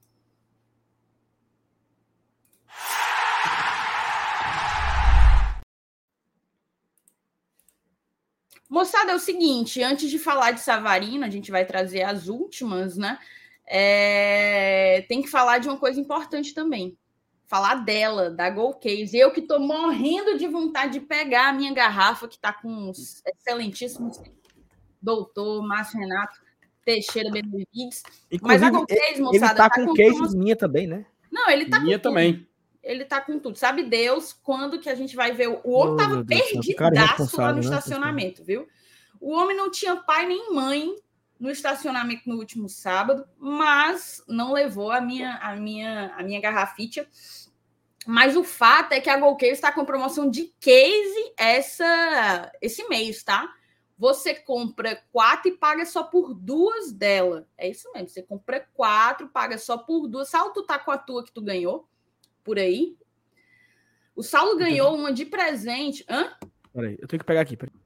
Moçada, 8.67 9.11
é 9.11 9.15
o 9.15 9.19
seguinte, 9.19 9.83
antes 9.83 10.09
de 10.09 10.17
falar 10.17 10.49
de 10.51 10.61
Savarino, 10.61 11.23
a 11.23 11.29
gente 11.29 11.51
vai 11.51 11.63
trazer 11.63 12.01
as 12.01 12.27
últimas, 12.27 12.97
né? 12.97 13.19
É... 13.67 15.05
Tem 15.07 15.21
que 15.21 15.27
falar 15.27 15.59
de 15.59 15.67
uma 15.67 15.77
coisa 15.77 15.99
importante 15.99 16.55
também 16.55 16.97
falar 17.45 17.75
dela, 17.75 18.29
da 18.29 18.49
Gold 18.49 18.79
Case. 18.79 19.17
Eu 19.17 19.31
que 19.31 19.39
estou 19.39 19.59
morrendo 19.59 20.37
de 20.37 20.47
vontade 20.47 20.93
de 20.93 20.99
pegar 21.01 21.49
a 21.49 21.53
minha 21.53 21.73
garrafa, 21.73 22.27
que 22.27 22.35
está 22.35 22.51
com 22.53 22.89
os 22.89 23.21
excelentíssimos 23.25 24.19
doutor 25.01 25.61
Márcio 25.67 25.99
Renato 25.99 26.39
Teixeira 26.85 27.29
Benevides. 27.31 28.03
Mas 28.41 28.63
a 28.63 28.69
Gold 28.69 28.87
Case, 28.87 29.21
moçada. 29.21 29.35
Ele 29.35 29.45
está 29.45 29.69
tá 29.69 29.75
com, 29.75 29.85
com 29.85 29.93
case 29.93 30.17
tudo. 30.17 30.37
minha 30.37 30.55
também, 30.55 30.87
né? 30.87 31.05
Não, 31.31 31.49
ele 31.49 31.63
está 31.63 31.77
com 31.77 31.85
Minha 31.85 31.99
também. 31.99 32.47
Ele 32.81 33.05
tá 33.05 33.21
com 33.21 33.39
tudo. 33.39 33.57
Sabe 33.57 33.83
Deus 33.83 34.33
quando 34.33 34.79
que 34.79 34.89
a 34.89 34.95
gente 34.95 35.15
vai 35.15 35.31
ver? 35.31 35.47
O 35.63 35.71
homem 35.71 35.95
estava 35.95 36.19
oh, 36.19 36.25
perdidaço 36.25 37.37
lá 37.37 37.49
no 37.49 37.55
né? 37.55 37.61
estacionamento, 37.61 38.43
viu? 38.43 38.67
O 39.19 39.31
homem 39.31 39.55
não 39.55 39.71
tinha 39.71 39.95
pai 39.95 40.25
nem 40.27 40.53
mãe 40.53 40.93
no 41.39 41.49
estacionamento 41.49 42.29
no 42.29 42.37
último 42.37 42.69
sábado, 42.69 43.27
mas 43.37 44.23
não 44.27 44.53
levou 44.53 44.91
a 44.91 45.01
minha 45.01 45.35
a 45.37 45.55
minha 45.55 46.13
a 46.15 46.23
minha 46.23 46.39
garrafita 46.39 47.07
mas 48.05 48.35
o 48.35 48.43
fato 48.43 48.93
é 48.93 48.99
que 48.99 49.09
a 49.09 49.17
Golcase 49.17 49.53
está 49.53 49.71
com 49.71 49.85
promoção 49.85 50.29
de 50.29 50.53
case 50.59 51.33
essa, 51.37 52.51
esse 52.61 52.87
mês, 52.89 53.23
tá? 53.23 53.53
Você 53.97 54.33
compra 54.33 55.01
quatro 55.11 55.49
e 55.49 55.57
paga 55.57 55.85
só 55.85 56.03
por 56.03 56.33
duas 56.33 56.91
dela. 56.91 57.47
É 57.57 57.69
isso 57.69 57.89
mesmo. 57.93 58.09
Você 58.09 58.21
compra 58.21 58.67
quatro, 58.73 59.29
paga 59.29 59.57
só 59.57 59.77
por 59.77 60.07
duas. 60.07 60.29
Saulo, 60.29 60.51
tu 60.51 60.63
tá 60.63 60.77
com 60.77 60.91
a 60.91 60.97
tua 60.97 61.23
que 61.23 61.31
tu 61.31 61.41
ganhou 61.41 61.87
por 62.43 62.59
aí? 62.59 62.97
O 64.15 64.21
Saulo 64.21 64.57
ganhou 64.57 64.95
uma 64.95 65.13
de 65.13 65.25
presente. 65.25 66.03
Hã? 66.09 66.35
Peraí, 66.73 66.97
eu 66.99 67.07
tenho 67.07 67.19
que 67.19 67.25
pegar 67.25 67.41
aqui. 67.41 67.55
Peraí. 67.55 67.82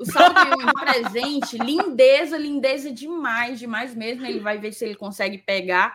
O 0.00 0.04
de 0.04 0.72
presente. 0.80 1.58
Lindeza, 1.58 2.38
lindeza 2.38 2.90
demais, 2.90 3.58
demais 3.58 3.94
mesmo. 3.94 4.24
Ele 4.24 4.40
vai 4.40 4.58
ver 4.58 4.72
se 4.72 4.84
ele 4.84 4.94
consegue 4.94 5.36
pegar. 5.38 5.94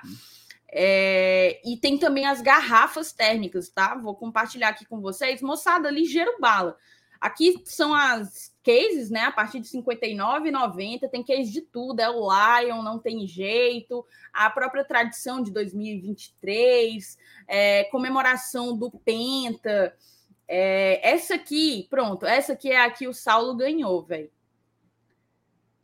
É, 0.71 1.59
e 1.65 1.75
tem 1.77 1.97
também 1.97 2.27
as 2.27 2.41
garrafas 2.41 3.11
térmicas, 3.11 3.69
tá? 3.69 3.95
Vou 3.95 4.13
compartilhar 4.13 4.69
aqui 4.69 4.85
com 4.85 5.01
vocês. 5.01 5.41
Moçada, 5.41 5.89
ligeiro 5.89 6.35
bala. 6.39 6.77
Aqui 7.19 7.59
são 7.65 7.95
as 7.95 8.53
cases, 8.63 9.09
né? 9.09 9.21
A 9.21 9.31
partir 9.31 9.59
de 9.59 9.75
R$ 9.75 9.81
59,90. 9.81 11.09
Tem 11.09 11.23
case 11.23 11.51
de 11.51 11.61
tudo. 11.61 11.99
É 11.99 12.07
o 12.07 12.27
Lion, 12.29 12.83
não 12.83 12.99
tem 12.99 13.25
jeito. 13.25 14.05
A 14.31 14.49
própria 14.51 14.83
tradição 14.83 15.41
de 15.41 15.49
2023. 15.51 17.17
É, 17.47 17.85
comemoração 17.85 18.77
do 18.77 18.91
Penta. 18.91 19.95
É, 20.47 21.09
essa 21.09 21.35
aqui, 21.35 21.87
pronto. 21.89 22.25
Essa 22.25 22.53
aqui 22.53 22.71
é 22.71 22.83
a 22.83 22.89
que 22.89 23.07
o 23.07 23.13
Saulo 23.13 23.55
ganhou, 23.55 24.03
velho. 24.03 24.31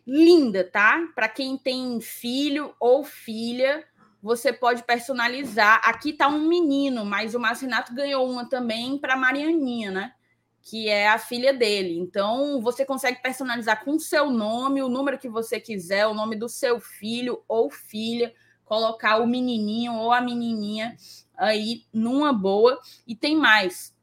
Linda, 0.05 0.63
tá? 0.63 1.07
Para 1.15 1.29
quem 1.29 1.57
tem 1.57 1.99
filho 2.01 2.75
ou 2.79 3.03
filha 3.03 3.85
você 4.21 4.53
pode 4.53 4.83
personalizar. 4.83 5.81
Aqui 5.83 6.13
tá 6.13 6.27
um 6.27 6.47
menino, 6.47 7.03
mas 7.03 7.33
o 7.33 7.39
Márcio 7.39 7.67
ganhou 7.91 8.29
uma 8.29 8.47
também 8.47 8.97
para 8.97 9.17
Marianinha, 9.17 9.89
né? 9.89 10.13
Que 10.61 10.88
é 10.88 11.09
a 11.09 11.17
filha 11.17 11.51
dele. 11.51 11.97
Então, 11.97 12.61
você 12.61 12.85
consegue 12.85 13.21
personalizar 13.21 13.83
com 13.83 13.97
seu 13.97 14.29
nome, 14.29 14.83
o 14.83 14.89
número 14.89 15.17
que 15.17 15.27
você 15.27 15.59
quiser, 15.59 16.05
o 16.05 16.13
nome 16.13 16.35
do 16.35 16.47
seu 16.47 16.79
filho 16.79 17.43
ou 17.47 17.71
filha, 17.71 18.31
colocar 18.63 19.17
o 19.17 19.25
menininho 19.25 19.95
ou 19.95 20.11
a 20.11 20.21
menininha 20.21 20.95
aí 21.35 21.83
numa 21.91 22.31
boa. 22.31 22.79
E 23.07 23.15
tem 23.15 23.35
mais. 23.35 23.95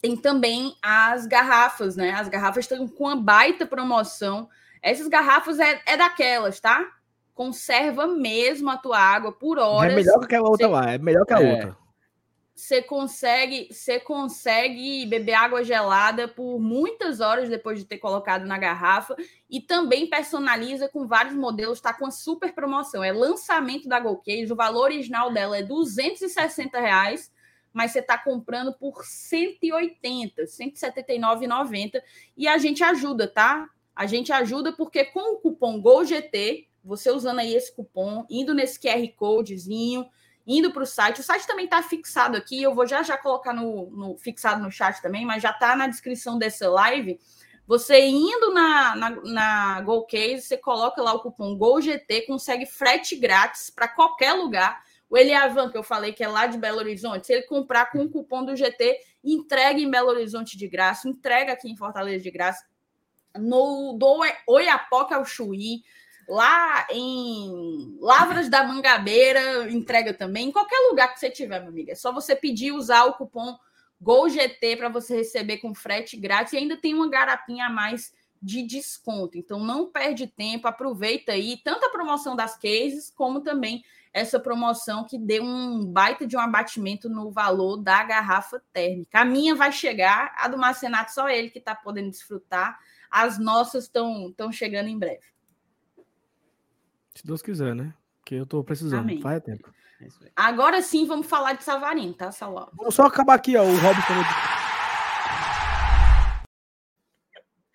Tem 0.00 0.16
também 0.16 0.76
as 0.82 1.26
garrafas, 1.26 1.96
né? 1.96 2.12
As 2.12 2.28
garrafas 2.28 2.64
estão 2.64 2.86
com 2.86 3.04
uma 3.04 3.16
baita 3.16 3.66
promoção. 3.66 4.48
Essas 4.80 5.08
garrafas 5.08 5.58
é, 5.58 5.80
é 5.86 5.96
daquelas, 5.96 6.60
tá? 6.60 6.86
conserva 7.38 8.08
mesmo 8.08 8.68
a 8.68 8.76
tua 8.76 8.98
água 8.98 9.30
por 9.30 9.60
horas. 9.60 9.92
É 9.92 9.94
melhor 9.94 10.26
que 10.26 10.34
a 10.34 10.42
outra 10.42 10.66
você, 10.66 10.72
lá, 10.72 10.90
é 10.90 10.98
melhor 10.98 11.24
que 11.24 11.32
a 11.32 11.40
é, 11.40 11.52
outra. 11.52 11.76
Você 12.52 12.82
consegue, 12.82 13.68
você 13.70 14.00
consegue 14.00 15.06
beber 15.06 15.34
água 15.34 15.62
gelada 15.62 16.26
por 16.26 16.58
muitas 16.58 17.20
horas 17.20 17.48
depois 17.48 17.78
de 17.78 17.84
ter 17.84 17.98
colocado 17.98 18.44
na 18.44 18.58
garrafa 18.58 19.14
e 19.48 19.60
também 19.60 20.10
personaliza 20.10 20.88
com 20.88 21.06
vários 21.06 21.36
modelos, 21.36 21.78
está 21.78 21.94
com 21.94 22.06
uma 22.06 22.10
super 22.10 22.52
promoção. 22.52 23.04
É 23.04 23.12
lançamento 23.12 23.88
da 23.88 24.00
Golcase, 24.00 24.52
o 24.52 24.56
valor 24.56 24.86
original 24.86 25.32
dela 25.32 25.56
é 25.56 25.62
260 25.62 26.80
reais, 26.80 27.30
mas 27.72 27.92
você 27.92 28.00
está 28.00 28.16
comprando 28.18 28.72
por 28.72 29.04
180, 29.04 30.42
179,90 30.44 32.00
e 32.36 32.48
a 32.48 32.58
gente 32.58 32.82
ajuda, 32.82 33.28
tá? 33.28 33.68
A 33.94 34.06
gente 34.06 34.32
ajuda 34.32 34.72
porque 34.72 35.04
com 35.04 35.34
o 35.34 35.38
cupom 35.38 35.80
GOLGT 35.80 36.68
você 36.88 37.10
usando 37.10 37.40
aí 37.40 37.54
esse 37.54 37.74
cupom, 37.74 38.24
indo 38.30 38.54
nesse 38.54 38.80
QR 38.80 39.06
Codezinho, 39.14 40.08
indo 40.46 40.72
para 40.72 40.82
o 40.82 40.86
site. 40.86 41.20
O 41.20 41.24
site 41.24 41.46
também 41.46 41.66
está 41.66 41.82
fixado 41.82 42.36
aqui, 42.36 42.62
eu 42.62 42.74
vou 42.74 42.86
já 42.86 43.02
já 43.02 43.18
colocar 43.18 43.52
no, 43.52 43.90
no 43.90 44.16
fixado 44.16 44.62
no 44.62 44.70
chat 44.70 45.02
também, 45.02 45.26
mas 45.26 45.42
já 45.42 45.50
está 45.50 45.76
na 45.76 45.86
descrição 45.86 46.38
dessa 46.38 46.68
live. 46.70 47.20
Você 47.66 48.00
indo 48.06 48.54
na, 48.54 48.96
na, 48.96 49.10
na 49.10 49.80
GoCase, 49.82 50.40
você 50.40 50.56
coloca 50.56 51.02
lá 51.02 51.12
o 51.12 51.20
cupom 51.20 51.54
GOLGT, 51.54 52.22
consegue 52.26 52.64
frete 52.64 53.14
grátis 53.14 53.68
para 53.68 53.86
qualquer 53.86 54.32
lugar. 54.32 54.82
O 55.10 55.16
Eliavan, 55.16 55.70
que 55.70 55.78
eu 55.78 55.82
falei 55.82 56.12
que 56.12 56.22
é 56.22 56.28
lá 56.28 56.46
de 56.46 56.58
Belo 56.58 56.78
Horizonte, 56.78 57.26
se 57.26 57.32
ele 57.32 57.42
comprar 57.42 57.90
com 57.90 58.00
o 58.00 58.10
cupom 58.10 58.44
do 58.44 58.54
GT, 58.54 58.98
entrega 59.24 59.80
em 59.80 59.90
Belo 59.90 60.08
Horizonte 60.08 60.56
de 60.58 60.68
graça, 60.68 61.08
entrega 61.08 61.52
aqui 61.52 61.70
em 61.70 61.76
Fortaleza 61.76 62.22
de 62.22 62.30
graça. 62.30 62.64
No 63.36 63.94
do 63.94 64.20
Oiapoque 64.46 65.14
ao 65.14 65.24
Chuí, 65.24 65.82
lá 66.28 66.86
em 66.90 67.96
Lavras 68.00 68.50
da 68.50 68.62
Mangabeira, 68.64 69.70
entrega 69.70 70.12
também, 70.12 70.48
em 70.48 70.52
qualquer 70.52 70.78
lugar 70.90 71.12
que 71.12 71.20
você 71.20 71.30
tiver, 71.30 71.60
meu 71.60 71.70
amigo. 71.70 71.90
É 71.90 71.94
só 71.94 72.12
você 72.12 72.36
pedir 72.36 72.72
usar 72.72 73.04
o 73.04 73.14
cupom 73.14 73.56
GOLGT 74.00 74.76
para 74.76 74.88
você 74.88 75.16
receber 75.16 75.58
com 75.58 75.74
frete 75.74 76.16
grátis 76.16 76.52
e 76.52 76.58
ainda 76.58 76.76
tem 76.76 76.94
uma 76.94 77.08
garapinha 77.08 77.66
a 77.66 77.70
mais 77.70 78.12
de 78.40 78.62
desconto. 78.62 79.36
Então 79.36 79.58
não 79.58 79.90
perde 79.90 80.26
tempo, 80.26 80.68
aproveita 80.68 81.32
aí 81.32 81.60
tanto 81.64 81.86
a 81.86 81.90
promoção 81.90 82.36
das 82.36 82.56
cases 82.56 83.10
como 83.10 83.40
também 83.40 83.82
essa 84.12 84.40
promoção 84.40 85.04
que 85.04 85.18
deu 85.18 85.42
um 85.42 85.84
baita 85.84 86.26
de 86.26 86.36
um 86.36 86.40
abatimento 86.40 87.08
no 87.08 87.30
valor 87.30 87.76
da 87.76 88.02
garrafa 88.04 88.62
térmica. 88.72 89.20
A 89.20 89.24
minha 89.24 89.54
vai 89.54 89.72
chegar, 89.72 90.34
a 90.36 90.48
do 90.48 90.58
Marcenato 90.58 91.12
só 91.12 91.28
ele 91.28 91.50
que 91.50 91.58
está 91.58 91.74
podendo 91.74 92.10
desfrutar. 92.10 92.78
As 93.10 93.38
nossas 93.38 93.84
estão 93.84 94.52
chegando 94.52 94.88
em 94.88 94.98
breve. 94.98 95.24
Se 97.14 97.26
Deus 97.26 97.42
quiser, 97.42 97.74
né? 97.74 97.94
Porque 98.20 98.34
eu 98.34 98.46
tô 98.46 98.62
precisando, 98.62 99.00
Amém. 99.00 99.20
faz 99.20 99.42
tempo. 99.42 99.72
É 100.00 100.06
Agora 100.36 100.80
sim 100.80 101.06
vamos 101.06 101.26
falar 101.26 101.54
de 101.54 101.64
Savarino, 101.64 102.14
tá, 102.14 102.30
Salão? 102.30 102.68
Vamos 102.74 102.94
só 102.94 103.06
acabar 103.06 103.34
aqui, 103.34 103.56
ó. 103.56 103.64
O 103.64 103.76
Robson. 103.76 104.14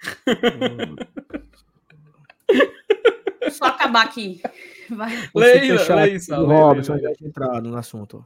só 3.51 3.65
acabar 3.65 4.05
aqui. 4.05 4.41
Vai. 4.95 5.29
Leila, 5.35 5.95
Leila, 5.95 6.39
o 6.39 6.45
Robson 6.45 6.97
já 6.97 7.11
entrar 7.21 7.61
no 7.61 7.75
assunto. 7.75 8.25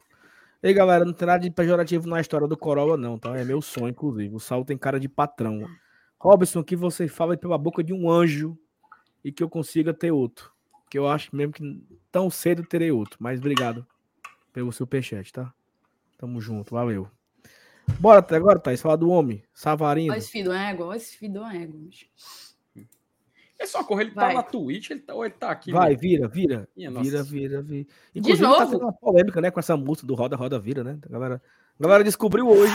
Ei, 0.61 0.73
galera, 0.73 1.05
não 1.05 1.13
tem 1.13 1.27
nada 1.27 1.39
de 1.39 1.51
pejorativo 1.51 2.07
na 2.07 2.19
história 2.19 2.47
do 2.47 2.57
Corolla, 2.57 2.97
não, 2.97 3.17
tá? 3.17 3.37
É 3.37 3.43
meu 3.43 3.61
sonho, 3.61 3.89
inclusive. 3.89 4.33
O 4.35 4.39
Sal 4.39 4.65
tem 4.65 4.77
cara 4.77 4.99
de 4.99 5.07
patrão. 5.07 5.65
Robson, 6.19 6.63
que 6.63 6.75
você 6.75 7.07
fala 7.07 7.37
pela 7.37 7.57
boca 7.57 7.83
de 7.83 7.93
um 7.93 8.09
anjo 8.09 8.57
e 9.23 9.31
que 9.31 9.43
eu 9.43 9.49
consiga 9.49 9.93
ter 9.93 10.11
outro 10.11 10.51
que 10.89 10.97
eu 10.97 11.07
acho 11.07 11.35
mesmo 11.35 11.53
que 11.53 11.83
tão 12.11 12.29
cedo 12.29 12.63
terei 12.63 12.91
outro. 12.91 13.17
Mas 13.19 13.39
obrigado 13.39 13.85
pelo 14.53 14.71
superchat, 14.71 15.31
tá? 15.31 15.53
Tamo 16.17 16.41
junto, 16.41 16.73
valeu. 16.73 17.09
Bora 17.99 18.19
até 18.19 18.35
agora, 18.35 18.59
Thaís, 18.59 18.81
falar 18.81 18.97
do 18.97 19.09
homem, 19.09 19.43
Savarino. 19.53 20.11
Olha 20.11 20.17
esse 20.17 20.31
filho 20.31 20.45
do 20.45 20.53
ego, 20.53 20.83
olha 20.83 20.97
esse 20.97 21.17
filho 21.17 21.33
do 21.33 21.45
ego. 21.45 21.89
É 23.59 23.65
só 23.65 23.83
correr, 23.83 24.03
ele 24.03 24.11
tá 24.11 24.21
Vai. 24.21 24.35
tá 24.35 24.41
na 24.41 24.43
Twitch, 24.43 24.91
ele 24.91 24.99
tá, 24.99 25.15
ou 25.15 25.25
ele 25.25 25.33
tá 25.33 25.49
aqui. 25.49 25.71
Vai, 25.71 25.95
vira, 25.95 26.27
vira. 26.27 26.67
Minha 26.75 26.91
vira, 26.91 27.23
vira, 27.23 27.61
vira. 27.61 27.87
Inclusive, 28.13 28.37
De 28.37 28.43
novo? 28.43 28.57
tá 28.57 28.65
tendo 28.67 28.83
uma 28.83 28.93
polêmica, 28.93 29.41
né, 29.41 29.49
com 29.49 29.59
essa 29.59 29.75
música 29.75 30.05
do 30.05 30.13
Roda, 30.13 30.35
Roda, 30.35 30.59
Vira, 30.59 30.83
né? 30.83 30.99
A 31.03 31.09
galera, 31.09 31.41
a 31.79 31.83
galera 31.83 32.03
descobriu 32.03 32.47
hoje 32.47 32.73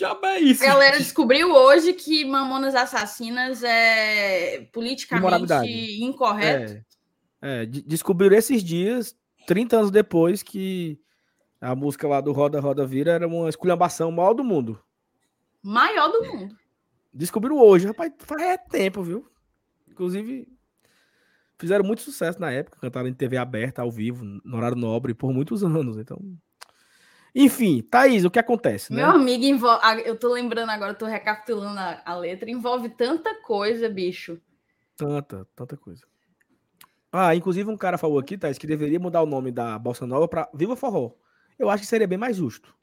diabo 0.00 0.26
é 0.26 0.40
isso? 0.40 0.64
A 0.64 0.68
galera 0.68 0.98
descobriu 0.98 1.52
hoje 1.52 1.92
que 1.92 2.24
Mamonas 2.24 2.74
Assassinas 2.74 3.62
é 3.62 4.66
politicamente 4.72 6.02
incorreto. 6.02 6.82
É, 7.42 7.62
é, 7.62 7.66
descobriram 7.66 8.36
esses 8.36 8.64
dias, 8.64 9.14
30 9.46 9.76
anos 9.76 9.90
depois, 9.90 10.42
que 10.42 10.98
a 11.60 11.74
música 11.74 12.08
lá 12.08 12.20
do 12.20 12.32
Roda 12.32 12.58
Roda 12.60 12.86
Vira 12.86 13.12
era 13.12 13.28
uma 13.28 13.48
esculhambação 13.48 14.10
maior 14.10 14.32
do 14.32 14.42
mundo. 14.42 14.80
Maior 15.62 16.08
do 16.08 16.22
mundo. 16.24 16.56
Descobriram 17.12 17.58
hoje, 17.58 17.86
rapaz, 17.86 18.12
faz 18.18 18.60
tempo, 18.70 19.02
viu? 19.02 19.26
Inclusive, 19.88 20.46
fizeram 21.58 21.84
muito 21.84 22.02
sucesso 22.02 22.40
na 22.40 22.50
época, 22.50 22.78
cantaram 22.80 23.08
em 23.08 23.14
TV 23.14 23.36
aberta, 23.36 23.82
ao 23.82 23.90
vivo, 23.90 24.24
no 24.24 24.56
horário 24.56 24.76
nobre, 24.76 25.12
por 25.12 25.32
muitos 25.32 25.62
anos. 25.64 25.98
Então, 25.98 26.18
enfim, 27.34 27.82
Thaís, 27.82 28.24
o 28.24 28.30
que 28.30 28.38
acontece? 28.38 28.92
Né? 28.92 29.02
Meu 29.02 29.12
amigo, 29.12 29.44
envolve... 29.44 30.02
eu 30.04 30.16
tô 30.16 30.32
lembrando 30.32 30.70
agora, 30.70 30.94
tô 30.94 31.06
recapitulando 31.06 31.78
a, 31.78 32.02
a, 32.04 32.16
letra, 32.16 32.50
envolve 32.50 32.88
tanta 32.88 33.34
coisa, 33.42 33.88
bicho. 33.88 34.40
Tanta, 34.96 35.46
tanta 35.54 35.76
coisa. 35.76 36.04
Ah, 37.12 37.34
inclusive 37.34 37.68
um 37.68 37.76
cara 37.76 37.98
falou 37.98 38.18
aqui, 38.18 38.38
Thaís, 38.38 38.58
que 38.58 38.66
deveria 38.66 39.00
mudar 39.00 39.22
o 39.22 39.26
nome 39.26 39.50
da 39.50 39.78
Bossa 39.78 40.06
Nova 40.06 40.28
para 40.28 40.48
Viva 40.54 40.76
Forró. 40.76 41.12
Eu 41.58 41.68
acho 41.68 41.82
que 41.82 41.88
seria 41.88 42.06
bem 42.06 42.18
mais 42.18 42.36
justo. 42.36 42.74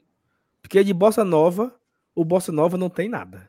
Porque 0.60 0.84
de 0.84 0.92
Bossa 0.92 1.24
Nova, 1.24 1.74
o 2.18 2.24
Bossa 2.24 2.50
Nova 2.50 2.76
não 2.76 2.90
tem 2.90 3.08
nada. 3.08 3.48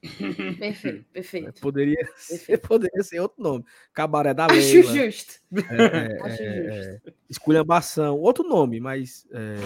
Perfeito, 0.60 1.04
perfeito. 1.12 1.60
Poderia, 1.60 1.96
perfeito. 2.06 2.44
Ser, 2.44 2.58
poderia 2.58 3.02
ser 3.02 3.18
outro 3.18 3.42
nome. 3.42 3.64
Cabaré 3.92 4.32
da 4.32 4.46
Leila. 4.46 4.62
Acho 4.62 4.94
justo. 4.94 5.34
É, 5.52 5.74
é, 6.14 6.22
Acho 6.22 6.42
é, 6.42 6.62
justo. 6.62 7.08
É, 7.08 7.12
Esculhambação, 7.28 8.16
outro 8.16 8.46
nome, 8.46 8.78
mas 8.78 9.26
é, 9.32 9.56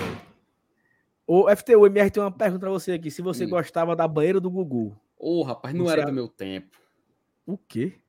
o 1.27 1.55
FTU 1.55 1.85
MR 1.85 2.11
tem 2.11 2.23
uma 2.23 2.33
pergunta 2.33 2.61
pra 2.61 2.71
você 2.71 2.93
aqui. 2.93 3.11
Se 3.11 3.21
você 3.21 3.45
hum. 3.45 3.51
gostava 3.51 3.95
da 3.95 4.09
banheira 4.09 4.41
do 4.41 4.51
Gugu. 4.51 4.99
Ô, 5.19 5.41
oh, 5.41 5.43
rapaz, 5.43 5.75
não 5.75 5.85
você 5.85 5.93
era 5.93 6.07
do 6.07 6.13
meu 6.13 6.29
tempo. 6.29 6.81
O 7.45 7.59
quê? 7.59 8.01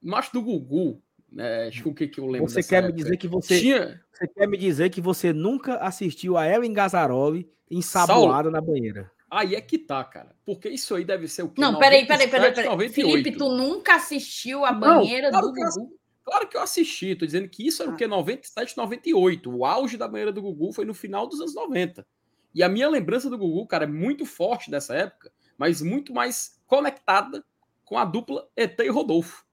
Macho 0.00 0.32
do 0.32 0.42
Gugu. 0.42 1.02
É, 1.38 1.68
acho 1.68 1.82
que 1.82 1.88
o 1.88 1.94
que, 1.94 2.08
que 2.08 2.20
eu 2.20 2.26
lembro 2.26 2.48
Você 2.48 2.62
quer 2.62 2.84
época. 2.84 2.92
me 2.92 3.02
dizer 3.02 3.16
que 3.16 3.28
você. 3.28 3.60
Tinha... 3.60 4.00
Você 4.12 4.28
quer 4.28 4.46
me 4.46 4.56
dizer 4.58 4.90
que 4.90 5.00
você 5.00 5.32
nunca 5.32 5.76
assistiu 5.76 6.36
a 6.36 6.46
Ellen 6.46 6.72
Gazzaroli 6.72 7.50
ensaboada 7.70 8.50
na 8.50 8.60
banheira? 8.60 9.10
Aí 9.30 9.54
é 9.54 9.60
que 9.62 9.78
tá, 9.78 10.04
cara. 10.04 10.36
Porque 10.44 10.68
isso 10.68 10.94
aí 10.94 11.04
deve 11.04 11.26
ser 11.26 11.42
o 11.42 11.48
quê? 11.48 11.60
Não, 11.60 11.78
peraí, 11.78 12.06
peraí, 12.06 12.28
peraí, 12.28 12.52
peraí. 12.52 12.88
Felipe, 12.90 13.32
tu 13.32 13.48
nunca 13.48 13.96
assistiu 13.96 14.62
a 14.64 14.72
banheira 14.72 15.30
não, 15.30 15.40
do 15.40 15.52
Gugu? 15.52 15.98
Claro 16.22 16.46
que 16.46 16.56
eu 16.56 16.60
assisti, 16.60 17.16
tô 17.16 17.24
dizendo 17.24 17.48
que 17.48 17.66
isso 17.66 17.82
era 17.82 17.90
o 17.90 17.96
que? 17.96 18.06
97, 18.06 18.76
98. 18.76 19.50
O 19.50 19.64
auge 19.64 19.96
da 19.96 20.06
banheira 20.06 20.30
do 20.30 20.42
Gugu 20.42 20.72
foi 20.72 20.84
no 20.84 20.92
final 20.92 21.26
dos 21.26 21.40
anos 21.40 21.54
90. 21.54 22.06
E 22.54 22.62
a 22.62 22.68
minha 22.68 22.88
lembrança 22.88 23.30
do 23.30 23.38
Gugu, 23.38 23.66
cara, 23.66 23.84
é 23.84 23.88
muito 23.88 24.26
forte 24.26 24.70
dessa 24.70 24.94
época, 24.94 25.32
mas 25.56 25.80
muito 25.80 26.12
mais 26.12 26.60
conectada 26.66 27.42
com 27.84 27.96
a 27.96 28.04
dupla 28.04 28.46
ET 28.54 28.78
e 28.78 28.88
Rodolfo. 28.88 29.44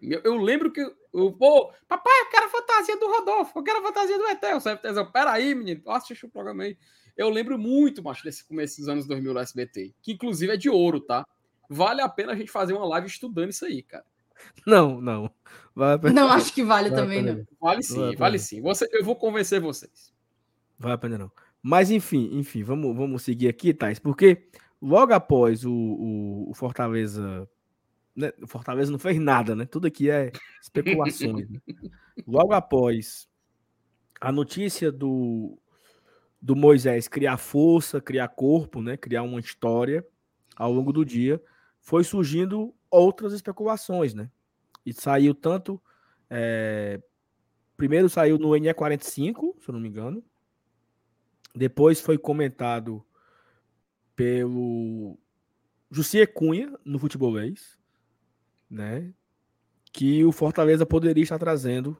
Eu, 0.00 0.20
eu 0.22 0.36
lembro 0.36 0.70
que 0.70 0.80
eu, 1.14 1.32
pô, 1.32 1.72
papai, 1.86 2.20
eu 2.20 2.30
quero 2.30 2.46
a 2.46 2.48
fantasia 2.48 2.98
do 2.98 3.06
Rodolfo, 3.06 3.58
eu 3.58 3.62
quero 3.62 3.78
a 3.78 3.82
fantasia 3.82 4.18
do 4.18 4.26
ET. 4.26 4.42
Eu 4.42 4.60
sempre 4.60 4.90
eu, 4.90 5.10
peraí, 5.10 5.54
menino, 5.54 5.82
assiste 5.86 6.26
o 6.26 6.28
programa 6.28 6.64
aí. 6.64 6.76
Eu 7.16 7.30
lembro 7.30 7.56
muito, 7.56 8.02
macho, 8.02 8.24
desse 8.24 8.44
começo 8.44 8.80
dos 8.80 8.88
anos 8.88 9.06
2000 9.06 9.32
do 9.32 9.38
SBT, 9.38 9.94
que 10.02 10.12
inclusive 10.12 10.52
é 10.52 10.56
de 10.56 10.68
ouro, 10.68 11.00
tá? 11.00 11.24
Vale 11.70 12.02
a 12.02 12.08
pena 12.08 12.32
a 12.32 12.36
gente 12.36 12.50
fazer 12.50 12.72
uma 12.72 12.84
live 12.86 13.06
estudando 13.06 13.50
isso 13.50 13.64
aí, 13.64 13.82
cara. 13.82 14.04
Não, 14.66 15.00
não. 15.00 15.30
Vale 15.74 16.10
não 16.12 16.28
acho 16.28 16.52
que 16.52 16.62
vale, 16.62 16.90
vale 16.90 17.00
também, 17.00 17.22
não. 17.22 17.46
Vale 17.60 17.82
sim, 17.82 17.98
vale, 17.98 18.16
vale 18.16 18.38
sim. 18.38 18.60
Você, 18.60 18.88
eu 18.92 19.04
vou 19.04 19.14
convencer 19.14 19.60
vocês. 19.60 20.12
Vai 20.78 20.92
a 20.92 20.98
pena 20.98 21.16
não. 21.16 21.30
Mas 21.62 21.90
enfim, 21.90 22.30
enfim, 22.32 22.62
vamos, 22.62 22.94
vamos 22.94 23.22
seguir 23.22 23.48
aqui, 23.48 23.72
Thais, 23.72 23.98
porque 23.98 24.48
logo 24.82 25.14
após 25.14 25.64
o, 25.64 25.72
o, 25.72 26.50
o 26.50 26.54
Fortaleza 26.54 27.48
né, 28.14 28.32
o 28.42 28.46
Fortaleza 28.46 28.92
não 28.92 28.98
fez 28.98 29.18
nada, 29.18 29.54
né? 29.54 29.66
Tudo 29.66 29.86
aqui 29.86 30.10
é 30.10 30.30
especulações. 30.62 31.48
né? 31.48 31.60
Logo 32.26 32.52
após 32.52 33.28
a 34.20 34.30
notícia 34.30 34.92
do, 34.92 35.58
do 36.40 36.54
Moisés 36.54 37.08
criar 37.08 37.36
força, 37.36 38.00
criar 38.00 38.28
corpo, 38.28 38.80
né? 38.80 38.96
Criar 38.96 39.22
uma 39.22 39.40
história 39.40 40.06
ao 40.56 40.72
longo 40.72 40.92
do 40.92 41.04
dia, 41.04 41.42
foi 41.80 42.04
surgindo 42.04 42.74
outras 42.90 43.32
especulações, 43.32 44.14
né? 44.14 44.30
E 44.86 44.92
saiu 44.92 45.34
tanto. 45.34 45.82
É, 46.30 47.02
primeiro 47.76 48.08
saiu 48.08 48.38
no 48.38 48.50
NE45, 48.50 49.60
se 49.60 49.68
eu 49.68 49.72
não 49.72 49.80
me 49.80 49.88
engano. 49.88 50.24
Depois 51.54 52.00
foi 52.00 52.18
comentado 52.18 53.04
pelo 54.16 55.18
Jussier 55.90 56.32
Cunha 56.32 56.72
no 56.84 56.98
futebolês, 56.98 57.78
né? 58.74 59.12
Que 59.92 60.24
o 60.24 60.32
Fortaleza 60.32 60.84
poderia 60.84 61.22
estar 61.22 61.38
trazendo 61.38 61.96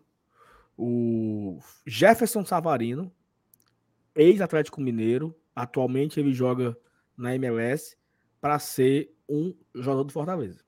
o 0.77 1.61
Jefferson 1.87 2.45
Savarino, 2.45 3.13
ex-Atlético 4.15 4.81
Mineiro, 4.81 5.35
atualmente 5.55 6.19
ele 6.19 6.35
joga 6.35 6.77
na 7.17 7.35
MLS, 7.37 7.97
para 8.41 8.59
ser 8.59 9.15
um 9.29 9.55
jogador 9.75 10.05
do 10.05 10.13
Fortaleza. 10.13 10.65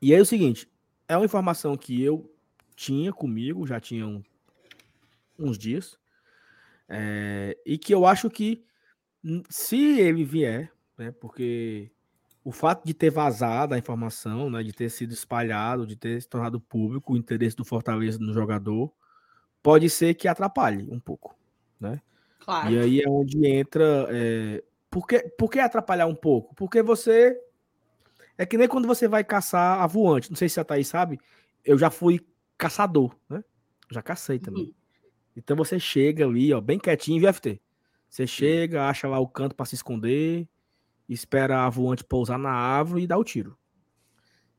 E 0.00 0.12
aí 0.12 0.18
é 0.18 0.22
o 0.22 0.26
seguinte, 0.26 0.70
é 1.08 1.16
uma 1.16 1.24
informação 1.24 1.76
que 1.76 2.02
eu 2.02 2.30
tinha 2.76 3.12
comigo, 3.12 3.66
já 3.66 3.80
tinha 3.80 4.06
um, 4.06 4.22
uns 5.38 5.56
dias, 5.56 5.98
é, 6.88 7.56
e 7.64 7.78
que 7.78 7.94
eu 7.94 8.04
acho 8.04 8.28
que 8.28 8.64
se 9.48 9.98
ele 9.98 10.24
vier, 10.24 10.70
né, 10.98 11.12
porque 11.12 11.90
o 12.44 12.50
fato 12.50 12.84
de 12.84 12.92
ter 12.92 13.10
vazado 13.10 13.74
a 13.74 13.78
informação, 13.78 14.50
né, 14.50 14.62
de 14.62 14.72
ter 14.72 14.90
sido 14.90 15.12
espalhado, 15.12 15.86
de 15.86 15.94
ter 15.94 16.20
se 16.20 16.28
tornado 16.28 16.60
público 16.60 17.12
o 17.12 17.16
interesse 17.16 17.56
do 17.56 17.64
Fortaleza 17.64 18.18
no 18.18 18.32
jogador, 18.32 18.92
pode 19.62 19.88
ser 19.88 20.14
que 20.14 20.26
atrapalhe 20.26 20.88
um 20.90 20.98
pouco, 20.98 21.36
né? 21.80 22.00
Claro. 22.40 22.70
E 22.70 22.78
aí 22.78 23.00
é 23.00 23.08
onde 23.08 23.46
entra. 23.46 24.08
É... 24.10 24.62
Por, 24.90 25.06
que, 25.06 25.20
por 25.38 25.48
que 25.48 25.60
atrapalhar 25.60 26.06
um 26.06 26.14
pouco? 26.14 26.54
Porque 26.54 26.82
você. 26.82 27.38
É 28.36 28.44
que 28.44 28.58
nem 28.58 28.66
quando 28.66 28.88
você 28.88 29.06
vai 29.06 29.22
caçar 29.22 29.80
a 29.80 29.86
voante. 29.86 30.30
Não 30.30 30.36
sei 30.36 30.48
se 30.48 30.58
a 30.58 30.64
Thaís 30.64 30.88
sabe, 30.88 31.20
eu 31.64 31.78
já 31.78 31.90
fui 31.90 32.20
caçador, 32.58 33.14
né? 33.28 33.44
Já 33.90 34.02
cacei 34.02 34.38
também. 34.38 34.64
Uhum. 34.64 34.74
Então 35.36 35.56
você 35.56 35.78
chega 35.78 36.24
ali, 36.24 36.52
ó, 36.52 36.60
bem 36.60 36.78
quietinho, 36.78 37.22
VFT. 37.22 37.60
Você 38.08 38.26
chega, 38.26 38.88
acha 38.88 39.08
lá 39.08 39.18
o 39.20 39.28
canto 39.28 39.54
para 39.54 39.66
se 39.66 39.74
esconder, 39.74 40.48
espera 41.08 41.64
a 41.64 41.70
voante 41.70 42.04
pousar 42.04 42.38
na 42.38 42.52
árvore 42.52 43.02
e 43.02 43.06
dá 43.06 43.16
o 43.16 43.24
tiro. 43.24 43.56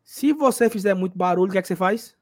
Se 0.03 0.33
você 0.33 0.69
fizer 0.69 0.93
muito 0.93 1.17
barulho, 1.17 1.49
o 1.49 1.51
que 1.51 1.57
é 1.57 1.61
que 1.61 1.67
você 1.67 1.75
faz? 1.75 2.15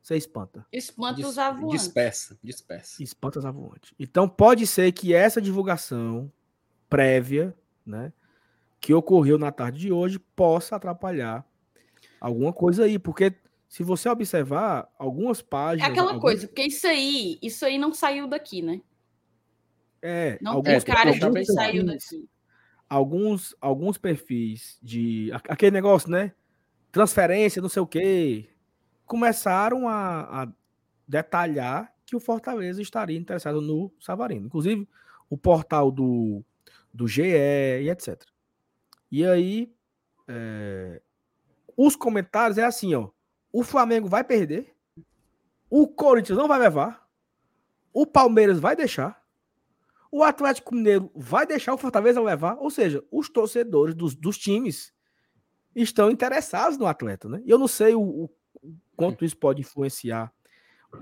Você 0.00 0.16
espanta. 0.16 0.64
Espanta 0.72 1.16
Des, 1.16 1.26
os 1.26 1.38
avoantes. 1.38 1.82
Dispersa, 1.82 2.38
dispersa. 2.42 3.02
Espanta 3.02 3.38
os 3.40 3.44
avoantes. 3.44 3.92
Então 3.98 4.28
pode 4.28 4.66
ser 4.66 4.92
que 4.92 5.12
essa 5.12 5.42
divulgação 5.42 6.32
prévia, 6.88 7.54
né, 7.84 8.12
que 8.80 8.94
ocorreu 8.94 9.36
na 9.36 9.50
tarde 9.50 9.80
de 9.80 9.92
hoje, 9.92 10.18
possa 10.18 10.76
atrapalhar 10.76 11.44
alguma 12.20 12.52
coisa 12.52 12.84
aí, 12.84 12.98
porque 12.98 13.34
se 13.68 13.82
você 13.82 14.08
observar 14.08 14.88
algumas 14.98 15.42
páginas. 15.42 15.88
É 15.88 15.90
aquela 15.90 16.12
algumas... 16.12 16.22
coisa, 16.22 16.46
porque 16.46 16.62
isso 16.62 16.86
aí, 16.86 17.38
isso 17.42 17.66
aí 17.66 17.76
não 17.76 17.92
saiu 17.92 18.28
daqui, 18.28 18.62
né? 18.62 18.80
É, 20.00 20.38
não 20.40 20.52
alguns, 20.52 20.84
tem 20.84 20.94
cara 20.94 21.12
que 21.12 21.44
saiu 21.46 21.84
daqui 21.84 22.28
alguns, 22.88 23.54
alguns 23.60 23.98
perfis 23.98 24.78
de. 24.82 25.30
aquele 25.48 25.72
negócio, 25.72 26.10
né? 26.10 26.32
Transferência, 26.90 27.62
não 27.62 27.68
sei 27.68 27.82
o 27.82 27.86
quê. 27.86 28.48
Começaram 29.04 29.88
a, 29.88 30.42
a 30.42 30.48
detalhar 31.06 31.92
que 32.04 32.16
o 32.16 32.20
Fortaleza 32.20 32.80
estaria 32.80 33.18
interessado 33.18 33.60
no 33.60 33.92
Savarino. 34.00 34.46
Inclusive, 34.46 34.88
o 35.28 35.36
portal 35.36 35.90
do, 35.90 36.44
do 36.92 37.06
GE 37.06 37.22
e 37.22 37.90
etc. 37.90 38.22
E 39.10 39.24
aí, 39.24 39.72
é, 40.26 41.00
os 41.76 41.96
comentários 41.96 42.58
é 42.58 42.64
assim, 42.64 42.94
ó. 42.94 43.10
O 43.52 43.62
Flamengo 43.62 44.08
vai 44.08 44.24
perder. 44.24 44.74
O 45.68 45.88
Corinthians 45.88 46.38
não 46.38 46.48
vai 46.48 46.58
levar. 46.58 47.06
O 47.92 48.06
Palmeiras 48.06 48.60
vai 48.60 48.76
deixar 48.76 49.25
o 50.16 50.22
Atlético 50.22 50.74
Mineiro 50.74 51.10
vai 51.14 51.46
deixar 51.46 51.74
o 51.74 51.78
Fortaleza 51.78 52.22
levar, 52.22 52.56
ou 52.58 52.70
seja, 52.70 53.04
os 53.12 53.28
torcedores 53.28 53.94
dos, 53.94 54.14
dos 54.14 54.38
times 54.38 54.90
estão 55.74 56.10
interessados 56.10 56.78
no 56.78 56.86
atleta, 56.86 57.28
né? 57.28 57.42
E 57.44 57.50
eu 57.50 57.58
não 57.58 57.68
sei 57.68 57.94
o, 57.94 58.00
o, 58.00 58.30
quanto 58.96 59.26
isso 59.26 59.36
pode 59.36 59.60
influenciar 59.60 60.32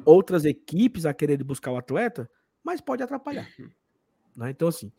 outras 0.05 0.45
equipes 0.45 1.07
a 1.07 1.15
querer 1.15 1.45
buscar 1.45 1.71
o 1.71 1.77
atleta, 1.77 2.29
mas 2.61 2.81
pode 2.81 3.05
atrapalhar. 3.05 3.47
Né? 4.35 4.51
Então, 4.51 4.67
assim, 4.67 4.91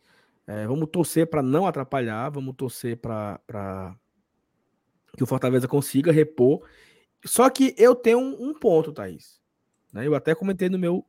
é, 0.46 0.66
vamos 0.66 0.88
torcer 0.88 1.28
para 1.28 1.42
não 1.42 1.66
atrapalhar, 1.66 2.30
vamos 2.30 2.56
torcer 2.56 2.96
para 2.96 3.94
que 5.14 5.22
o 5.22 5.26
Fortaleza 5.26 5.68
consiga 5.68 6.10
repor. 6.10 6.66
Só 7.22 7.50
que 7.50 7.74
eu 7.76 7.94
tenho 7.94 8.18
um, 8.18 8.48
um 8.48 8.54
ponto, 8.58 8.94
Thaís. 8.94 9.42
Né? 9.92 10.06
Eu 10.06 10.14
até 10.14 10.34
comentei 10.34 10.70
no 10.70 10.78
meu 10.78 11.04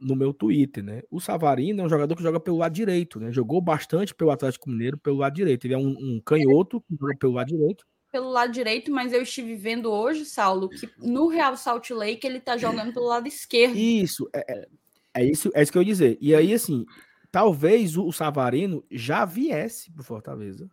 no 0.00 0.14
meu 0.14 0.32
Twitter, 0.32 0.82
né? 0.82 1.02
O 1.10 1.20
Savarino 1.20 1.82
é 1.82 1.84
um 1.84 1.88
jogador 1.88 2.14
que 2.14 2.22
joga 2.22 2.38
pelo 2.38 2.58
lado 2.58 2.72
direito, 2.72 3.18
né? 3.18 3.32
Jogou 3.32 3.60
bastante 3.60 4.14
pelo 4.14 4.30
Atlético 4.30 4.70
Mineiro 4.70 4.96
pelo 4.98 5.16
lado 5.16 5.34
direito. 5.34 5.66
Ele 5.66 5.74
é 5.74 5.78
um, 5.78 5.90
um 5.90 6.20
canhoto 6.24 6.80
que 6.82 6.96
joga 6.98 7.16
pelo 7.16 7.32
lado 7.32 7.48
direito. 7.48 7.84
Pelo 8.10 8.30
lado 8.30 8.52
direito, 8.52 8.90
mas 8.90 9.12
eu 9.12 9.22
estive 9.22 9.54
vendo 9.54 9.90
hoje, 9.90 10.24
Saulo, 10.24 10.68
que 10.68 10.88
no 10.98 11.28
Real 11.28 11.56
Salt 11.56 11.90
Lake 11.90 12.26
ele 12.26 12.40
tá 12.40 12.56
jogando 12.56 12.92
pelo 12.94 13.06
lado 13.06 13.28
esquerdo. 13.28 13.76
Isso, 13.76 14.28
é, 14.32 14.44
é, 14.52 14.68
é 15.14 15.24
isso, 15.24 15.50
é 15.54 15.62
isso 15.62 15.72
que 15.72 15.76
eu 15.76 15.82
ia 15.82 15.88
dizer. 15.88 16.18
E 16.20 16.34
aí, 16.34 16.54
assim, 16.54 16.86
talvez 17.30 17.98
o, 17.98 18.10
Savarino 18.12 18.84
já 18.90 19.24
viesse 19.24 19.92
pro 19.92 20.02
Fortaleza. 20.02 20.70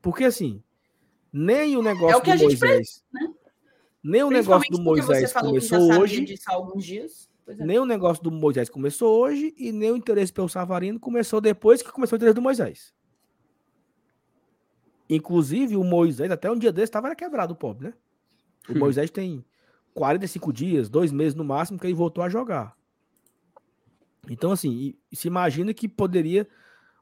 Porque, 0.00 0.24
assim, 0.24 0.62
nem 1.32 1.76
o 1.76 1.82
negócio 1.82 2.14
é 2.14 2.16
o 2.16 2.22
que 2.22 2.34
do 2.34 2.44
Moisés. 2.44 2.60
Precisa, 2.60 3.04
né? 3.12 3.34
Nem 4.02 4.22
o 4.22 4.30
negócio 4.30 4.70
do 4.70 4.80
Moisés 4.80 5.32
começou 5.32 6.00
hoje. 6.00 6.24
Disso 6.24 6.44
há 6.46 6.54
alguns 6.54 6.84
dias. 6.84 7.25
É. 7.46 7.64
Nem 7.64 7.78
o 7.78 7.86
negócio 7.86 8.22
do 8.22 8.30
Moisés 8.30 8.68
começou 8.68 9.20
hoje 9.20 9.54
e 9.56 9.70
nem 9.70 9.92
o 9.92 9.96
interesse 9.96 10.32
pelo 10.32 10.48
Savarino 10.48 10.98
começou 10.98 11.40
depois 11.40 11.82
que 11.82 11.92
começou 11.92 12.16
o 12.16 12.18
interesse 12.18 12.34
do 12.34 12.42
Moisés. 12.42 12.92
Inclusive, 15.08 15.76
o 15.76 15.84
Moisés, 15.84 16.30
até 16.30 16.50
um 16.50 16.58
dia 16.58 16.72
desse, 16.72 16.86
estava 16.86 17.14
quebrado 17.14 17.52
o 17.52 17.56
pobre, 17.56 17.88
né? 17.88 17.94
O 18.68 18.72
hum. 18.72 18.78
Moisés 18.80 19.10
tem 19.10 19.44
45 19.94 20.52
dias, 20.52 20.88
dois 20.88 21.12
meses 21.12 21.34
no 21.34 21.44
máximo, 21.44 21.78
que 21.78 21.86
ele 21.86 21.94
voltou 21.94 22.24
a 22.24 22.28
jogar. 22.28 22.76
Então, 24.28 24.50
assim, 24.50 24.94
se 25.12 25.28
imagina 25.28 25.72
que 25.72 25.88
poderia 25.88 26.48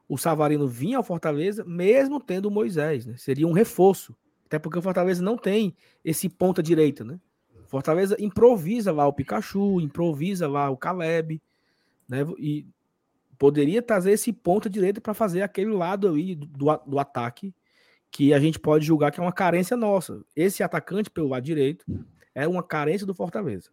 o 0.07 0.17
Savarino 0.17 0.67
vir 0.67 0.93
ao 0.93 1.03
Fortaleza, 1.03 1.65
mesmo 1.65 2.19
tendo 2.19 2.45
o 2.45 2.51
Moisés, 2.51 3.05
né? 3.07 3.17
Seria 3.17 3.47
um 3.47 3.51
reforço. 3.51 4.15
Até 4.45 4.59
porque 4.59 4.77
o 4.77 4.81
Fortaleza 4.81 5.23
não 5.23 5.35
tem 5.35 5.75
esse 6.03 6.29
ponta 6.29 6.61
direita, 6.61 7.03
né? 7.03 7.19
Fortaleza 7.65 8.15
improvisa 8.19 8.91
lá 8.91 9.07
o 9.07 9.13
Pikachu, 9.13 9.79
improvisa 9.81 10.47
lá 10.47 10.69
o 10.69 10.77
Caleb, 10.77 11.41
né? 12.07 12.19
E 12.37 12.67
poderia 13.37 13.81
trazer 13.81 14.11
esse 14.11 14.31
ponto 14.31 14.69
direito 14.69 15.01
para 15.01 15.13
fazer 15.13 15.41
aquele 15.41 15.71
lado 15.71 16.07
ali 16.07 16.35
do, 16.35 16.77
do 16.85 16.99
ataque 16.99 17.53
que 18.11 18.33
a 18.33 18.39
gente 18.39 18.57
pode 18.59 18.85
julgar 18.85 19.11
que 19.11 19.19
é 19.19 19.23
uma 19.23 19.33
carência 19.33 19.75
nossa. 19.75 20.23
Esse 20.35 20.63
atacante 20.63 21.09
pelo 21.09 21.27
lado 21.27 21.43
direito 21.43 21.85
é 22.33 22.47
uma 22.47 22.63
carência 22.63 23.05
do 23.05 23.13
Fortaleza. 23.13 23.69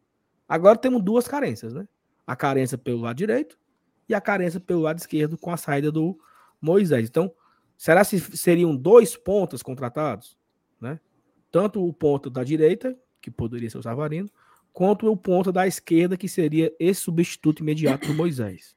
Agora 0.48 0.76
temos 0.76 1.02
duas 1.02 1.28
carências, 1.28 1.72
né? 1.72 1.86
A 2.26 2.34
carência 2.34 2.76
pelo 2.76 3.00
lado 3.00 3.16
direito 3.16 3.58
e 4.08 4.14
a 4.14 4.20
carência 4.20 4.58
pelo 4.58 4.80
lado 4.80 4.98
esquerdo 4.98 5.38
com 5.38 5.50
a 5.50 5.56
saída 5.56 5.92
do 5.92 6.18
Moisés. 6.60 7.08
Então, 7.08 7.32
será 7.76 8.04
que 8.04 8.18
seriam 8.18 8.76
dois 8.76 9.16
pontos 9.16 9.62
contratados, 9.62 10.36
né? 10.80 10.98
Tanto 11.50 11.86
o 11.86 11.92
ponto 11.92 12.28
da 12.28 12.42
direita 12.42 12.96
que 13.22 13.30
poderia 13.30 13.70
ser 13.70 13.78
o 13.78 13.82
Savarino, 13.82 14.28
contra 14.72 15.08
o 15.08 15.16
ponto 15.16 15.52
da 15.52 15.66
esquerda, 15.66 16.16
que 16.16 16.28
seria 16.28 16.74
esse 16.78 17.00
substituto 17.00 17.60
imediato 17.60 18.08
do 18.08 18.14
Moisés. 18.14 18.74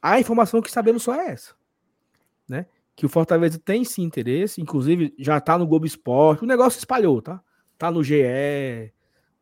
A 0.00 0.20
informação 0.20 0.62
que 0.62 0.70
sabemos 0.70 1.02
só 1.02 1.14
é 1.14 1.30
essa, 1.30 1.54
né? 2.48 2.66
Que 2.94 3.06
o 3.06 3.08
Fortaleza 3.08 3.58
tem 3.58 3.84
sim 3.84 4.02
interesse, 4.02 4.60
inclusive 4.60 5.14
já 5.18 5.40
tá 5.40 5.58
no 5.58 5.66
Globo 5.66 5.86
Esporte, 5.86 6.44
o 6.44 6.46
negócio 6.46 6.72
se 6.72 6.78
espalhou, 6.78 7.20
tá? 7.20 7.42
Tá 7.76 7.90
no 7.90 8.04
GE, 8.04 8.92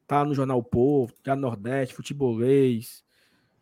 tá 0.07 0.25
no 0.25 0.35
Jornal 0.35 0.63
Povo, 0.63 1.13
tá 1.23 1.35
no 1.35 1.43
Nordeste, 1.43 1.95
Futebolês, 1.95 3.05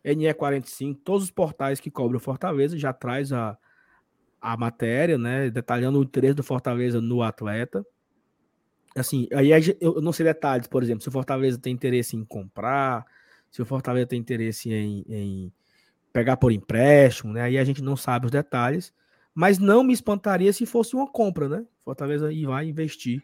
NE45, 0.05 0.99
todos 1.03 1.25
os 1.25 1.31
portais 1.31 1.81
que 1.81 1.91
cobrem 1.91 2.19
o 2.19 2.21
Fortaleza 2.21 2.79
já 2.79 2.93
traz 2.93 3.33
a, 3.33 3.59
a 4.41 4.57
matéria, 4.57 5.19
né? 5.19 5.51
Detalhando 5.51 5.99
o 5.99 6.03
interesse 6.03 6.35
do 6.35 6.43
Fortaleza 6.43 7.01
no 7.01 7.23
atleta 7.23 7.85
assim, 8.97 9.29
aí 9.33 9.51
eu 9.81 10.01
não 10.01 10.13
sei 10.13 10.25
detalhes, 10.25 10.67
por 10.67 10.83
exemplo, 10.83 11.03
se 11.03 11.09
o 11.09 11.13
Fortaleza 11.13 11.59
tem 11.59 11.73
interesse 11.73 12.17
em 12.17 12.25
comprar, 12.25 13.05
se 13.51 13.63
o 13.63 13.67
Fortaleza 13.67 14.07
tem 14.07 14.19
interesse 14.19 14.73
em, 14.73 15.05
em 15.09 15.53
pegar 16.13 16.37
por 16.37 16.53
empréstimo, 16.53 17.33
né? 17.33 17.43
Aí 17.43 17.59
a 17.59 17.65
gente 17.65 17.83
não 17.83 17.97
sabe 17.97 18.27
os 18.27 18.33
detalhes, 18.33 18.93
mas 19.35 19.59
não 19.59 19.83
me 19.83 19.93
espantaria 19.93 20.53
se 20.53 20.67
fosse 20.67 20.95
uma 20.95 21.07
compra, 21.07 21.49
né? 21.49 21.65
Fortaleza 21.85 22.29
aí 22.29 22.45
vai 22.45 22.67
investir 22.67 23.23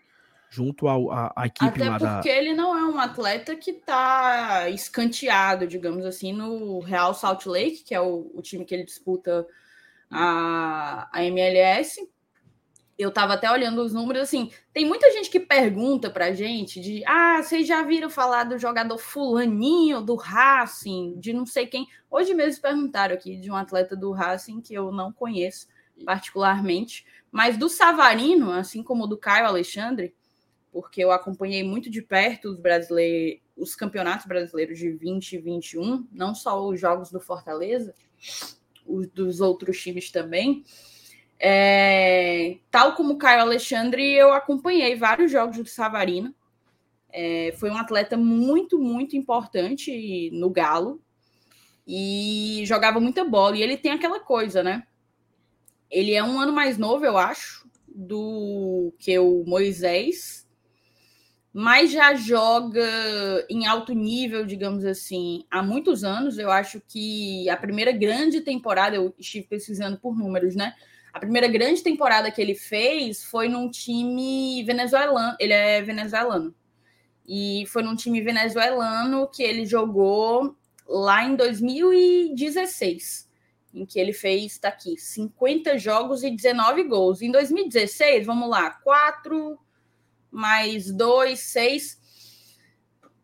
junto 0.48 0.86
ao, 0.88 1.10
a, 1.10 1.32
a 1.36 1.46
equipe 1.46 1.82
Até 1.82 1.90
porque 1.90 2.28
da. 2.28 2.36
ele 2.36 2.54
não 2.54 2.76
é 2.76 2.84
um 2.84 2.98
atleta 2.98 3.56
que 3.56 3.72
está 3.72 4.68
escanteado, 4.70 5.66
digamos 5.66 6.04
assim, 6.04 6.32
no 6.32 6.80
Real 6.80 7.12
Salt 7.14 7.46
Lake, 7.46 7.82
que 7.84 7.94
é 7.94 8.00
o, 8.00 8.30
o 8.34 8.40
time 8.40 8.64
que 8.64 8.74
ele 8.74 8.84
disputa 8.84 9.46
a, 10.10 11.08
a 11.12 11.24
MLS. 11.24 12.08
Eu 12.98 13.10
estava 13.10 13.34
até 13.34 13.50
olhando 13.50 13.82
os 13.82 13.92
números, 13.92 14.22
assim, 14.22 14.50
tem 14.72 14.86
muita 14.86 15.10
gente 15.12 15.28
que 15.28 15.38
pergunta 15.38 16.08
pra 16.08 16.32
gente 16.32 16.80
de, 16.80 17.04
ah, 17.04 17.42
vocês 17.42 17.66
já 17.66 17.82
viram 17.82 18.08
falar 18.08 18.44
do 18.44 18.58
jogador 18.58 18.96
fulaninho, 18.96 20.00
do 20.00 20.14
Racing, 20.14 21.18
de 21.18 21.32
não 21.32 21.44
sei 21.44 21.66
quem. 21.66 21.86
Hoje 22.10 22.32
mesmo 22.32 22.62
perguntaram 22.62 23.14
aqui 23.14 23.36
de 23.36 23.50
um 23.50 23.56
atleta 23.56 23.94
do 23.94 24.12
Racing 24.12 24.62
que 24.62 24.72
eu 24.72 24.90
não 24.90 25.12
conheço 25.12 25.66
particularmente, 26.04 27.04
mas 27.30 27.56
do 27.58 27.68
Savarino, 27.68 28.50
assim 28.50 28.82
como 28.82 29.06
do 29.06 29.18
Caio 29.18 29.46
Alexandre, 29.46 30.14
porque 30.72 31.02
eu 31.02 31.10
acompanhei 31.10 31.62
muito 31.62 31.90
de 31.90 32.02
perto 32.02 32.50
os 32.50 32.58
brasileiros, 32.58 33.40
os 33.56 33.74
campeonatos 33.74 34.26
brasileiros 34.26 34.78
de 34.78 34.90
2021, 34.90 36.06
não 36.12 36.34
só 36.34 36.66
os 36.66 36.78
jogos 36.78 37.10
do 37.10 37.20
Fortaleza, 37.20 37.94
os 38.86 39.06
dos 39.08 39.40
outros 39.40 39.80
times 39.80 40.10
também. 40.10 40.64
É, 41.38 42.56
tal 42.70 42.94
como 42.94 43.14
o 43.14 43.18
Caio 43.18 43.42
Alexandre, 43.42 44.02
eu 44.14 44.32
acompanhei 44.32 44.96
vários 44.96 45.30
jogos 45.30 45.58
do 45.58 45.66
Savarino. 45.66 46.34
É, 47.12 47.54
foi 47.58 47.70
um 47.70 47.76
atleta 47.76 48.16
muito, 48.16 48.78
muito 48.78 49.16
importante 49.16 50.30
no 50.32 50.50
Galo 50.50 51.00
e 51.86 52.62
jogava 52.66 53.00
muita 53.00 53.24
bola. 53.24 53.56
E 53.56 53.62
ele 53.62 53.76
tem 53.76 53.92
aquela 53.92 54.20
coisa, 54.20 54.62
né? 54.62 54.82
Ele 55.90 56.12
é 56.12 56.22
um 56.22 56.40
ano 56.40 56.52
mais 56.52 56.76
novo, 56.76 57.04
eu 57.04 57.16
acho, 57.16 57.68
do 57.86 58.92
que 58.98 59.18
o 59.18 59.44
Moisés, 59.46 60.46
mas 61.52 61.90
já 61.90 62.12
joga 62.14 62.86
em 63.48 63.66
alto 63.66 63.94
nível, 63.94 64.44
digamos 64.44 64.84
assim, 64.84 65.44
há 65.50 65.62
muitos 65.62 66.04
anos. 66.04 66.38
Eu 66.38 66.50
acho 66.50 66.82
que 66.86 67.48
a 67.48 67.56
primeira 67.56 67.92
grande 67.92 68.42
temporada, 68.42 68.96
eu 68.96 69.14
estive 69.18 69.46
pesquisando 69.46 69.98
por 69.98 70.14
números, 70.14 70.54
né? 70.54 70.74
A 71.16 71.18
primeira 71.18 71.48
grande 71.48 71.82
temporada 71.82 72.30
que 72.30 72.42
ele 72.42 72.54
fez 72.54 73.24
foi 73.24 73.48
num 73.48 73.70
time 73.70 74.62
venezuelano. 74.64 75.34
Ele 75.40 75.54
é 75.54 75.80
venezuelano. 75.80 76.54
E 77.26 77.64
foi 77.68 77.82
num 77.82 77.96
time 77.96 78.20
venezuelano 78.20 79.26
que 79.26 79.42
ele 79.42 79.64
jogou 79.64 80.54
lá 80.86 81.24
em 81.24 81.34
2016 81.34 83.30
em 83.72 83.86
que 83.86 83.98
ele 83.98 84.12
fez, 84.12 84.52
está 84.52 84.68
aqui, 84.68 84.98
50 84.98 85.78
jogos 85.78 86.22
e 86.22 86.30
19 86.30 86.82
gols. 86.84 87.22
Em 87.22 87.30
2016, 87.30 88.26
vamos 88.26 88.50
lá, 88.50 88.70
4 88.70 89.58
mais 90.30 90.92
2, 90.92 91.38
6, 91.38 91.98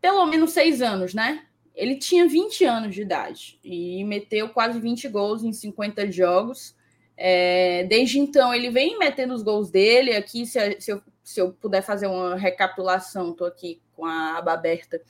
pelo 0.01 0.25
menos 0.25 0.51
6 0.51 0.81
anos, 0.81 1.13
né? 1.13 1.45
Ele 1.75 1.95
tinha 1.95 2.27
20 2.27 2.65
anos 2.65 2.95
de 2.95 3.03
idade 3.03 3.59
e 3.63 4.03
meteu 4.03 4.49
quase 4.49 4.79
20 4.79 5.07
gols 5.09 5.43
em 5.43 5.53
50 5.53 6.11
jogos. 6.11 6.75
É, 7.15 7.83
desde 7.85 8.19
então, 8.19 8.53
ele 8.53 8.69
vem 8.69 8.97
metendo 8.97 9.33
os 9.33 9.43
gols 9.43 9.69
dele. 9.69 10.15
Aqui, 10.15 10.45
se, 10.45 10.59
se, 10.79 10.91
eu, 10.91 11.01
se 11.23 11.39
eu 11.39 11.53
puder 11.53 11.81
fazer 11.81 12.07
uma 12.07 12.35
recapitulação, 12.35 13.31
estou 13.31 13.47
aqui 13.47 13.79
com 13.95 14.05
a 14.05 14.37
aba 14.37 14.53
aberta. 14.53 15.01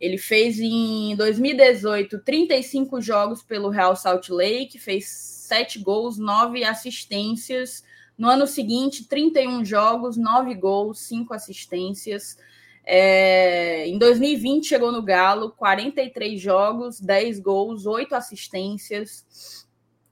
Ele 0.00 0.16
fez 0.16 0.60
em 0.60 1.16
2018 1.16 2.20
35 2.20 3.00
jogos 3.00 3.42
pelo 3.42 3.68
Real 3.68 3.96
Salt 3.96 4.28
Lake, 4.28 4.78
fez 4.78 5.08
7 5.08 5.80
gols, 5.80 6.18
9 6.18 6.64
assistências. 6.64 7.84
No 8.16 8.28
ano 8.28 8.46
seguinte, 8.46 9.08
31 9.08 9.64
jogos, 9.64 10.16
9 10.16 10.54
gols, 10.54 11.00
5 11.00 11.34
assistências. 11.34 12.36
É, 12.84 13.86
em 13.86 13.98
2020 13.98 14.66
chegou 14.66 14.90
no 14.90 15.02
Galo, 15.02 15.50
43 15.50 16.40
jogos, 16.40 17.00
10 17.00 17.38
gols, 17.40 17.84
8 17.84 18.14
assistências. 18.14 19.67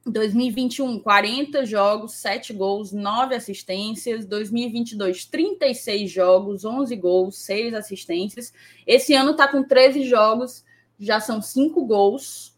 2021, 0.06 1.00
40 1.00 1.66
jogos, 1.66 2.14
7 2.14 2.52
gols, 2.52 2.92
9 2.92 3.34
assistências. 3.34 4.24
2022, 4.24 5.26
36 5.26 6.10
jogos, 6.10 6.64
11 6.64 6.94
gols, 6.96 7.36
6 7.38 7.74
assistências. 7.74 8.52
Esse 8.86 9.14
ano 9.14 9.32
está 9.32 9.48
com 9.48 9.64
13 9.64 10.04
jogos, 10.04 10.64
já 10.98 11.18
são 11.18 11.42
5 11.42 11.84
gols, 11.84 12.56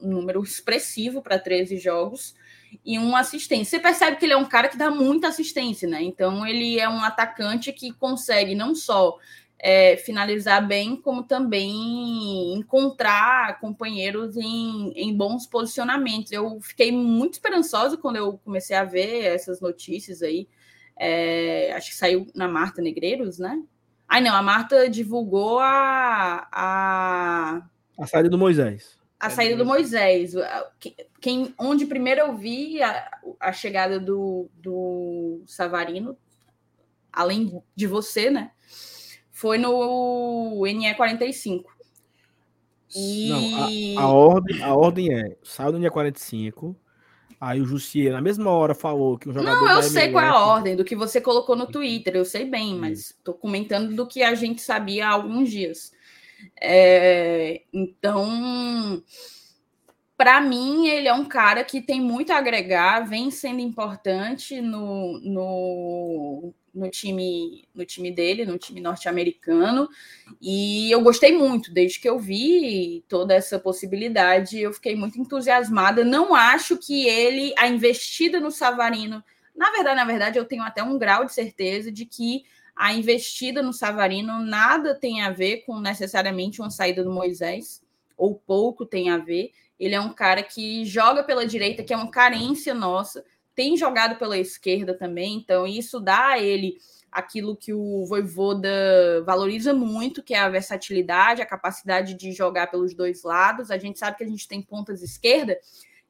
um 0.00 0.10
número 0.10 0.42
expressivo 0.42 1.22
para 1.22 1.38
13 1.38 1.78
jogos, 1.78 2.34
e 2.84 2.98
um 2.98 3.16
assistência. 3.16 3.78
Você 3.78 3.82
percebe 3.82 4.18
que 4.18 4.26
ele 4.26 4.34
é 4.34 4.36
um 4.36 4.44
cara 4.44 4.68
que 4.68 4.76
dá 4.76 4.90
muita 4.90 5.28
assistência, 5.28 5.88
né? 5.88 6.02
Então, 6.02 6.46
ele 6.46 6.78
é 6.78 6.88
um 6.88 7.02
atacante 7.02 7.72
que 7.72 7.92
consegue 7.92 8.54
não 8.54 8.74
só 8.74 9.16
é, 9.58 9.96
finalizar 9.96 10.66
bem, 10.66 10.96
como 10.96 11.22
também 11.22 12.54
encontrar 12.54 13.58
companheiros 13.60 14.36
em, 14.36 14.92
em 14.94 15.16
bons 15.16 15.46
posicionamentos. 15.46 16.30
Eu 16.32 16.60
fiquei 16.60 16.92
muito 16.92 17.34
esperançosa 17.34 17.96
quando 17.96 18.16
eu 18.16 18.38
comecei 18.44 18.76
a 18.76 18.84
ver 18.84 19.24
essas 19.24 19.60
notícias 19.60 20.22
aí. 20.22 20.48
É, 20.98 21.72
acho 21.72 21.90
que 21.90 21.96
saiu 21.96 22.26
na 22.34 22.48
Marta 22.48 22.82
Negreiros, 22.82 23.38
né? 23.38 23.62
Ai, 24.08 24.20
não, 24.20 24.34
a 24.34 24.42
Marta 24.42 24.88
divulgou 24.88 25.58
a. 25.58 26.46
A, 26.52 27.62
a 27.98 28.06
saída 28.06 28.28
do 28.28 28.38
Moisés. 28.38 28.96
A 29.18 29.30
saída 29.30 29.56
do 29.56 29.66
Moisés. 29.66 30.34
Quem, 31.20 31.54
onde 31.58 31.86
primeiro 31.86 32.20
eu 32.20 32.36
vi 32.36 32.82
a, 32.82 33.10
a 33.40 33.52
chegada 33.52 33.98
do, 33.98 34.48
do 34.54 35.42
Savarino, 35.46 36.16
além 37.12 37.62
de 37.74 37.86
você, 37.86 38.30
né? 38.30 38.52
Foi 39.36 39.58
no 39.58 40.62
NE45. 40.62 41.62
E... 42.96 43.28
Não, 43.28 44.00
a, 44.00 44.06
a, 44.06 44.08
ordem, 44.08 44.62
a 44.62 44.74
ordem 44.74 45.12
é, 45.12 45.36
saiu 45.44 45.72
no 45.72 45.80
dia 45.80 45.90
45, 45.90 46.74
aí 47.38 47.60
o 47.60 47.66
Jussier 47.66 48.12
na 48.12 48.22
mesma 48.22 48.50
hora 48.50 48.74
falou 48.74 49.18
que 49.18 49.28
um 49.28 49.34
jogador 49.34 49.60
Não, 49.60 49.70
eu 49.72 49.82
sei 49.82 50.04
MLS... 50.04 50.12
qual 50.12 50.24
é 50.24 50.28
a 50.28 50.46
ordem, 50.46 50.74
do 50.74 50.84
que 50.84 50.96
você 50.96 51.20
colocou 51.20 51.54
no 51.54 51.66
Twitter, 51.66 52.16
eu 52.16 52.24
sei 52.24 52.46
bem, 52.46 52.76
mas 52.76 53.10
estou 53.10 53.34
comentando 53.34 53.94
do 53.94 54.06
que 54.06 54.22
a 54.22 54.34
gente 54.34 54.62
sabia 54.62 55.06
há 55.06 55.10
alguns 55.10 55.50
dias. 55.50 55.92
É, 56.58 57.60
então, 57.70 59.02
para 60.16 60.40
mim, 60.40 60.88
ele 60.88 61.08
é 61.08 61.12
um 61.12 61.26
cara 61.26 61.62
que 61.62 61.82
tem 61.82 62.00
muito 62.00 62.32
a 62.32 62.38
agregar, 62.38 63.00
vem 63.00 63.30
sendo 63.30 63.60
importante 63.60 64.62
no, 64.62 65.20
no, 65.20 66.54
no 66.76 66.90
time 66.90 67.66
no 67.74 67.84
time 67.84 68.10
dele, 68.10 68.44
no 68.44 68.58
time 68.58 68.80
norte-americano, 68.80 69.88
e 70.40 70.90
eu 70.90 71.00
gostei 71.00 71.36
muito 71.36 71.72
desde 71.72 71.98
que 71.98 72.08
eu 72.08 72.18
vi 72.18 73.04
toda 73.08 73.34
essa 73.34 73.58
possibilidade, 73.58 74.60
eu 74.60 74.72
fiquei 74.72 74.94
muito 74.94 75.18
entusiasmada. 75.18 76.04
Não 76.04 76.34
acho 76.34 76.76
que 76.76 77.08
ele 77.08 77.52
a 77.56 77.66
investida 77.66 78.38
no 78.38 78.50
Savarino, 78.50 79.22
na 79.56 79.70
verdade, 79.70 79.96
na 79.96 80.04
verdade, 80.04 80.38
eu 80.38 80.44
tenho 80.44 80.62
até 80.62 80.82
um 80.82 80.98
grau 80.98 81.24
de 81.24 81.32
certeza 81.32 81.90
de 81.90 82.04
que 82.04 82.44
a 82.76 82.92
investida 82.92 83.62
no 83.62 83.72
Savarino 83.72 84.38
nada 84.44 84.94
tem 84.94 85.22
a 85.22 85.30
ver 85.30 85.64
com 85.64 85.80
necessariamente 85.80 86.60
uma 86.60 86.70
saída 86.70 87.02
do 87.02 87.10
Moisés, 87.10 87.82
ou 88.18 88.34
pouco 88.34 88.84
tem 88.84 89.08
a 89.08 89.16
ver. 89.16 89.50
Ele 89.80 89.94
é 89.94 90.00
um 90.00 90.12
cara 90.12 90.42
que 90.42 90.84
joga 90.84 91.24
pela 91.24 91.46
direita, 91.46 91.82
que 91.82 91.94
é 91.94 91.96
uma 91.96 92.10
carência 92.10 92.74
nossa 92.74 93.24
tem 93.56 93.76
jogado 93.76 94.18
pela 94.18 94.38
esquerda 94.38 94.94
também, 94.94 95.38
então 95.38 95.66
isso 95.66 95.98
dá 95.98 96.28
a 96.28 96.38
ele 96.38 96.78
aquilo 97.10 97.56
que 97.56 97.72
o 97.72 98.04
Voivoda 98.04 99.22
valoriza 99.24 99.72
muito, 99.72 100.22
que 100.22 100.34
é 100.34 100.38
a 100.38 100.50
versatilidade, 100.50 101.40
a 101.40 101.46
capacidade 101.46 102.12
de 102.12 102.30
jogar 102.32 102.66
pelos 102.66 102.92
dois 102.92 103.22
lados. 103.22 103.70
A 103.70 103.78
gente 103.78 103.98
sabe 103.98 104.18
que 104.18 104.24
a 104.24 104.28
gente 104.28 104.46
tem 104.46 104.60
pontas 104.60 105.02
esquerda 105.02 105.58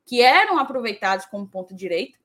que 0.04 0.20
eram 0.20 0.58
aproveitados 0.58 1.26
como 1.26 1.46
ponta 1.46 1.72
direita, 1.72 2.18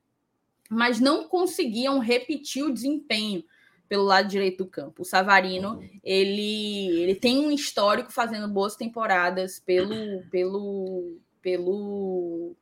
mas 0.67 0.99
não 0.99 1.27
conseguiam 1.27 1.99
repetir 1.99 2.63
o 2.63 2.73
desempenho 2.73 3.43
pelo 3.87 4.03
lado 4.03 4.27
direito 4.27 4.63
do 4.63 4.69
campo. 4.69 5.03
O 5.03 5.05
Savarino, 5.05 5.83
ele, 6.03 7.01
ele 7.01 7.13
tem 7.13 7.45
um 7.45 7.51
histórico 7.51 8.11
fazendo 8.11 8.47
boas 8.47 8.75
temporadas 8.75 9.59
pelo 9.59 10.23
pelo 10.31 11.19
pelo 11.41 12.55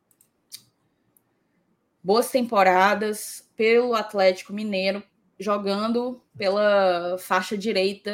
boas 2.03 2.31
temporadas 2.31 3.47
pelo 3.55 3.93
Atlético 3.93 4.53
Mineiro, 4.53 5.03
jogando 5.39 6.21
pela 6.37 7.17
faixa 7.17 7.57
direita, 7.57 8.11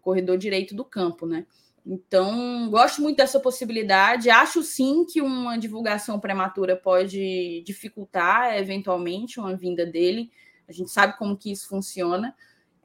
corredor 0.00 0.36
direito 0.36 0.74
do 0.74 0.84
campo, 0.84 1.26
né? 1.26 1.46
Então, 1.84 2.70
gosto 2.70 3.02
muito 3.02 3.16
dessa 3.16 3.40
possibilidade. 3.40 4.30
Acho 4.30 4.62
sim 4.62 5.04
que 5.04 5.20
uma 5.20 5.58
divulgação 5.58 6.20
prematura 6.20 6.76
pode 6.76 7.62
dificultar 7.66 8.56
eventualmente 8.56 9.40
uma 9.40 9.56
vinda 9.56 9.84
dele. 9.84 10.30
A 10.68 10.72
gente 10.72 10.90
sabe 10.90 11.18
como 11.18 11.36
que 11.36 11.50
isso 11.50 11.68
funciona. 11.68 12.34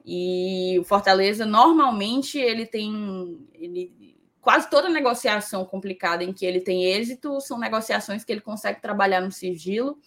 E 0.04 0.78
o 0.80 0.84
Fortaleza 0.84 1.44
normalmente 1.44 2.38
ele 2.38 2.66
tem 2.66 3.46
ele 3.54 3.92
quase 4.40 4.70
toda 4.70 4.88
negociação 4.88 5.64
complicada 5.64 6.24
em 6.24 6.32
que 6.32 6.46
ele 6.46 6.60
tem 6.60 6.84
êxito 6.84 7.40
são 7.40 7.58
negociações 7.58 8.24
que 8.24 8.32
ele 8.32 8.40
consegue 8.40 8.80
trabalhar 8.80 9.20
no 9.20 9.32
sigilo 9.32 9.98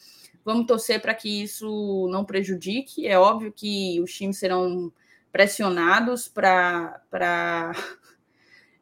Vamos 0.44 0.66
torcer 0.66 1.00
para 1.00 1.14
que 1.14 1.44
isso 1.44 2.08
não 2.10 2.26
prejudique. 2.26 3.08
É 3.08 3.18
óbvio 3.18 3.54
que 3.54 4.02
os 4.02 4.12
times 4.12 4.38
serão 4.38 4.92
pressionados 5.32 6.28
para. 6.28 7.02
Pra... 7.10 7.72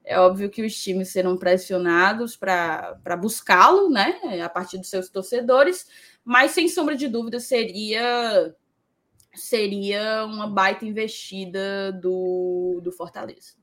É 0.01 0.19
óbvio 0.19 0.49
que 0.49 0.63
os 0.63 0.73
times 0.73 1.09
serão 1.09 1.37
pressionados 1.37 2.35
para 2.35 3.15
buscá-lo, 3.21 3.91
né? 3.91 4.41
A 4.43 4.49
partir 4.49 4.79
dos 4.79 4.89
seus 4.89 5.07
torcedores, 5.07 5.85
mas 6.23 6.49
sem 6.49 6.67
sombra 6.67 6.95
de 6.95 7.07
dúvida 7.07 7.39
seria 7.39 8.55
seria 9.35 10.25
uma 10.25 10.47
baita 10.47 10.83
investida 10.83 11.91
do, 11.91 12.81
do 12.83 12.91
Fortaleza. 12.91 13.58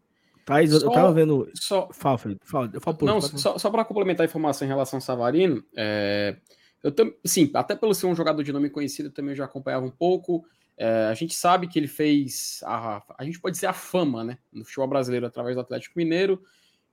Thaís, 0.46 0.70
eu, 0.70 0.78
só, 0.78 0.86
eu 0.86 0.92
tava 0.92 1.12
vendo. 1.12 1.50
Só, 1.54 1.88
fala, 1.92 2.16
Felipe, 2.16 2.46
fala, 2.46 2.70
eu 2.72 2.80
falo, 2.80 2.96
não, 3.02 3.20
só, 3.20 3.58
só 3.58 3.68
para 3.68 3.84
complementar 3.84 4.24
a 4.24 4.28
informação 4.28 4.64
em 4.64 4.68
relação 4.68 4.98
ao 4.98 5.00
Savarino, 5.00 5.62
é, 5.76 6.36
eu 6.84 6.92
também, 6.92 7.16
sim, 7.24 7.50
até 7.52 7.74
pelo 7.74 7.92
ser 7.92 8.06
um 8.06 8.14
jogador 8.14 8.44
de 8.44 8.52
nome 8.52 8.70
conhecido, 8.70 9.10
também 9.10 9.34
já 9.34 9.44
acompanhava 9.44 9.84
um 9.84 9.90
pouco. 9.90 10.46
É, 10.78 11.08
a 11.10 11.14
gente 11.14 11.34
sabe 11.34 11.66
que 11.66 11.76
ele 11.76 11.88
fez, 11.88 12.60
a, 12.64 13.02
a 13.18 13.24
gente 13.24 13.40
pode 13.40 13.54
dizer 13.56 13.66
a 13.66 13.72
fama, 13.72 14.22
né, 14.22 14.38
no 14.52 14.64
futebol 14.64 14.86
brasileiro 14.86 15.26
através 15.26 15.56
do 15.56 15.60
Atlético 15.62 15.98
Mineiro, 15.98 16.40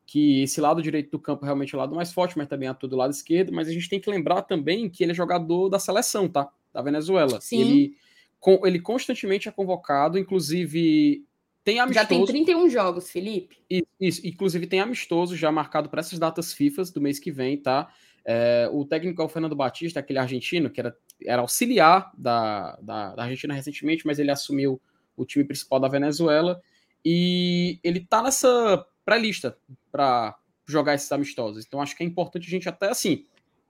que 0.04 0.42
esse 0.42 0.60
lado 0.60 0.82
direito 0.82 1.12
do 1.12 1.20
campo 1.20 1.46
realmente 1.46 1.76
é 1.76 1.78
o 1.78 1.80
lado 1.80 1.96
mais 1.96 2.12
forte, 2.12 2.36
mas 2.36 2.48
também 2.48 2.68
atua 2.68 2.90
do 2.90 2.96
lado 2.96 3.12
esquerdo. 3.12 3.54
Mas 3.54 3.68
a 3.68 3.72
gente 3.72 3.88
tem 3.88 4.00
que 4.00 4.10
lembrar 4.10 4.42
também 4.42 4.90
que 4.90 5.04
ele 5.04 5.12
é 5.12 5.16
jogador 5.16 5.70
da 5.70 5.78
seleção, 5.78 6.28
tá? 6.28 6.50
Da 6.74 6.82
Venezuela. 6.82 7.40
Sim. 7.40 7.62
Ele, 7.62 7.98
com, 8.40 8.66
ele 8.66 8.80
constantemente 8.80 9.48
é 9.48 9.52
convocado, 9.52 10.18
inclusive 10.18 11.24
tem 11.64 11.80
amistoso. 11.80 12.04
Já 12.04 12.08
tem 12.08 12.26
31 12.26 12.70
jogos, 12.70 13.10
Felipe. 13.10 13.58
Isso, 14.00 14.26
inclusive 14.28 14.68
tem 14.68 14.82
amistoso 14.82 15.36
já 15.36 15.52
marcado 15.52 15.90
para 15.90 16.02
essas 16.02 16.20
datas 16.20 16.54
FIFA 16.54 16.84
do 16.94 17.02
mês 17.02 17.20
que 17.20 17.32
vem, 17.32 17.58
tá? 17.58 17.94
É, 18.26 18.70
o 18.72 18.86
técnico 18.86 19.22
é 19.22 19.26
o 19.26 19.30
Fernando 19.30 19.56
Batista, 19.56 20.00
aquele 20.00 20.20
argentino, 20.20 20.70
que 20.70 20.80
era, 20.80 20.98
era 21.26 21.42
auxiliar 21.42 22.12
da, 22.18 22.78
da, 22.82 23.16
da, 23.16 23.24
Argentina 23.24 23.54
recentemente, 23.54 24.06
mas 24.06 24.20
ele 24.20 24.32
assumiu 24.32 24.82
o 25.16 25.26
time 25.26 25.44
principal 25.44 25.80
da 25.80 25.88
Venezuela. 25.88 26.62
E 27.04 27.80
ele 27.84 28.02
tá 28.02 28.22
nessa 28.22 28.86
pré-lista 29.06 29.58
para 29.92 30.38
jogar 30.66 30.96
esses 30.96 31.12
amistosos. 31.12 31.66
Então 31.66 31.82
acho 31.82 31.96
que 31.96 32.04
é 32.04 32.06
importante 32.06 32.48
a 32.48 32.50
gente, 32.50 32.68
até 32.68 32.90
assim, 32.90 33.26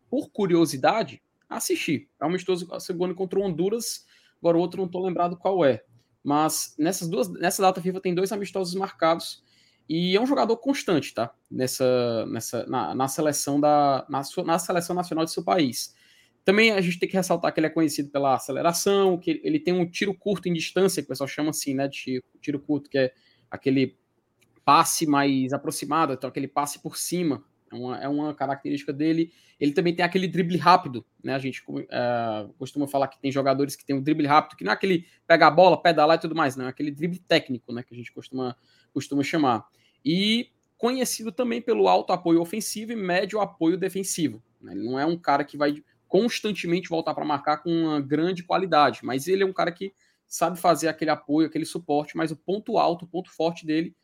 por 0.10 0.30
curiosidade, 0.30 1.22
assistir. 1.50 2.10
É 2.20 2.26
um 2.26 2.30
amistoso 2.30 2.68
segundo 2.80 3.16
contra 3.16 3.40
o 3.40 3.44
Honduras, 3.44 4.06
agora 4.40 4.58
o 4.58 4.62
outro 4.62 4.80
não 4.80 4.86
estou 4.86 5.04
lembrado 5.04 5.38
qual 5.38 5.66
é. 5.66 5.84
Mas 6.24 6.74
nessas 6.78 7.10
duas, 7.10 7.30
nessa 7.30 7.62
data 7.62 7.82
FIFA 7.82 8.00
tem 8.00 8.16
dois 8.16 8.32
amistosos 8.32 8.74
marcados 8.76 9.44
e 9.90 10.16
é 10.16 10.22
um 10.22 10.26
jogador 10.26 10.56
constante, 10.58 11.14
tá? 11.14 11.34
Nessa, 11.52 12.26
nessa, 12.28 12.66
na, 12.66 12.96
na 12.96 13.08
seleção 13.08 13.60
da, 13.60 14.06
na, 14.10 14.22
na 14.46 14.60
seleção 14.60 14.96
nacional 14.96 15.26
de 15.26 15.32
seu 15.32 15.44
país. 15.44 15.94
Também 16.46 16.72
a 16.72 16.82
gente 16.82 17.00
tem 17.00 17.08
que 17.08 17.16
ressaltar 17.16 17.54
que 17.54 17.60
ele 17.60 17.68
é 17.68 17.70
conhecido 17.70 18.10
pela 18.10 18.36
aceleração, 18.36 19.18
que 19.18 19.42
ele 19.44 19.60
tem 19.60 19.74
um 19.74 19.90
tiro 19.90 20.14
curto 20.14 20.48
em 20.48 20.54
distância, 20.54 21.02
que 21.02 21.06
o 21.06 21.10
pessoal 21.10 21.28
chama 21.28 21.52
assim, 21.52 21.74
né, 21.74 21.88
de 21.88 22.22
tiro, 22.42 22.60
curto, 22.60 22.90
que 22.90 22.98
é 22.98 23.14
aquele 23.50 23.98
passe 24.66 25.06
mais 25.06 25.54
aproximado, 25.54 26.14
então 26.14 26.30
aquele 26.30 26.48
passe 26.48 26.82
por 26.82 26.98
cima, 26.98 27.44
é 27.74 27.78
uma, 27.78 27.98
é 28.04 28.08
uma 28.08 28.34
característica 28.34 28.94
dele. 28.94 29.32
Ele 29.60 29.72
também 29.72 29.96
tem 29.96 30.06
aquele 30.06 30.28
drible 30.28 30.58
rápido, 30.58 31.06
né? 31.24 31.34
A 31.34 31.40
gente 31.40 31.64
uh, 31.68 32.54
costuma 32.58 32.88
falar 32.88 33.08
que 33.08 33.20
tem 33.20 33.32
jogadores 33.32 33.76
que 33.76 33.86
tem 33.86 33.96
um 33.96 34.02
drible 34.02 34.28
rápido, 34.28 34.58
que 34.58 34.64
não 34.64 34.72
é 34.72 34.76
aquele 34.76 35.06
pegar 35.28 35.48
a 35.48 35.52
bola, 35.52 35.82
pedalar 35.82 36.18
e 36.18 36.22
tudo 36.22 36.36
mais, 36.36 36.56
não, 36.56 36.66
é 36.66 36.70
aquele 36.70 36.92
drible 36.92 37.20
técnico, 37.20 37.74
né? 37.74 37.84
Que 37.84 37.94
a 37.94 37.98
gente 37.98 38.12
costuma, 38.12 38.56
costuma 38.94 39.24
chamar. 39.24 39.66
E 40.06 40.50
conhecido 40.78 41.32
também 41.32 41.62
pelo 41.62 41.88
alto 41.88 42.12
apoio 42.12 42.42
ofensivo 42.42 42.92
e 42.92 42.96
médio 42.96 43.40
apoio 43.40 43.78
defensivo. 43.78 44.44
Né? 44.60 44.74
Ele 44.74 44.84
não 44.84 45.00
é 45.00 45.06
um 45.06 45.18
cara 45.18 45.44
que 45.44 45.58
vai 45.58 45.82
constantemente 46.08 46.90
voltar 46.90 47.14
para 47.14 47.26
marcar 47.26 47.58
com 47.58 47.70
uma 47.70 48.02
grande 48.02 48.44
qualidade, 48.44 49.00
mas 49.02 49.28
ele 49.28 49.44
é 49.44 49.46
um 49.46 49.54
cara 49.54 49.72
que 49.72 49.94
sabe 50.28 50.60
fazer 50.60 50.88
aquele 50.88 51.10
apoio, 51.10 51.48
aquele 51.48 51.66
suporte, 51.66 52.18
mas 52.18 52.32
o 52.32 52.36
ponto 52.36 52.78
alto, 52.78 53.06
o 53.06 53.08
ponto 53.08 53.32
forte 53.32 53.66
dele 53.66 53.96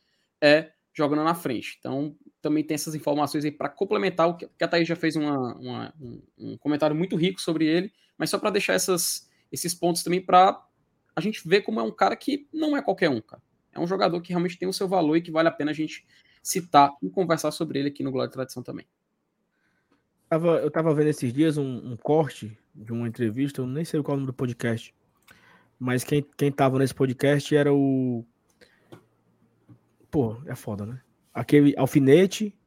é 0.42 0.72
jogando 0.94 1.24
na 1.24 1.36
frente. 1.36 1.78
Então, 1.80 2.16
também 2.42 2.64
tem 2.64 2.76
essas 2.76 2.96
informações 2.96 3.46
aí 3.46 3.52
para 3.52 3.70
complementar 3.70 4.30
o 4.30 4.36
que 4.36 4.64
a 4.64 4.68
Thaís 4.68 4.88
já 4.88 4.96
fez 4.96 5.16
uma, 5.16 5.56
uma, 5.56 5.94
um, 6.38 6.58
comentário 6.58 6.96
muito 6.96 7.16
rico 7.16 7.40
sobre 7.42 7.66
ele, 7.66 7.92
mas 8.18 8.30
só 8.30 8.38
para 8.38 8.50
deixar 8.50 8.74
essas, 8.74 9.30
esses 9.52 9.74
pontos 9.74 10.04
também 10.04 10.22
para 10.22 10.62
a 11.16 11.22
gente 11.22 11.48
ver 11.48 11.62
como 11.62 11.80
é 11.80 11.84
um 11.84 11.92
cara 11.92 12.16
que 12.16 12.48
não 12.54 12.76
é 12.76 12.82
qualquer 12.82 13.10
um, 13.10 13.22
cara. 13.22 13.42
É 13.74 13.80
um 13.80 13.88
jogador 13.88 14.20
que 14.22 14.30
realmente 14.30 14.58
tem 14.58 14.68
o 14.68 14.74
seu 14.74 14.88
valor 14.88 15.16
e 15.16 15.22
que 15.22 15.32
vale 15.32 15.48
a 15.48 15.52
pena 15.52 15.72
a 15.72 15.74
gente 15.74 16.06
citar 16.42 16.92
e 17.02 17.10
conversar 17.10 17.52
sobre 17.52 17.80
ele 17.80 17.90
aqui 17.90 18.04
no 18.04 18.12
Glória 18.12 18.30
e 18.30 18.34
Tradição 18.34 18.64
também. 18.64 18.86
Eu 20.32 20.68
estava 20.68 20.94
vendo 20.94 21.08
esses 21.08 21.34
dias 21.34 21.58
um, 21.58 21.92
um, 21.92 21.98
corte 21.98 22.56
de 22.74 22.94
uma 22.94 23.08
entrevista, 23.08 23.62
eu 23.62 23.68
nem 23.68 23.84
sei 23.84 24.02
qual 24.02 24.14
é 24.14 24.18
o 24.18 24.20
nome 24.20 24.28
do 24.28 24.34
podcast, 24.34 24.94
mas 25.80 26.04
quem, 26.04 26.24
quem 26.38 26.54
nesse 26.78 26.94
podcast 26.94 27.56
era 27.56 27.74
o 27.74 28.24
Pô, 30.12 30.38
é 30.46 30.56
foda, 30.56 30.86
né? 30.86 31.02
Aquele 31.34 31.74
alfinete, 31.78 32.58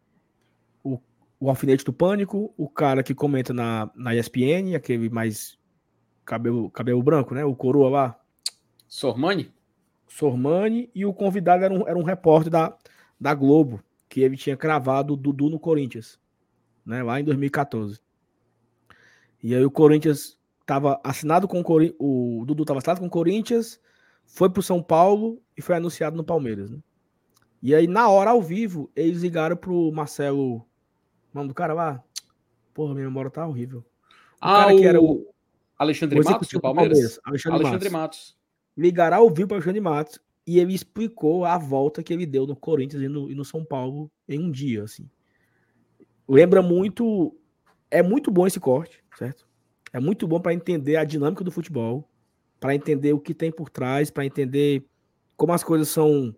o, 0.83 0.99
o 1.41 1.49
alfinete 1.49 1.85
do 1.85 1.93
pânico, 1.93 2.55
o 2.57 2.69
cara 2.69 3.03
que 3.03 3.15
comenta 3.15 3.53
na, 3.53 3.91
na 3.95 4.15
ESPN, 4.15 4.77
aquele 4.77 5.09
mais 5.11 5.59
cabelo, 6.25 6.71
cabelo 6.71 7.03
branco, 7.03 7.35
né? 7.35 7.45
O 7.45 7.55
coroa 7.55 7.91
lá. 7.91 8.21
Sormani? 8.89 9.53
Sormani, 10.07 10.91
e 10.95 11.05
o 11.05 11.13
convidado 11.13 11.65
era 11.65 11.75
um, 11.75 11.89
era 11.89 11.99
um 11.99 12.03
repórter 12.03 12.51
da, 12.51 12.77
da 13.19 13.35
Globo, 13.35 13.83
que 14.09 14.21
ele 14.21 14.37
tinha 14.37 14.57
cravado 14.57 15.15
o 15.15 15.17
Dudu 15.17 15.49
no 15.49 15.59
Corinthians, 15.59 16.21
né? 16.85 17.03
Lá 17.03 17.19
em 17.21 17.25
2014. 17.25 18.01
E 19.43 19.55
aí 19.55 19.65
o 19.65 19.71
Corinthians 19.71 20.39
estava 20.61 21.01
assinado 21.03 21.49
com 21.49 21.61
o 21.61 21.65
Corinthians, 21.65 21.97
o 21.99 22.45
Dudu 22.47 22.63
estava 22.63 22.79
assinado 22.79 23.01
com 23.01 23.07
o 23.07 23.11
Corinthians, 23.11 23.81
foi 24.27 24.49
pro 24.49 24.63
São 24.63 24.83
Paulo 24.83 25.43
e 25.57 25.63
foi 25.63 25.75
anunciado 25.75 26.17
no 26.17 26.23
Palmeiras, 26.23 26.71
né? 26.71 26.79
E 27.63 27.75
aí, 27.75 27.87
na 27.87 28.09
hora, 28.09 28.31
ao 28.31 28.43
vivo, 28.43 28.91
eles 28.97 29.23
ligaram 29.23 29.57
pro 29.57 29.93
Marcelo. 29.93 30.57
O 30.57 30.67
nome 31.33 31.49
do 31.49 31.55
cara 31.55 31.73
lá? 31.73 32.03
Porra, 32.75 32.93
minha 32.93 33.07
memória 33.07 33.31
tá 33.31 33.47
horrível. 33.47 33.79
O 33.81 33.85
ah, 34.41 34.65
cara 34.65 34.77
que 34.77 34.85
era 34.85 35.01
o. 35.01 35.33
Alexandre 35.79 36.21
o 36.21 36.25
Matos, 36.25 36.49
do 36.49 36.61
Palmeiras? 36.61 36.99
Palmeiras. 36.99 37.21
Alexandre, 37.25 37.59
Alexandre 37.61 37.91
Matos. 37.91 38.19
Matos. 38.19 38.37
Ligaram 38.77 39.19
ao 39.19 39.31
vivo 39.31 39.49
para 39.49 39.59
Alexandre 39.59 39.81
Matos 39.81 40.19
e 40.45 40.59
ele 40.59 40.75
explicou 40.75 41.45
a 41.45 41.57
volta 41.57 42.03
que 42.03 42.13
ele 42.13 42.27
deu 42.27 42.47
no 42.47 42.57
Corinthians 42.57 43.03
e 43.03 43.09
no, 43.09 43.31
e 43.31 43.35
no 43.35 43.45
São 43.45 43.65
Paulo 43.65 44.11
em 44.29 44.41
um 44.41 44.51
dia, 44.51 44.83
assim. 44.83 45.09
Lembra 46.29 46.63
muito. 46.63 47.37
É 47.91 48.03
muito 48.03 48.31
bom 48.31 48.47
esse 48.47 48.59
corte, 48.59 49.05
certo? 49.17 49.47
É 49.93 50.01
muito 50.01 50.27
bom 50.27 50.41
para 50.41 50.55
entender 50.55 50.97
a 50.97 51.05
dinâmica 51.05 51.45
do 51.45 51.51
futebol, 51.51 52.09
para 52.59 52.75
entender 52.75 53.13
o 53.13 53.21
que 53.21 53.35
tem 53.35 53.53
por 53.53 53.69
trás, 53.69 54.11
para 54.11 54.25
entender 54.25 54.85
como 55.37 55.53
as 55.53 55.63
coisas 55.63 55.89
são 55.89 56.35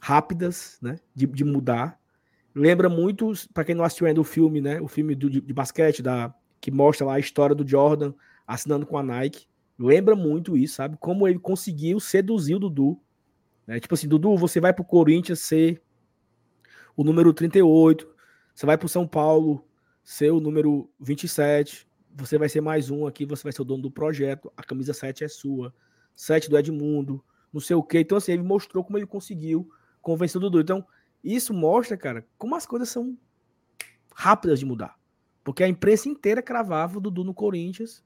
rápidas, 0.00 0.78
né? 0.80 0.96
De, 1.14 1.26
de 1.26 1.44
mudar. 1.44 1.98
Lembra 2.54 2.88
muito, 2.88 3.32
para 3.52 3.64
quem 3.64 3.74
não 3.74 3.84
assistiu 3.84 4.06
ainda 4.06 4.20
o 4.20 4.24
filme, 4.24 4.60
né? 4.60 4.80
O 4.80 4.88
filme 4.88 5.14
do, 5.14 5.28
de, 5.30 5.40
de, 5.40 5.52
basquete, 5.52 6.02
da, 6.02 6.34
que 6.60 6.70
mostra 6.70 7.06
lá 7.06 7.14
a 7.14 7.20
história 7.20 7.54
do 7.54 7.66
Jordan 7.66 8.12
assinando 8.46 8.86
com 8.86 8.98
a 8.98 9.02
Nike. 9.02 9.46
Lembra 9.78 10.16
muito 10.16 10.56
isso, 10.56 10.74
sabe? 10.74 10.96
Como 10.98 11.28
ele 11.28 11.38
conseguiu 11.38 12.00
seduzir 12.00 12.56
o 12.56 12.58
Dudu. 12.58 13.00
Né? 13.66 13.78
Tipo 13.78 13.94
assim, 13.94 14.08
Dudu, 14.08 14.36
você 14.36 14.60
vai 14.60 14.72
pro 14.72 14.84
Corinthians 14.84 15.40
ser 15.40 15.82
o 16.96 17.04
número 17.04 17.32
38, 17.32 18.08
você 18.52 18.66
vai 18.66 18.76
pro 18.76 18.88
São 18.88 19.06
Paulo 19.06 19.64
ser 20.02 20.32
o 20.32 20.40
número 20.40 20.90
27, 20.98 21.86
você 22.16 22.36
vai 22.36 22.48
ser 22.48 22.60
mais 22.60 22.90
um 22.90 23.06
aqui, 23.06 23.24
você 23.24 23.44
vai 23.44 23.52
ser 23.52 23.62
o 23.62 23.64
dono 23.64 23.84
do 23.84 23.90
projeto, 23.90 24.52
a 24.56 24.64
camisa 24.64 24.92
7 24.92 25.22
é 25.22 25.28
sua, 25.28 25.72
7 26.16 26.50
do 26.50 26.58
Edmundo, 26.58 27.24
não 27.52 27.60
sei 27.60 27.76
o 27.76 27.82
quê. 27.84 28.00
Então, 28.00 28.18
assim, 28.18 28.32
ele 28.32 28.42
mostrou 28.42 28.82
como 28.82 28.98
ele 28.98 29.06
conseguiu 29.06 29.70
convencer 30.00 30.38
o 30.38 30.40
Dudu. 30.40 30.60
Então, 30.60 30.86
isso 31.22 31.52
mostra, 31.52 31.96
cara, 31.96 32.26
como 32.36 32.54
as 32.54 32.66
coisas 32.66 32.88
são 32.88 33.16
rápidas 34.14 34.58
de 34.58 34.66
mudar. 34.66 34.98
Porque 35.44 35.62
a 35.62 35.68
imprensa 35.68 36.08
inteira 36.08 36.42
cravava 36.42 36.98
o 36.98 37.00
Dudu 37.00 37.24
no 37.24 37.34
Corinthians. 37.34 38.04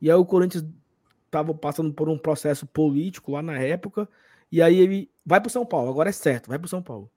E 0.00 0.10
aí 0.10 0.16
o 0.16 0.26
Corinthians 0.26 0.64
estava 1.24 1.54
passando 1.54 1.92
por 1.92 2.08
um 2.08 2.18
processo 2.18 2.66
político 2.66 3.32
lá 3.32 3.42
na 3.42 3.58
época. 3.58 4.08
E 4.50 4.60
aí 4.60 4.76
ele 4.76 5.10
vai 5.24 5.40
para 5.40 5.50
São 5.50 5.66
Paulo, 5.66 5.90
agora 5.90 6.08
é 6.08 6.12
certo, 6.12 6.48
vai 6.48 6.58
para 6.58 6.68
São 6.68 6.82
Paulo. 6.82 7.10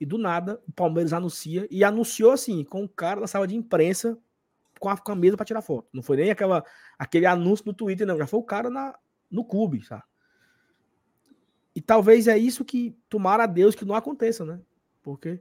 E 0.00 0.06
do 0.06 0.16
nada, 0.16 0.60
o 0.68 0.72
Palmeiras 0.72 1.12
anuncia 1.12 1.66
e 1.70 1.82
anunciou 1.82 2.30
assim, 2.30 2.62
com 2.62 2.84
o 2.84 2.88
cara 2.88 3.20
da 3.20 3.26
sala 3.26 3.48
de 3.48 3.56
imprensa 3.56 4.16
com 4.78 4.88
a, 4.88 4.96
com 4.96 5.12
a 5.12 5.16
mesa 5.16 5.36
para 5.36 5.46
tirar 5.46 5.62
foto. 5.62 5.88
Não 5.92 6.02
foi 6.02 6.16
nem 6.16 6.30
aquela, 6.30 6.64
aquele 6.98 7.26
anúncio 7.26 7.64
no 7.66 7.74
Twitter, 7.74 8.06
não. 8.06 8.16
Já 8.16 8.26
foi 8.26 8.40
o 8.40 8.44
cara 8.44 8.70
na, 8.70 8.96
no 9.30 9.44
clube, 9.44 9.84
sabe? 9.84 10.04
E 11.78 11.80
talvez 11.80 12.26
é 12.26 12.36
isso 12.36 12.64
que 12.64 12.92
tomara 13.08 13.44
a 13.44 13.46
Deus 13.46 13.76
que 13.76 13.84
não 13.84 13.94
aconteça, 13.94 14.44
né? 14.44 14.58
Porque 15.00 15.38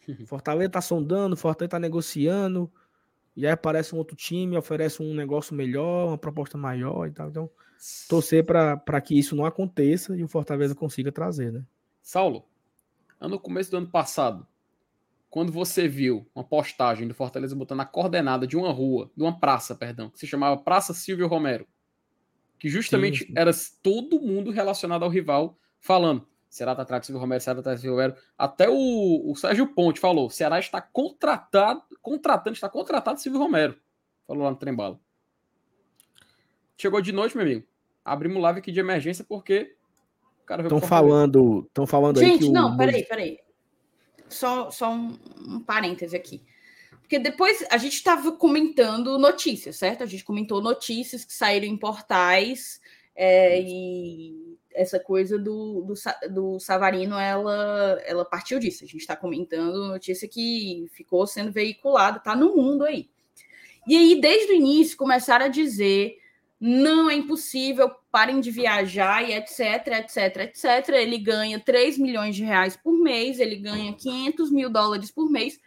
Fortaleza 0.26 0.68
tá 0.68 0.80
sondando, 0.80 1.36
Fortaleza 1.36 1.70
tá 1.70 1.78
negociando, 1.78 2.68
e 3.36 3.46
aí 3.46 3.52
aparece 3.52 3.94
um 3.94 3.98
outro 3.98 4.16
time, 4.16 4.58
oferece 4.58 5.00
um 5.00 5.14
negócio 5.14 5.54
melhor, 5.54 6.08
uma 6.08 6.18
proposta 6.18 6.58
maior 6.58 7.06
e 7.06 7.12
tal. 7.12 7.28
Então, 7.28 7.48
torcer 8.08 8.44
para 8.44 9.00
que 9.00 9.16
isso 9.16 9.36
não 9.36 9.46
aconteça 9.46 10.16
e 10.16 10.24
o 10.24 10.28
Fortaleza 10.28 10.74
consiga 10.74 11.12
trazer, 11.12 11.52
né? 11.52 11.64
Saulo, 12.02 12.44
no 13.20 13.38
começo 13.38 13.70
do 13.70 13.76
ano 13.76 13.86
passado, 13.86 14.44
quando 15.30 15.52
você 15.52 15.86
viu 15.86 16.26
uma 16.34 16.42
postagem 16.42 17.06
do 17.06 17.14
Fortaleza 17.14 17.54
botando 17.54 17.82
a 17.82 17.86
coordenada 17.86 18.44
de 18.44 18.56
uma 18.56 18.72
rua, 18.72 19.08
de 19.16 19.22
uma 19.22 19.38
praça, 19.38 19.72
perdão, 19.72 20.10
que 20.10 20.18
se 20.18 20.26
chamava 20.26 20.60
Praça 20.60 20.92
Silvio 20.92 21.28
Romero, 21.28 21.64
que 22.58 22.68
justamente 22.68 23.20
sim, 23.20 23.26
sim. 23.26 23.34
era 23.36 23.52
todo 23.84 24.20
mundo 24.20 24.50
relacionado 24.50 25.04
ao 25.04 25.08
rival 25.08 25.56
falando 25.86 26.26
Ceará 26.48 26.72
está 26.72 26.82
atrás 26.82 27.02
do 27.02 27.06
Silvio 27.06 27.20
Romero, 27.20 27.40
Ceará 27.40 27.60
está 27.60 27.70
atrás 27.70 27.80
do 27.80 27.82
Silvio 27.82 27.96
Romero. 27.96 28.16
Até 28.38 28.68
o, 28.68 29.30
o 29.30 29.36
Sérgio 29.36 29.66
Ponte 29.68 30.00
falou, 30.00 30.30
Ceará 30.30 30.58
está 30.58 30.80
contratado, 30.80 31.82
contratando, 32.00 32.54
está 32.54 32.68
contratado 32.68 33.20
Silvio 33.20 33.40
Romero. 33.40 33.76
Falou 34.26 34.44
lá 34.44 34.50
no 34.50 34.56
Trembala. 34.56 34.98
Chegou 36.78 37.00
de 37.00 37.12
noite, 37.12 37.36
meu 37.36 37.44
amigo. 37.44 37.66
Abrimos 38.04 38.42
live 38.42 38.60
aqui 38.60 38.72
de 38.72 38.80
emergência 38.80 39.24
porque 39.26 39.76
Estão 40.48 40.80
falando, 40.80 41.64
estão 41.66 41.86
falando 41.86 42.20
Gente, 42.20 42.32
aí 42.32 42.38
que 42.38 42.48
não, 42.50 42.74
o... 42.74 42.76
peraí, 42.76 43.04
peraí. 43.04 43.38
Só, 44.28 44.70
só 44.70 44.92
um, 44.92 45.18
um 45.40 45.60
parêntese 45.60 46.14
aqui. 46.14 46.44
Porque 47.00 47.18
depois 47.18 47.66
a 47.68 47.76
gente 47.78 47.94
estava 47.94 48.30
comentando 48.32 49.18
notícias, 49.18 49.76
certo? 49.76 50.04
A 50.04 50.06
gente 50.06 50.24
comentou 50.24 50.62
notícias 50.62 51.24
que 51.24 51.32
saíram 51.32 51.66
em 51.66 51.76
portais 51.76 52.80
é, 53.14 53.60
e 53.60 54.55
essa 54.76 55.00
coisa 55.00 55.38
do, 55.38 55.82
do, 55.82 55.94
do, 56.30 56.60
Savarino, 56.60 57.16
ela, 57.18 57.98
ela 58.04 58.24
partiu 58.24 58.58
disso. 58.58 58.84
A 58.84 58.86
gente 58.86 59.00
está 59.00 59.16
comentando 59.16 59.88
notícia 59.88 60.28
que 60.28 60.86
ficou 60.92 61.26
sendo 61.26 61.50
veiculada, 61.50 62.18
está 62.18 62.36
no 62.36 62.54
mundo 62.54 62.84
aí. 62.84 63.08
E 63.88 63.96
aí, 63.96 64.20
desde 64.20 64.52
o 64.52 64.54
início, 64.54 64.96
começaram 64.96 65.46
a 65.46 65.48
dizer 65.48 66.18
não 66.58 67.10
é 67.10 67.14
impossível, 67.14 67.90
parem 68.10 68.40
de 68.40 68.50
viajar 68.50 69.22
e 69.22 69.34
etc, 69.34 69.88
etc, 69.98 70.36
etc. 70.38 70.88
Ele 70.94 71.18
ganha 71.18 71.60
3 71.60 71.98
milhões 71.98 72.34
de 72.34 72.44
reais 72.44 72.76
por 72.76 72.98
mês, 72.98 73.38
ele 73.38 73.56
ganha 73.56 73.92
500 73.92 74.50
mil 74.50 74.70
dólares 74.70 75.10
por 75.10 75.30
mês. 75.30 75.60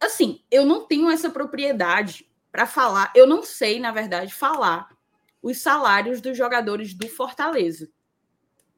Assim, 0.00 0.40
eu 0.50 0.64
não 0.64 0.86
tenho 0.86 1.10
essa 1.10 1.30
propriedade 1.30 2.26
para 2.50 2.66
falar, 2.66 3.12
eu 3.14 3.26
não 3.26 3.42
sei, 3.42 3.78
na 3.78 3.92
verdade, 3.92 4.32
falar 4.32 4.88
os 5.42 5.58
salários 5.58 6.20
dos 6.20 6.36
jogadores 6.36 6.94
do 6.94 7.08
Fortaleza. 7.08 7.90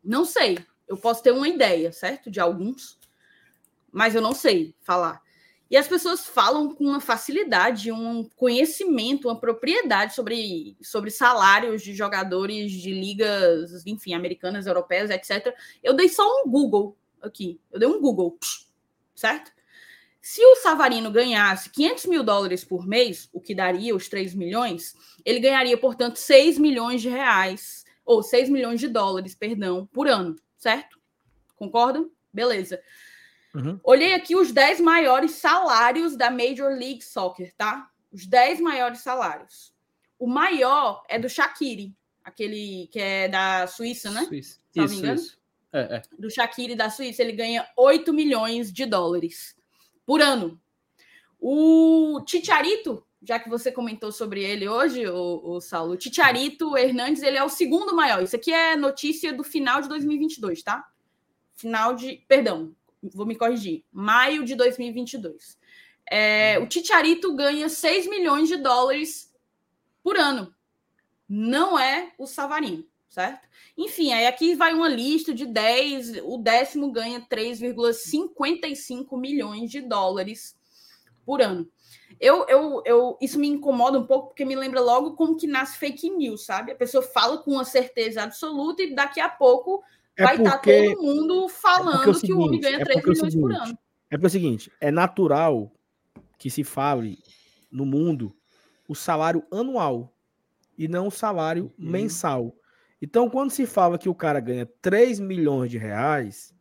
Não 0.04 0.24
sei, 0.24 0.58
eu 0.86 0.96
posso 0.96 1.22
ter 1.22 1.32
uma 1.32 1.48
ideia, 1.48 1.90
certo? 1.92 2.30
De 2.30 2.40
alguns, 2.40 2.98
mas 3.90 4.14
eu 4.14 4.20
não 4.20 4.32
sei 4.32 4.74
falar. 4.82 5.22
E 5.70 5.76
as 5.76 5.88
pessoas 5.88 6.26
falam 6.26 6.74
com 6.74 6.84
uma 6.84 7.00
facilidade, 7.00 7.90
um 7.90 8.28
conhecimento, 8.36 9.28
uma 9.28 9.40
propriedade 9.40 10.14
sobre, 10.14 10.76
sobre 10.82 11.10
salários 11.10 11.82
de 11.82 11.94
jogadores 11.94 12.70
de 12.70 12.92
ligas, 12.92 13.84
enfim, 13.86 14.14
americanas, 14.14 14.66
europeias, 14.66 15.10
etc. 15.10 15.54
Eu 15.82 15.94
dei 15.94 16.08
só 16.08 16.22
um 16.22 16.48
Google 16.48 16.96
aqui. 17.20 17.60
Eu 17.72 17.80
dei 17.80 17.88
um 17.88 18.00
Google, 18.00 18.38
certo? 19.14 19.50
Se 20.20 20.44
o 20.44 20.56
Savarino 20.56 21.10
ganhasse 21.10 21.68
500 21.70 22.06
mil 22.06 22.22
dólares 22.22 22.64
por 22.64 22.86
mês, 22.86 23.28
o 23.32 23.40
que 23.40 23.54
daria 23.54 23.94
os 23.96 24.08
3 24.08 24.34
milhões, 24.34 24.94
ele 25.24 25.40
ganharia, 25.40 25.76
portanto, 25.76 26.16
6 26.16 26.58
milhões 26.58 27.02
de 27.02 27.08
reais, 27.08 27.83
ou 28.04 28.22
6 28.22 28.48
milhões 28.48 28.80
de 28.80 28.88
dólares, 28.88 29.34
perdão, 29.34 29.86
por 29.86 30.08
ano, 30.08 30.36
certo? 30.56 31.00
Concordam? 31.56 32.10
Beleza. 32.32 32.80
Uhum. 33.54 33.78
Olhei 33.84 34.14
aqui 34.14 34.34
os 34.34 34.50
10 34.52 34.80
maiores 34.80 35.32
salários 35.32 36.16
da 36.16 36.30
Major 36.30 36.70
League 36.70 37.02
Soccer, 37.02 37.52
tá? 37.56 37.88
Os 38.12 38.26
10 38.26 38.60
maiores 38.60 39.00
salários. 39.00 39.72
O 40.18 40.26
maior 40.26 41.04
é 41.08 41.18
do 41.18 41.28
Shaqiri, 41.28 41.94
aquele 42.22 42.88
que 42.88 42.98
é 42.98 43.28
da 43.28 43.66
Suíça, 43.66 44.10
né? 44.10 44.24
Suíça. 44.24 44.58
Se 44.70 44.78
não 44.78 44.88
me 44.88 44.96
engano. 44.96 45.20
Isso. 45.20 45.38
É, 45.72 45.96
é. 45.96 46.02
Do 46.18 46.30
Shaqiri 46.30 46.74
da 46.74 46.90
Suíça, 46.90 47.22
ele 47.22 47.32
ganha 47.32 47.66
8 47.76 48.12
milhões 48.12 48.72
de 48.72 48.86
dólares 48.86 49.56
por 50.04 50.20
ano. 50.20 50.60
O 51.40 52.22
Ticharito, 52.24 53.04
já 53.24 53.38
que 53.38 53.48
você 53.48 53.72
comentou 53.72 54.12
sobre 54.12 54.44
ele 54.44 54.68
hoje, 54.68 55.06
o, 55.06 55.40
o 55.42 55.60
Saulo, 55.60 55.94
o 55.94 55.96
Ticharito 55.96 56.76
Hernandes, 56.76 57.22
ele 57.22 57.38
é 57.38 57.44
o 57.44 57.48
segundo 57.48 57.94
maior. 57.94 58.22
Isso 58.22 58.36
aqui 58.36 58.52
é 58.52 58.76
notícia 58.76 59.32
do 59.32 59.42
final 59.42 59.80
de 59.80 59.88
2022, 59.88 60.62
tá? 60.62 60.86
Final 61.56 61.94
de. 61.94 62.22
Perdão, 62.28 62.74
vou 63.02 63.24
me 63.24 63.34
corrigir, 63.34 63.82
maio 63.90 64.44
de 64.44 64.54
2022. 64.54 65.58
É, 66.10 66.58
o 66.58 66.66
Ticharito 66.66 67.34
ganha 67.34 67.68
6 67.68 68.06
milhões 68.08 68.48
de 68.48 68.58
dólares 68.58 69.34
por 70.02 70.18
ano. 70.18 70.54
Não 71.26 71.78
é 71.78 72.12
o 72.18 72.26
Savarino, 72.26 72.86
certo? 73.08 73.48
Enfim, 73.76 74.12
aí 74.12 74.26
aqui 74.26 74.54
vai 74.54 74.74
uma 74.74 74.88
lista 74.88 75.32
de 75.32 75.46
10, 75.46 76.18
o 76.24 76.36
décimo 76.36 76.92
ganha 76.92 77.20
3,55 77.22 79.18
milhões 79.18 79.70
de 79.70 79.80
dólares 79.80 80.54
por 81.24 81.40
ano. 81.40 81.66
Eu, 82.20 82.46
eu, 82.48 82.82
eu, 82.84 83.18
isso 83.20 83.38
me 83.38 83.48
incomoda 83.48 83.98
um 83.98 84.06
pouco 84.06 84.28
porque 84.28 84.44
me 84.44 84.54
lembra 84.54 84.80
logo 84.80 85.14
como 85.14 85.36
que 85.36 85.46
nasce 85.46 85.78
fake 85.78 86.10
news, 86.10 86.44
sabe? 86.44 86.72
A 86.72 86.76
pessoa 86.76 87.02
fala 87.02 87.38
com 87.38 87.52
uma 87.52 87.64
certeza 87.64 88.22
absoluta 88.22 88.82
e 88.82 88.94
daqui 88.94 89.20
a 89.20 89.28
pouco 89.28 89.82
é 90.16 90.24
vai 90.24 90.36
estar 90.36 90.58
tá 90.58 90.58
todo 90.58 91.02
mundo 91.02 91.48
falando 91.48 92.04
é 92.04 92.10
o 92.10 92.14
seguinte, 92.14 92.26
que 92.26 92.32
o 92.32 92.40
homem 92.40 92.60
ganha 92.60 92.84
3 92.84 92.90
é 92.90 93.00
milhões 93.00 93.18
seguinte, 93.18 93.40
por 93.40 93.52
ano. 93.52 93.78
É 94.10 94.16
porque 94.16 94.26
é 94.26 94.28
o 94.28 94.30
seguinte, 94.30 94.72
é 94.80 94.90
natural 94.90 95.72
que 96.38 96.50
se 96.50 96.62
fale 96.62 97.18
no 97.70 97.84
mundo 97.84 98.34
o 98.88 98.94
salário 98.94 99.44
anual 99.50 100.14
e 100.76 100.86
não 100.88 101.08
o 101.08 101.10
salário 101.10 101.72
uhum. 101.78 101.90
mensal. 101.90 102.54
Então, 103.00 103.28
quando 103.28 103.50
se 103.50 103.66
fala 103.66 103.98
que 103.98 104.08
o 104.08 104.14
cara 104.14 104.40
ganha 104.40 104.68
3 104.80 105.20
milhões 105.20 105.70
de 105.70 105.78
reais, 105.78 106.54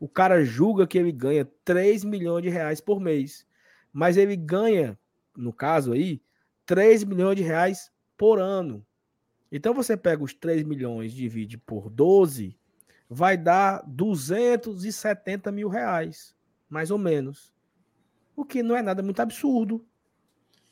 o 0.00 0.08
cara 0.08 0.44
julga 0.44 0.86
que 0.86 0.98
ele 0.98 1.12
ganha 1.12 1.48
3 1.64 2.04
milhões 2.04 2.42
de 2.42 2.48
reais 2.48 2.80
por 2.80 3.00
mês. 3.00 3.46
Mas 3.94 4.16
ele 4.16 4.34
ganha, 4.34 4.98
no 5.36 5.52
caso 5.52 5.92
aí, 5.92 6.20
3 6.66 7.04
milhões 7.04 7.36
de 7.36 7.44
reais 7.44 7.92
por 8.18 8.40
ano. 8.40 8.84
Então 9.52 9.72
você 9.72 9.96
pega 9.96 10.24
os 10.24 10.34
3 10.34 10.64
milhões 10.64 11.12
e 11.12 11.16
divide 11.16 11.56
por 11.56 11.88
12, 11.88 12.58
vai 13.08 13.36
dar 13.36 13.84
270 13.86 15.52
mil 15.52 15.68
reais, 15.68 16.34
mais 16.68 16.90
ou 16.90 16.98
menos. 16.98 17.54
O 18.34 18.44
que 18.44 18.64
não 18.64 18.76
é 18.76 18.82
nada 18.82 19.00
muito 19.00 19.20
absurdo 19.20 19.86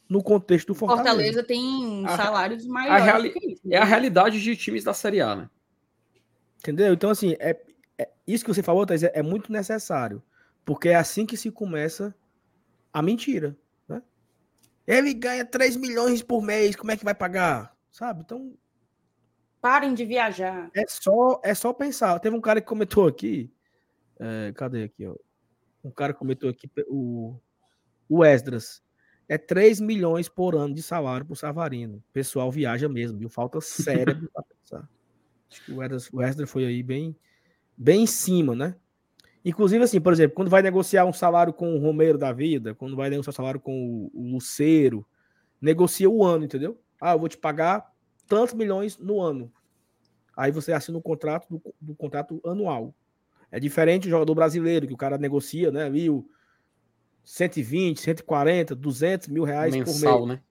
no 0.08 0.22
contexto 0.22 0.68
do 0.68 0.74
Fortaleza. 0.74 1.10
Fortaleza 1.10 1.44
tem 1.44 2.04
salários 2.08 2.66
a, 2.66 2.68
maiores. 2.68 3.02
A 3.02 3.04
reali 3.04 3.32
isso, 3.44 3.68
né? 3.68 3.76
É 3.76 3.78
a 3.78 3.84
realidade 3.84 4.42
de 4.42 4.56
times 4.56 4.82
da 4.82 4.92
Série 4.92 5.20
A, 5.20 5.36
né? 5.36 5.50
Entendeu? 6.58 6.92
Então, 6.92 7.10
assim, 7.10 7.36
é, 7.38 7.60
é 7.96 8.10
isso 8.26 8.44
que 8.44 8.52
você 8.52 8.62
falou, 8.62 8.84
Thais, 8.84 9.04
é, 9.04 9.12
é, 9.14 9.22
muito 9.22 9.52
necessário. 9.52 10.22
Porque 10.64 10.88
é 10.88 10.96
assim 10.96 11.24
que 11.24 11.36
se 11.36 11.50
começa 11.50 12.14
a 12.92 13.02
mentira. 13.02 13.56
Né? 13.88 14.02
Ele 14.86 15.14
ganha 15.14 15.44
3 15.44 15.76
milhões 15.76 16.22
por 16.22 16.42
mês, 16.42 16.76
como 16.76 16.90
é 16.90 16.96
que 16.96 17.04
vai 17.04 17.14
pagar? 17.14 17.76
Sabe? 17.90 18.22
Então, 18.22 18.54
Parem 19.62 19.94
de 19.94 20.04
viajar. 20.04 20.68
É 20.74 20.84
só, 20.88 21.40
é 21.44 21.54
só 21.54 21.72
pensar. 21.72 22.18
Teve 22.18 22.34
um 22.34 22.40
cara 22.40 22.60
que 22.60 22.66
comentou 22.66 23.06
aqui. 23.06 23.48
É, 24.18 24.52
cadê 24.56 24.82
aqui? 24.82 25.06
Ó? 25.06 25.14
Um 25.84 25.90
cara 25.92 26.12
comentou 26.12 26.50
aqui, 26.50 26.68
o, 26.88 27.36
o 28.08 28.24
Esdras. 28.24 28.82
É 29.28 29.38
3 29.38 29.78
milhões 29.78 30.28
por 30.28 30.56
ano 30.56 30.74
de 30.74 30.82
salário 30.82 31.24
para 31.24 31.32
o 31.32 31.36
Savarino. 31.36 31.98
O 31.98 32.12
pessoal 32.12 32.50
viaja 32.50 32.88
mesmo, 32.88 33.20
viu? 33.20 33.28
Falta 33.28 33.60
cérebro 33.60 34.28
para 34.34 34.42
pensar. 34.42 34.88
Acho 35.48 35.64
que 35.64 35.72
o 35.72 35.80
Esdras, 35.80 36.10
o 36.12 36.20
Esdras 36.20 36.50
foi 36.50 36.64
aí 36.64 36.82
bem, 36.82 37.16
bem 37.76 38.02
em 38.02 38.06
cima, 38.06 38.56
né? 38.56 38.74
Inclusive, 39.44 39.82
assim, 39.82 40.00
por 40.00 40.12
exemplo, 40.12 40.36
quando 40.36 40.50
vai 40.50 40.62
negociar 40.62 41.04
um 41.04 41.12
salário 41.12 41.52
com 41.52 41.74
o 41.74 41.78
Romero 41.78 42.16
da 42.16 42.32
vida, 42.32 42.74
quando 42.74 42.94
vai 42.94 43.10
negociar 43.10 43.30
um 43.30 43.34
salário 43.34 43.60
com 43.60 44.10
o, 44.14 44.20
o 44.20 44.32
Luceiro, 44.32 45.04
negocia 45.60 46.08
o 46.08 46.24
ano, 46.24 46.44
entendeu? 46.44 46.80
Ah, 47.00 47.12
eu 47.12 47.18
vou 47.18 47.28
te 47.28 47.36
pagar 47.36 47.92
tantos 48.28 48.54
milhões 48.54 48.98
no 48.98 49.20
ano. 49.20 49.52
Aí 50.36 50.52
você 50.52 50.72
assina 50.72 50.96
um 50.96 51.02
contrato 51.02 51.48
do, 51.48 51.74
do, 51.80 51.94
contrato 51.94 52.40
anual. 52.44 52.94
É 53.50 53.58
diferente 53.58 54.04
do 54.04 54.10
jogador 54.10 54.34
brasileiro, 54.34 54.86
que 54.86 54.94
o 54.94 54.96
cara 54.96 55.18
negocia, 55.18 55.70
né? 55.70 55.90
O 56.08 56.24
120, 57.24 58.00
140, 58.00 58.74
200 58.74 59.28
mil 59.28 59.44
reais 59.44 59.74
Mensal, 59.74 60.20
por 60.20 60.26
mês. 60.26 60.38
Né? 60.38 60.44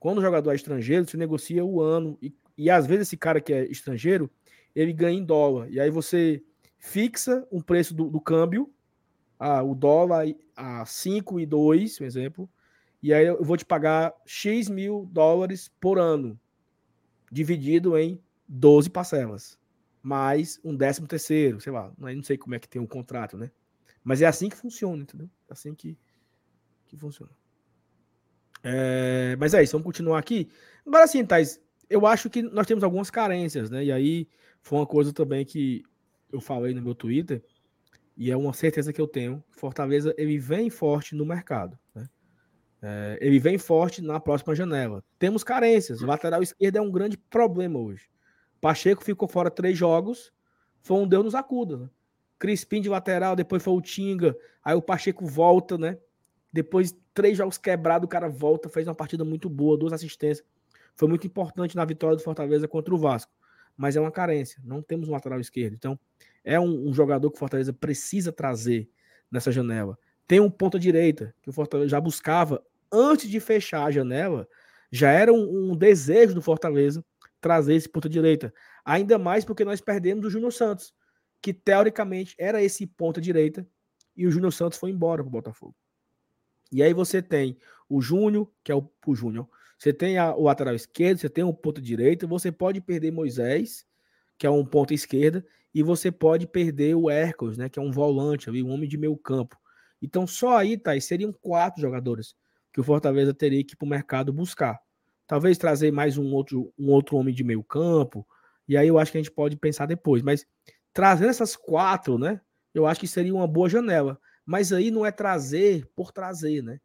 Quando 0.00 0.18
o 0.18 0.22
jogador 0.22 0.50
é 0.50 0.56
estrangeiro, 0.56 1.06
você 1.06 1.16
negocia 1.16 1.64
o 1.64 1.80
ano. 1.80 2.18
E, 2.20 2.34
e 2.56 2.70
às 2.70 2.86
vezes 2.86 3.08
esse 3.08 3.16
cara 3.16 3.40
que 3.40 3.52
é 3.52 3.64
estrangeiro, 3.66 4.30
ele 4.74 4.92
ganha 4.92 5.18
em 5.18 5.24
dólar. 5.24 5.70
E 5.70 5.78
aí 5.78 5.90
você 5.90 6.42
fixa 6.84 7.48
um 7.50 7.62
preço 7.62 7.94
do, 7.94 8.10
do 8.10 8.20
câmbio, 8.20 8.70
o 9.66 9.74
dólar 9.74 10.26
a 10.54 10.84
5 10.84 11.40
e 11.40 11.46
2, 11.46 11.96
por 11.96 12.04
exemplo, 12.04 12.50
e 13.02 13.12
aí 13.12 13.26
eu 13.26 13.42
vou 13.42 13.56
te 13.56 13.64
pagar 13.64 14.14
X 14.26 14.68
mil 14.68 15.08
dólares 15.10 15.72
por 15.80 15.98
ano 15.98 16.38
dividido 17.32 17.96
em 17.96 18.20
12 18.46 18.90
parcelas, 18.90 19.58
mais 20.02 20.60
um 20.62 20.76
décimo 20.76 21.08
terceiro, 21.08 21.58
sei 21.58 21.72
lá, 21.72 21.90
não 21.98 22.22
sei 22.22 22.36
como 22.36 22.54
é 22.54 22.58
que 22.58 22.68
tem 22.68 22.80
um 22.80 22.86
contrato, 22.86 23.38
né? 23.38 23.50
Mas 24.04 24.20
é 24.20 24.26
assim 24.26 24.50
que 24.50 24.56
funciona, 24.56 25.02
entendeu? 25.02 25.28
É 25.48 25.54
assim 25.54 25.74
que, 25.74 25.96
que 26.84 26.98
funciona. 26.98 27.32
É, 28.62 29.36
mas 29.36 29.54
é 29.54 29.62
isso, 29.62 29.72
vamos 29.72 29.86
continuar 29.86 30.18
aqui. 30.18 30.50
Agora 30.86 31.06
sim, 31.06 31.24
Thais, 31.24 31.58
eu 31.88 32.06
acho 32.06 32.28
que 32.28 32.42
nós 32.42 32.66
temos 32.66 32.84
algumas 32.84 33.10
carências, 33.10 33.70
né? 33.70 33.84
E 33.84 33.90
aí 33.90 34.28
foi 34.60 34.78
uma 34.78 34.86
coisa 34.86 35.14
também 35.14 35.46
que 35.46 35.82
eu 36.32 36.40
falei 36.40 36.74
no 36.74 36.82
meu 36.82 36.94
Twitter, 36.94 37.42
e 38.16 38.30
é 38.30 38.36
uma 38.36 38.52
certeza 38.52 38.92
que 38.92 39.00
eu 39.00 39.08
tenho, 39.08 39.42
Fortaleza 39.50 40.14
ele 40.16 40.38
vem 40.38 40.70
forte 40.70 41.14
no 41.14 41.26
mercado. 41.26 41.78
Né? 41.94 42.08
É, 42.80 43.18
ele 43.20 43.38
vem 43.38 43.58
forte 43.58 44.02
na 44.02 44.20
próxima 44.20 44.54
janela. 44.54 45.02
Temos 45.18 45.42
carências. 45.42 46.00
O 46.02 46.06
lateral 46.06 46.42
esquerdo 46.42 46.76
é 46.76 46.80
um 46.80 46.90
grande 46.90 47.16
problema 47.16 47.78
hoje. 47.78 48.08
Pacheco 48.60 49.02
ficou 49.02 49.28
fora 49.28 49.50
três 49.50 49.76
jogos, 49.76 50.32
foi 50.80 50.96
um 50.96 51.06
Deus 51.06 51.24
nos 51.24 51.34
acuda. 51.34 51.76
Né? 51.76 51.90
Crispim 52.38 52.80
de 52.80 52.88
lateral, 52.88 53.34
depois 53.34 53.62
foi 53.62 53.72
o 53.72 53.80
Tinga, 53.80 54.36
aí 54.62 54.74
o 54.74 54.82
Pacheco 54.82 55.26
volta, 55.26 55.76
né? 55.76 55.98
Depois, 56.52 56.96
três 57.12 57.36
jogos 57.36 57.58
quebrados, 57.58 58.06
o 58.06 58.08
cara 58.08 58.28
volta, 58.28 58.68
fez 58.68 58.86
uma 58.86 58.94
partida 58.94 59.24
muito 59.24 59.50
boa, 59.50 59.76
duas 59.76 59.92
assistências. 59.92 60.46
Foi 60.94 61.08
muito 61.08 61.26
importante 61.26 61.74
na 61.74 61.84
vitória 61.84 62.16
do 62.16 62.22
Fortaleza 62.22 62.68
contra 62.68 62.94
o 62.94 62.98
Vasco. 62.98 63.32
Mas 63.76 63.96
é 63.96 64.00
uma 64.00 64.10
carência. 64.10 64.60
Não 64.64 64.82
temos 64.82 65.08
um 65.08 65.12
lateral 65.12 65.40
esquerdo. 65.40 65.74
Então, 65.74 65.98
é 66.44 66.58
um, 66.60 66.88
um 66.88 66.94
jogador 66.94 67.30
que 67.30 67.36
o 67.36 67.38
Fortaleza 67.38 67.72
precisa 67.72 68.32
trazer 68.32 68.88
nessa 69.30 69.50
janela. 69.50 69.98
Tem 70.26 70.40
um 70.40 70.50
ponta 70.50 70.78
direita, 70.78 71.34
que 71.42 71.50
o 71.50 71.52
Fortaleza 71.52 71.90
já 71.90 72.00
buscava 72.00 72.64
antes 72.92 73.28
de 73.28 73.40
fechar 73.40 73.84
a 73.84 73.90
janela. 73.90 74.48
Já 74.90 75.10
era 75.10 75.32
um, 75.32 75.72
um 75.72 75.76
desejo 75.76 76.34
do 76.34 76.42
Fortaleza 76.42 77.04
trazer 77.40 77.74
esse 77.74 77.88
ponta 77.88 78.08
direita. 78.08 78.54
Ainda 78.84 79.18
mais 79.18 79.44
porque 79.44 79.64
nós 79.64 79.80
perdemos 79.80 80.24
o 80.24 80.30
Júnior 80.30 80.52
Santos, 80.52 80.94
que 81.42 81.52
teoricamente 81.52 82.34
era 82.38 82.62
esse 82.62 82.86
ponta 82.86 83.20
direita, 83.20 83.66
e 84.16 84.26
o 84.26 84.30
Júnior 84.30 84.52
Santos 84.52 84.78
foi 84.78 84.90
embora 84.90 85.22
para 85.22 85.28
o 85.28 85.32
Botafogo. 85.32 85.74
E 86.70 86.82
aí 86.82 86.94
você 86.94 87.20
tem 87.20 87.58
o 87.88 88.00
Júnior, 88.00 88.50
que 88.62 88.72
é 88.72 88.74
o, 88.74 88.88
o 89.06 89.14
Júnior. 89.14 89.48
Você 89.84 89.92
tem 89.92 90.16
a, 90.16 90.34
o 90.34 90.44
lateral 90.44 90.74
esquerdo, 90.74 91.18
você 91.18 91.28
tem 91.28 91.44
o 91.44 91.52
ponto 91.52 91.78
direito, 91.78 92.26
você 92.26 92.50
pode 92.50 92.80
perder 92.80 93.10
Moisés, 93.10 93.84
que 94.38 94.46
é 94.46 94.50
um 94.50 94.64
ponto 94.64 94.94
esquerda, 94.94 95.44
e 95.74 95.82
você 95.82 96.10
pode 96.10 96.46
perder 96.46 96.94
o 96.94 97.10
Hércules, 97.10 97.58
né, 97.58 97.68
que 97.68 97.78
é 97.78 97.82
um 97.82 97.90
volante, 97.92 98.48
um 98.48 98.70
homem 98.70 98.88
de 98.88 98.96
meio 98.96 99.14
campo. 99.14 99.58
Então 100.00 100.26
só 100.26 100.56
aí, 100.56 100.78
tá, 100.78 100.98
seriam 100.98 101.30
quatro 101.34 101.82
jogadores 101.82 102.34
que 102.72 102.80
o 102.80 102.82
Fortaleza 102.82 103.34
teria 103.34 103.62
que 103.62 103.74
ir 103.74 103.76
para 103.76 103.84
o 103.84 103.88
mercado 103.88 104.32
buscar. 104.32 104.80
Talvez 105.26 105.58
trazer 105.58 105.92
mais 105.92 106.16
um 106.16 106.32
outro, 106.32 106.72
um 106.78 106.90
outro 106.90 107.18
homem 107.18 107.34
de 107.34 107.44
meio 107.44 107.62
campo, 107.62 108.26
e 108.66 108.78
aí 108.78 108.88
eu 108.88 108.98
acho 108.98 109.12
que 109.12 109.18
a 109.18 109.20
gente 109.22 109.34
pode 109.34 109.54
pensar 109.54 109.84
depois. 109.84 110.22
Mas 110.22 110.46
trazendo 110.94 111.28
essas 111.28 111.56
quatro, 111.56 112.16
né, 112.16 112.40
eu 112.72 112.86
acho 112.86 113.00
que 113.00 113.06
seria 113.06 113.34
uma 113.34 113.46
boa 113.46 113.68
janela. 113.68 114.18
Mas 114.46 114.72
aí 114.72 114.90
não 114.90 115.04
é 115.04 115.12
trazer 115.12 115.86
por 115.94 116.10
trazer, 116.10 116.62
né? 116.62 116.80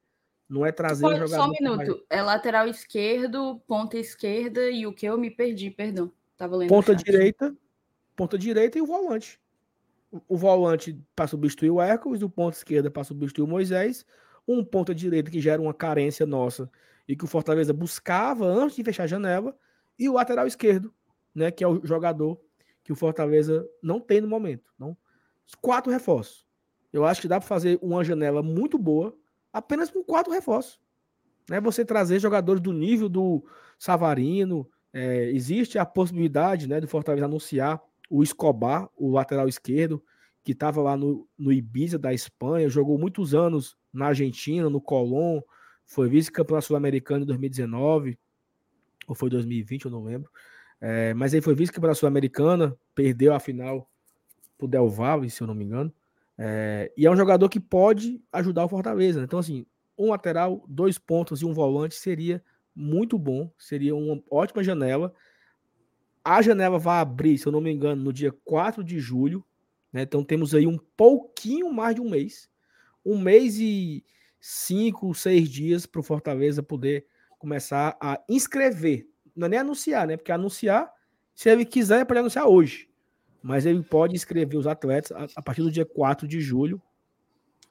Não 0.49 0.65
é 0.65 0.71
trazer 0.71 1.03
Pode, 1.03 1.15
um 1.15 1.27
jogador. 1.27 1.43
Só 1.43 1.49
um 1.49 1.51
minuto. 1.51 1.91
Mais... 1.91 2.05
É 2.09 2.21
lateral 2.21 2.67
esquerdo, 2.67 3.61
ponta 3.67 3.97
esquerda 3.97 4.69
e 4.69 4.88
o 4.88 4.93
que 4.93 5.05
eu 5.05 5.17
me 5.17 5.30
perdi, 5.30 5.69
perdão. 5.69 6.11
Tava 6.35 6.55
lendo 6.55 6.69
ponta 6.69 6.95
direita, 6.95 7.55
ponta 8.15 8.38
direita 8.38 8.77
e 8.80 8.81
o 8.81 8.85
volante. 8.85 9.39
O 10.27 10.35
volante 10.35 10.99
para 11.15 11.27
substituir 11.27 11.69
o 11.69 11.80
Hércules, 11.80 12.23
o 12.23 12.30
ponta 12.30 12.57
esquerda 12.57 12.89
para 12.89 13.03
substituir 13.03 13.43
o 13.43 13.47
Moisés, 13.47 14.03
um 14.47 14.63
ponta 14.63 14.95
direita 14.95 15.30
que 15.30 15.39
gera 15.39 15.61
uma 15.61 15.73
carência 15.73 16.26
nossa 16.26 16.69
e 17.07 17.15
que 17.15 17.26
o 17.26 17.27
Fortaleza 17.27 17.71
buscava 17.71 18.45
antes 18.45 18.76
de 18.76 18.84
fechar 18.84 19.03
a 19.03 19.07
janela, 19.07 19.55
e 19.97 20.07
o 20.07 20.13
lateral 20.13 20.47
esquerdo, 20.47 20.93
né, 21.34 21.51
que 21.51 21.63
é 21.63 21.67
o 21.67 21.85
jogador 21.85 22.39
que 22.84 22.91
o 22.91 22.95
Fortaleza 22.95 23.67
não 23.84 23.99
tem 23.99 24.21
no 24.21 24.27
momento. 24.27 24.71
Não. 24.80 24.97
Quatro 25.61 25.91
reforços. 25.91 26.47
Eu 26.91 27.05
acho 27.05 27.21
que 27.21 27.27
dá 27.27 27.39
para 27.39 27.47
fazer 27.47 27.77
uma 27.81 28.03
janela 28.03 28.41
muito 28.41 28.77
boa 28.77 29.15
apenas 29.51 29.89
com 29.89 30.03
quatro 30.03 30.31
reforços. 30.31 30.80
Né? 31.49 31.59
Você 31.61 31.84
trazer 31.84 32.19
jogadores 32.19 32.61
do 32.61 32.71
nível 32.71 33.09
do 33.09 33.43
Savarino. 33.77 34.69
É, 34.91 35.30
existe 35.31 35.77
a 35.77 35.85
possibilidade 35.85 36.67
né, 36.67 36.81
do 36.81 36.88
Fortaleza 36.88 37.26
anunciar 37.26 37.80
o 38.09 38.23
Escobar, 38.23 38.89
o 38.95 39.11
lateral 39.11 39.47
esquerdo, 39.47 40.03
que 40.43 40.53
estava 40.53 40.81
lá 40.81 40.97
no, 40.97 41.27
no 41.38 41.53
Ibiza 41.53 41.99
da 41.99 42.11
Espanha, 42.11 42.67
jogou 42.67 42.97
muitos 42.97 43.35
anos 43.35 43.77
na 43.93 44.07
Argentina, 44.07 44.67
no 44.67 44.81
Colón, 44.81 45.41
foi 45.85 46.09
vice-campeão 46.09 46.59
sul-americano 46.59 47.23
em 47.23 47.27
2019, 47.27 48.17
ou 49.07 49.13
foi 49.13 49.30
2020, 49.30 49.85
eu 49.85 49.91
não 49.91 50.03
lembro. 50.03 50.31
É, 50.81 51.13
mas 51.13 51.34
ele 51.34 51.41
foi 51.41 51.53
vice-campeão 51.53 51.93
sul-americana, 51.93 52.76
perdeu 52.95 53.34
a 53.34 53.39
final 53.39 53.88
pro 54.57 54.67
Del 54.67 54.89
Valle, 54.89 55.30
se 55.30 55.41
eu 55.41 55.47
não 55.47 55.53
me 55.53 55.65
engano. 55.65 55.93
É, 56.41 56.89
e 56.95 57.05
é 57.05 57.11
um 57.11 57.17
jogador 57.17 57.49
que 57.49 57.59
pode 57.59 58.23
ajudar 58.31 58.63
o 58.63 58.69
Fortaleza. 58.69 59.21
Então, 59.21 59.39
assim, 59.39 59.65
um 59.97 60.11
lateral, 60.11 60.63
dois 60.69 60.97
pontos 60.97 61.41
e 61.41 61.45
um 61.45 61.53
volante 61.53 61.95
seria 61.95 62.41
muito 62.73 63.19
bom, 63.19 63.51
seria 63.57 63.93
uma 63.93 64.23
ótima 64.31 64.63
janela. 64.63 65.13
A 66.23 66.41
janela 66.41 66.79
vai 66.79 67.01
abrir, 67.01 67.37
se 67.37 67.45
eu 67.45 67.51
não 67.51 67.59
me 67.59 67.69
engano, 67.69 68.01
no 68.01 68.13
dia 68.13 68.31
4 68.45 68.81
de 68.81 68.99
julho. 68.99 69.43
Né? 69.91 70.03
Então 70.03 70.23
temos 70.23 70.55
aí 70.55 70.65
um 70.65 70.77
pouquinho 70.95 71.73
mais 71.73 71.95
de 71.95 72.01
um 72.01 72.09
mês. 72.09 72.49
Um 73.05 73.19
mês 73.19 73.59
e 73.59 74.05
cinco, 74.39 75.13
seis 75.13 75.49
dias 75.49 75.85
para 75.85 75.99
o 75.99 76.03
Fortaleza 76.03 76.63
poder 76.63 77.05
começar 77.37 77.97
a 77.99 78.17
inscrever. 78.29 79.09
Não 79.35 79.47
é 79.47 79.49
nem 79.49 79.59
anunciar, 79.59 80.07
né? 80.07 80.15
Porque 80.15 80.31
anunciar, 80.31 80.89
se 81.35 81.49
ele 81.49 81.65
quiser, 81.65 82.05
pode 82.05 82.19
anunciar 82.19 82.47
hoje 82.47 82.88
mas 83.41 83.65
ele 83.65 83.81
pode 83.81 84.15
inscrever 84.15 84.57
os 84.57 84.67
atletas 84.67 85.11
a, 85.11 85.27
a 85.35 85.41
partir 85.41 85.61
do 85.61 85.71
dia 85.71 85.85
4 85.85 86.27
de 86.27 86.41
julho 86.41 86.81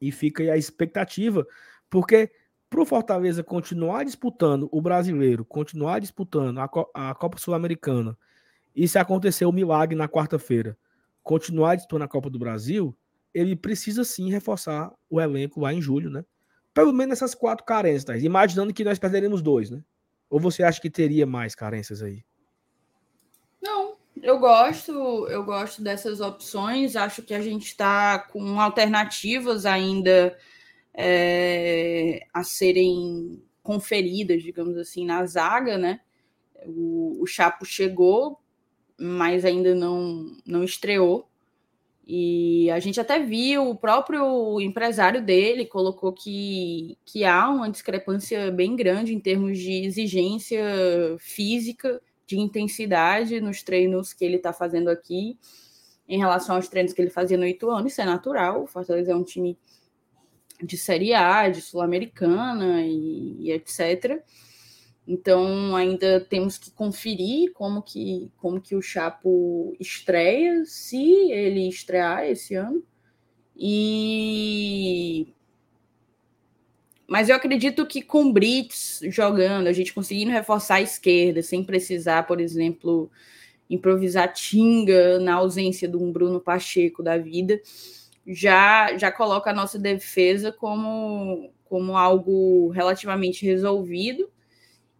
e 0.01 0.11
fica 0.13 0.43
aí 0.43 0.51
a 0.51 0.57
expectativa, 0.57 1.47
porque 1.91 2.31
para 2.71 2.81
o 2.81 2.87
Fortaleza 2.87 3.43
continuar 3.43 4.05
disputando 4.05 4.69
o 4.71 4.81
brasileiro, 4.81 5.45
continuar 5.45 6.01
disputando 6.01 6.59
a, 6.59 6.71
a 6.95 7.15
Copa 7.15 7.39
Sul-Americana, 7.39 8.17
e 8.77 8.87
se 8.87 8.99
acontecer 8.99 9.45
o 9.45 9.53
milagre 9.53 9.97
na 9.97 10.09
quarta-feira, 10.09 10.77
continuar 11.23 11.75
disputando 11.75 12.03
a 12.03 12.09
Copa 12.09 12.31
do 12.31 12.39
Brasil, 12.39 12.97
ele 13.35 13.57
precisa 13.57 14.05
sim 14.05 14.31
reforçar 14.31 14.93
o 15.11 15.21
elenco 15.21 15.61
lá 15.61 15.73
em 15.73 15.83
julho, 15.83 16.11
né? 16.11 16.25
Pelo 16.73 16.93
menos 16.93 17.15
essas 17.15 17.35
quatro 17.35 17.65
carências, 17.65 18.05
tá? 18.05 18.17
imaginando 18.17 18.73
que 18.73 18.85
nós 18.85 18.99
perderemos 18.99 19.43
dois, 19.43 19.71
né? 19.71 19.83
Ou 20.31 20.39
você 20.39 20.63
acha 20.63 20.81
que 20.81 20.91
teria 20.91 21.27
mais 21.27 21.55
carências 21.55 22.03
aí? 22.03 22.23
Eu 24.23 24.39
gosto, 24.39 24.93
eu 25.29 25.45
gosto 25.45 25.83
dessas 25.83 26.21
opções. 26.21 26.97
Acho 26.97 27.23
que 27.23 27.35
a 27.35 27.41
gente 27.41 27.67
está 27.67 28.19
com 28.19 28.61
alternativas 28.61 29.67
ainda 29.67 30.37
é, 30.95 32.27
a 32.33 32.43
serem 32.43 33.43
conferidas, 33.63 34.43
digamos 34.43 34.77
assim, 34.77 35.05
na 35.05 35.25
zaga, 35.27 35.77
né? 35.77 36.01
O, 36.67 37.23
o 37.23 37.27
Chapo 37.27 37.65
chegou, 37.65 38.41
mas 38.99 39.45
ainda 39.45 39.75
não, 39.75 40.37
não 40.47 40.65
estreou. 40.65 41.29
E 42.07 42.71
a 42.71 42.79
gente 42.79 42.99
até 42.99 43.19
viu, 43.19 43.69
o 43.69 43.77
próprio 43.77 44.59
empresário 44.63 45.23
dele 45.23 45.67
colocou 45.67 46.13
que, 46.13 46.97
que 47.05 47.25
há 47.25 47.49
uma 47.51 47.71
discrepância 47.71 48.51
bem 48.51 48.75
grande 48.75 49.15
em 49.15 49.21
termos 49.21 49.59
de 49.59 49.85
exigência 49.85 50.65
física 51.19 52.01
de 52.29 52.39
intensidade 52.39 53.41
nos 53.41 53.63
treinos 53.63 54.13
que 54.13 54.23
ele 54.23 54.37
está 54.37 54.53
fazendo 54.53 54.89
aqui, 54.91 55.39
em 56.07 56.19
relação 56.19 56.57
aos 56.57 56.69
treinos 56.69 56.93
que 56.93 57.01
ele 57.01 57.11
fazia 57.11 57.39
no 57.39 57.47
Ituano, 57.47 57.89
isso 57.89 58.03
é 58.03 58.05
natural. 58.05 58.65
O 58.65 58.67
Fortaleza 58.67 59.13
é 59.13 59.17
um 59.17 59.25
time 59.25 59.59
de 60.63 60.77
Série 60.77 61.15
A, 61.15 61.49
de 61.49 61.63
Sul-Americana 61.63 62.83
e, 62.83 63.47
e, 63.47 63.53
etc. 63.53 64.23
Então 65.07 65.75
ainda 65.75 66.21
temos 66.21 66.59
que 66.59 66.71
conferir 66.71 67.53
como 67.55 67.83
que, 67.83 68.31
como 68.37 68.61
que 68.61 68.77
o 68.77 68.83
Chapo 68.83 69.75
estreia, 69.81 70.65
se 70.67 71.31
ele 71.31 71.67
estrear 71.67 72.25
esse 72.27 72.55
ano. 72.55 72.83
E 73.57 75.35
mas 77.09 77.31
eu 77.31 77.37
acredito 77.37 77.87
que 77.87 78.03
com 78.03 78.31
Brits 78.31 79.01
jogando, 79.05 79.67
a 79.67 79.73
gente 79.73 79.95
conseguindo 79.95 80.31
reforçar 80.31 80.75
a 80.75 80.83
esquerda, 80.83 81.43
sem 81.43 81.65
precisar, 81.65 82.25
por 82.25 82.39
exemplo, 82.39 83.11
improvisar 83.71 84.31
Tinga 84.35 85.19
na 85.19 85.37
ausência 85.37 85.89
de 85.89 85.97
um 85.97 86.13
Bruno 86.13 86.39
Pacheco 86.39 87.03
da 87.03 87.17
vida, 87.17 87.59
já, 88.27 88.95
já 88.99 89.11
coloca 89.11 89.51
a 89.51 89.55
nossa 89.55 89.79
defesa 89.79 90.53
como, 90.53 91.51
como 91.65 91.97
algo 91.97 92.69
relativamente 92.69 93.47
resolvido. 93.47 94.31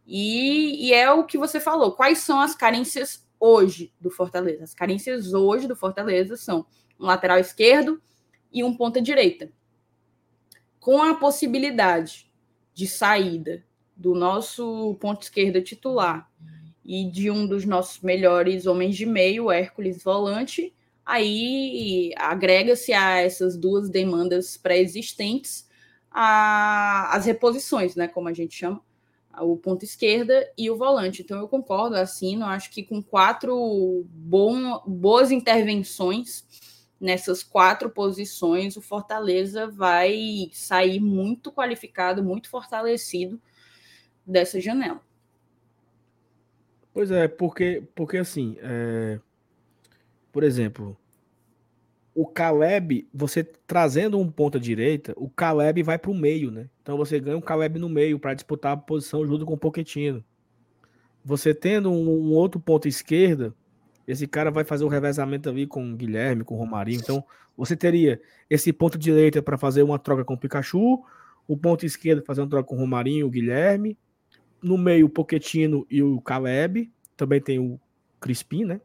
E, 0.07 0.89
e 0.89 0.95
é 0.95 1.13
o 1.13 1.25
que 1.25 1.37
você 1.37 1.61
falou. 1.61 1.93
Quais 1.93 2.21
são 2.21 2.41
as 2.41 2.55
carências 2.55 3.29
hoje 3.39 3.93
do 4.01 4.11
Fortaleza? 4.11 4.65
As 4.65 4.73
carências 4.73 5.35
hoje 5.35 5.69
do 5.69 5.77
Fortaleza 5.77 6.39
são 6.39 6.65
um 6.99 7.05
lateral 7.05 7.39
esquerdo 7.39 8.01
e 8.51 8.65
um 8.65 8.75
ponta 8.75 9.03
direita 9.03 9.51
com 10.89 11.03
a 11.03 11.17
possibilidade 11.17 12.33
de 12.73 12.87
saída 12.87 13.63
do 13.95 14.15
nosso 14.15 14.97
ponto 14.99 15.21
esquerda 15.21 15.61
titular 15.61 16.27
e 16.83 17.05
de 17.05 17.31
um 17.31 17.47
dos 17.47 17.67
nossos 17.67 18.01
melhores 18.01 18.67
homens 18.67 18.97
de 18.97 19.05
meio, 19.05 19.51
Hércules 19.51 20.03
Volante, 20.03 20.75
aí 21.05 22.11
agrega-se 22.17 22.95
a 22.95 23.21
essas 23.21 23.55
duas 23.55 23.91
demandas 23.91 24.57
pré-existentes 24.57 25.69
as 26.11 27.27
reposições, 27.27 27.95
né, 27.95 28.09
como 28.09 28.29
a 28.31 28.33
gente 28.33 28.57
chama, 28.57 28.81
o 29.43 29.59
ponto 29.59 29.85
esquerda 29.85 30.51
e 30.57 30.71
o 30.71 30.79
volante. 30.79 31.21
Então 31.21 31.39
eu 31.39 31.49
concordo, 31.49 31.97
eu 31.97 32.45
acho 32.47 32.71
que 32.71 32.83
com 32.83 33.03
quatro 33.03 34.07
bom, 34.09 34.83
boas 34.87 35.31
intervenções 35.31 36.47
nessas 37.01 37.43
quatro 37.43 37.89
posições, 37.89 38.77
o 38.77 38.83
Fortaleza 38.83 39.69
vai 39.69 40.51
sair 40.53 41.01
muito 41.01 41.53
qualificado, 41.53 42.23
muito 42.23 42.49
fortalecido 42.49 43.41
dessa 44.27 44.61
janela. 44.61 45.01
Pois 46.93 47.11
é, 47.11 47.29
porque, 47.29 47.83
porque 47.95 48.17
assim, 48.17 48.57
é... 48.61 49.21
por 50.33 50.43
exemplo, 50.43 50.97
o 52.19 52.27
Caleb, 52.27 53.09
você 53.15 53.45
trazendo 53.45 54.19
um 54.19 54.29
ponta 54.29 54.59
direita, 54.59 55.13
o 55.17 55.31
Caleb 55.31 55.85
vai 55.85 55.97
para 55.97 56.11
o 56.11 56.15
meio, 56.15 56.51
né? 56.51 56.69
Então 56.83 56.97
você 56.97 57.21
ganha 57.21 57.37
um 57.37 57.41
Caleb 57.41 57.79
no 57.79 57.89
meio 57.89 58.19
para 58.19 58.35
disputar 58.35 58.73
a 58.73 58.77
posição 58.77 59.25
junto 59.25 59.47
com 59.47 59.55
o 59.55 59.59
Poquetino. 59.59 60.25
Você 61.25 61.55
tendo 61.55 61.93
um, 61.93 62.09
um, 62.09 62.33
outro 62.33 62.59
ponta 62.59 62.89
esquerda, 62.89 63.55
esse 64.09 64.27
cara 64.27 64.51
vai 64.51 64.65
fazer 64.65 64.85
o 64.85 64.89
revezamento 64.89 65.51
ali 65.51 65.67
com 65.67 65.93
o 65.93 65.95
Guilherme, 65.95 66.43
com 66.43 66.55
o 66.55 66.59
Romarinho. 66.59 66.99
Então 66.99 67.23
você 67.55 67.77
teria 67.77 68.19
esse 68.49 68.73
ponto 68.73 68.97
direita 68.97 69.43
para 69.43 69.59
fazer 69.59 69.83
uma 69.83 69.99
troca 69.99 70.25
com 70.25 70.33
o 70.33 70.39
Pikachu, 70.39 71.05
o 71.47 71.57
ponto 71.59 71.85
esquerdo 71.85 72.25
fazer 72.25 72.41
uma 72.41 72.49
troca 72.49 72.67
com 72.67 72.77
o 72.77 72.79
Romarinho, 72.79 73.27
o 73.27 73.31
Guilherme, 73.31 73.99
no 74.63 74.79
meio 74.79 75.07
o 75.07 75.11
Poquetino 75.11 75.87
e 75.91 76.03
o 76.03 76.23
Caleb, 76.23 76.91
também 77.19 77.39
tem 77.39 77.59
o 77.59 77.79
Crispim, 78.19 78.65
né? 78.65 78.81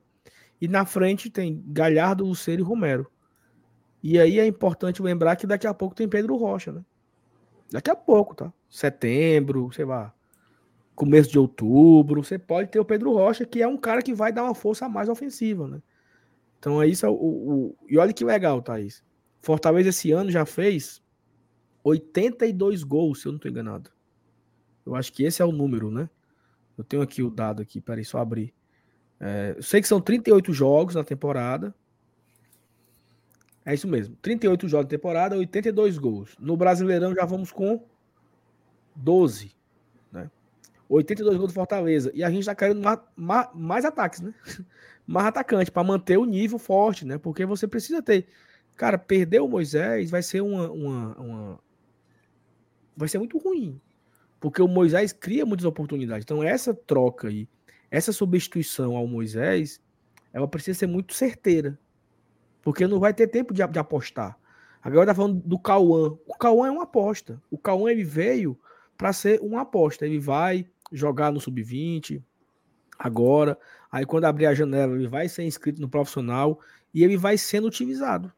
E 0.60 0.68
na 0.68 0.86
frente 0.86 1.30
tem 1.30 1.64
Galhardo, 1.68 2.26
Lucero 2.26 2.62
e 2.62 2.64
Romero. 2.64 3.10
E 4.04 4.20
aí 4.20 4.40
é 4.40 4.46
importante 4.46 5.02
lembrar 5.02 5.38
que 5.38 5.48
daqui 5.48 5.66
a 5.66 5.74
pouco 5.74 5.96
tem 5.96 6.08
Pedro 6.08 6.36
Rocha, 6.36 6.74
né? 6.74 6.84
Daqui 7.72 7.90
a 7.90 7.96
pouco, 7.96 8.36
tá? 8.36 8.52
Setembro, 8.70 9.72
sei 9.72 9.86
lá, 9.86 10.14
começo 10.96 11.30
de 11.30 11.40
outubro, 11.40 12.24
você 12.24 12.38
pode 12.38 12.70
ter 12.70 12.80
o 12.80 12.86
Pedro 12.86 13.14
Rocha, 13.14 13.46
que 13.46 13.62
é 13.62 13.68
um 13.68 13.78
cara 13.78 14.02
que 14.02 14.14
vai 14.14 14.32
dar 14.32 14.44
uma 14.44 14.56
força 14.56 14.88
mais 14.88 15.10
ofensiva, 15.10 15.68
né? 15.68 15.82
Então 16.60 16.82
é 16.82 16.88
isso. 16.88 17.08
O, 17.08 17.14
o, 17.14 17.76
e 17.88 17.98
olha 17.98 18.14
que 18.14 18.24
legal, 18.24 18.62
Thaís. 18.62 19.04
Fortaleza 19.42 19.90
esse 19.90 20.12
ano 20.12 20.32
já 20.32 20.46
fez 20.46 21.02
82 21.84 22.84
gols, 22.84 23.22
se 23.22 23.28
eu 23.28 23.32
não 23.32 23.38
estou 23.38 23.52
enganado. 23.52 23.92
Eu 24.86 24.96
acho 24.96 25.12
que 25.12 25.24
esse 25.24 25.42
é 25.42 25.46
o 25.46 25.52
número, 25.52 25.92
né? 25.92 26.10
Eu 26.78 26.84
tenho 26.84 27.02
aqui 27.02 27.22
o 27.22 27.30
dado 27.30 27.62
aqui, 27.62 27.82
peraí, 27.82 28.06
só 28.06 28.20
abrir. 28.20 28.54
É, 29.20 29.56
eu 29.58 29.64
sei 29.64 29.82
que 29.82 29.88
são 29.88 30.02
38 30.02 30.54
jogos 30.54 30.96
na 30.96 31.04
temporada. 31.04 31.74
É 33.66 33.74
isso 33.74 33.88
mesmo. 33.88 34.16
38 34.22 34.68
jogos 34.68 34.86
de 34.88 34.90
temporada, 34.90 35.38
82 35.38 35.98
gols. 35.98 36.36
No 36.40 36.58
Brasileirão 36.58 37.14
já 37.14 37.26
vamos 37.26 37.52
com 37.52 37.86
12. 38.96 39.56
Né? 40.94 40.98
82 40.98 41.38
gols 41.38 41.52
do 41.52 41.56
Fortaleza. 41.56 42.12
E 42.14 42.24
a 42.24 42.30
gente 42.30 42.46
tá 42.46 42.56
querendo 42.56 42.82
mais, 42.82 43.00
mais, 43.16 43.50
mais 43.54 43.86
ataques, 43.86 44.22
né? 44.22 44.34
mais 45.06 45.28
atacante, 45.28 45.72
para 45.72 45.84
manter 45.84 46.18
o 46.18 46.26
nível 46.26 46.60
forte, 46.60 47.06
né? 47.06 47.18
Porque 47.18 47.46
você 47.46 47.68
precisa 47.68 48.02
ter. 48.02 48.28
Cara, 48.76 48.98
perder 48.98 49.42
o 49.42 49.48
Moisés 49.48 50.10
vai 50.10 50.22
ser 50.22 50.42
uma, 50.42 50.70
uma, 50.70 51.16
uma. 51.18 51.60
Vai 52.96 53.08
ser 53.08 53.18
muito 53.18 53.38
ruim. 53.38 53.80
Porque 54.40 54.62
o 54.62 54.68
Moisés 54.68 55.14
cria 55.14 55.46
muitas 55.46 55.66
oportunidades. 55.66 56.24
Então, 56.24 56.44
essa 56.44 56.74
troca 56.74 57.28
aí, 57.28 57.48
essa 57.90 58.12
substituição 58.12 58.96
ao 58.96 59.08
Moisés, 59.08 59.82
ela 60.34 60.48
precisa 60.48 60.80
ser 60.80 60.88
muito 60.88 61.14
certeira. 61.14 61.80
Porque 62.62 62.88
não 62.88 63.00
vai 63.00 63.14
ter 63.14 63.28
tempo 63.28 63.54
de, 63.54 63.66
de 63.66 63.80
apostar. 63.80 64.38
Agora 64.82 65.06
tá 65.06 65.16
falando 65.16 65.42
do 65.46 65.58
Cauã. 65.58 66.18
O 66.26 66.34
Cauã 66.38 66.68
é 66.68 66.72
uma 66.72 66.84
aposta. 66.84 67.42
O 67.50 67.58
Cauã 67.58 67.90
ele 67.90 68.04
veio 68.04 68.60
para 68.98 69.14
ser 69.14 69.40
uma 69.42 69.62
aposta. 69.62 70.06
Ele 70.06 70.20
vai 70.20 70.68
jogar 70.94 71.32
no 71.32 71.42
sub-20 71.42 72.22
agora. 72.98 73.58
Aí 73.92 74.06
quando 74.06 74.26
abrir 74.26 74.46
a 74.46 74.54
janela, 74.54 74.96
ele 74.96 75.08
vai 75.08 75.28
ser 75.28 75.44
inscrito 75.44 75.82
no 75.82 75.90
profissional 75.90 76.60
e 76.94 77.04
ele 77.04 77.18
vai 77.18 77.38
sendo 77.38 77.68
utilizado 77.68 78.32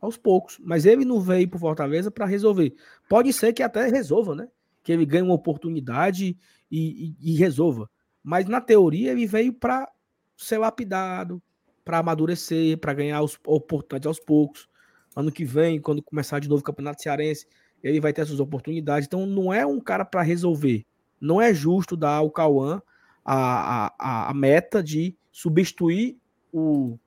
aos 0.00 0.16
poucos. 0.16 0.58
Mas 0.62 0.84
ele 0.84 1.04
não 1.04 1.20
veio 1.20 1.48
para 1.48 1.58
Fortaleza 1.58 2.10
para 2.10 2.26
resolver. 2.26 2.74
Pode 3.08 3.32
ser 3.32 3.52
que 3.52 3.62
até 3.62 3.88
resolva, 3.88 4.34
né? 4.34 4.48
Que 4.82 4.92
ele 4.92 5.06
ganhe 5.06 5.22
uma 5.22 5.34
oportunidade 5.34 6.36
e, 6.70 7.14
e, 7.20 7.32
e 7.32 7.36
resolva. 7.36 7.88
Mas 8.22 8.46
na 8.46 8.60
teoria 8.60 9.12
ele 9.12 9.26
veio 9.26 9.52
para 9.52 9.90
ser 10.36 10.58
lapidado, 10.58 11.42
para 11.84 11.98
amadurecer, 11.98 12.78
para 12.78 12.94
ganhar 12.94 13.22
os 13.22 13.38
oportunidades 13.46 14.06
aos 14.06 14.20
poucos. 14.20 14.68
Ano 15.14 15.32
que 15.32 15.44
vem, 15.44 15.80
quando 15.80 16.02
começar 16.02 16.38
de 16.38 16.48
novo 16.48 16.60
o 16.60 16.64
Campeonato 16.64 17.02
Cearense, 17.02 17.46
ele 17.82 18.00
vai 18.00 18.12
ter 18.12 18.22
essas 18.22 18.40
oportunidades. 18.40 19.06
Então, 19.06 19.26
não 19.26 19.52
é 19.52 19.66
um 19.66 19.80
cara 19.80 20.04
para 20.04 20.22
resolver. 20.22 20.86
Não 21.20 21.40
é 21.40 21.52
justo 21.52 21.96
dar 21.96 22.16
ao 22.16 22.30
Cauã 22.30 22.80
a, 23.24 23.92
a, 23.98 24.30
a 24.30 24.34
meta 24.34 24.82
de 24.82 25.16
substituir 25.30 26.18
o, 26.52 26.98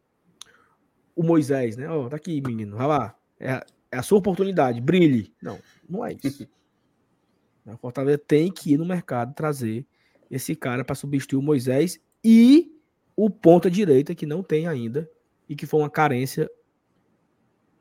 o 1.16 1.24
Moisés, 1.24 1.76
né? 1.76 1.90
Ó, 1.90 2.06
oh, 2.06 2.10
tá 2.10 2.16
aqui, 2.16 2.42
menino, 2.42 2.78
vai 2.78 2.88
lá. 2.88 3.16
É, 3.40 3.66
é, 3.92 3.98
a 3.98 4.02
sua 4.02 4.20
oportunidade, 4.20 4.80
brilhe. 4.80 5.34
Não, 5.42 5.60
não 5.88 6.06
é 6.06 6.16
isso. 6.24 6.48
a 7.66 7.78
Fortaleza 7.78 8.18
tem 8.18 8.52
que 8.52 8.74
ir 8.74 8.78
no 8.78 8.86
mercado 8.86 9.34
trazer 9.34 9.86
esse 10.30 10.56
cara 10.56 10.84
para 10.84 10.96
substituir 10.96 11.40
o 11.40 11.44
Moisés 11.44 12.00
e 12.24 12.72
o 13.16 13.30
ponta 13.30 13.70
direita 13.70 14.16
que 14.16 14.26
não 14.26 14.42
tem 14.42 14.68
ainda 14.68 15.10
e 15.48 15.56
que 15.56 15.66
foi 15.66 15.82
uma 15.82 15.90
carência 15.90 16.50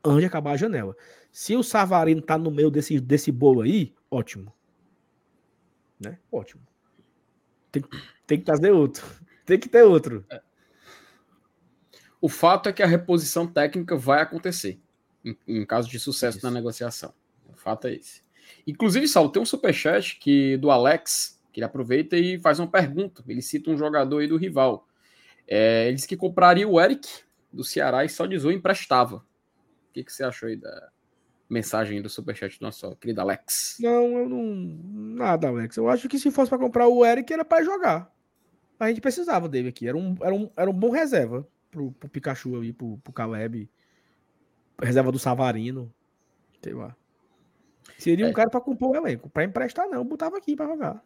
antes 0.03 0.19
de 0.19 0.25
acabar 0.25 0.51
a 0.51 0.57
janela. 0.57 0.95
Se 1.31 1.55
o 1.55 1.63
Savarino 1.63 2.21
tá 2.21 2.37
no 2.37 2.51
meio 2.51 2.69
desse, 2.69 2.99
desse 2.99 3.31
bolo 3.31 3.61
aí, 3.61 3.93
ótimo. 4.11 4.53
Né? 6.03 6.17
Ótimo. 6.31 6.61
Tem, 7.71 7.83
tem 8.27 8.39
que 8.39 8.45
trazer 8.45 8.71
outro. 8.71 9.05
Tem 9.45 9.59
que 9.59 9.69
ter 9.69 9.83
outro. 9.83 10.25
É. 10.29 10.41
O 12.21 12.29
fato 12.29 12.69
é 12.69 12.73
que 12.73 12.81
a 12.81 12.87
reposição 12.87 13.45
técnica 13.45 13.97
vai 13.97 14.21
acontecer 14.21 14.79
em, 15.23 15.37
em 15.47 15.65
caso 15.65 15.89
de 15.89 15.99
sucesso 15.99 16.37
Isso. 16.37 16.45
na 16.45 16.51
negociação. 16.51 17.13
O 17.47 17.55
fato 17.55 17.87
é 17.87 17.95
esse. 17.95 18.21
Inclusive, 18.65 19.07
Saulo, 19.07 19.31
tem 19.31 19.41
um 19.41 19.45
superchat 19.45 20.17
que, 20.19 20.57
do 20.57 20.71
Alex, 20.71 21.41
que 21.51 21.59
ele 21.59 21.65
aproveita 21.65 22.17
e 22.17 22.39
faz 22.39 22.59
uma 22.59 22.67
pergunta. 22.67 23.23
Ele 23.27 23.41
cita 23.41 23.69
um 23.69 23.77
jogador 23.77 24.19
aí 24.19 24.27
do 24.27 24.37
rival. 24.37 24.87
É, 25.47 25.87
ele 25.87 25.95
disse 25.95 26.07
que 26.07 26.17
compraria 26.17 26.67
o 26.67 26.79
Eric 26.79 27.07
do 27.51 27.63
Ceará 27.63 28.05
e 28.05 28.09
só 28.09 28.25
dizou 28.25 28.51
emprestava. 28.51 29.17
O 29.17 29.93
que, 29.93 30.03
que 30.03 30.11
você 30.11 30.23
achou 30.23 30.49
aí 30.49 30.55
da 30.55 30.92
mensagem 31.53 32.01
do 32.01 32.09
superchat 32.09 32.59
do 32.59 32.63
nosso 32.63 32.95
querido 32.97 33.21
Alex? 33.21 33.77
Não, 33.79 34.17
eu 34.17 34.27
não. 34.27 34.43
Nada, 35.15 35.47
Alex. 35.47 35.77
Eu 35.77 35.87
acho 35.87 36.09
que 36.09 36.19
se 36.19 36.31
fosse 36.31 36.49
para 36.49 36.57
comprar 36.57 36.87
o 36.87 37.05
Eric 37.05 37.31
era 37.31 37.45
para 37.45 37.63
jogar. 37.63 38.11
A 38.79 38.89
gente 38.89 38.99
precisava 38.99 39.47
dele 39.47 39.69
aqui. 39.69 39.87
Era 39.87 39.95
um, 39.95 40.15
era 40.21 40.33
um, 40.33 40.49
era 40.57 40.69
um 40.69 40.73
bom 40.73 40.89
reserva 40.89 41.47
pro, 41.71 41.91
pro 41.91 42.09
Pikachu 42.09 42.55
ali, 42.55 42.73
pro, 42.73 42.97
pro 42.97 43.13
Caleb. 43.13 43.69
Reserva 44.81 45.11
do 45.11 45.19
Savarino. 45.19 45.93
Sei 46.61 46.73
lá. 46.73 46.95
Seria 47.97 48.25
é. 48.25 48.29
um 48.29 48.33
cara 48.33 48.49
para 48.49 48.59
compor 48.59 48.91
o 48.91 48.95
elenco. 48.95 49.29
Para 49.29 49.43
emprestar, 49.43 49.87
não. 49.87 50.03
Botava 50.03 50.37
aqui 50.37 50.55
para 50.55 50.67
jogar. 50.67 51.03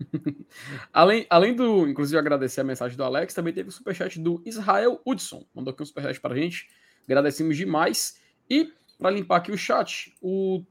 além, 0.92 1.26
além 1.30 1.54
do, 1.54 1.88
inclusive, 1.88 2.18
agradecer 2.18 2.60
a 2.60 2.64
mensagem 2.64 2.96
do 2.96 3.04
Alex, 3.04 3.32
também 3.32 3.52
teve 3.52 3.68
o 3.68 3.72
superchat 3.72 4.18
do 4.18 4.42
Israel 4.44 5.00
Hudson. 5.06 5.46
Mandou 5.54 5.72
aqui 5.72 5.82
um 5.82 5.86
superchat 5.86 6.20
pra 6.20 6.34
gente. 6.34 6.68
Agradecemos 7.04 7.56
demais. 7.56 8.20
E, 8.48 8.72
para 9.04 9.14
limpar 9.14 9.36
aqui 9.36 9.52
o 9.52 9.58
chat, 9.58 10.16
o 10.22 10.64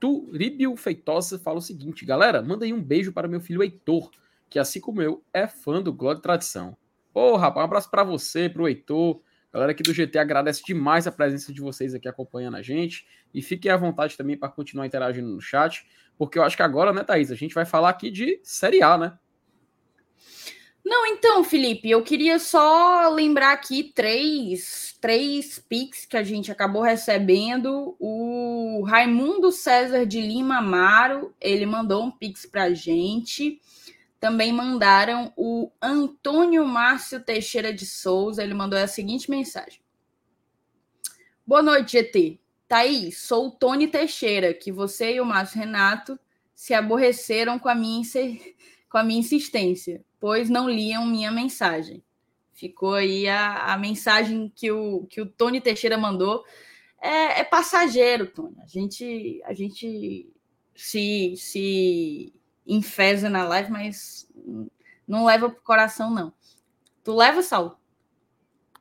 Turibio 0.00 0.74
Feitosa 0.76 1.38
fala 1.38 1.58
o 1.58 1.60
seguinte: 1.60 2.06
galera, 2.06 2.40
manda 2.40 2.64
aí 2.64 2.72
um 2.72 2.82
beijo 2.82 3.12
para 3.12 3.28
meu 3.28 3.38
filho 3.38 3.62
Heitor, 3.62 4.10
que 4.48 4.58
assim 4.58 4.80
como 4.80 5.02
eu 5.02 5.22
é 5.30 5.46
fã 5.46 5.82
do 5.82 5.92
Glória 5.92 6.20
e 6.20 6.22
Tradição. 6.22 6.74
Ô, 7.12 7.36
rapaz, 7.36 7.62
um 7.62 7.66
abraço 7.66 7.90
para 7.90 8.02
você, 8.02 8.48
pro 8.48 8.66
Heitor. 8.66 9.20
Galera 9.52 9.72
aqui 9.72 9.82
do 9.82 9.92
GT 9.92 10.18
agradece 10.18 10.62
demais 10.64 11.06
a 11.06 11.12
presença 11.12 11.52
de 11.52 11.60
vocês 11.60 11.94
aqui 11.94 12.08
acompanhando 12.08 12.56
a 12.56 12.62
gente. 12.62 13.06
E 13.34 13.42
fiquem 13.42 13.70
à 13.70 13.76
vontade 13.76 14.16
também 14.16 14.38
para 14.38 14.48
continuar 14.48 14.86
interagindo 14.86 15.28
no 15.28 15.40
chat. 15.40 15.86
Porque 16.16 16.38
eu 16.38 16.42
acho 16.42 16.56
que 16.56 16.62
agora, 16.62 16.94
né, 16.94 17.04
Thaís, 17.04 17.30
a 17.30 17.34
gente 17.34 17.54
vai 17.54 17.66
falar 17.66 17.90
aqui 17.90 18.10
de 18.10 18.40
Série 18.42 18.82
A, 18.82 18.96
né? 18.96 19.18
Não, 20.90 21.06
então, 21.06 21.44
Felipe, 21.44 21.88
eu 21.88 22.02
queria 22.02 22.40
só 22.40 23.08
lembrar 23.10 23.52
aqui 23.52 23.92
três, 23.94 24.98
três 25.00 25.56
pics 25.56 26.04
que 26.04 26.16
a 26.16 26.24
gente 26.24 26.50
acabou 26.50 26.82
recebendo. 26.82 27.94
O 28.00 28.82
Raimundo 28.82 29.52
César 29.52 30.04
de 30.04 30.20
Lima 30.20 30.58
Amaro, 30.58 31.32
ele 31.40 31.64
mandou 31.64 32.02
um 32.02 32.10
pix 32.10 32.44
pra 32.44 32.74
gente. 32.74 33.60
Também 34.18 34.52
mandaram 34.52 35.32
o 35.36 35.70
Antônio 35.80 36.66
Márcio 36.66 37.20
Teixeira 37.20 37.72
de 37.72 37.86
Souza, 37.86 38.42
ele 38.42 38.52
mandou 38.52 38.76
a 38.76 38.88
seguinte 38.88 39.30
mensagem. 39.30 39.80
Boa 41.46 41.62
noite, 41.62 41.92
GT. 41.92 42.40
Thaís, 42.66 43.16
sou 43.16 43.46
o 43.46 43.50
Tony 43.52 43.86
Teixeira, 43.86 44.52
que 44.52 44.72
você 44.72 45.14
e 45.14 45.20
o 45.20 45.24
Márcio 45.24 45.60
Renato 45.60 46.18
se 46.52 46.74
aborreceram 46.74 47.60
com 47.60 47.68
a 47.68 47.76
minha, 47.76 48.02
com 48.90 48.98
a 48.98 49.04
minha 49.04 49.20
insistência, 49.20 50.04
pois 50.18 50.50
não 50.50 50.68
liam 50.68 51.06
minha 51.06 51.30
mensagem. 51.30 52.02
Ficou 52.52 52.94
aí 52.94 53.26
a, 53.28 53.72
a 53.72 53.78
mensagem 53.78 54.52
que 54.54 54.70
o, 54.70 55.06
que 55.06 55.20
o 55.20 55.26
Tony 55.26 55.60
Teixeira 55.60 55.96
mandou. 55.96 56.44
É, 57.00 57.40
é 57.40 57.44
passageiro, 57.44 58.26
Tony. 58.26 58.56
A 58.60 58.66
gente, 58.66 59.40
a 59.46 59.54
gente 59.54 60.28
se, 60.74 61.34
se 61.36 62.34
enfesa 62.66 63.30
na 63.30 63.44
live, 63.44 63.70
mas 63.70 64.28
não 65.06 65.24
leva 65.24 65.48
pro 65.48 65.62
coração, 65.62 66.12
não. 66.12 66.32
Tu 67.02 67.14
leva, 67.14 67.42
Saulo? 67.42 67.78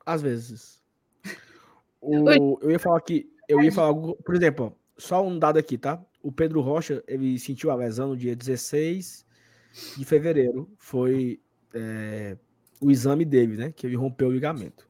Às 0.05 0.21
vezes. 0.21 0.83
o, 2.01 2.59
eu 2.61 2.71
ia 2.71 2.79
falar 2.79 2.97
aqui, 2.97 3.31
eu 3.47 3.61
ia 3.61 3.71
falar 3.71 3.89
algo, 3.89 4.15
por 4.25 4.35
exemplo, 4.35 4.75
só 4.97 5.25
um 5.25 5.37
dado 5.37 5.57
aqui, 5.57 5.77
tá? 5.77 6.03
O 6.21 6.31
Pedro 6.31 6.59
Rocha, 6.61 7.01
ele 7.07 7.39
sentiu 7.39 7.71
a 7.71 7.75
lesão 7.75 8.09
no 8.09 8.17
dia 8.17 8.35
16 8.35 9.28
de 9.97 10.05
fevereiro. 10.05 10.69
Foi 10.77 11.39
é, 11.73 12.37
o 12.79 12.89
exame 12.89 13.25
dele, 13.25 13.57
né? 13.57 13.71
Que 13.71 13.87
ele 13.87 13.95
rompeu 13.95 14.27
o 14.27 14.31
ligamento. 14.31 14.87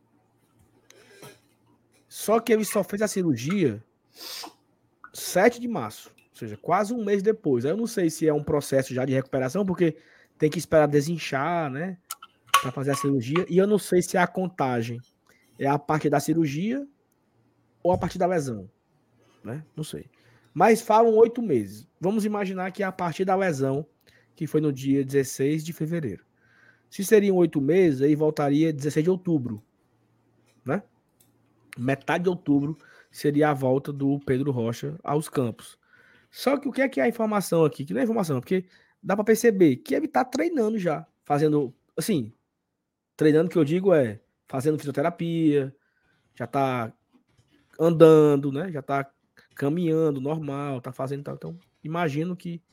Só 2.07 2.39
que 2.39 2.51
ele 2.51 2.65
só 2.65 2.83
fez 2.83 3.01
a 3.01 3.07
cirurgia 3.07 3.83
7 5.13 5.59
de 5.59 5.67
março, 5.67 6.11
ou 6.31 6.37
seja, 6.37 6.57
quase 6.57 6.93
um 6.93 7.03
mês 7.03 7.21
depois. 7.21 7.65
Eu 7.65 7.77
não 7.77 7.87
sei 7.87 8.09
se 8.09 8.27
é 8.27 8.33
um 8.33 8.43
processo 8.43 8.93
já 8.93 9.05
de 9.05 9.13
recuperação, 9.13 9.65
porque 9.65 9.97
tem 10.37 10.49
que 10.49 10.57
esperar 10.57 10.87
desinchar, 10.87 11.69
né? 11.69 11.97
Para 12.61 12.71
fazer 12.71 12.91
a 12.91 12.95
cirurgia. 12.95 13.45
E 13.49 13.57
eu 13.57 13.67
não 13.67 13.77
sei 13.77 14.01
se 14.01 14.17
a 14.17 14.25
contagem 14.25 14.99
é 15.57 15.67
a 15.67 15.77
parte 15.77 16.09
da 16.09 16.19
cirurgia 16.19 16.87
ou 17.83 17.91
a 17.91 17.97
partir 17.97 18.17
da 18.17 18.25
lesão, 18.25 18.69
né? 19.43 19.63
Não 19.75 19.83
sei. 19.83 20.05
Mas 20.53 20.81
falam 20.81 21.15
oito 21.15 21.41
meses. 21.41 21.87
Vamos 22.01 22.25
imaginar 22.25 22.71
que 22.71 22.83
é 22.83 22.85
a 22.85 22.91
partir 22.91 23.23
da 23.23 23.35
lesão, 23.35 23.85
que 24.39 24.47
foi 24.47 24.61
no 24.61 24.71
dia 24.71 25.03
16 25.03 25.65
de 25.65 25.73
fevereiro. 25.73 26.23
Se 26.89 27.03
seriam 27.03 27.35
oito 27.35 27.59
meses, 27.59 28.01
aí 28.01 28.15
voltaria 28.15 28.71
16 28.71 29.03
de 29.03 29.09
outubro, 29.09 29.61
né? 30.63 30.81
Metade 31.77 32.23
de 32.23 32.29
outubro 32.29 32.77
seria 33.11 33.49
a 33.49 33.53
volta 33.53 33.91
do 33.91 34.17
Pedro 34.21 34.49
Rocha 34.51 34.97
aos 35.03 35.27
campos. 35.27 35.77
Só 36.31 36.55
que 36.55 36.69
o 36.69 36.71
que 36.71 36.81
é 36.81 36.87
que 36.87 37.01
é 37.01 37.03
a 37.03 37.07
informação 37.09 37.65
aqui? 37.65 37.83
Que 37.83 37.93
não 37.93 37.99
é 37.99 38.05
informação, 38.05 38.39
porque 38.39 38.63
dá 39.03 39.13
para 39.13 39.25
perceber 39.25 39.75
que 39.75 39.93
ele 39.93 40.07
tá 40.07 40.23
treinando 40.23 40.79
já, 40.79 41.05
fazendo, 41.25 41.75
assim, 41.97 42.31
treinando 43.17 43.49
que 43.49 43.57
eu 43.57 43.65
digo 43.65 43.93
é 43.93 44.21
fazendo 44.47 44.77
fisioterapia, 44.77 45.75
já 46.33 46.47
tá 46.47 46.93
andando, 47.77 48.53
né? 48.53 48.71
Já 48.71 48.81
tá 48.81 49.11
caminhando 49.53 50.21
normal, 50.21 50.79
tá 50.79 50.93
fazendo 50.93 51.23
tal. 51.25 51.35
Então, 51.35 51.59
imagino 51.83 52.37
que 52.37 52.63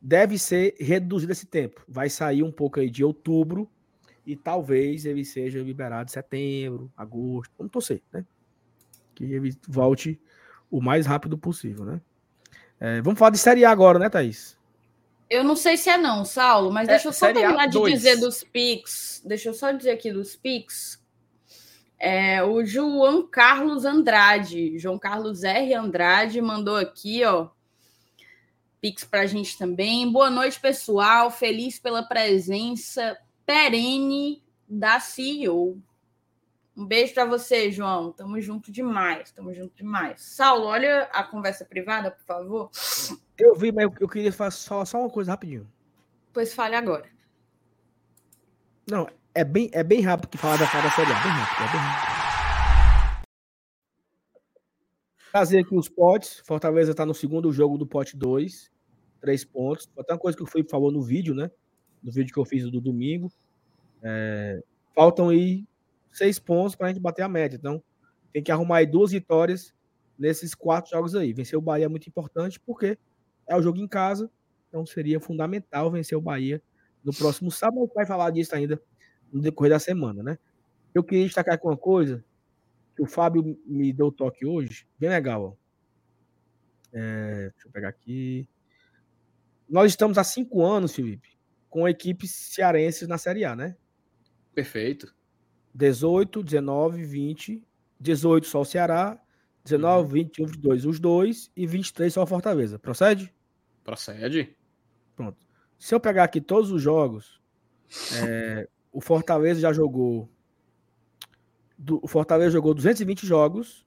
deve 0.00 0.38
ser 0.38 0.74
reduzido 0.78 1.32
esse 1.32 1.46
tempo. 1.46 1.82
Vai 1.86 2.08
sair 2.08 2.42
um 2.42 2.50
pouco 2.52 2.80
aí 2.80 2.88
de 2.88 3.04
outubro 3.04 3.70
e 4.24 4.34
talvez 4.36 5.04
ele 5.04 5.24
seja 5.24 5.60
liberado 5.60 6.08
em 6.08 6.12
setembro, 6.12 6.90
agosto. 6.96 7.52
Vamos 7.58 7.72
torcer, 7.72 8.02
né? 8.12 8.24
Que 9.14 9.24
ele 9.24 9.54
volte 9.68 10.20
o 10.70 10.80
mais 10.80 11.06
rápido 11.06 11.36
possível, 11.36 11.84
né? 11.84 12.00
É, 12.78 13.02
vamos 13.02 13.18
falar 13.18 13.30
de 13.30 13.38
Série 13.38 13.64
A 13.64 13.70
agora, 13.70 13.98
né, 13.98 14.08
Thaís? 14.08 14.58
Eu 15.28 15.44
não 15.44 15.54
sei 15.54 15.76
se 15.76 15.90
é 15.90 15.98
não, 15.98 16.24
Saulo, 16.24 16.72
mas 16.72 16.88
é, 16.88 16.92
deixa 16.92 17.08
eu 17.08 17.12
só 17.12 17.32
terminar 17.32 17.66
de 17.66 17.80
dizer 17.84 18.16
dos 18.16 18.42
Pix. 18.42 19.22
Deixa 19.24 19.50
eu 19.50 19.54
só 19.54 19.70
dizer 19.70 19.90
aqui 19.90 20.12
dos 20.12 20.34
Pix. 20.34 21.00
É, 21.98 22.42
o 22.42 22.64
João 22.64 23.26
Carlos 23.26 23.84
Andrade, 23.84 24.78
João 24.78 24.98
Carlos 24.98 25.44
R. 25.44 25.74
Andrade, 25.74 26.40
mandou 26.40 26.76
aqui, 26.76 27.22
ó. 27.24 27.48
Pix 28.80 29.04
para 29.04 29.22
a 29.22 29.26
gente 29.26 29.58
também. 29.58 30.10
Boa 30.10 30.30
noite, 30.30 30.58
pessoal. 30.58 31.30
Feliz 31.30 31.78
pela 31.78 32.02
presença 32.02 33.16
perene 33.44 34.42
da 34.66 34.98
CEO. 34.98 35.78
Um 36.76 36.86
beijo 36.86 37.12
para 37.12 37.26
você, 37.26 37.70
João. 37.70 38.10
Tamo 38.10 38.40
junto 38.40 38.72
demais. 38.72 39.30
Tamo 39.32 39.52
junto 39.52 39.76
demais. 39.76 40.22
Saulo, 40.22 40.64
olha 40.64 41.02
a 41.12 41.22
conversa 41.22 41.64
privada, 41.64 42.10
por 42.10 42.24
favor. 42.24 42.70
Eu 43.36 43.54
vi, 43.54 43.70
mas 43.70 43.90
eu 44.00 44.08
queria 44.08 44.32
falar 44.32 44.50
só, 44.50 44.82
só 44.84 45.00
uma 45.00 45.10
coisa 45.10 45.32
rapidinho. 45.32 45.70
Pois 46.32 46.54
fale 46.54 46.74
agora. 46.74 47.04
Não, 48.88 49.06
é 49.34 49.44
bem, 49.44 49.68
é 49.74 49.84
bem 49.84 50.00
rápido 50.00 50.28
que 50.28 50.38
falar 50.38 50.56
da 50.56 50.66
cara 50.66 50.84
da 50.84 50.90
Série 50.92 51.12
A. 51.12 51.20
Bem 51.20 51.32
rápido, 51.32 51.68
é 51.68 51.72
bem 51.72 51.80
rápido. 51.80 52.20
Trazer 55.32 55.58
aqui 55.60 55.76
os 55.76 55.88
potes. 55.88 56.42
Fortaleza 56.46 56.92
está 56.92 57.04
no 57.04 57.14
segundo 57.14 57.52
jogo 57.52 57.76
do 57.76 57.86
pote 57.86 58.16
2. 58.16 58.69
Três 59.20 59.44
pontos. 59.44 59.90
Até 59.98 60.12
uma 60.12 60.18
coisa 60.18 60.36
que 60.36 60.42
o 60.42 60.46
Felipe 60.46 60.70
falou 60.70 60.90
no 60.90 61.02
vídeo, 61.02 61.34
né? 61.34 61.50
No 62.02 62.10
vídeo 62.10 62.32
que 62.32 62.38
eu 62.40 62.44
fiz 62.44 62.70
do 62.70 62.80
domingo. 62.80 63.30
É... 64.02 64.62
Faltam 64.94 65.28
aí 65.28 65.64
seis 66.10 66.38
pontos 66.38 66.74
para 66.74 66.86
a 66.86 66.90
gente 66.90 67.00
bater 67.00 67.22
a 67.22 67.28
média. 67.28 67.56
Então, 67.56 67.82
tem 68.32 68.42
que 68.42 68.50
arrumar 68.50 68.78
aí 68.78 68.86
duas 68.86 69.12
vitórias 69.12 69.74
nesses 70.18 70.54
quatro 70.54 70.90
jogos 70.90 71.14
aí. 71.14 71.32
Vencer 71.32 71.58
o 71.58 71.62
Bahia 71.62 71.86
é 71.86 71.88
muito 71.88 72.08
importante 72.08 72.58
porque 72.60 72.98
é 73.46 73.56
o 73.56 73.62
jogo 73.62 73.78
em 73.78 73.88
casa. 73.88 74.30
Então, 74.68 74.86
seria 74.86 75.20
fundamental 75.20 75.90
vencer 75.90 76.16
o 76.16 76.20
Bahia 76.20 76.62
no 77.04 77.12
próximo 77.12 77.50
sábado. 77.50 77.90
Vai 77.94 78.06
falar 78.06 78.30
disso 78.30 78.54
ainda 78.54 78.80
no 79.32 79.40
decorrer 79.40 79.70
da 79.70 79.78
semana, 79.78 80.22
né? 80.22 80.38
Eu 80.94 81.04
queria 81.04 81.24
destacar 81.24 81.54
aqui 81.54 81.66
uma 81.66 81.76
coisa 81.76 82.24
que 82.96 83.02
o 83.02 83.06
Fábio 83.06 83.58
me 83.64 83.92
deu 83.92 84.10
toque 84.10 84.44
hoje, 84.44 84.86
bem 84.98 85.08
legal. 85.08 85.56
É, 86.92 87.50
deixa 87.52 87.68
eu 87.68 87.72
pegar 87.72 87.88
aqui. 87.88 88.48
Nós 89.70 89.92
estamos 89.92 90.18
há 90.18 90.24
cinco 90.24 90.64
anos, 90.64 90.94
Felipe, 90.94 91.38
com 91.68 91.88
equipes 91.88 92.30
cearenses 92.30 93.06
na 93.06 93.16
Série 93.16 93.44
A, 93.44 93.54
né? 93.54 93.76
Perfeito. 94.52 95.14
18, 95.72 96.42
19, 96.42 97.04
20. 97.04 97.64
18 98.00 98.46
só 98.46 98.62
o 98.62 98.64
Ceará, 98.64 99.20
19, 99.62 100.02
uhum. 100.02 100.08
21, 100.08 100.46
22 100.46 100.86
os 100.86 100.98
dois 100.98 101.52
e 101.54 101.66
23 101.66 102.12
só 102.12 102.22
o 102.22 102.26
Fortaleza. 102.26 102.78
Procede? 102.78 103.32
Procede. 103.84 104.56
Pronto. 105.14 105.38
Se 105.78 105.94
eu 105.94 106.00
pegar 106.00 106.24
aqui 106.24 106.40
todos 106.40 106.70
os 106.70 106.80
jogos, 106.80 107.40
é, 108.14 108.66
o 108.90 109.00
Fortaleza 109.00 109.60
já 109.60 109.72
jogou. 109.72 110.28
Do, 111.76 112.00
o 112.02 112.08
Fortaleza 112.08 112.52
jogou 112.52 112.74
220 112.74 113.26
jogos. 113.26 113.86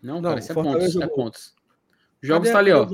Não, 0.00 0.16
não 0.16 0.30
cara, 0.30 0.38
isso 0.38 0.52
é 0.52 0.54
pontos, 0.54 0.92
jogou... 0.92 1.08
é 1.08 1.14
pontos. 1.14 1.54
Jogos 2.22 2.50
tá 2.50 2.58
ali, 2.58 2.72
ó. 2.72 2.86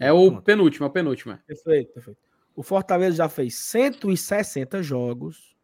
É 0.00 0.10
o 0.10 0.30
Pronto. 0.30 0.42
penúltimo, 0.42 0.86
é 0.86 0.88
o 0.88 0.92
penúltimo. 0.92 1.34
É. 1.34 1.36
Perfeito, 1.46 1.92
perfeito. 1.92 2.18
O 2.56 2.62
Fortaleza 2.62 3.16
já 3.16 3.28
fez 3.28 3.54
160 3.54 4.82
jogos 4.82 5.54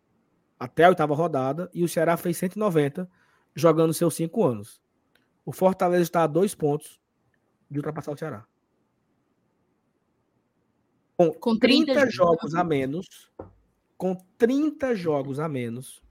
até 0.61 0.85
a 0.85 0.91
oitava 0.91 1.15
rodada 1.15 1.71
e 1.73 1.83
o 1.83 1.89
Ceará 1.89 2.17
fez 2.19 2.37
190 2.37 3.11
jogando 3.55 3.95
seus 3.95 4.15
cinco 4.15 4.45
anos. 4.45 4.81
O 5.45 5.53
Fortaleza 5.53 6.03
está 6.03 6.23
a 6.23 6.27
dois 6.27 6.55
pontos 6.55 7.01
de 7.71 7.79
ultrapassar 7.79 8.13
o 8.13 8.17
Ceará. 8.17 8.47
Com, 11.17 11.33
com 11.33 11.59
30, 11.59 11.95
30 11.95 12.11
jogos 12.11 12.55
a 12.55 12.63
menos, 12.63 13.33
com 13.97 14.15
30 14.37 14.95
jogos 14.95 15.41
a 15.41 15.49
menos, 15.49 16.03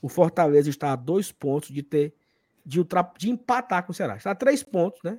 o 0.00 0.08
Fortaleza 0.08 0.70
está 0.70 0.92
a 0.92 0.96
dois 0.96 1.32
pontos 1.32 1.70
de 1.70 1.82
ter 1.82 2.14
de, 2.64 2.78
ultra, 2.78 3.02
de 3.18 3.30
empatar 3.30 3.84
com 3.84 3.90
o 3.90 3.94
Ceará. 3.94 4.16
Está 4.16 4.30
a 4.30 4.34
três 4.34 4.62
pontos, 4.62 5.02
né? 5.02 5.18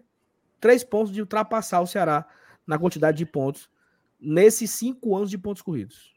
Três 0.59 0.85
pontos 0.85 1.11
de 1.13 1.19
ultrapassar 1.19 1.81
o 1.81 1.87
Ceará 1.87 2.25
na 2.65 2.77
quantidade 2.77 3.17
de 3.17 3.25
pontos 3.25 3.69
nesses 4.19 4.71
cinco 4.71 5.15
anos 5.15 5.29
de 5.29 5.37
pontos 5.37 5.61
corridos. 5.61 6.15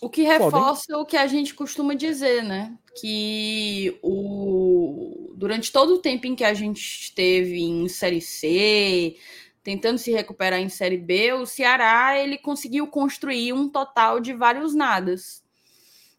O 0.00 0.10
que 0.10 0.22
reforça 0.22 0.98
o 0.98 1.06
que 1.06 1.16
a 1.16 1.26
gente 1.26 1.54
costuma 1.54 1.94
dizer, 1.94 2.42
né? 2.42 2.76
Que 3.00 3.98
o... 4.02 5.32
durante 5.36 5.70
todo 5.70 5.94
o 5.94 5.98
tempo 5.98 6.26
em 6.26 6.34
que 6.34 6.44
a 6.44 6.54
gente 6.54 6.80
esteve 6.80 7.62
em 7.62 7.88
Série 7.88 8.20
C, 8.20 9.16
tentando 9.62 9.98
se 9.98 10.10
recuperar 10.10 10.58
em 10.58 10.68
Série 10.68 10.96
B, 10.96 11.34
o 11.34 11.46
Ceará 11.46 12.18
ele 12.18 12.36
conseguiu 12.36 12.86
construir 12.88 13.52
um 13.52 13.68
total 13.68 14.18
de 14.18 14.32
vários 14.32 14.74
nadas. 14.74 15.42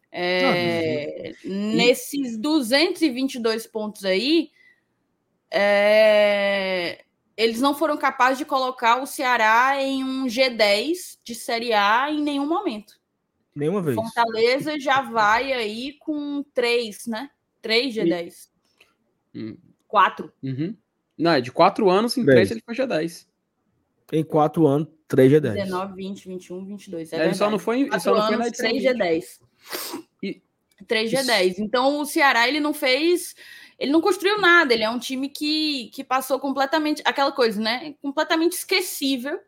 É, 0.09 1.33
nesses 1.43 2.37
222 2.37 3.67
pontos 3.67 4.05
aí, 4.05 4.49
é, 5.51 7.03
eles 7.35 7.60
não 7.60 7.73
foram 7.73 7.97
capazes 7.97 8.38
de 8.38 8.45
colocar 8.45 9.01
o 9.01 9.05
Ceará 9.05 9.81
em 9.81 10.03
um 10.03 10.26
G10 10.26 11.18
de 11.23 11.35
Série 11.35 11.73
A 11.73 12.10
em 12.10 12.22
nenhum 12.22 12.47
momento. 12.47 12.99
Nenhuma 13.55 13.81
vez. 13.81 13.95
Fortaleza 13.95 14.80
já 14.80 15.01
vai 15.01 15.53
aí 15.53 15.93
com 15.99 16.43
três, 16.53 17.05
né? 17.05 17.30
Três 17.61 17.95
G10. 17.95 18.49
E... 19.34 19.57
Quatro. 19.88 20.34
Uhum. 20.41 20.76
Não, 21.18 21.31
é 21.31 21.41
de 21.41 21.51
quatro 21.51 21.89
anos, 21.89 22.18
em 22.18 22.26
três 22.26 22.49
ele 22.49 22.61
foi 22.65 22.73
G10. 22.73 23.27
Em 24.11 24.23
quatro 24.23 24.68
anos, 24.68 24.88
3 25.07 25.31
G10. 25.31 25.53
19, 25.53 25.95
20, 25.95 26.27
21, 26.27 26.65
22. 26.65 27.14
É, 27.14 27.18
é 27.18 27.26
ele 27.26 27.34
só 27.35 27.49
não 27.49 27.60
foi, 27.60 27.81
ele 27.81 27.99
só 27.99 28.14
não 28.14 28.27
foi 28.27 28.35
na 28.35 28.47
edição 28.47 28.69
3 28.69 28.84
G10. 28.84 29.23
E... 30.23 30.41
3 30.88 31.11
G10. 31.11 31.55
Então 31.60 31.99
o 31.99 32.05
Ceará 32.05 32.47
ele 32.47 32.60
não 32.60 32.73
fez. 32.73 33.35
Ele 33.84 33.91
não 33.91 33.99
construiu 33.99 34.39
nada, 34.39 34.73
ele 34.73 34.84
é 34.84 34.89
um 34.89 34.97
time 34.97 35.27
que, 35.27 35.89
que 35.93 36.05
passou 36.05 36.39
completamente. 36.39 37.01
Aquela 37.03 37.34
coisa, 37.34 37.60
né? 37.60 37.93
Completamente 38.01 38.53
esquecível. 38.53 39.41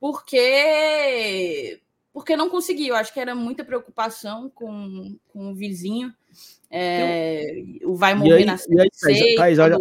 Porque. 0.00 1.80
Porque 2.12 2.36
não 2.36 2.50
conseguiu. 2.50 2.96
Acho 2.96 3.14
que 3.14 3.20
era 3.20 3.32
muita 3.32 3.64
preocupação 3.64 4.50
com, 4.50 5.16
com 5.28 5.52
o 5.52 5.54
vizinho. 5.54 6.12
É, 6.68 7.54
o 7.84 7.94
vai 7.94 8.16
morrer 8.16 8.38
aí, 8.38 8.44
na 8.44 8.56
série. 8.56 9.38
Olha, 9.38 9.78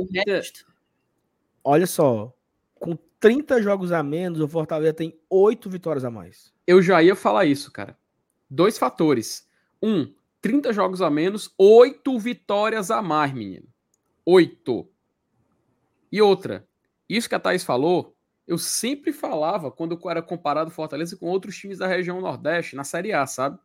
olha 1.64 1.88
só. 1.88 2.32
Com 2.76 2.96
30 3.20 3.64
jogos 3.64 3.92
a 3.92 4.04
menos, 4.04 4.42
o 4.42 4.48
Fortaleza 4.48 4.94
tem 4.94 5.20
8 5.28 5.68
vitórias 5.72 6.06
a 6.06 6.12
mais. 6.12 6.54
Eu 6.68 6.84
já 6.84 7.02
ia 7.02 7.16
falar 7.16 7.46
isso, 7.46 7.72
cara. 7.72 7.98
Dois 8.48 8.78
fatores. 8.78 9.50
Um, 9.82 10.14
30 10.41 10.74
jogos 10.74 11.02
a 11.02 11.10
menos, 11.10 11.53
8 11.57 12.18
vitórias 12.20 12.91
a 12.91 13.02
mais, 13.02 13.34
menino. 13.34 13.68
8. 14.26 14.90
E 16.11 16.22
outra, 16.22 16.68
isso 17.07 17.28
que 17.28 17.36
a 17.36 17.40
Thaís 17.40 17.64
falou, 17.64 18.16
eu 18.48 18.57
sempre 18.57 19.14
falava 19.14 19.72
quando 19.72 19.99
eu 20.02 20.10
era 20.10 20.22
comparado 20.22 20.72
Fortaleza 20.72 21.16
com 21.18 21.28
outros 21.28 21.57
times 21.57 21.78
da 21.78 21.88
região 21.88 22.20
Nordeste, 22.22 22.76
na 22.76 22.84
Série 22.84 23.14
A, 23.14 23.26
sabe? 23.28 23.60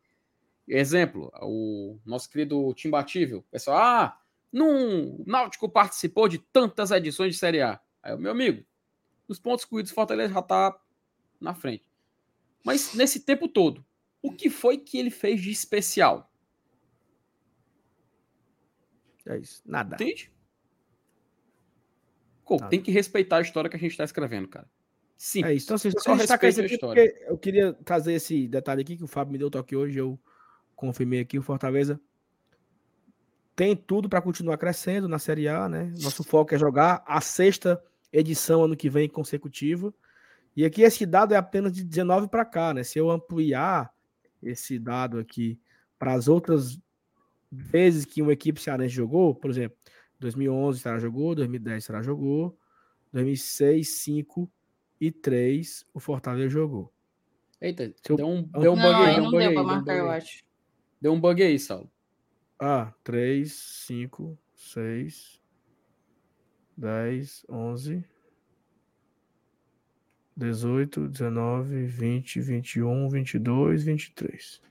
Exemplo, 0.67 1.31
o 1.43 1.99
nosso 2.05 2.29
querido 2.29 2.73
Timbatível. 2.75 3.45
Pessoal, 3.51 3.79
ah, 3.79 4.19
não, 4.53 5.17
o 5.17 5.25
Náutico 5.27 5.69
participou 5.69 6.29
de 6.29 6.39
tantas 6.39 6.91
edições 6.91 7.35
de 7.35 7.39
Série 7.39 7.61
A. 7.61 7.81
Aí, 8.03 8.17
meu 8.17 8.31
amigo, 8.31 8.65
nos 9.29 9.39
pontos 9.39 9.65
corridos, 9.65 9.93
Fortaleza 9.93 10.35
já 10.35 10.43
tá 10.43 10.79
na 11.41 11.55
frente. 11.55 11.89
Mas 12.65 12.95
nesse 12.95 13.21
tempo 13.21 13.49
todo, 13.49 13.85
o 14.23 14.33
que 14.33 14.49
foi 14.49 14.79
que 14.79 14.99
ele 14.99 15.11
fez 15.11 15.41
de 15.43 15.51
especial? 15.51 16.31
É 19.27 19.39
isso. 19.39 19.63
Nada. 19.65 19.95
Entende? 19.95 20.31
Pô, 22.45 22.59
tem 22.69 22.83
que 22.83 22.91
respeitar 22.91 23.39
a 23.39 23.41
história 23.41 23.71
que 23.71 23.77
a 23.77 23.79
gente 23.79 23.93
está 23.93 24.05
escrevendo, 24.05 24.49
cara. 24.49 24.69
Sim. 25.17 25.45
É 25.45 25.55
isso. 25.55 25.67
Então, 25.67 25.77
assim, 25.77 25.91
só 25.99 26.15
respeita 26.15 26.63
a 26.63 26.67
história. 26.67 27.15
Eu 27.27 27.39
queria 27.39 27.73
trazer 27.73 28.13
esse 28.15 28.47
detalhe 28.47 28.83
aqui 28.83 28.97
que 28.97 29.05
o 29.05 29.09
Fábio 29.09 29.33
me 29.33 29.39
deu 29.39 29.51
toque 29.51 29.75
hoje, 29.75 29.99
eu 29.99 30.19
confirmei 30.77 31.21
aqui 31.21 31.39
o 31.39 31.43
Fortaleza 31.43 32.01
tem 33.57 33.77
tudo 33.77 34.09
para 34.09 34.21
continuar 34.21 34.59
crescendo 34.59 35.09
na 35.09 35.19
Série 35.19 35.49
A, 35.49 35.69
né? 35.69 35.93
Nosso 36.01 36.25
foco 36.25 36.55
é 36.55 36.59
jogar 36.59 37.03
a 37.07 37.21
sexta 37.21 37.83
edição 38.13 38.65
ano 38.65 38.77
que 38.77 38.91
vem 38.91 39.09
consecutiva. 39.09 39.95
E 40.57 40.65
aqui 40.65 40.83
esse 40.83 41.07
dado 41.07 41.35
é 41.35 41.37
apenas 41.37 41.73
de 41.73 41.85
19 41.85 42.29
para 42.29 42.45
cá, 42.45 42.75
né? 42.75 42.83
Se 42.83 42.99
eu 42.99 43.11
ampliar 43.11 43.93
esse 44.43 44.79
dado 44.79 45.19
aqui 45.19 45.59
para 45.99 46.15
as 46.15 46.29
outras 46.29 46.81
vezes 47.57 48.05
que 48.05 48.23
uma 48.23 48.33
equipe 48.33 48.61
cearense 48.61 48.95
jogou, 48.95 49.35
por 49.35 49.51
exemplo, 49.51 49.77
2011 50.19 50.81
será 50.81 50.99
jogou, 50.99 51.35
2010 51.35 51.85
será 51.85 52.03
jogou, 52.03 52.59
2006, 53.13 53.89
5 53.89 54.51
e 55.01 55.11
3 55.11 55.87
o 55.93 56.01
Fortaleza 56.01 56.49
jogou. 56.51 56.93
Eita, 57.61 57.95
deu 58.17 58.27
um, 58.27 58.43
deu 58.43 58.73
um 58.73 58.77
bug 58.77 58.93
não, 58.93 59.03
aí. 59.03 59.21
Não, 59.21 59.31
deu 59.31 59.55
para 59.55 59.63
marcar, 59.63 59.97
eu 59.97 60.11
acho. 60.11 60.45
Deu 61.01 61.13
um 61.13 61.21
bug 61.21 61.43
aí, 61.43 61.59
Saulo. 61.59 61.91
Ah, 62.61 62.93
3, 63.03 63.53
5, 63.53 64.39
6, 64.55 65.41
10, 66.77 67.47
11, 67.49 68.05
18, 70.37 71.09
19, 71.09 71.87
20, 71.87 72.41
21, 72.41 73.09
22, 73.09 73.85
23. 73.85 74.63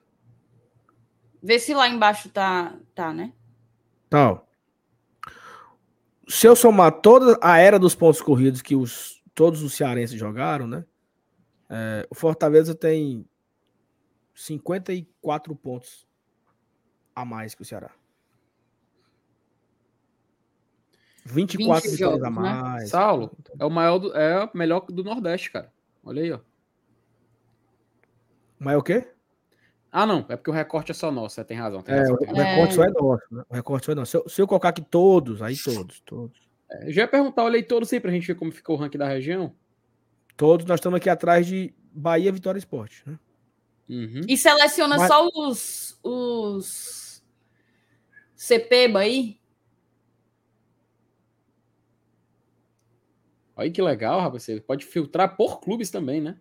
Vê 1.44 1.60
se 1.60 1.74
lá 1.74 1.90
embaixo 1.90 2.30
tá, 2.30 2.74
tá 2.96 3.14
né? 3.14 3.34
Tá. 4.10 4.42
Se 6.26 6.48
eu 6.48 6.56
somar 6.56 7.02
toda 7.02 7.38
a 7.42 7.58
era 7.58 7.78
dos 7.78 7.94
pontos 7.94 8.22
corridos 8.22 8.62
que 8.62 8.78
os, 8.78 9.22
todos 9.36 9.62
os 9.62 9.74
cearenses 9.74 10.18
jogaram, 10.18 10.66
né? 10.66 10.86
É, 11.70 12.08
o 12.10 12.16
Fortaleza 12.16 12.74
tem 12.74 13.28
54 14.34 15.54
pontos 15.54 16.08
a 17.14 17.26
mais 17.26 17.54
que 17.54 17.62
o 17.62 17.66
Ceará. 17.66 17.92
24 21.26 21.92
vitórias 21.92 21.98
jogos, 21.98 22.24
a 22.24 22.30
né? 22.30 22.36
mais. 22.36 22.84
Né? 22.84 22.88
Saulo, 22.88 23.36
é 23.60 23.66
o 23.66 23.70
maior 23.70 24.00
do, 24.00 24.16
é 24.16 24.46
o 24.46 24.58
melhor 24.58 24.86
do 24.86 25.04
Nordeste, 25.04 25.52
cara. 25.52 25.74
Olha 26.04 26.22
aí, 26.22 26.32
ó. 26.32 26.40
Maior 28.60 28.80
o 28.80 28.84
quê? 28.84 29.14
Ah, 29.96 30.08
não, 30.08 30.26
é 30.28 30.36
porque 30.36 30.50
o 30.50 30.54
recorte 30.54 30.90
é 30.90 30.94
só 30.96 31.12
nosso, 31.12 31.36
você 31.36 31.44
tem 31.44 31.56
razão. 31.56 31.84
Tem 31.84 31.94
é, 31.94 32.00
razão, 32.00 32.16
o, 32.16 32.32
o 32.32 32.36
recorte 32.36 32.74
só 32.74 32.84
é 32.84 32.90
nosso, 32.90 33.24
né? 33.30 33.44
O 33.48 33.54
recorte 33.54 33.86
só 33.86 33.92
é 33.92 33.96
nosso. 33.96 34.10
Se 34.10 34.18
eu, 34.18 34.28
se 34.28 34.42
eu 34.42 34.48
colocar 34.48 34.70
aqui 34.70 34.82
todos, 34.82 35.40
aí 35.40 35.56
todos, 35.56 36.00
todos. 36.00 36.42
É, 36.72 36.88
eu 36.88 36.92
já 36.92 37.04
ia 37.04 37.08
perguntar, 37.08 37.44
olhei 37.44 37.62
todos 37.62 37.94
aí 37.94 38.00
pra 38.00 38.10
gente 38.10 38.26
ver 38.26 38.34
como 38.34 38.52
ficou 38.52 38.76
o 38.76 38.80
ranking 38.80 38.98
da 38.98 39.08
região. 39.08 39.54
Todos, 40.36 40.66
nós 40.66 40.80
estamos 40.80 40.98
aqui 40.98 41.12
atrás 41.12 41.46
de 41.46 41.72
Bahia, 41.94 42.32
Vitória 42.32 42.58
Esporte, 42.58 43.04
né? 43.06 43.20
Uhum. 43.88 44.22
E 44.28 44.36
seleciona 44.36 44.98
Mas... 44.98 45.08
só 45.08 45.30
os, 45.36 46.00
os 46.02 47.24
CPBA 48.36 49.00
aí? 49.00 49.40
Olha 53.56 53.70
que 53.70 53.82
legal, 53.82 54.20
rapaz. 54.20 54.42
Você 54.42 54.60
pode 54.60 54.86
filtrar 54.86 55.38
por 55.38 55.62
clubes 55.62 55.92
também, 55.92 56.20
né? 56.20 56.40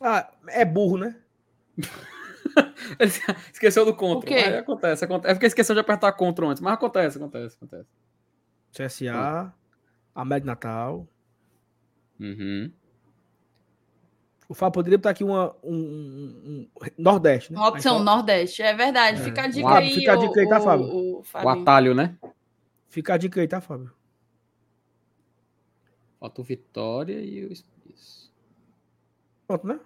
Ah, 0.00 0.30
é 0.48 0.64
burro, 0.64 0.98
né? 0.98 1.16
esqueceu 3.52 3.84
do 3.84 3.94
contra. 3.94 4.30
Mas 4.30 4.54
acontece, 4.54 5.04
acontece. 5.04 5.30
É 5.30 5.34
porque 5.34 5.46
esqueceu 5.46 5.74
de 5.74 5.80
apertar 5.80 6.12
contra 6.12 6.46
antes, 6.46 6.60
mas 6.60 6.74
acontece, 6.74 7.18
acontece, 7.18 7.56
acontece. 7.56 7.88
CSA, 8.72 9.52
América 10.14 10.46
Natal. 10.46 11.06
Uhum. 12.18 12.72
O 14.48 14.54
Fábio 14.54 14.72
poderia 14.72 14.96
botar 14.96 15.10
aqui 15.10 15.22
uma, 15.22 15.54
um, 15.62 15.74
um, 15.74 16.70
um 16.74 16.90
Nordeste, 16.96 17.52
né? 17.52 17.58
Uma 17.58 17.68
opção 17.68 18.02
Nordeste, 18.02 18.62
é 18.62 18.74
verdade. 18.74 19.20
É. 19.20 19.24
Fica 19.24 19.42
a 19.42 19.46
dica 19.46 19.74
aí. 19.76 19.94
Fica 19.94 20.12
a 20.12 20.16
dica 20.16 20.40
aí, 20.40 20.48
tá, 20.48 20.60
Fábio? 20.60 20.86
O, 20.86 21.18
o, 21.18 21.22
o, 21.44 21.48
atalho, 21.48 21.94
né? 21.94 22.16
Fica 22.88 23.14
a 23.14 23.16
dica 23.18 23.40
aí, 23.40 23.46
tá, 23.46 23.60
Fábio? 23.60 23.92
Falta 26.18 26.40
o 26.40 26.44
Vitória 26.44 27.20
e 27.20 27.44
o 27.44 27.52
Isso. 27.52 28.32
Pronto, 29.48 29.66
né? 29.66 29.80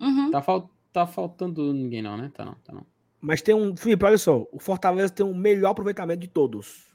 Uhum. 0.00 0.30
Tá, 0.30 0.40
fal... 0.40 0.70
tá 0.92 1.06
faltando 1.06 1.72
ninguém, 1.72 2.00
não, 2.00 2.16
né? 2.16 2.30
Tá 2.32 2.44
não, 2.44 2.54
tá 2.64 2.72
não. 2.72 2.86
Mas 3.20 3.42
tem 3.42 3.54
um. 3.54 3.76
Felipe, 3.76 4.04
olha 4.04 4.16
só. 4.16 4.46
O 4.52 4.60
Fortaleza 4.60 5.12
tem 5.12 5.26
o 5.26 5.34
melhor 5.34 5.70
aproveitamento 5.70 6.20
de 6.20 6.28
todos. 6.28 6.86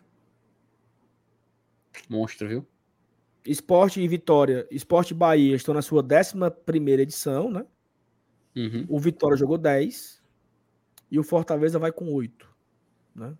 Monstro, 2.09 2.47
viu? 2.47 2.65
Esporte 3.45 3.99
e 3.99 4.07
Vitória, 4.07 4.65
Esporte 4.71 5.11
e 5.11 5.13
Bahia 5.13 5.55
estão 5.55 5.73
na 5.73 5.81
sua 5.81 6.01
11 6.01 7.01
edição, 7.01 7.51
né? 7.51 7.65
Uhum. 8.55 8.85
O 8.87 8.97
Vitória 8.97 9.35
jogou 9.35 9.57
10 9.57 10.23
e 11.11 11.19
o 11.19 11.23
Fortaleza 11.23 11.77
vai 11.77 11.91
com 11.91 12.13
8, 12.13 12.49
né? 13.13 13.37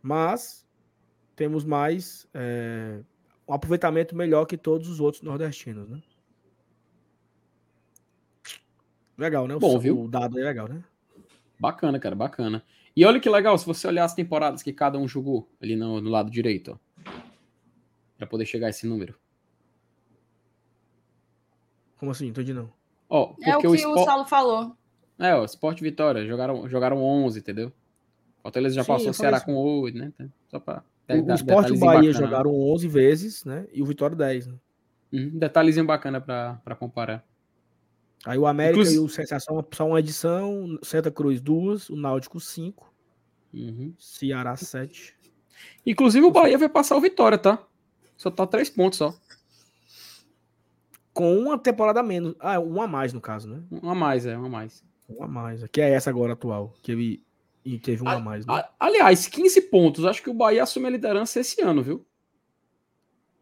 Mas 0.00 0.66
temos 1.36 1.64
mais 1.64 2.26
é, 2.32 3.00
um 3.46 3.52
aproveitamento 3.52 4.16
melhor 4.16 4.46
que 4.46 4.56
todos 4.56 4.88
os 4.88 5.00
outros 5.00 5.22
nordestinos, 5.22 5.86
né? 5.86 6.00
Legal, 9.18 9.48
né? 9.48 9.56
O, 9.56 9.58
Bom, 9.58 9.78
viu? 9.78 10.00
o 10.00 10.08
dado 10.08 10.38
é 10.38 10.44
legal, 10.44 10.68
né? 10.68 10.82
Bacana, 11.58 11.98
cara, 11.98 12.14
bacana. 12.14 12.62
E 12.96 13.04
olha 13.04 13.20
que 13.20 13.28
legal, 13.28 13.58
se 13.58 13.66
você 13.66 13.86
olhar 13.88 14.04
as 14.04 14.14
temporadas 14.14 14.62
que 14.62 14.72
cada 14.72 14.96
um 14.98 15.08
jogou 15.08 15.48
ali 15.60 15.74
no, 15.74 16.00
no 16.00 16.08
lado 16.08 16.30
direito, 16.30 16.72
ó 16.72 16.88
para 18.18 18.26
poder 18.26 18.44
chegar 18.44 18.66
a 18.66 18.70
esse 18.70 18.86
número. 18.86 19.14
Como 21.96 22.10
assim? 22.10 22.26
Entendi 22.26 22.52
não. 22.52 22.70
Ó, 23.08 23.34
é 23.40 23.56
o 23.56 23.60
que 23.60 23.68
o, 23.68 23.74
Sport... 23.74 23.96
o 23.96 24.04
Saulo 24.04 24.24
falou. 24.26 24.76
É, 25.18 25.34
o 25.34 25.44
Sport 25.44 25.80
Vitória, 25.80 26.26
jogaram, 26.26 26.68
jogaram 26.68 27.02
11, 27.02 27.38
entendeu? 27.38 27.72
Fortaleza 28.42 28.74
já 28.74 28.82
Sim, 28.82 28.88
passou 28.88 29.10
o 29.10 29.14
Ceará 29.14 29.40
com 29.40 29.54
8, 29.54 29.96
né? 29.96 30.12
Só 30.48 30.60
pra... 30.60 30.82
O, 31.08 31.12
o 31.14 31.34
Sport 31.34 31.68
e 31.68 31.72
o 31.72 31.78
Bahia 31.78 32.12
bacana. 32.12 32.12
jogaram 32.12 32.54
11 32.54 32.88
vezes, 32.88 33.44
né? 33.44 33.66
E 33.72 33.82
o 33.82 33.86
Vitória 33.86 34.14
10, 34.14 34.48
né? 34.48 34.54
Uhum, 35.12 35.38
detalhezinho 35.38 35.86
bacana 35.86 36.20
para 36.20 36.76
comparar. 36.78 37.24
Aí 38.24 38.38
o 38.38 38.46
América 38.46 38.80
Inclusive... 38.80 39.02
e 39.02 39.04
o 39.04 39.08
Sensação 39.08 39.64
só 39.72 39.86
uma 39.86 40.00
edição, 40.00 40.78
Santa 40.82 41.10
Cruz 41.10 41.40
duas, 41.40 41.88
o 41.88 41.96
Náutico 41.96 42.40
5, 42.40 42.92
uhum. 43.54 43.94
Ceará 43.98 44.56
7. 44.56 45.16
Inclusive 45.86 46.26
o 46.26 46.30
Bahia 46.30 46.58
vai 46.58 46.68
passar 46.68 46.96
o 46.96 47.00
Vitória, 47.00 47.38
tá? 47.38 47.64
Só 48.16 48.30
tá 48.30 48.46
três 48.46 48.68
pontos 48.68 48.98
só. 48.98 49.14
Com 51.12 51.36
uma 51.38 51.58
temporada 51.58 52.02
menos. 52.02 52.34
Ah, 52.38 52.60
um 52.60 52.80
a 52.82 52.86
mais, 52.86 53.12
no 53.12 53.20
caso, 53.20 53.48
né? 53.48 53.62
Um 53.70 53.90
a 53.90 53.94
mais, 53.94 54.26
é, 54.26 54.36
um 54.36 54.44
a 54.44 54.48
mais. 54.48 54.84
Um 55.08 55.22
a 55.22 55.28
mais. 55.28 55.64
Que 55.68 55.80
é 55.80 55.90
essa 55.90 56.10
agora 56.10 56.32
atual. 56.32 56.74
Que 56.82 56.92
ele 56.92 57.28
e 57.64 57.78
teve 57.78 58.02
um 58.02 58.08
a, 58.08 58.18
mais, 58.18 58.46
né? 58.46 58.54
A, 58.54 58.70
aliás, 58.80 59.26
15 59.26 59.62
pontos. 59.62 60.04
Acho 60.04 60.22
que 60.22 60.30
o 60.30 60.34
Bahia 60.34 60.62
assume 60.62 60.86
a 60.86 60.90
liderança 60.90 61.40
esse 61.40 61.60
ano, 61.60 61.82
viu? 61.82 62.06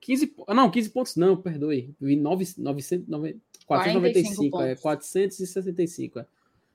15 0.01 0.35
Não, 0.49 0.71
15 0.71 0.91
pontos 0.91 1.17
não, 1.17 1.37
perdoe. 1.37 1.95
9, 2.01 2.55
900, 2.59 3.09
9, 3.09 3.41
495, 3.67 4.63
é, 4.63 4.77
465. 4.77 6.21
É. 6.21 6.27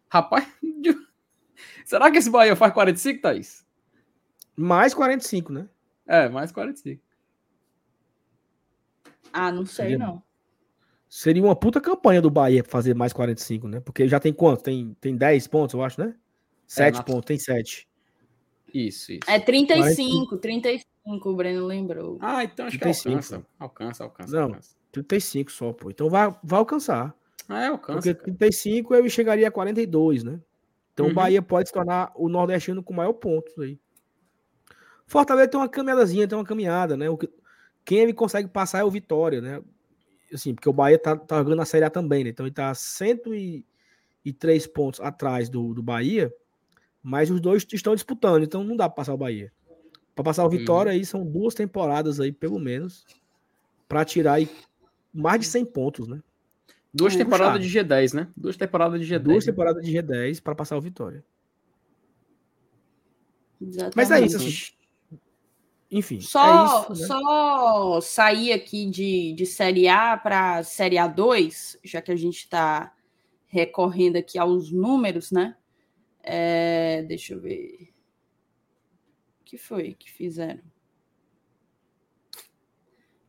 Rapaz, 0.10 0.48
será 1.86 2.12
que 2.12 2.18
esse 2.18 2.30
Bahia 2.30 2.56
faz 2.56 2.74
45, 2.74 3.22
Thaís? 3.22 3.66
Mais 4.56 4.94
45, 4.94 5.54
né? 5.54 5.70
É, 6.06 6.28
mais 6.28 6.52
45. 6.52 7.02
Ah, 9.32 9.52
não 9.52 9.66
sei, 9.66 9.86
seria, 9.86 9.98
não. 9.98 10.22
Seria 11.08 11.44
uma 11.44 11.56
puta 11.56 11.80
campanha 11.80 12.22
do 12.22 12.30
Bahia 12.30 12.62
pra 12.62 12.72
fazer 12.72 12.94
mais 12.94 13.14
45, 13.14 13.68
né? 13.68 13.80
Porque 13.80 14.08
já 14.08 14.20
tem 14.20 14.34
quanto? 14.34 14.64
Tem, 14.64 14.96
tem 15.00 15.16
10 15.16 15.48
pontos, 15.48 15.74
eu 15.74 15.84
acho, 15.84 16.02
né? 16.02 16.14
7 16.68 17.00
é, 17.00 17.04
pontos, 17.04 17.26
tem 17.26 17.38
7. 17.38 17.88
Isso, 18.74 19.14
isso. 19.14 19.20
É 19.28 19.40
35, 19.40 20.38
35. 20.38 21.30
o 21.30 21.36
Breno 21.36 21.66
lembrou. 21.66 22.18
Ah, 22.22 22.44
então 22.44 22.66
acho 22.66 22.78
35. 22.78 23.04
que 23.04 23.10
alcança. 23.10 23.46
Alcança, 23.58 24.04
alcança. 24.04 24.36
Não, 24.36 24.44
alcança. 24.44 24.81
35 24.92 25.52
só, 25.52 25.72
pô. 25.74 25.90
Então 25.90 26.10
vai, 26.10 26.36
vai 26.44 26.60
alcançar. 26.60 27.16
Ah, 27.48 27.64
é, 27.64 27.68
alcança. 27.68 28.14
Porque 28.14 28.14
35 28.14 28.96
eu 28.96 29.10
chegaria 29.10 29.48
a 29.48 29.52
42, 29.52 30.24
né? 30.24 30.40
Então 30.94 31.06
uhum. 31.08 31.12
o 31.12 31.16
Bahia 31.16 31.42
pode 31.42 31.70
se 31.70 31.74
tornar 31.74 32.12
o 32.16 32.30
nordestino 32.30 32.84
com 32.84 32.94
maior 32.94 33.14
pontos 33.14 33.58
aí. 33.60 33.80
Fortaleza 35.08 35.50
tem 35.50 35.60
uma 35.60 35.68
caminhadazinha, 35.68 36.28
tem 36.28 36.38
uma 36.38 36.46
caminhada, 36.46 36.96
né? 36.96 37.10
O 37.10 37.18
que, 37.18 37.30
quem 37.84 38.00
ele 38.00 38.14
consegue 38.14 38.48
passar 38.48 38.80
é 38.80 38.84
o 38.84 38.92
Vitória, 38.92 39.42
né? 39.42 39.62
Assim, 40.34 40.54
porque 40.54 40.70
o 40.70 40.74
Bahia 40.74 40.98
tá, 40.98 41.16
tá 41.18 41.40
jogando 41.40 41.58
na 41.58 41.66
Série 41.66 41.84
A 41.84 41.90
também, 41.90 42.24
né? 42.24 42.30
Então 42.30 42.46
ele 42.46 42.54
tá 42.54 42.74
103 42.74 44.68
pontos 44.68 45.02
atrás 45.02 45.50
do, 45.50 45.74
do 45.74 45.84
Bahia, 45.84 46.34
mas 47.04 47.30
os 47.30 47.42
dois 47.42 47.66
estão 47.74 47.96
disputando, 47.96 48.44
então 48.44 48.64
não 48.64 48.78
dá 48.78 48.88
para 48.88 48.96
passar 48.96 49.14
o 49.14 49.18
Bahia. 49.18 49.52
Para 50.16 50.24
passar 50.24 50.44
o 50.44 50.46
uhum. 50.46 50.52
Vitória 50.52 50.92
aí 50.92 51.04
são 51.04 51.26
duas 51.26 51.54
temporadas 51.54 52.20
aí, 52.20 52.32
pelo 52.32 52.60
menos, 52.60 53.06
para 53.90 54.06
tirar 54.06 54.34
aí 54.34 54.50
mais 55.14 55.42
de 55.42 55.48
100 55.48 55.66
pontos, 55.66 56.08
né? 56.08 56.22
Duas 56.94 57.16
é, 57.16 57.18
temporadas 57.18 57.66
de 57.66 57.80
G10, 57.80 58.14
né? 58.14 58.28
Duas 58.36 58.58
temporadas 58.58 59.00
de 59.00 59.08
G10. 59.08 59.20
Duas 59.20 59.46
né? 59.46 59.52
temporadas 59.52 59.86
de 59.86 59.92
G10 59.92 60.42
para 60.42 60.56
passar 60.56 60.78
o 60.78 60.82
Vitória. 60.82 61.24
Exatamente. 63.62 63.96
Mas 63.96 64.12
é 64.12 64.22
isso, 64.22 64.38
assim, 64.38 64.74
enfim. 65.92 66.22
Só, 66.22 66.42
é 66.42 66.94
isso, 66.94 67.02
né? 67.02 67.08
só 67.08 68.02
sair 68.02 68.54
aqui 68.54 68.90
de, 68.90 69.34
de 69.34 69.46
Série 69.46 69.88
A 69.88 70.18
para 70.18 70.64
Série 70.64 70.96
A2, 70.96 71.78
já 71.84 72.02
que 72.02 72.12
a 72.12 72.16
gente 72.16 72.38
está 72.38 72.94
recorrendo 73.48 74.16
aqui 74.16 74.40
aos 74.40 74.72
números, 74.72 75.32
né? 75.32 75.56
É, 76.24 77.04
deixa 77.04 77.34
eu 77.34 77.42
ver. 77.42 77.94
O 79.42 79.44
que 79.44 79.58
foi 79.58 79.94
que 79.94 80.10
fizeram? 80.10 80.62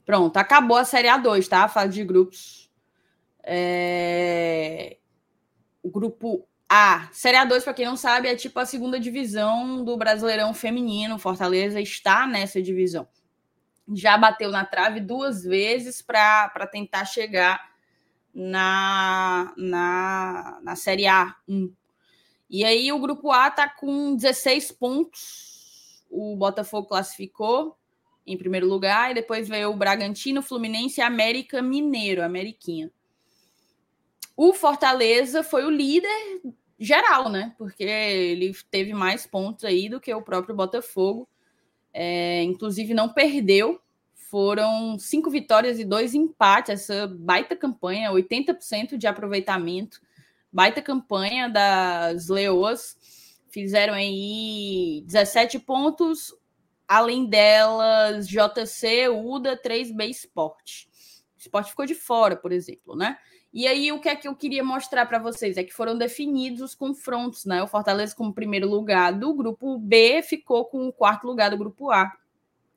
Pronto, 0.05 0.37
acabou 0.37 0.77
a 0.77 0.85
Série 0.85 1.09
A2, 1.09 1.49
tá? 1.49 1.65
A 1.65 1.69
fase 1.69 1.95
de 1.95 2.05
grupos. 2.05 2.70
É... 3.43 4.99
O 5.83 5.91
grupo 5.91 6.47
a 6.74 7.11
Série 7.12 7.37
A2, 7.37 7.65
para 7.65 7.74
quem 7.74 7.85
não 7.85 7.99
sabe, 7.99 8.29
é 8.29 8.35
tipo 8.35 8.59
a 8.59 8.65
segunda 8.65 8.99
divisão 8.99 9.85
do 9.85 9.95
Brasileirão 9.95 10.55
Feminino. 10.55 11.19
Fortaleza 11.19 11.79
está 11.79 12.27
nessa 12.27 12.62
divisão. 12.62 13.07
Já 13.93 14.16
bateu 14.16 14.51
na 14.51 14.65
trave 14.65 14.99
duas 14.99 15.45
vezes 15.45 16.01
para 16.01 16.66
tentar 16.70 17.05
chegar 17.05 17.61
na, 18.33 19.53
na, 19.55 20.61
na 20.62 20.74
Série 20.74 21.03
A1. 21.03 21.70
E 22.49 22.65
aí 22.65 22.91
o 22.91 22.99
grupo 22.99 23.31
A 23.31 23.49
está 23.49 23.69
com 23.69 24.16
16 24.16 24.73
pontos. 24.73 26.03
O 26.11 26.35
Botafogo 26.37 26.89
classificou 26.89 27.77
em 28.27 28.36
primeiro 28.36 28.69
lugar, 28.69 29.11
e 29.11 29.15
depois 29.15 29.49
veio 29.49 29.70
o 29.70 29.77
Bragantino, 29.77 30.43
Fluminense 30.43 31.01
e 31.01 31.03
América 31.03 31.61
Mineiro, 31.61 32.23
Ameriquinha. 32.23 32.90
O 34.36 34.53
Fortaleza 34.53 35.43
foi 35.43 35.65
o 35.65 35.70
líder 35.70 36.40
geral, 36.78 37.28
né? 37.28 37.55
Porque 37.59 37.85
ele 37.85 38.53
teve 38.70 38.93
mais 38.93 39.27
pontos 39.27 39.65
aí 39.65 39.89
do 39.89 40.01
que 40.01 40.12
o 40.12 40.23
próprio 40.23 40.55
Botafogo. 40.55 41.28
É, 41.93 42.43
inclusive 42.43 42.94
não 42.94 43.09
perdeu. 43.09 43.81
Foram 44.15 44.99
cinco 44.99 45.31
vitórias 45.31 45.78
e 45.78 45.85
dois 45.85 46.15
empates. 46.15 46.90
Essa 46.90 47.07
baita 47.07 47.55
campanha, 47.55 48.11
80% 48.11 48.97
de 48.97 49.07
aproveitamento. 49.07 50.01
Baita 50.51 50.81
campanha 50.81 51.49
das 51.49 52.28
Leoas. 52.28 52.97
Fizeram 53.51 53.94
aí 53.94 55.03
17 55.07 55.59
pontos. 55.59 56.35
Além 56.94 57.24
delas, 57.24 58.28
JC, 58.28 59.09
UDA, 59.09 59.56
3B 59.56 60.10
Sport. 60.10 60.85
Sport 61.39 61.70
ficou 61.70 61.86
de 61.86 61.94
fora, 61.94 62.36
por 62.36 62.52
exemplo, 62.52 62.94
né? 62.94 63.16
E 63.51 63.66
aí, 63.66 63.90
o 63.90 63.98
que 63.98 64.10
é 64.10 64.14
que 64.14 64.28
eu 64.28 64.36
queria 64.36 64.62
mostrar 64.62 65.06
para 65.06 65.19
vocês? 65.19 65.56
É 65.56 65.64
que 65.64 65.73
foram 65.73 65.97
definidos 65.97 66.60
os 66.60 66.74
confrontos, 66.74 67.47
né? 67.47 67.62
O 67.62 67.66
Fortaleza, 67.66 68.14
como 68.14 68.35
primeiro 68.35 68.69
lugar 68.69 69.10
do 69.10 69.32
grupo 69.32 69.78
B, 69.78 70.20
ficou 70.23 70.66
com 70.66 70.86
o 70.86 70.93
quarto 70.93 71.27
lugar 71.27 71.48
do 71.48 71.56
grupo 71.56 71.90
A. 71.90 72.12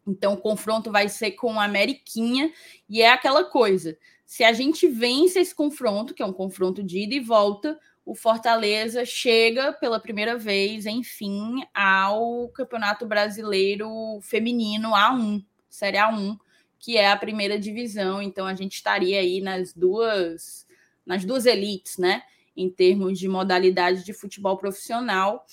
Então, 0.08 0.32
o 0.32 0.38
confronto 0.38 0.90
vai 0.90 1.10
ser 1.10 1.32
com 1.32 1.60
a 1.60 1.66
Ameriquinha, 1.66 2.54
e 2.88 3.02
é 3.02 3.10
aquela 3.10 3.44
coisa: 3.44 3.98
se 4.26 4.46
a 4.46 4.54
gente 4.54 4.88
vence 4.88 5.40
esse 5.40 5.54
confronto, 5.54 6.14
que 6.14 6.24
é 6.24 6.26
um 6.26 6.32
confronto 6.32 6.82
de 6.82 7.00
ida 7.00 7.16
e 7.16 7.20
volta, 7.20 7.78
o 8.06 8.14
Fortaleza 8.14 9.04
chega 9.04 9.74
pela 9.74 10.00
primeira 10.00 10.38
vez, 10.38 10.86
enfim, 10.86 11.66
ao 11.74 12.48
Campeonato 12.50 13.06
Brasileiro 13.06 14.20
Feminino 14.22 14.92
A1, 14.92 15.44
Série 15.68 15.98
A1, 15.98 16.38
que 16.78 16.98
é 16.98 17.12
a 17.12 17.18
primeira 17.18 17.58
divisão. 17.58 18.22
Então, 18.22 18.46
a 18.46 18.54
gente 18.54 18.74
estaria 18.76 19.20
aí 19.20 19.42
nas 19.42 19.74
duas 19.74 20.66
nas 21.06 21.24
duas 21.24 21.46
elites, 21.46 21.98
né? 21.98 22.24
Em 22.56 22.70
termos 22.70 23.20
de 23.20 23.28
modalidade 23.28 24.04
de 24.04 24.14
futebol 24.14 24.58
profissional 24.58 25.46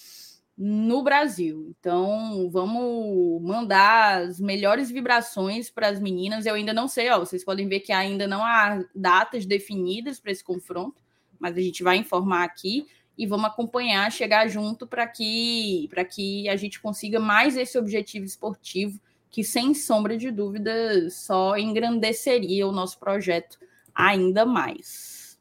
no 0.57 1.03
Brasil. 1.03 1.74
Então, 1.79 2.49
vamos 2.51 3.43
mandar 3.43 4.23
as 4.23 4.39
melhores 4.39 4.91
vibrações 4.91 5.70
para 5.70 5.89
as 5.89 6.01
meninas. 6.01 6.47
Eu 6.47 6.55
ainda 6.55 6.73
não 6.73 6.87
sei, 6.87 7.11
ó, 7.11 7.19
vocês 7.19 7.45
podem 7.45 7.69
ver 7.69 7.81
que 7.81 7.93
ainda 7.93 8.27
não 8.27 8.45
há 8.45 8.83
datas 8.95 9.45
definidas 9.45 10.20
para 10.20 10.33
esse 10.33 10.45
confronto, 10.45 11.02
mas 11.43 11.56
a 11.56 11.60
gente 11.60 11.82
vai 11.82 11.97
informar 11.97 12.44
aqui 12.44 12.86
e 13.19 13.27
vamos 13.27 13.47
acompanhar, 13.47 14.10
chegar 14.12 14.47
junto 14.47 14.86
para 14.86 15.09
que 15.09 15.89
para 15.90 16.05
que 16.05 16.48
a 16.48 16.55
gente 16.55 16.81
consiga 16.81 17.19
mais 17.19 17.56
esse 17.56 17.77
objetivo 17.77 18.24
esportivo 18.24 19.01
que 19.28 19.43
sem 19.43 19.74
sombra 19.74 20.16
de 20.16 20.31
dúvida 20.31 21.10
só 21.10 21.59
engrandeceria 21.59 22.66
o 22.66 22.70
nosso 22.70 22.98
projeto 23.01 23.59
ainda 23.93 24.47
mais. 24.47 25.36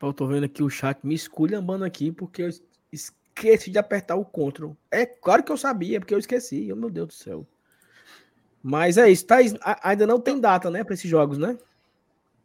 Eu 0.00 0.14
tô 0.14 0.26
vendo 0.26 0.44
aqui 0.44 0.62
o 0.62 0.70
chat 0.70 0.98
me 1.04 1.14
esculhambando 1.14 1.84
aqui 1.84 2.10
porque 2.10 2.42
eu 2.42 2.48
esqueci 2.90 3.70
de 3.70 3.78
apertar 3.78 4.16
o 4.16 4.24
Ctrl. 4.24 4.72
É 4.90 5.04
claro 5.04 5.44
que 5.44 5.52
eu 5.52 5.58
sabia, 5.58 6.00
porque 6.00 6.14
eu 6.14 6.18
esqueci. 6.18 6.72
Oh, 6.72 6.76
meu 6.76 6.88
Deus 6.88 7.08
do 7.08 7.12
céu. 7.12 7.46
Mas 8.62 8.98
é 8.98 9.10
isso. 9.10 9.26
Tá, 9.26 9.38
ainda 9.82 10.06
não 10.06 10.20
tem 10.20 10.40
data, 10.40 10.70
né, 10.70 10.84
para 10.84 10.94
esses 10.94 11.10
jogos, 11.10 11.38
né? 11.38 11.56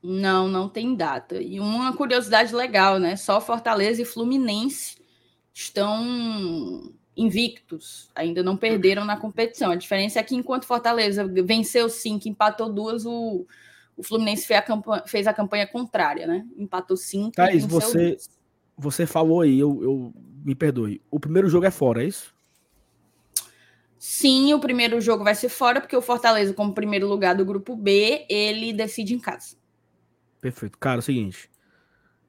Não, 0.02 0.48
não 0.48 0.70
tem 0.70 0.96
data. 0.96 1.42
E 1.42 1.60
uma 1.60 1.96
curiosidade 1.96 2.54
legal, 2.54 3.00
né? 3.00 3.16
Só 3.16 3.42
Fortaleza 3.42 4.02
e 4.02 4.06
Fluminense 4.06 4.98
estão 5.54 6.94
invictos, 7.18 8.10
ainda 8.14 8.44
não 8.44 8.58
perderam 8.58 9.06
na 9.06 9.18
competição. 9.18 9.72
A 9.72 9.76
diferença 9.76 10.20
é 10.20 10.24
que 10.24 10.36
enquanto 10.36 10.66
Fortaleza 10.66 11.26
venceu 11.26 11.90
cinco, 11.90 12.28
empatou 12.28 12.72
duas, 12.72 13.06
o 13.06 13.46
o 13.98 14.04
Fluminense 14.04 14.46
fez 14.46 14.60
a 14.60 14.62
campanha, 14.62 15.04
fez 15.06 15.28
a 15.28 15.34
campanha 15.34 15.68
contrária, 15.68 16.28
né? 16.28 16.46
Empatou 16.58 16.98
cinco. 16.98 17.32
Thaís, 17.32 17.66
você, 17.66 18.18
você 18.78 19.06
falou 19.06 19.42
aí, 19.42 19.58
eu, 19.58 19.82
eu 19.82 20.14
me 20.44 20.54
perdoe. 20.54 21.02
O 21.10 21.20
primeiro 21.20 21.48
jogo 21.48 21.66
é 21.66 21.72
fora, 21.72 22.04
é 22.04 22.08
isso? 22.08 22.35
Sim, 23.98 24.54
o 24.54 24.60
primeiro 24.60 25.00
jogo 25.02 25.24
vai 25.24 25.36
ser 25.36 25.50
fora, 25.50 25.82
porque 25.82 25.96
o 25.96 26.02
Fortaleza, 26.02 26.54
como 26.54 26.74
primeiro 26.74 27.08
lugar 27.08 27.36
do 27.36 27.46
grupo 27.46 27.76
B, 27.76 28.26
ele 28.30 28.74
decide 28.74 29.14
em 29.14 29.20
casa. 29.20 29.56
Perfeito. 30.42 30.78
Cara, 30.78 30.98
é 30.98 31.00
o 31.00 31.04
seguinte: 31.04 31.50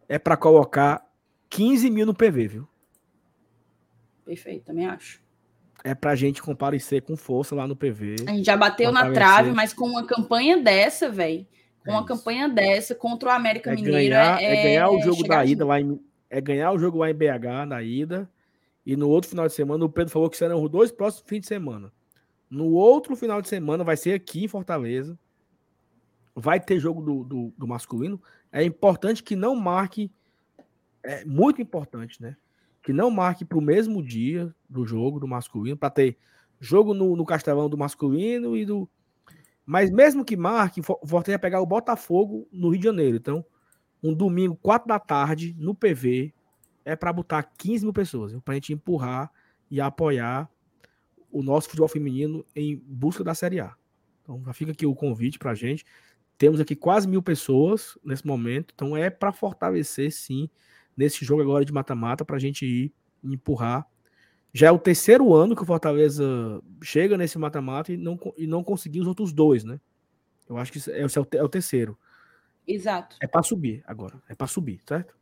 é 0.09 0.19
para 0.19 0.37
colocar 0.37 1.05
15 1.51 1.91
mil 1.91 2.07
no 2.07 2.15
PV, 2.15 2.49
viu? 2.49 2.69
Perfeito, 4.25 4.65
também 4.65 4.87
acho 4.87 5.25
é 5.87 5.95
pra 5.95 6.17
gente 6.17 6.43
comparecer 6.43 7.03
com 7.03 7.17
força 7.17 7.55
lá 7.55 7.67
no 7.67 7.77
PV. 7.77 8.17
A 8.27 8.33
gente 8.33 8.45
já 8.45 8.57
bateu 8.57 8.91
na 8.91 9.13
trave, 9.13 9.53
mas 9.53 9.73
com 9.73 9.87
uma 9.87 10.05
campanha 10.05 10.57
dessa, 10.61 11.09
velho. 11.09 11.47
Com 11.85 11.93
é 11.93 11.95
uma 11.95 12.05
campanha 12.05 12.49
dessa 12.49 12.93
contra 12.93 13.29
o 13.29 13.33
América 13.33 13.71
é 13.71 13.75
Mineiro. 13.77 13.97
Ganhar, 13.97 14.43
é, 14.43 14.45
é, 14.45 14.63
ganhar 14.65 14.91
o 14.91 15.01
jogo 15.01 15.23
da 15.23 15.45
ida 15.45 15.65
lá 15.65 15.81
em. 15.81 16.01
É 16.29 16.41
ganhar 16.41 16.73
o 16.73 16.79
jogo 16.79 16.99
lá 16.99 17.09
em 17.09 17.15
BH 17.15 17.67
na 17.69 17.83
ida. 17.83 18.29
E 18.87 18.97
no 18.97 19.09
outro 19.09 19.29
final 19.29 19.47
de 19.47 19.53
semana, 19.53 19.85
o 19.85 19.91
Pedro 19.91 20.13
falou 20.13 20.31
que 20.31 20.37
serão 20.37 20.63
os 20.63 20.71
dois 20.71 20.93
próximos 20.93 21.29
fins 21.29 21.41
de 21.41 21.47
semana. 21.49 21.93
No 22.49 22.71
outro 22.71 23.17
final 23.17 23.43
de 23.43 23.49
semana, 23.49 23.83
vai 23.83 23.97
ser 23.97 24.15
aqui 24.15 24.45
em 24.45 24.49
Fortaleza. 24.49 25.19
Vai 26.35 26.61
ter 26.61 26.79
jogo 26.79 27.03
do, 27.03 27.25
do, 27.25 27.55
do 27.59 27.67
masculino. 27.67 28.23
É 28.53 28.63
importante 28.63 29.23
que 29.23 29.35
não 29.35 29.57
marque. 29.57 30.11
É 31.03 31.25
muito 31.25 31.61
importante, 31.61 32.23
né? 32.23 32.37
que 32.87 32.93
não 32.93 33.11
marque 33.11 33.45
para 33.45 33.59
o 33.59 33.61
mesmo 33.61 34.01
dia 34.01 34.55
do 34.71 34.87
jogo 34.87 35.19
do 35.19 35.27
masculino, 35.27 35.77
para 35.77 35.91
ter 35.91 36.17
jogo 36.61 36.95
no, 36.95 37.17
no 37.17 37.27
Castelão 37.27 37.69
do 37.69 37.77
masculino 37.77 38.57
e 38.57 38.65
do. 38.65 38.89
Mas 39.65 39.91
mesmo 39.91 40.25
que 40.25 40.37
marque, 40.37 40.81
voltei 41.03 41.35
a 41.35 41.39
pegar 41.39 41.61
o 41.61 41.67
Botafogo 41.67 42.47
no 42.53 42.69
Rio 42.69 42.79
de 42.79 42.85
Janeiro. 42.85 43.17
Então, 43.17 43.45
um 44.01 44.15
domingo, 44.15 44.55
4 44.63 44.87
da 44.87 45.01
tarde, 45.01 45.53
no 45.59 45.75
PV, 45.75 46.33
é 46.87 46.95
para 46.95 47.13
botar 47.13 47.43
15 47.43 47.85
mil 47.85 47.93
pessoas, 47.93 48.33
para 48.45 48.53
a 48.53 48.55
gente 48.55 48.73
empurrar 48.73 49.31
e 49.69 49.81
apoiar 49.81 50.49
o 51.31 51.43
nosso 51.43 51.69
futebol 51.69 51.89
feminino 51.89 52.47
em 52.55 52.77
busca 52.77 53.25
da 53.25 53.35
Série 53.35 53.59
A. 53.59 53.75
Então, 54.23 54.41
já 54.47 54.53
fica 54.53 54.71
aqui 54.71 54.87
o 54.87 54.95
convite 54.95 55.37
para 55.37 55.51
a 55.51 55.55
gente. 55.55 55.85
Temos 56.39 56.61
aqui 56.61 56.77
quase 56.77 57.09
mil 57.09 57.21
pessoas 57.21 57.99
nesse 58.05 58.25
momento, 58.25 58.73
então 58.73 58.97
é 58.97 59.11
para 59.11 59.33
fortalecer, 59.33 60.13
sim, 60.13 60.49
nesse 60.97 61.25
jogo 61.25 61.43
agora 61.43 61.65
de 61.65 61.73
mata-mata 61.73 62.25
para 62.25 62.37
a 62.37 62.39
gente 62.39 62.65
ir 62.65 62.93
empurrar 63.23 63.87
Já 64.55 64.69
é 64.69 64.71
o 64.71 64.79
terceiro 64.79 65.35
ano 65.35 65.57
que 65.57 65.63
o 65.63 65.67
Fortaleza 65.67 66.63
chega 66.81 67.19
nesse 67.19 67.37
mata-mata 67.37 67.93
e 67.93 67.97
não, 67.97 68.19
e 68.39 68.47
não 68.47 68.63
conseguiu 68.63 69.03
os 69.03 69.09
outros 69.09 69.33
dois, 69.33 69.65
né? 69.65 69.81
Eu 70.49 70.57
acho 70.57 70.71
que 70.71 70.79
esse 70.79 70.93
é, 70.93 71.05
o, 71.05 71.27
é 71.33 71.43
o 71.43 71.49
terceiro. 71.49 71.99
Exato. 72.65 73.17
É 73.21 73.27
para 73.27 73.43
subir 73.43 73.83
agora. 73.87 74.23
É 74.29 74.35
para 74.37 74.47
subir, 74.47 74.81
certo? 74.87 75.17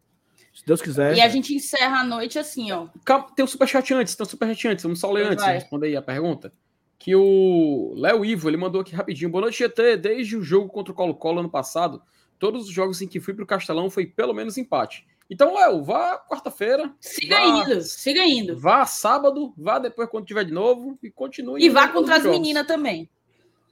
Se 0.54 0.64
Deus 0.64 0.80
quiser. 0.80 1.16
E 1.16 1.20
a 1.20 1.28
gente 1.28 1.52
encerra 1.52 2.00
a 2.00 2.04
noite 2.04 2.38
assim, 2.38 2.70
ó. 2.70 2.86
Calma, 3.04 3.26
tem 3.34 3.42
o 3.42 3.46
um 3.46 3.48
superchat 3.48 3.92
antes, 3.92 4.14
tem 4.14 4.24
um 4.24 4.30
superchat 4.30 4.68
antes. 4.68 4.84
Vamos 4.84 5.00
só 5.00 5.10
ler 5.10 5.26
antes, 5.26 5.44
responder 5.44 5.88
aí 5.88 5.96
a 5.96 6.02
pergunta. 6.02 6.52
Que 6.96 7.14
o 7.14 7.92
Léo 7.96 8.24
Ivo, 8.24 8.48
ele 8.48 8.56
mandou 8.56 8.80
aqui 8.80 8.94
rapidinho. 8.94 9.30
Boa 9.30 9.42
noite, 9.42 9.58
GT. 9.58 9.96
Desde 9.96 10.36
o 10.36 10.42
jogo 10.42 10.68
contra 10.68 10.92
o 10.92 10.94
Colo-Colo 10.94 11.40
ano 11.40 11.50
passado, 11.50 12.00
todos 12.38 12.68
os 12.68 12.72
jogos 12.72 13.02
em 13.02 13.08
que 13.08 13.18
fui 13.18 13.34
pro 13.34 13.44
Castelão 13.44 13.90
foi 13.90 14.06
pelo 14.06 14.32
menos 14.32 14.56
empate. 14.56 15.04
Então, 15.28 15.54
Léo, 15.54 15.82
vá 15.82 16.18
quarta-feira. 16.18 16.94
Siga 17.00 17.36
vá, 17.36 17.44
indo, 17.44 17.80
siga 17.82 18.24
indo. 18.24 18.58
Vá 18.58 18.86
sábado, 18.86 19.52
vá 19.56 19.80
depois 19.80 20.08
quando 20.08 20.26
tiver 20.26 20.44
de 20.44 20.52
novo 20.52 20.96
e 21.02 21.10
continue. 21.10 21.62
E 21.62 21.68
vá 21.68 21.88
contra 21.88 22.16
as 22.16 22.24
meninas 22.24 22.66
também. 22.66 23.10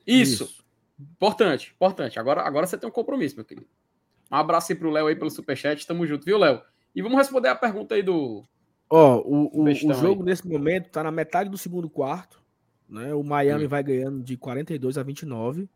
Isso. 0.05 0.45
Isso. 0.45 0.65
Importante, 0.99 1.73
importante. 1.75 2.19
Agora, 2.19 2.43
agora 2.43 2.67
você 2.67 2.77
tem 2.77 2.89
um 2.89 2.93
compromisso, 2.93 3.37
meu 3.37 3.45
querido. 3.45 3.69
Um 4.31 4.37
abraço 4.37 4.73
aí 4.73 4.79
pro 4.79 4.91
Léo 4.91 5.07
aí 5.07 5.17
pelo 5.17 5.31
superchat. 5.31 5.87
Tamo 5.87 6.07
junto, 6.07 6.25
viu, 6.25 6.39
Léo? 6.39 6.61
E 6.95 7.03
vamos 7.03 7.19
responder 7.19 7.49
a 7.49 7.57
pergunta 7.57 7.95
aí 7.95 8.03
do. 8.03 8.43
Ó, 8.89 9.19
o, 9.21 9.63
o, 9.63 9.65
o 9.65 9.95
jogo 9.95 10.23
aí. 10.23 10.27
nesse 10.27 10.47
momento 10.47 10.91
tá 10.91 11.03
na 11.03 11.11
metade 11.11 11.49
do 11.49 11.57
segundo 11.57 11.89
quarto. 11.89 12.43
Né? 12.89 13.15
O 13.15 13.23
Miami 13.23 13.65
hum. 13.65 13.69
vai 13.69 13.83
ganhando 13.83 14.23
de 14.23 14.37
42 14.37 14.99
a 14.99 15.03
29. 15.03 15.69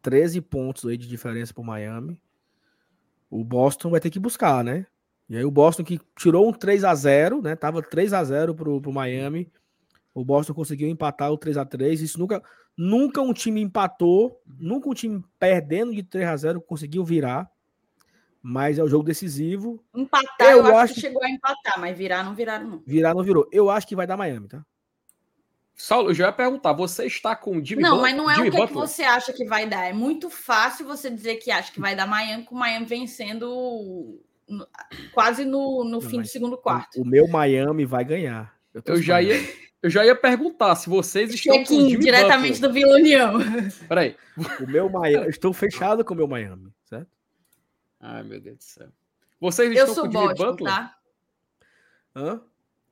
13 0.00 0.40
pontos 0.40 0.86
aí 0.86 0.96
de 0.96 1.08
diferença 1.08 1.52
pro 1.52 1.64
Miami. 1.64 2.20
O 3.30 3.42
Boston 3.44 3.90
vai 3.90 4.00
ter 4.00 4.10
que 4.10 4.18
buscar, 4.18 4.62
né? 4.62 4.86
E 5.28 5.36
aí 5.36 5.44
o 5.44 5.50
Boston 5.50 5.84
que 5.84 6.00
tirou 6.16 6.48
um 6.48 6.52
3 6.52 6.84
a 6.84 6.94
0 6.94 7.40
né? 7.40 7.56
Tava 7.56 7.82
3 7.82 8.12
a 8.12 8.22
0 8.22 8.54
pro, 8.54 8.80
pro 8.80 8.92
Miami. 8.92 9.50
O 10.14 10.24
Boston 10.24 10.52
conseguiu 10.52 10.88
empatar 10.88 11.32
o 11.32 11.38
3 11.38 11.56
a 11.56 11.64
3 11.64 12.02
Isso 12.02 12.18
nunca, 12.18 12.42
nunca 12.76 13.22
um 13.22 13.32
time 13.32 13.62
empatou, 13.62 14.40
nunca 14.58 14.90
um 14.90 14.94
time 14.94 15.24
perdendo 15.38 15.94
de 15.94 16.02
3 16.02 16.28
a 16.28 16.36
0 16.36 16.60
conseguiu 16.60 17.04
virar. 17.04 17.50
Mas 18.42 18.78
é 18.78 18.82
o 18.82 18.88
jogo 18.88 19.04
decisivo. 19.04 19.82
Empatar, 19.94 20.50
eu, 20.50 20.66
eu 20.66 20.76
acho 20.76 20.94
que 20.94 21.00
chegou 21.00 21.22
a 21.22 21.30
empatar, 21.30 21.78
mas 21.78 21.96
virar 21.96 22.24
não 22.24 22.34
viraram, 22.34 22.68
não. 22.68 22.82
Virar 22.84 23.14
não 23.14 23.22
virou. 23.22 23.48
Eu 23.52 23.70
acho 23.70 23.86
que 23.86 23.94
vai 23.94 24.06
dar 24.06 24.16
Miami, 24.16 24.48
tá? 24.48 24.64
Saulo, 25.74 26.10
eu 26.10 26.14
já 26.14 26.26
ia 26.26 26.32
perguntar, 26.32 26.72
você 26.72 27.06
está 27.06 27.34
com 27.34 27.56
o 27.56 27.64
Jimmy 27.64 27.82
Não, 27.82 28.00
mas 28.00 28.14
não 28.16 28.30
é 28.30 28.34
Jimmy 28.34 28.48
o 28.48 28.52
que, 28.52 28.60
é 28.60 28.66
que, 28.66 28.72
você 28.72 29.02
acha 29.02 29.32
que 29.32 29.44
vai 29.44 29.66
dar. 29.66 29.84
É 29.84 29.92
muito 29.92 30.28
fácil 30.28 30.86
você 30.86 31.08
dizer 31.08 31.36
que 31.36 31.50
acha 31.50 31.72
que 31.72 31.80
vai 31.80 31.96
dar 31.96 32.06
Miami, 32.06 32.44
com 32.44 32.54
o 32.54 32.58
Miami 32.58 32.84
vencendo 32.84 34.20
quase 35.12 35.44
no, 35.44 35.84
no 35.84 36.00
fim 36.00 36.20
do 36.20 36.26
segundo 36.26 36.56
quarto. 36.58 36.98
O, 36.98 37.02
o, 37.02 37.06
meu 37.06 37.26
Miami 37.26 37.84
vai 37.84 38.04
ganhar. 38.04 38.54
Eu, 38.74 38.82
eu 38.86 39.02
já 39.02 39.22
ia, 39.22 39.40
eu 39.82 39.88
já 39.88 40.04
ia 40.04 40.14
perguntar 40.14 40.74
se 40.76 40.88
vocês 40.88 41.32
estão 41.32 41.64
com 41.64 41.74
o 41.74 41.88
Jimmy 41.88 42.04
diretamente 42.04 42.60
Butler. 42.60 42.68
do 42.68 42.74
Vila 42.74 42.94
União. 42.96 43.32
Peraí. 43.88 44.16
O 44.60 44.66
meu 44.66 44.88
Miami, 44.88 45.28
estou 45.28 45.52
fechado 45.52 46.04
com 46.04 46.14
o 46.14 46.16
meu 46.16 46.28
Miami? 46.28 46.70
Ai, 48.02 48.24
meu 48.24 48.40
Deus 48.40 48.58
do 48.58 48.64
céu. 48.64 48.88
Vocês 49.40 49.72
estão 49.72 49.94
com 49.94 50.08
o 50.08 50.12
Jimmy 50.12 50.34
Butler? 50.34 50.74
Tá? 50.74 50.98
Hã? 52.14 52.44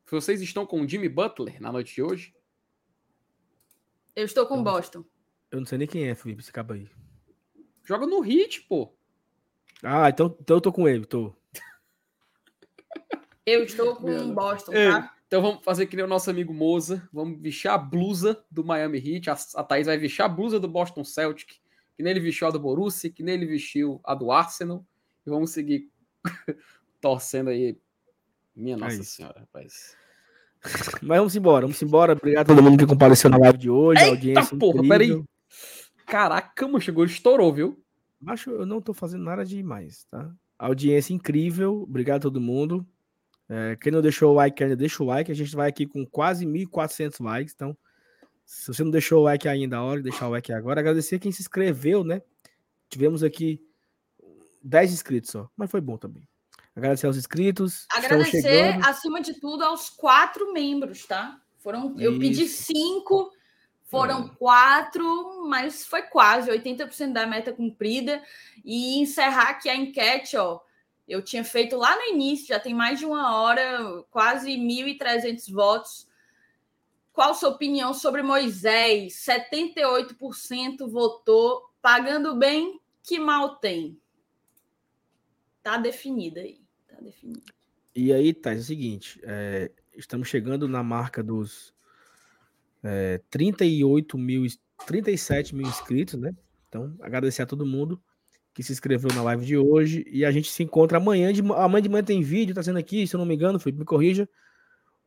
Vocês 0.08 0.40
estão 0.40 0.64
com 0.64 0.80
o 0.80 0.88
Jimmy 0.88 1.08
Butler 1.08 1.60
na 1.60 1.72
noite 1.72 1.94
de 1.96 2.02
hoje? 2.02 2.34
Eu 4.14 4.24
estou 4.24 4.46
com 4.46 4.60
o 4.60 4.62
Boston. 4.62 5.04
Eu 5.50 5.58
não 5.58 5.66
sei 5.66 5.78
nem 5.78 5.88
quem 5.88 6.08
é, 6.08 6.14
Felipe, 6.14 6.42
esse 6.42 6.52
cabo 6.52 6.74
aí. 6.74 6.88
Joga 7.84 8.06
no 8.06 8.20
Hit, 8.20 8.62
pô. 8.62 8.94
Ah, 9.82 10.08
então, 10.08 10.36
então 10.40 10.58
eu 10.58 10.60
tô 10.60 10.72
com 10.72 10.88
ele, 10.88 11.04
tô. 11.04 11.34
Eu 13.44 13.64
estou 13.64 13.96
com 13.96 14.10
o 14.10 14.32
Boston, 14.32 14.72
tá? 14.72 15.16
Então 15.26 15.42
vamos 15.42 15.64
fazer 15.64 15.86
que 15.86 15.96
nem 15.96 16.04
o 16.04 16.08
nosso 16.08 16.30
amigo 16.30 16.54
Moza. 16.54 17.08
Vamos 17.12 17.40
vestir 17.40 17.68
a 17.68 17.78
blusa 17.78 18.44
do 18.50 18.64
Miami 18.64 18.98
Heat. 18.98 19.30
A, 19.30 19.36
a 19.56 19.64
Thaís 19.64 19.86
vai 19.86 19.96
vestir 19.96 20.22
a 20.22 20.28
blusa 20.28 20.60
do 20.60 20.68
Boston 20.68 21.04
Celtic. 21.04 21.54
Que 21.96 22.02
nem 22.02 22.12
ele 22.12 22.20
vestiu 22.20 22.46
a 22.46 22.50
do 22.50 22.60
Borussia, 22.60 23.10
que 23.10 23.22
nem 23.22 23.34
ele 23.34 23.46
vestiu 23.46 24.00
a 24.04 24.14
do 24.14 24.30
Arsenal. 24.30 24.84
E 25.26 25.30
vamos 25.30 25.50
seguir 25.50 25.90
torcendo 27.00 27.50
aí. 27.50 27.78
Minha 28.54 28.76
é 28.76 28.78
Nossa 28.78 29.00
é 29.00 29.04
Senhora, 29.04 29.40
rapaz. 29.40 29.96
Mas 31.02 31.18
vamos 31.18 31.36
embora, 31.36 31.62
vamos 31.62 31.82
embora. 31.82 32.12
Obrigado 32.12 32.50
a 32.50 32.54
todo 32.54 32.62
mundo 32.62 32.78
que 32.78 32.86
compareceu 32.86 33.30
na 33.30 33.38
live 33.38 33.58
de 33.58 33.70
hoje. 33.70 34.00
Eita, 34.00 34.10
audiência 34.10 34.58
porra, 34.58 34.82
peraí. 34.86 35.22
Caraca, 36.06 36.68
meu, 36.68 36.80
chegou, 36.80 37.04
estourou, 37.04 37.52
viu? 37.52 37.82
Acho 38.26 38.50
eu 38.50 38.66
não 38.66 38.80
tô 38.80 38.92
fazendo 38.92 39.24
nada 39.24 39.44
demais, 39.44 40.04
tá? 40.10 40.30
Audiência 40.58 41.14
incrível. 41.14 41.82
Obrigado 41.82 42.18
a 42.18 42.22
todo 42.22 42.40
mundo. 42.40 42.86
É, 43.48 43.76
quem 43.80 43.90
não 43.90 44.02
deixou 44.02 44.32
o 44.32 44.34
like 44.34 44.62
ainda, 44.62 44.76
deixa 44.76 45.02
o 45.02 45.06
like. 45.06 45.32
A 45.32 45.34
gente 45.34 45.56
vai 45.56 45.68
aqui 45.68 45.86
com 45.86 46.04
quase 46.04 46.44
1.400 46.44 47.24
likes. 47.24 47.54
Então, 47.54 47.76
se 48.44 48.66
você 48.66 48.84
não 48.84 48.90
deixou 48.90 49.20
o 49.20 49.24
like 49.24 49.48
ainda, 49.48 49.78
a 49.78 49.82
hora 49.82 50.02
de 50.02 50.10
deixar 50.10 50.28
o 50.28 50.30
like 50.30 50.52
agora. 50.52 50.80
Agradecer 50.80 51.18
quem 51.18 51.32
se 51.32 51.40
inscreveu, 51.40 52.04
né? 52.04 52.20
Tivemos 52.88 53.22
aqui 53.22 53.60
10 54.62 54.92
inscritos 54.92 55.30
só, 55.30 55.48
mas 55.56 55.70
foi 55.70 55.80
bom 55.80 55.96
também. 55.96 56.28
Agradecer 56.74 57.06
aos 57.06 57.16
inscritos. 57.16 57.86
Agradecer, 57.90 58.78
acima 58.86 59.20
de 59.20 59.34
tudo, 59.34 59.64
aos 59.64 59.90
quatro 59.90 60.52
membros, 60.52 61.04
tá? 61.04 61.40
Foram, 61.58 61.94
eu 61.98 62.18
pedi 62.18 62.46
cinco, 62.46 63.30
foram 63.84 64.26
é. 64.26 64.28
quatro, 64.38 65.46
mas 65.48 65.84
foi 65.84 66.02
quase 66.02 66.50
80% 66.50 67.12
da 67.12 67.26
meta 67.26 67.52
cumprida. 67.52 68.22
E 68.64 68.98
encerrar 69.00 69.50
aqui 69.50 69.68
a 69.68 69.74
enquete, 69.74 70.36
ó. 70.36 70.60
Eu 71.08 71.22
tinha 71.22 71.44
feito 71.44 71.76
lá 71.76 71.96
no 71.96 72.14
início, 72.14 72.46
já 72.46 72.60
tem 72.60 72.72
mais 72.72 73.00
de 73.00 73.04
uma 73.04 73.36
hora, 73.36 74.04
quase 74.10 74.52
1.300 74.52 75.52
votos. 75.52 76.08
Qual 77.12 77.34
sua 77.34 77.48
opinião 77.48 77.92
sobre 77.92 78.22
Moisés? 78.22 79.14
78% 79.14 80.88
votou. 80.88 81.68
Pagando 81.82 82.36
bem, 82.36 82.80
que 83.02 83.18
mal 83.18 83.56
tem? 83.56 84.00
Tá 85.62 85.76
definida 85.76 86.40
aí. 86.40 86.60
Tá 86.88 86.96
definido. 87.00 87.42
E 87.94 88.12
aí, 88.12 88.32
tá, 88.32 88.52
é 88.54 88.56
o 88.56 88.62
seguinte: 88.62 89.20
é, 89.22 89.70
estamos 89.94 90.28
chegando 90.28 90.68
na 90.68 90.82
marca 90.82 91.22
dos 91.22 91.74
é, 92.82 93.20
38 93.30 94.16
mil, 94.16 94.46
37 94.86 95.54
mil 95.54 95.66
inscritos, 95.66 96.14
né? 96.14 96.34
Então, 96.68 96.94
agradecer 97.00 97.42
a 97.42 97.46
todo 97.46 97.66
mundo 97.66 98.00
que 98.54 98.62
se 98.62 98.72
inscreveu 98.72 99.10
na 99.14 99.22
live 99.22 99.44
de 99.44 99.56
hoje. 99.56 100.04
E 100.08 100.24
a 100.24 100.30
gente 100.30 100.50
se 100.50 100.62
encontra 100.62 100.98
amanhã. 100.98 101.32
De, 101.32 101.40
amanhã 101.40 101.82
de 101.82 101.88
manhã 101.88 102.04
tem 102.04 102.22
vídeo, 102.22 102.54
tá 102.54 102.62
sendo 102.62 102.78
aqui, 102.78 103.06
se 103.06 103.14
eu 103.14 103.18
não 103.18 103.26
me 103.26 103.34
engano, 103.34 103.58
Felipe, 103.58 103.80
me 103.80 103.84
corrija. 103.84 104.28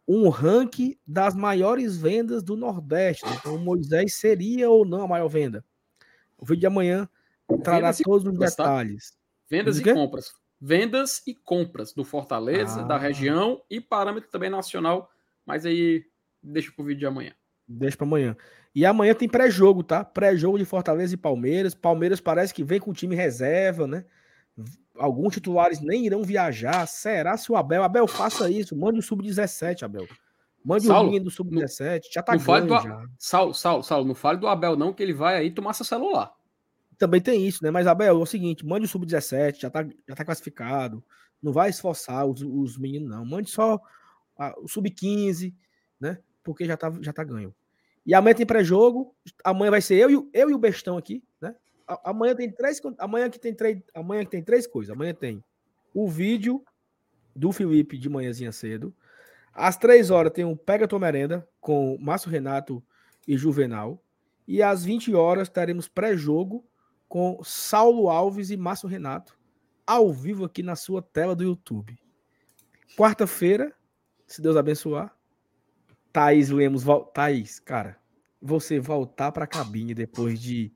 Um 0.05 0.27
ranking 0.27 0.97
das 1.07 1.33
maiores 1.33 1.95
vendas 1.95 2.43
do 2.43 2.57
Nordeste. 2.57 3.25
Né? 3.25 3.37
Então, 3.39 3.55
o 3.55 3.59
Moisés 3.59 4.15
seria 4.15 4.69
ou 4.69 4.85
não 4.85 5.01
a 5.01 5.07
maior 5.07 5.29
venda? 5.29 5.63
O 6.37 6.45
vídeo 6.45 6.61
de 6.61 6.67
amanhã 6.67 7.07
trará 7.63 7.93
todos 7.93 8.25
os 8.25 8.37
tá? 8.37 8.45
detalhes. 8.45 9.17
Vendas 9.49 9.79
e 9.79 9.83
compras 9.83 10.33
vendas 10.65 11.21
e 11.27 11.35
compras 11.35 11.93
do 11.93 12.05
Fortaleza, 12.05 12.79
ah. 12.79 12.83
da 12.83 12.97
região 12.97 13.61
e 13.69 13.81
parâmetro 13.81 14.29
também 14.29 14.49
nacional. 14.49 15.09
Mas 15.45 15.65
aí 15.65 16.05
deixa 16.41 16.71
pro 16.71 16.85
vídeo 16.85 16.99
de 16.99 17.05
amanhã. 17.05 17.33
Deixa 17.67 17.97
para 17.97 18.07
amanhã. 18.07 18.37
E 18.73 18.85
amanhã 18.85 19.13
tem 19.13 19.27
pré-jogo, 19.27 19.83
tá? 19.83 20.05
Pré-jogo 20.05 20.57
de 20.57 20.63
Fortaleza 20.63 21.13
e 21.13 21.17
Palmeiras. 21.17 21.75
Palmeiras 21.75 22.21
parece 22.21 22.53
que 22.53 22.63
vem 22.63 22.79
com 22.79 22.91
o 22.91 22.93
time 22.93 23.13
reserva, 23.13 23.85
né? 23.85 24.05
Alguns 24.97 25.33
titulares 25.33 25.81
nem 25.81 26.05
irão 26.05 26.23
viajar. 26.23 26.87
Será 26.87 27.35
se 27.35 27.51
o 27.51 27.57
Abel. 27.57 27.83
Abel, 27.83 28.07
faça 28.07 28.49
isso. 28.49 28.73
Mande 28.73 28.99
o 28.99 29.03
sub-17, 29.03 29.83
Abel. 29.83 30.07
Mande 30.63 30.85
Saulo, 30.85 31.01
o 31.01 31.05
menino 31.07 31.25
do 31.25 31.31
sub-17. 31.31 32.03
Já 32.09 32.23
tá 32.23 32.37
ganhando 32.37 32.67
do... 32.67 32.81
já. 32.81 33.05
Saulo, 33.19 33.53
Saulo, 33.53 33.83
Saulo, 33.83 34.07
não 34.07 34.15
fale 34.15 34.39
do 34.39 34.47
Abel, 34.47 34.77
não, 34.77 34.93
que 34.93 35.03
ele 35.03 35.13
vai 35.13 35.35
aí 35.35 35.51
tomar 35.51 35.73
seu 35.73 35.85
celular 35.85 36.33
também 36.97 37.21
tem 37.21 37.45
isso, 37.45 37.63
né? 37.63 37.71
Mas, 37.71 37.87
Abel, 37.87 38.19
é 38.19 38.19
o 38.19 38.25
seguinte: 38.25 38.65
mande 38.65 38.85
o 38.85 38.89
sub-17, 38.89 39.61
já 39.61 39.69
tá, 39.69 39.85
já 40.07 40.15
tá 40.15 40.25
classificado. 40.25 41.03
Não 41.41 41.51
vai 41.51 41.69
esforçar 41.69 42.25
os, 42.25 42.41
os 42.41 42.77
meninos, 42.77 43.09
não. 43.09 43.25
Mande 43.25 43.49
só 43.49 43.79
a, 44.37 44.53
o 44.59 44.67
sub-15, 44.67 45.53
né? 45.99 46.19
Porque 46.43 46.65
já 46.65 46.77
tá, 46.77 46.91
já 47.01 47.11
tá 47.11 47.23
ganho. 47.23 47.53
E 48.05 48.13
amanhã 48.13 48.35
tem 48.35 48.45
pré-jogo. 48.45 49.15
Amanhã 49.43 49.71
vai 49.71 49.81
ser 49.81 49.95
eu 49.95 50.09
e, 50.09 50.29
eu 50.33 50.49
e 50.49 50.53
o 50.53 50.57
Bestão 50.57 50.97
aqui, 50.97 51.23
né? 51.41 51.55
Amanhã 52.03 52.35
tem 52.35 52.51
três. 52.51 52.81
Amanhã 52.97 53.29
que 53.29 53.39
tem 53.39 53.53
três. 53.53 53.81
Amanhã 53.93 54.23
que 54.23 54.31
tem 54.31 54.43
três 54.43 54.67
coisas. 54.67 54.93
Amanhã 54.93 55.13
tem 55.13 55.43
o 55.93 56.09
vídeo 56.09 56.63
do 57.35 57.51
Felipe 57.51 57.97
de 57.97 58.09
manhãzinha 58.09 58.51
cedo. 58.51 58.93
Às 59.53 59.77
três 59.77 60.09
horas 60.09 60.33
tem 60.33 60.45
o 60.45 60.55
Pega 60.55 60.87
Tua 60.87 60.99
Merenda 60.99 61.47
com 61.61 61.97
Márcio 61.99 62.29
Renato 62.29 62.83
e 63.27 63.37
Juvenal. 63.37 64.01
E 64.47 64.61
às 64.61 64.83
20 64.83 65.13
horas 65.13 65.47
teremos 65.47 65.87
pré-jogo 65.87 66.65
com 67.13 67.39
Saulo 67.43 68.09
Alves 68.09 68.49
e 68.49 68.57
Márcio 68.57 68.89
Renato, 68.89 69.37
ao 69.85 70.11
vivo 70.11 70.45
aqui 70.45 70.63
na 70.63 70.75
sua 70.75 70.99
tela 70.99 71.35
do 71.35 71.43
YouTube. 71.43 71.95
Quarta-feira, 72.97 73.71
se 74.25 74.41
Deus 74.41 74.57
abençoar, 74.57 75.15
Thaís 76.11 76.49
Lemos, 76.49 76.81
Thaís, 77.13 77.59
cara, 77.59 77.99
você 78.41 78.79
voltar 78.79 79.31
para 79.31 79.43
a 79.43 79.47
cabine 79.47 79.93
depois 79.93 80.41
de. 80.41 80.73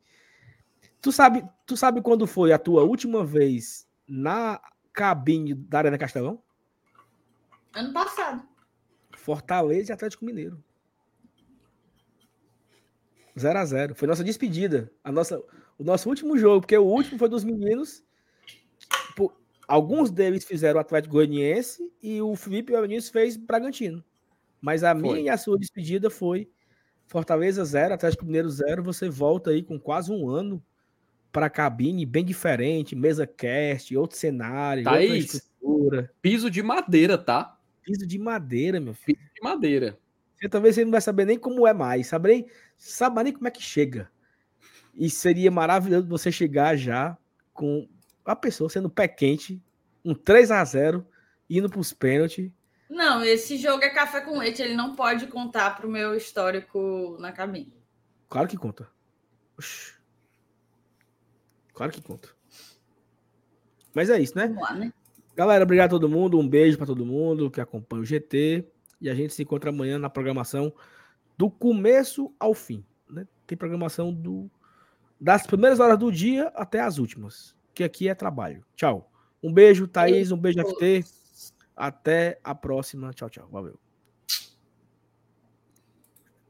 Tu 1.01 1.11
sabe, 1.11 1.43
tu 1.65 1.75
sabe 1.75 2.03
quando 2.03 2.27
foi 2.27 2.53
a 2.53 2.59
tua 2.59 2.83
última 2.83 3.25
vez 3.25 3.89
na 4.07 4.61
cabine 4.93 5.55
da 5.55 5.79
Arena 5.79 5.97
Castelão? 5.97 6.39
Ano 7.73 7.91
passado. 7.91 8.47
Fortaleza 9.15 9.91
e 9.91 9.93
Atlético 9.95 10.23
Mineiro. 10.23 10.63
0 13.39 13.57
a 13.57 13.65
0 13.65 13.95
Foi 13.95 14.07
nossa 14.07 14.23
despedida. 14.23 14.91
A 15.03 15.11
nossa, 15.11 15.43
o 15.77 15.83
nosso 15.83 16.09
último 16.09 16.37
jogo, 16.37 16.61
porque 16.61 16.77
o 16.77 16.85
último 16.85 17.17
foi 17.17 17.29
dos 17.29 17.43
meninos. 17.43 18.03
alguns 19.67 20.09
deles 20.09 20.45
fizeram 20.45 20.77
o 20.77 20.81
Atlético 20.81 21.13
Goianiense 21.13 21.91
e 22.01 22.21
o 22.21 22.35
Felipe 22.35 22.79
Vinícius 22.79 23.09
fez 23.09 23.37
Bragantino. 23.37 24.03
Mas 24.61 24.83
a 24.83 24.93
foi. 24.93 25.01
minha 25.01 25.19
e 25.19 25.29
a 25.29 25.37
sua 25.37 25.57
despedida 25.57 26.09
foi 26.09 26.49
Fortaleza 27.05 27.63
0, 27.63 27.93
Atlético 27.93 28.25
Mineiro 28.25 28.49
0. 28.49 28.83
Você 28.83 29.09
volta 29.09 29.51
aí 29.51 29.63
com 29.63 29.79
quase 29.79 30.11
um 30.11 30.29
ano 30.29 30.63
para 31.31 31.45
a 31.45 31.49
cabine, 31.49 32.05
bem 32.05 32.25
diferente, 32.25 32.95
mesa 32.95 33.27
cast, 33.27 33.95
outro 33.95 34.17
cenário, 34.17 34.83
Thaís, 34.83 35.11
outra 35.11 35.17
estrutura. 35.17 36.11
Piso 36.21 36.49
de 36.49 36.63
madeira, 36.63 37.17
tá? 37.17 37.57
Piso 37.83 38.07
de 38.07 38.17
madeira, 38.17 38.79
meu 38.79 38.93
filho. 38.93 39.17
Piso 39.17 39.31
de 39.35 39.41
madeira. 39.41 39.99
Você 40.35 40.49
talvez 40.49 40.75
você 40.75 40.83
não 40.83 40.91
vai 40.91 41.01
saber 41.01 41.25
nem 41.25 41.37
como 41.37 41.67
é 41.67 41.73
mais, 41.73 42.07
sabe 42.07 42.29
nem, 42.29 42.45
sabe 42.77 43.23
nem 43.23 43.33
como 43.33 43.47
é 43.47 43.51
que 43.51 43.61
chega. 43.61 44.09
E 44.97 45.09
seria 45.09 45.51
maravilhoso 45.51 46.07
você 46.07 46.31
chegar 46.31 46.75
já 46.75 47.15
com 47.53 47.87
a 48.25 48.35
pessoa 48.35 48.69
sendo 48.69 48.89
pé 48.89 49.07
quente, 49.07 49.61
um 50.03 50.15
3 50.15 50.51
a 50.51 50.63
0 50.65 51.05
indo 51.49 51.69
para 51.69 51.79
os 51.79 51.93
pênaltis. 51.93 52.51
Não, 52.89 53.23
esse 53.23 53.57
jogo 53.57 53.83
é 53.83 53.89
café 53.89 54.21
com 54.21 54.39
leite, 54.39 54.61
ele 54.61 54.75
não 54.75 54.95
pode 54.95 55.27
contar 55.27 55.75
para 55.75 55.85
o 55.85 55.89
meu 55.89 56.15
histórico 56.15 57.15
na 57.19 57.31
cabine. 57.31 57.73
Claro 58.27 58.47
que 58.47 58.57
conta. 58.57 58.89
Oxi. 59.57 59.93
Claro 61.73 61.91
que 61.91 62.01
conta. 62.01 62.29
Mas 63.93 64.09
é 64.09 64.19
isso, 64.19 64.35
né? 64.35 64.47
Lá, 64.59 64.73
né? 64.73 64.91
Galera, 65.35 65.63
obrigado 65.63 65.89
a 65.89 65.99
todo 65.99 66.09
mundo. 66.09 66.39
Um 66.39 66.47
beijo 66.47 66.77
para 66.77 66.87
todo 66.87 67.05
mundo 67.05 67.51
que 67.51 67.61
acompanha 67.61 68.01
o 68.01 68.05
GT. 68.05 68.67
E 68.99 69.09
a 69.09 69.13
gente 69.13 69.33
se 69.33 69.43
encontra 69.43 69.69
amanhã 69.69 69.99
na 69.99 70.09
programação 70.09 70.73
do 71.37 71.49
começo 71.49 72.33
ao 72.39 72.53
fim. 72.53 72.83
Né? 73.07 73.27
Tem 73.45 73.57
programação 73.57 74.11
do, 74.11 74.49
das 75.19 75.45
primeiras 75.45 75.79
horas 75.79 75.97
do 75.97 76.11
dia 76.11 76.51
até 76.55 76.79
as 76.79 76.97
últimas. 76.97 77.55
Que 77.73 77.83
aqui 77.83 78.07
é 78.09 78.15
trabalho. 78.15 78.63
Tchau. 78.75 79.11
Um 79.41 79.53
beijo, 79.53 79.87
Thaís. 79.87 80.31
Um 80.31 80.37
beijo, 80.37 80.59
FT. 80.59 81.03
Até 81.75 82.39
a 82.43 82.55
próxima. 82.55 83.13
Tchau, 83.13 83.29
tchau. 83.29 83.47
Valeu. 83.51 83.79